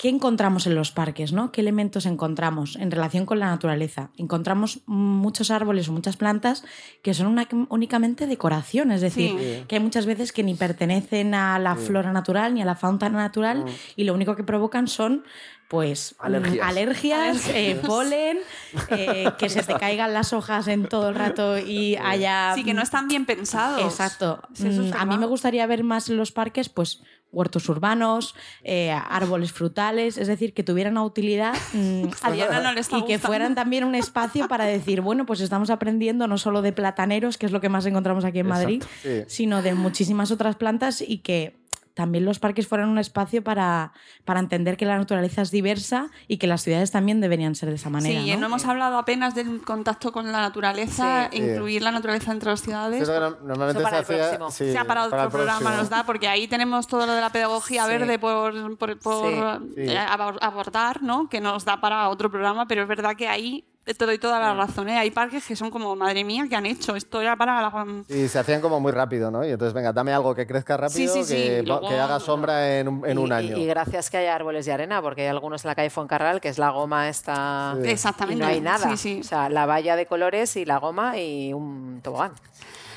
qué 0.00 0.08
encontramos 0.08 0.66
en 0.66 0.74
los 0.74 0.92
parques, 0.92 1.30
¿no? 1.34 1.52
¿Qué 1.52 1.60
elementos 1.60 2.06
encontramos 2.06 2.76
en 2.76 2.90
relación 2.90 3.26
con 3.26 3.38
la 3.38 3.48
naturaleza? 3.50 4.08
Encontramos 4.16 4.80
muchos 4.86 5.50
árboles 5.50 5.90
o 5.90 5.92
muchas 5.92 6.16
plantas 6.16 6.64
que 7.02 7.12
son 7.12 7.26
una- 7.26 7.46
únicamente 7.68 8.26
decoración, 8.26 8.92
es 8.92 9.02
decir, 9.02 9.36
Sí. 9.38 9.64
que 9.68 9.76
hay 9.76 9.82
muchas 9.82 10.06
veces 10.06 10.32
que 10.32 10.42
ni 10.42 10.54
pertenecen 10.54 11.34
a 11.34 11.58
la 11.58 11.76
flora 11.76 12.12
natural 12.12 12.54
ni 12.54 12.62
a 12.62 12.64
la 12.64 12.76
fauna 12.76 13.10
natural 13.10 13.66
y 13.94 14.04
lo 14.04 14.14
único 14.14 14.36
que 14.36 14.42
provocan 14.42 14.88
son 14.88 15.22
pues 15.68 16.16
mm, 16.18 16.24
Alergias. 16.24 16.66
alergias, 16.66 17.48
eh, 17.50 17.80
polen, 17.86 18.38
eh, 18.90 19.30
que 19.38 19.50
se 19.50 19.62
te 19.62 19.74
caigan 19.74 20.14
las 20.14 20.32
hojas 20.32 20.66
en 20.66 20.88
todo 20.88 21.10
el 21.10 21.14
rato 21.14 21.58
y 21.58 21.94
haya... 21.96 22.54
Sí, 22.54 22.64
que 22.64 22.72
no 22.74 22.80
están 22.82 23.06
bien 23.06 23.26
pensados. 23.26 23.82
Exacto. 23.82 24.40
Mm, 24.58 24.92
a 24.98 25.04
mí 25.04 25.18
me 25.18 25.26
gustaría 25.26 25.66
ver 25.66 25.84
más 25.84 26.08
en 26.08 26.16
los 26.16 26.32
parques, 26.32 26.70
pues 26.70 27.02
huertos 27.32 27.68
urbanos, 27.68 28.34
eh, 28.64 28.90
árboles 28.90 29.52
frutales, 29.52 30.18
es 30.18 30.26
decir, 30.26 30.52
que 30.52 30.62
tuvieran 30.62 30.94
una 30.94 31.04
utilidad 31.04 31.54
mm, 31.72 32.04
A 32.22 32.32
Diana 32.32 32.60
no 32.60 32.72
le 32.72 32.80
está 32.80 32.98
y 32.98 33.00
que 33.02 33.14
gustando. 33.14 33.26
fueran 33.28 33.54
también 33.54 33.84
un 33.84 33.94
espacio 33.94 34.48
para 34.48 34.64
decir, 34.64 35.00
bueno, 35.00 35.26
pues 35.26 35.40
estamos 35.40 35.70
aprendiendo 35.70 36.26
no 36.26 36.38
solo 36.38 36.62
de 36.62 36.72
plataneros, 36.72 37.38
que 37.38 37.46
es 37.46 37.52
lo 37.52 37.60
que 37.60 37.68
más 37.68 37.86
encontramos 37.86 38.24
aquí 38.24 38.40
en 38.40 38.48
Madrid, 38.48 38.82
sí. 39.02 39.22
sino 39.26 39.62
de 39.62 39.74
muchísimas 39.74 40.30
otras 40.30 40.56
plantas 40.56 41.00
y 41.00 41.18
que 41.18 41.59
también 41.94 42.24
los 42.24 42.38
parques 42.38 42.66
fueran 42.66 42.88
un 42.88 42.98
espacio 42.98 43.42
para, 43.44 43.92
para 44.24 44.40
entender 44.40 44.76
que 44.76 44.86
la 44.86 44.96
naturaleza 44.98 45.42
es 45.42 45.50
diversa 45.50 46.08
y 46.28 46.38
que 46.38 46.46
las 46.46 46.62
ciudades 46.62 46.90
también 46.90 47.20
deberían 47.20 47.54
ser 47.54 47.68
de 47.70 47.74
esa 47.76 47.90
manera. 47.90 48.20
Sí, 48.22 48.30
¿no? 48.32 48.38
no 48.40 48.46
hemos 48.46 48.64
hablado 48.64 48.96
apenas 48.98 49.34
del 49.34 49.60
contacto 49.62 50.12
con 50.12 50.30
la 50.32 50.40
naturaleza, 50.40 51.28
Sí. 51.30 51.38
incluir 51.38 51.82
la 51.82 51.90
naturaleza 51.92 52.32
entre 52.32 52.50
las 52.50 52.60
ciudades. 52.62 53.06
No- 53.08 53.20
normalmente 53.44 53.82
Eso 53.82 53.90
para 53.90 54.04
se 54.04 54.14
el 54.14 54.20
hacía... 54.20 54.38
próximo. 54.38 54.50
sí, 54.50 54.72
sea 54.72 54.84
para 54.84 55.04
otro 55.06 55.22
el 55.22 55.28
programa 55.30 55.76
nos 55.76 55.88
da, 55.90 56.04
porque 56.04 56.28
ahí 56.28 56.46
tenemos 56.48 56.86
todo 56.86 57.06
lo 57.06 57.12
de 57.12 57.20
la 57.20 57.30
pedagogía 57.30 57.84
Sí. 57.84 57.90
verde 57.90 58.18
por, 58.18 58.76
por- 58.78 58.98
por, 58.98 59.60
Sí. 59.74 59.80
eh, 59.82 59.98
abor- 59.98 60.38
abordar, 60.40 61.02
¿no? 61.02 61.28
que 61.28 61.40
nos 61.40 61.64
da 61.64 61.80
para 61.80 62.08
otro 62.08 62.30
programa, 62.30 62.66
pero 62.66 62.82
es 62.82 62.88
verdad 62.88 63.16
que 63.16 63.28
ahí 63.28 63.64
te 63.84 64.06
doy 64.06 64.18
toda 64.18 64.38
la 64.38 64.54
razón. 64.54 64.88
¿eh? 64.88 64.98
Hay 64.98 65.10
parques 65.10 65.46
que 65.46 65.56
son 65.56 65.70
como, 65.70 65.96
madre 65.96 66.22
mía, 66.22 66.46
que 66.48 66.56
han 66.56 66.66
hecho? 66.66 66.94
Esto 66.96 67.20
era 67.20 67.36
para 67.36 67.60
la... 67.60 67.86
Y 68.08 68.28
se 68.28 68.38
hacían 68.38 68.60
como 68.60 68.78
muy 68.78 68.92
rápido, 68.92 69.30
¿no? 69.30 69.44
Y 69.44 69.50
entonces, 69.50 69.72
venga, 69.74 69.92
dame 69.92 70.12
algo 70.12 70.34
que 70.34 70.46
crezca 70.46 70.76
rápido, 70.76 71.12
Sí, 71.12 71.22
sí, 71.22 71.24
sí, 71.24 71.34
que, 71.34 71.58
y 71.60 71.66
luego- 71.66 71.88
que 71.88 71.98
haga 71.98 72.20
sombra 72.20 72.78
en 72.78 72.88
un, 72.88 73.06
en 73.06 73.18
y, 73.18 73.22
un 73.22 73.32
año. 73.32 73.56
Y, 73.56 73.66
gracias 73.66 74.10
que 74.10 74.18
haya 74.18 74.34
árboles 74.34 74.66
de 74.66 74.72
arena, 74.72 75.02
porque 75.02 75.22
hay 75.22 75.28
algunos 75.28 75.64
en 75.64 75.68
la 75.68 75.74
calle 75.74 75.90
Foncarral, 75.90 76.40
que 76.40 76.48
es 76.48 76.58
la 76.58 76.70
goma 76.70 77.08
esta... 77.08 77.74
Sí. 77.82 77.88
Exactamente. 77.88 78.38
Y 78.38 78.46
no 78.46 78.46
hay 78.46 78.60
nada. 78.60 78.90
Sí, 78.90 78.96
sí. 78.96 79.20
O 79.20 79.24
sea, 79.24 79.48
la 79.48 79.66
valla 79.66 79.96
de 79.96 80.06
colores 80.06 80.56
y 80.56 80.64
la 80.64 80.78
goma 80.78 81.18
y 81.18 81.52
un 81.52 82.00
tobogán. 82.02 82.32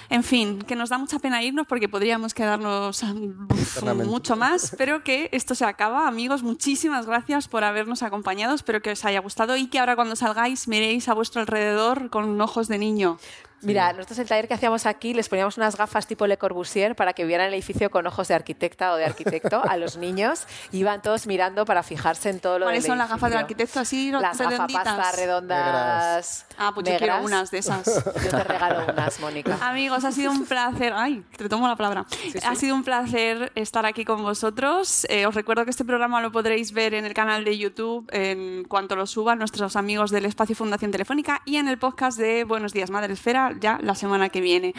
En 0.10 0.24
fin, 0.24 0.60
que 0.62 0.76
nos 0.76 0.90
da 0.90 0.98
mucha 0.98 1.20
pena 1.20 1.42
irnos 1.44 1.68
porque 1.68 1.90
podríamos 1.90 2.34
quedarnos 2.34 3.04
Eternamente. 3.04 4.12
mucho 4.12 4.36
más, 4.36 4.76
pero 4.78 5.04
que 5.04 5.30
esto 5.32 5.56
se 5.56 5.66
acaba. 5.66 6.08
Amigos, 6.08 6.44
muchísimas 6.44 7.06
gracias 7.06 7.48
por 7.48 7.64
habernos 7.64 8.04
acompañado. 8.04 8.54
Espero 8.54 8.82
que 8.82 8.92
os 8.92 9.06
haya 9.06 9.20
gustado 9.20 9.56
y 9.56 9.68
que 9.68 9.80
ahora 9.80 9.96
cuando 9.96 10.16
salgáis 10.16 10.68
miréis 10.68 11.08
a 11.10 11.14
vuestro 11.14 11.42
alrededor 11.42 12.10
con 12.10 12.40
ojos 12.42 12.68
de 12.68 12.78
niño. 12.78 13.18
Mira, 13.64 13.94
nosotros 13.94 14.20
el 14.20 14.28
taller 14.28 14.48
que 14.48 14.54
hacíamos 14.54 14.86
aquí 14.86 15.14
les 15.14 15.30
poníamos 15.30 15.58
unas 15.58 15.76
gafas 15.76 16.08
tipo 16.08 16.28
Le 16.28 16.38
Corbusier 16.38 16.96
para 16.96 17.14
que 17.14 17.26
vieran 17.26 17.48
el 17.48 17.54
edificio 17.54 17.90
con 17.90 18.06
ojos 18.08 18.28
de 18.28 18.36
arquitecta 18.36 18.94
o 18.94 18.96
de 18.96 19.06
arquitecto 19.06 19.62
a 19.68 19.78
los 19.78 19.98
niños. 19.98 20.46
Iban 20.72 21.02
todos 21.02 21.28
mirando 21.28 21.66
para 21.66 21.84
fijarse 21.84 22.30
en 22.30 22.40
todo 22.40 22.60
lo 22.60 22.66
¿Cuáles 22.66 22.86
son 22.86 22.98
las 22.98 23.10
gafas 23.10 23.30
del 23.30 23.40
arquitecto 23.40 23.80
así 23.80 24.12
Las 24.12 24.38
redonditas? 24.38 24.84
gafapasta 24.86 25.12
redondas. 25.18 26.46
Ah, 26.58 26.72
pues 26.74 26.86
yo 26.86 26.94
negras. 26.94 27.10
quiero 27.10 27.26
unas 27.26 27.52
de 27.52 27.58
esas. 27.60 27.86
Yo 28.24 28.30
te 28.30 28.44
regalo 28.44 28.86
unas, 28.92 29.20
Mónica. 29.20 29.58
Amigos, 29.62 30.04
ha 30.04 30.12
sido 30.12 30.32
un 30.32 30.46
placer. 30.46 30.94
Ay, 30.96 31.24
te 31.38 31.50
tomo 31.50 31.68
la 31.68 31.76
palabra. 31.76 32.06
Ha 32.46 32.56
sido 32.56 32.76
un 32.76 32.84
placer 32.84 33.52
estar 33.56 33.86
aquí 33.86 34.06
con 34.06 34.22
vosotros. 34.22 35.06
Eh, 35.10 35.26
os 35.26 35.34
recuerdo 35.36 35.64
que 35.66 35.72
este 35.72 35.86
programa 35.86 36.22
lo 36.22 36.32
podréis 36.32 36.72
ver 36.74 36.94
en 36.94 37.06
el 37.06 37.14
canal 37.14 37.44
de 37.44 37.58
YouTube 37.58 38.08
en 38.12 38.64
cuanto 38.66 38.96
lo 38.96 39.06
suban 39.08 39.40
nuestros 39.40 39.76
amigos 39.76 40.12
del 40.12 40.26
Espacio 40.26 40.56
Fundación 40.56 40.92
Telefónica 40.92 41.42
y 41.46 41.58
en 41.58 41.68
el 41.68 41.78
podcast 41.78 42.18
de 42.18 42.44
Buenos 42.44 42.74
Días 42.74 42.90
Madre 42.90 43.14
Esfera 43.14 43.53
ya 43.60 43.80
la 43.82 43.96
semana 43.96 44.30
que 44.30 44.42
viene. 44.42 44.74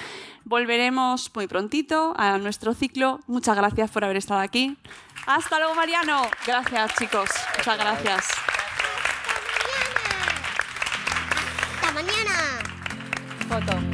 Volveremos 0.45 1.31
muy 1.35 1.47
prontito 1.47 2.15
a 2.17 2.39
nuestro 2.39 2.75
ciclo. 2.75 3.21
Muchas 3.27 3.57
gracias 3.57 3.91
por 3.91 4.05
haber 4.05 4.17
estado 4.17 4.41
aquí. 4.41 4.77
Hasta 5.27 5.59
luego, 5.59 5.75
Mariano. 5.75 6.23
Gracias, 6.47 6.95
chicos. 6.97 7.31
Muchas 7.57 7.79
gracias. 7.79 8.29
¡Hasta 11.81 11.93
mañana! 11.93 12.35
Foto. 13.49 13.94